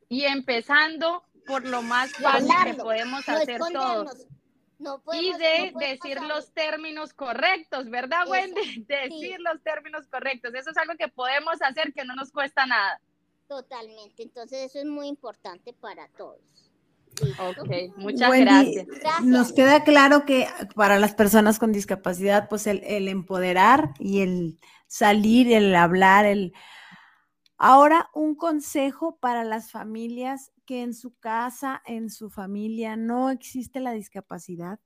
Y 0.10 0.24
empezando 0.24 1.24
por 1.46 1.66
lo 1.66 1.82
más 1.82 2.12
fácil 2.14 2.54
que 2.66 2.74
podemos 2.76 3.28
hacer 3.28 3.60
todos. 3.74 4.28
y 5.14 5.34
de 5.34 5.74
decir 5.80 6.22
los 6.22 6.52
términos 6.54 7.14
correctos, 7.14 7.90
¿verdad, 7.90 8.28
Wendy? 8.28 8.86
Decir 8.88 9.40
los 9.40 9.62
términos 9.64 10.08
correctos. 10.08 10.54
Eso 10.54 10.70
es 10.70 10.78
algo 10.78 10.94
que 10.98 11.08
podemos 11.08 11.62
hacer 11.62 11.94
que 11.94 12.06
no 12.06 12.16
nos 12.16 12.32
cuesta 12.32 12.66
nada. 12.66 13.02
Totalmente. 13.48 14.24
Entonces, 14.24 14.66
eso 14.66 14.80
es 14.80 14.86
muy 14.86 15.08
importante 15.08 15.74
para 15.74 16.08
todos. 16.10 16.67
Ok, 17.40 17.98
muchas 17.98 18.40
gracias. 18.40 18.88
Nos 19.24 19.54
queda 19.54 19.84
claro 19.84 20.26
que 20.26 20.48
para 20.76 21.00
las 21.00 21.14
personas 21.16 21.60
con 21.60 21.72
discapacidad, 21.72 22.50
pues 22.50 22.68
el, 22.68 22.84
el 22.84 23.08
empoderar 23.08 23.94
y 24.00 24.22
el 24.22 24.60
salir, 24.88 25.52
el 25.52 25.76
hablar, 25.76 26.26
el 26.26 26.54
Ahora, 27.60 28.12
un 28.14 28.36
consejo 28.36 29.18
para 29.18 29.44
las 29.44 29.72
familias 29.72 30.52
que 30.66 30.84
en 30.84 30.94
su 30.94 31.18
casa, 31.18 31.82
en 31.88 32.12
su 32.12 32.30
familia, 32.30 32.96
no 32.96 33.32
existe 33.32 33.80
la 33.80 33.94
discapacidad. 33.94 34.80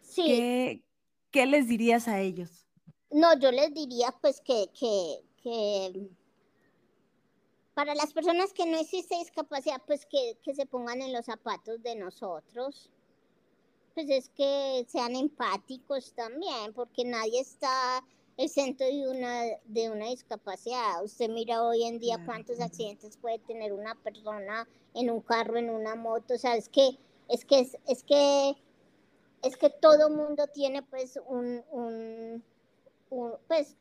Sí. 0.00 0.82
¿Qué, 1.30 1.46
les 1.46 1.68
dirías 1.68 2.08
a 2.08 2.20
ellos? 2.20 2.66
No, 3.10 3.38
yo 3.38 3.52
les 3.52 3.74
diría 3.74 4.14
pues 4.22 4.40
que, 4.40 4.70
que, 4.72 6.08
para 7.74 7.94
las 7.94 8.12
personas 8.12 8.52
que 8.52 8.66
no 8.66 8.78
existe 8.78 9.16
discapacidad, 9.16 9.80
pues 9.86 10.06
que, 10.06 10.36
que 10.42 10.54
se 10.54 10.66
pongan 10.66 11.00
en 11.02 11.12
los 11.12 11.26
zapatos 11.26 11.82
de 11.82 11.94
nosotros. 11.96 12.90
Pues 13.94 14.08
es 14.08 14.28
que 14.30 14.84
sean 14.88 15.16
empáticos 15.16 16.12
también, 16.14 16.72
porque 16.74 17.04
nadie 17.04 17.40
está 17.40 18.02
exento 18.36 18.84
de 18.84 19.08
una, 19.08 19.42
de 19.64 19.90
una 19.90 20.06
discapacidad. 20.06 21.04
Usted 21.04 21.28
mira 21.28 21.62
hoy 21.62 21.84
en 21.84 21.98
día 21.98 22.22
cuántos 22.24 22.60
accidentes 22.60 23.16
puede 23.16 23.38
tener 23.40 23.72
una 23.72 23.94
persona 23.96 24.66
en 24.94 25.10
un 25.10 25.20
carro, 25.20 25.56
en 25.58 25.70
una 25.70 25.94
moto, 25.94 26.34
o 26.34 26.38
sea, 26.38 26.56
es 26.56 26.68
que, 26.68 26.98
es 27.28 27.44
que, 27.44 27.60
es, 27.86 28.02
que, 28.02 28.56
es 29.42 29.56
que 29.56 29.70
todo 29.70 30.10
mundo 30.10 30.46
tiene 30.48 30.82
pues 30.82 31.18
un, 31.26 31.62
un, 31.70 32.42
pues, 33.48 33.76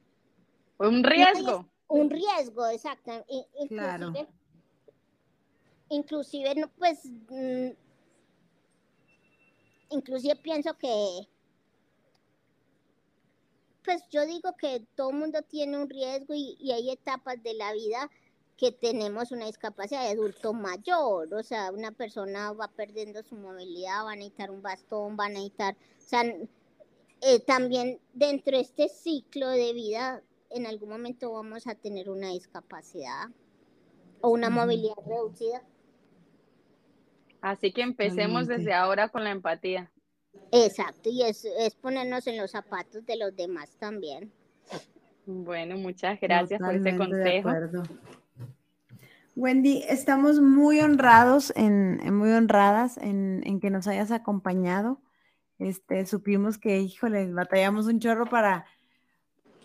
un 0.77 1.03
riesgo. 1.03 1.65
Un 1.91 2.09
riesgo, 2.09 2.67
exacto. 2.67 3.11
Inclusive, 3.59 4.27
inclusive 5.89 6.55
no, 6.55 6.69
pues, 6.69 7.05
mm, 7.05 7.71
inclusive 9.89 10.35
pienso 10.37 10.77
que 10.77 11.27
pues 13.83 14.03
yo 14.09 14.25
digo 14.25 14.55
que 14.55 14.85
todo 14.95 15.09
el 15.09 15.17
mundo 15.17 15.41
tiene 15.41 15.77
un 15.77 15.89
riesgo 15.89 16.33
y, 16.33 16.71
hay 16.71 16.91
etapas 16.91 17.41
de 17.41 17.53
la 17.53 17.73
vida 17.73 18.09
que 18.57 18.71
tenemos 18.71 19.31
una 19.31 19.47
discapacidad 19.47 20.03
de 20.03 20.11
adulto 20.11 20.53
mayor, 20.53 21.33
o 21.33 21.43
sea, 21.43 21.71
una 21.71 21.91
persona 21.91 22.53
va 22.53 22.67
perdiendo 22.67 23.23
su 23.23 23.35
movilidad, 23.35 24.05
va 24.05 24.11
a 24.11 24.15
necesitar 24.15 24.51
un 24.51 24.61
bastón, 24.61 25.17
va 25.19 25.25
a 25.25 25.29
necesitar, 25.29 25.75
o 25.75 26.01
sea, 26.01 26.23
eh, 27.21 27.39
también 27.39 27.99
dentro 28.13 28.55
de 28.55 28.61
este 28.61 28.87
ciclo 28.87 29.49
de 29.49 29.73
vida, 29.73 30.21
en 30.53 30.65
algún 30.65 30.89
momento 30.89 31.31
vamos 31.31 31.67
a 31.67 31.75
tener 31.75 32.09
una 32.09 32.29
discapacidad 32.29 33.29
o 34.21 34.29
una 34.29 34.49
movilidad 34.49 34.95
reducida. 35.05 35.63
Así 37.41 37.71
que 37.71 37.81
empecemos 37.81 38.47
desde 38.47 38.73
ahora 38.73 39.09
con 39.09 39.23
la 39.23 39.31
empatía. 39.31 39.91
Exacto, 40.51 41.09
y 41.09 41.23
es, 41.23 41.45
es 41.45 41.75
ponernos 41.75 42.27
en 42.27 42.37
los 42.37 42.51
zapatos 42.51 43.05
de 43.05 43.17
los 43.17 43.35
demás 43.35 43.75
también. 43.77 44.31
Bueno, 45.25 45.77
muchas 45.77 46.19
gracias 46.19 46.59
por 46.59 46.75
ese 46.75 46.97
consejo. 46.97 47.49
Wendy, 49.35 49.83
estamos 49.87 50.39
muy 50.41 50.81
honrados, 50.81 51.53
en, 51.55 51.97
muy 52.13 52.31
honradas 52.31 52.97
en, 52.97 53.41
en, 53.45 53.59
que 53.59 53.69
nos 53.69 53.87
hayas 53.87 54.11
acompañado. 54.11 55.01
Este, 55.57 56.05
supimos 56.05 56.57
que, 56.57 56.79
híjole, 56.79 57.31
batallamos 57.31 57.87
un 57.87 57.99
chorro 57.99 58.25
para, 58.25 58.65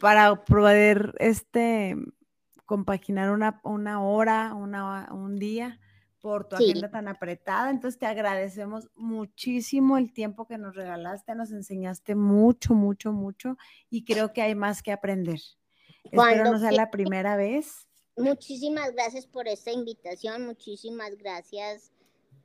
para 0.01 0.44
poder 0.44 1.14
este, 1.18 1.97
compaginar 2.64 3.31
una, 3.31 3.60
una 3.64 4.02
hora, 4.02 4.55
una, 4.55 5.09
un 5.12 5.39
día 5.39 5.81
por 6.20 6.48
tu 6.48 6.56
agenda 6.56 6.90
tan 6.90 7.06
apretada. 7.09 7.70
Entonces 7.70 7.98
te 7.98 8.06
agradecemos 8.06 8.90
muchísimo 8.97 9.97
el 9.97 10.12
tiempo 10.12 10.47
que 10.47 10.59
nos 10.59 10.74
regalaste, 10.74 11.35
nos 11.35 11.52
enseñaste 11.52 12.14
mucho, 12.16 12.74
mucho, 12.74 13.12
mucho 13.12 13.56
y 13.90 14.05
creo 14.05 14.32
que 14.32 14.43
hay 14.43 14.55
más 14.55 14.82
que 14.82 14.93
aprender. 14.93 15.40
Espero 16.05 16.51
no 16.51 16.59
sea 16.59 16.73
la 16.73 16.90
primera 16.90 17.36
vez. 17.36 17.86
Muchísimas 18.16 18.93
gracias 18.93 19.27
por 19.27 19.47
esta 19.47 19.70
invitación, 19.70 20.47
muchísimas 20.47 21.16
gracias 21.16 21.93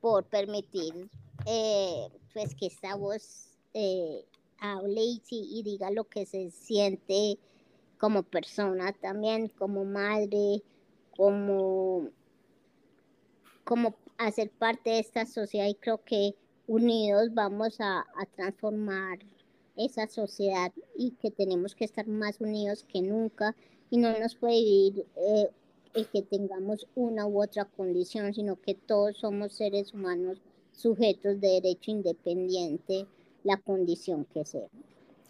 por 0.00 0.24
permitir 0.26 1.08
eh, 1.46 2.08
pues 2.32 2.54
que 2.54 2.66
esta 2.66 2.94
voz 2.94 3.56
eh, 3.74 4.24
hable 4.62 5.02
y, 5.02 5.20
y 5.30 5.62
diga 5.62 5.90
lo 5.90 6.04
que 6.04 6.24
se 6.26 6.50
siente 6.50 7.38
como 7.98 8.22
persona 8.22 8.92
también, 8.92 9.48
como 9.48 9.84
madre, 9.84 10.62
como 11.16 12.08
como 13.64 13.94
hacer 14.18 14.50
parte 14.50 14.90
de 14.90 14.98
esta 14.98 15.26
sociedad. 15.26 15.66
Y 15.66 15.74
creo 15.74 16.02
que 16.04 16.34
unidos 16.66 17.32
vamos 17.34 17.80
a, 17.80 18.04
transformar 18.36 19.18
esa 19.76 20.06
sociedad 20.06 20.72
y 20.96 21.12
que 21.12 21.30
tenemos 21.30 21.74
que 21.74 21.84
estar 21.84 22.06
más 22.06 22.40
unidos 22.40 22.84
que 22.84 23.02
nunca. 23.02 23.54
Y 23.90 23.98
no 23.98 24.18
nos 24.18 24.34
puede 24.36 24.54
vivir 24.54 25.06
eh, 25.16 25.50
el 25.94 26.08
que 26.08 26.22
tengamos 26.22 26.86
una 26.94 27.26
u 27.26 27.42
otra 27.42 27.64
condición, 27.66 28.32
sino 28.32 28.60
que 28.60 28.74
todos 28.74 29.18
somos 29.18 29.52
seres 29.52 29.92
humanos 29.92 30.40
sujetos 30.72 31.40
de 31.40 31.48
derecho 31.48 31.90
independiente, 31.90 33.06
la 33.44 33.56
condición 33.58 34.24
que 34.26 34.44
sea. 34.44 34.68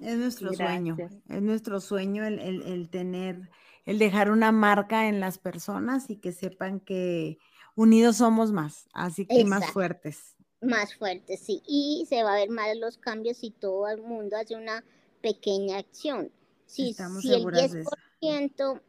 Es 0.01 0.17
nuestro 0.17 0.53
sueño, 0.53 0.97
es 1.29 1.43
nuestro 1.43 1.81
sueño 1.81 2.25
el, 2.25 2.39
el, 2.41 2.89
tener, 2.89 3.51
el 3.85 3.99
dejar 3.99 4.31
una 4.31 4.51
marca 4.51 5.09
en 5.09 5.21
las 5.21 5.39
personas 5.39 6.11
y 6.11 6.17
que 6.17 6.33
sepan 6.33 6.81
que, 6.81 7.39
unidos 7.77 8.17
somos 8.17 8.53
más, 8.53 8.89
así 8.93 9.27
que 9.27 9.45
más 9.45 9.71
fuertes. 9.71 10.37
Más 10.61 10.95
fuertes, 10.95 11.41
sí. 11.41 11.63
Y 11.67 12.07
se 12.09 12.23
va 12.23 12.35
a 12.35 12.37
ver 12.37 12.51
más 12.51 12.77
los 12.77 12.99
cambios 12.99 13.39
si 13.39 13.51
todo 13.51 13.89
el 13.89 14.03
mundo 14.03 14.37
hace 14.37 14.57
una 14.57 14.85
pequeña 15.21 15.79
acción. 15.79 16.31
Si, 16.67 16.95
si 16.95 17.35
el 17.35 17.45
10%, 17.45 18.81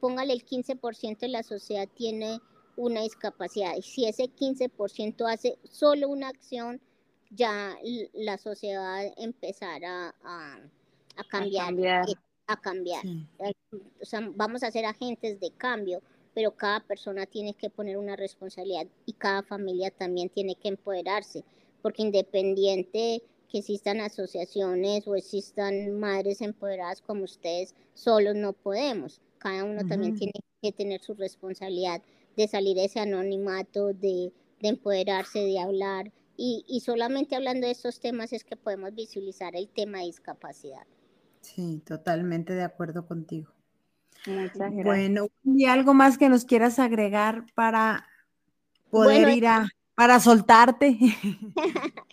póngale 0.00 0.32
el 0.32 0.44
15% 0.44 1.18
de 1.18 1.28
la 1.28 1.42
sociedad 1.42 1.88
tiene 1.94 2.40
una 2.76 3.02
discapacidad 3.02 3.76
y 3.76 3.82
si 3.82 4.06
ese 4.06 4.24
15% 4.24 5.30
hace 5.30 5.58
solo 5.64 6.08
una 6.08 6.28
acción, 6.28 6.80
ya 7.34 7.76
la 8.12 8.38
sociedad 8.38 8.80
va 8.84 9.00
a 11.16 11.24
cambiar. 11.28 11.74
A 12.46 12.60
cambiar. 12.60 13.04
Eh, 13.06 13.52
o 14.00 14.04
sea, 14.04 14.20
vamos 14.34 14.62
a 14.62 14.70
ser 14.70 14.84
agentes 14.84 15.40
de 15.40 15.50
cambio 15.52 16.02
pero 16.34 16.52
cada 16.52 16.80
persona 16.80 17.26
tiene 17.26 17.54
que 17.54 17.70
poner 17.70 17.98
una 17.98 18.16
responsabilidad 18.16 18.86
y 19.06 19.12
cada 19.12 19.42
familia 19.42 19.90
también 19.90 20.28
tiene 20.28 20.54
que 20.54 20.68
empoderarse, 20.68 21.44
porque 21.82 22.02
independiente 22.02 23.22
que 23.50 23.58
existan 23.58 24.00
asociaciones 24.00 25.06
o 25.06 25.14
existan 25.14 25.98
madres 25.98 26.40
empoderadas 26.40 27.02
como 27.02 27.24
ustedes, 27.24 27.74
solos 27.94 28.34
no 28.34 28.54
podemos. 28.54 29.20
Cada 29.38 29.64
uno 29.64 29.86
también 29.86 30.16
tiene 30.16 30.32
que 30.62 30.72
tener 30.72 31.02
su 31.02 31.14
responsabilidad 31.14 32.00
de 32.36 32.48
salir 32.48 32.78
ese 32.78 33.00
anonimato, 33.00 33.92
de, 33.92 34.32
de 34.60 34.68
empoderarse, 34.68 35.40
de 35.40 35.58
hablar. 35.58 36.10
Y, 36.44 36.64
y, 36.66 36.80
solamente 36.80 37.36
hablando 37.36 37.68
de 37.68 37.72
estos 37.72 38.00
temas 38.00 38.32
es 38.32 38.42
que 38.42 38.56
podemos 38.56 38.92
visualizar 38.96 39.54
el 39.54 39.68
tema 39.68 39.98
de 39.98 40.06
discapacidad. 40.06 40.84
Sí, 41.40 41.80
totalmente 41.86 42.52
de 42.52 42.64
acuerdo 42.64 43.06
contigo. 43.06 43.52
Muchas 44.26 44.56
gracias. 44.56 44.84
Bueno, 44.84 45.28
¿y 45.44 45.66
algo 45.66 45.94
más 45.94 46.18
que 46.18 46.28
nos 46.28 46.44
quieras 46.44 46.80
agregar 46.80 47.46
para 47.54 48.08
poder 48.90 49.28
ir 49.28 49.46
a, 49.46 49.68
para 49.94 50.18
soltarte? 50.18 50.98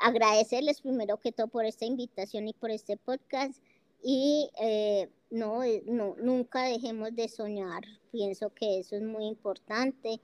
Agradecerles 0.00 0.80
primero 0.80 1.18
que 1.18 1.32
todo 1.32 1.48
por 1.48 1.66
esta 1.66 1.84
invitación 1.84 2.48
y 2.48 2.54
por 2.54 2.70
este 2.70 2.96
podcast 2.96 3.62
y 4.02 4.48
eh, 4.58 5.10
no, 5.30 5.60
no, 5.84 6.16
nunca 6.16 6.62
dejemos 6.62 7.14
de 7.14 7.28
soñar. 7.28 7.82
Pienso 8.10 8.54
que 8.54 8.78
eso 8.78 8.96
es 8.96 9.02
muy 9.02 9.26
importante, 9.26 10.18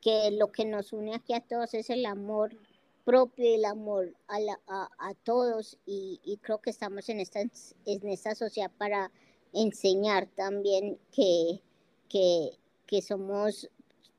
que 0.00 0.30
lo 0.30 0.52
que 0.52 0.64
nos 0.64 0.92
une 0.92 1.16
aquí 1.16 1.34
a 1.34 1.40
todos 1.40 1.74
es 1.74 1.90
el 1.90 2.06
amor 2.06 2.56
propio 3.04 3.44
y 3.44 3.54
el 3.54 3.64
amor 3.64 4.14
a, 4.28 4.38
a, 4.98 5.14
todos 5.24 5.78
y, 5.86 6.20
y, 6.24 6.36
creo 6.38 6.60
que 6.60 6.70
estamos 6.70 7.08
en 7.08 7.20
esta, 7.20 7.40
en 7.40 8.08
esta 8.08 8.34
sociedad 8.34 8.70
para 8.78 9.10
enseñar 9.52 10.26
también 10.28 10.98
que, 11.10 11.60
que, 12.08 12.50
que 12.86 13.02
somos 13.02 13.68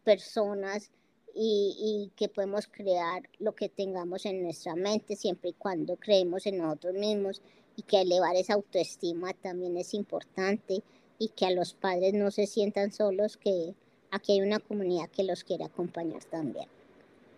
personas 0.03 0.91
y, 1.33 1.75
y, 1.77 2.11
que 2.15 2.29
podemos 2.29 2.67
crear 2.67 3.23
lo 3.39 3.55
que 3.55 3.69
tengamos 3.69 4.25
en 4.25 4.43
nuestra 4.43 4.75
mente 4.75 5.15
siempre 5.15 5.51
y 5.51 5.53
cuando 5.53 5.95
creemos 5.95 6.45
en 6.45 6.57
nosotros 6.57 6.93
mismos 6.93 7.41
y 7.75 7.83
que 7.83 8.01
elevar 8.01 8.35
esa 8.35 8.53
autoestima 8.53 9.33
también 9.33 9.77
es 9.77 9.93
importante 9.93 10.83
y 11.17 11.29
que 11.29 11.45
a 11.45 11.51
los 11.51 11.73
padres 11.73 12.13
no 12.13 12.31
se 12.31 12.47
sientan 12.47 12.91
solos, 12.91 13.37
que 13.37 13.73
aquí 14.11 14.33
hay 14.33 14.41
una 14.41 14.59
comunidad 14.59 15.09
que 15.09 15.23
los 15.23 15.43
quiere 15.43 15.63
acompañar 15.63 16.23
también. 16.25 16.67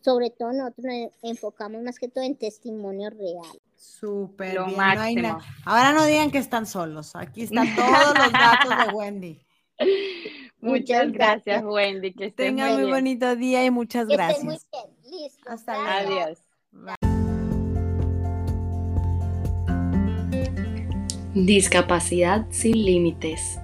Sobre 0.03 0.31
todo 0.31 0.53
nosotros 0.53 0.88
nos 0.88 1.11
enfocamos 1.21 1.83
más 1.83 1.99
que 1.99 2.07
todo 2.07 2.23
en 2.23 2.35
testimonio 2.35 3.11
real. 3.11 3.61
Súper 3.75 4.57
bien. 4.65 5.27
Ahora 5.65 5.93
no 5.93 6.07
digan 6.07 6.31
que 6.31 6.39
están 6.39 6.65
solos. 6.65 7.15
Aquí 7.15 7.43
están 7.43 7.75
todos 7.75 8.17
los 8.17 8.31
datos 8.31 8.88
de 8.88 8.91
Wendy. 8.95 9.39
Muchas 10.62 11.12
gracias, 11.12 11.64
Wendy. 11.64 12.14
Que 12.14 12.32
Tenga 12.32 12.72
muy, 12.74 12.90
bonito 12.90 13.36
día 13.36 13.66
y 13.66 13.72
muchas 13.72 14.08
gracias. 14.08 14.44
Muy 14.44 14.58
bien. 14.72 15.22
Listo. 15.22 15.49
Hasta 15.49 16.03
luego. 16.03 16.22
Adiós. 16.22 16.38
Discapacidad 21.34 22.45
sin 22.52 22.86
límites. 22.86 23.58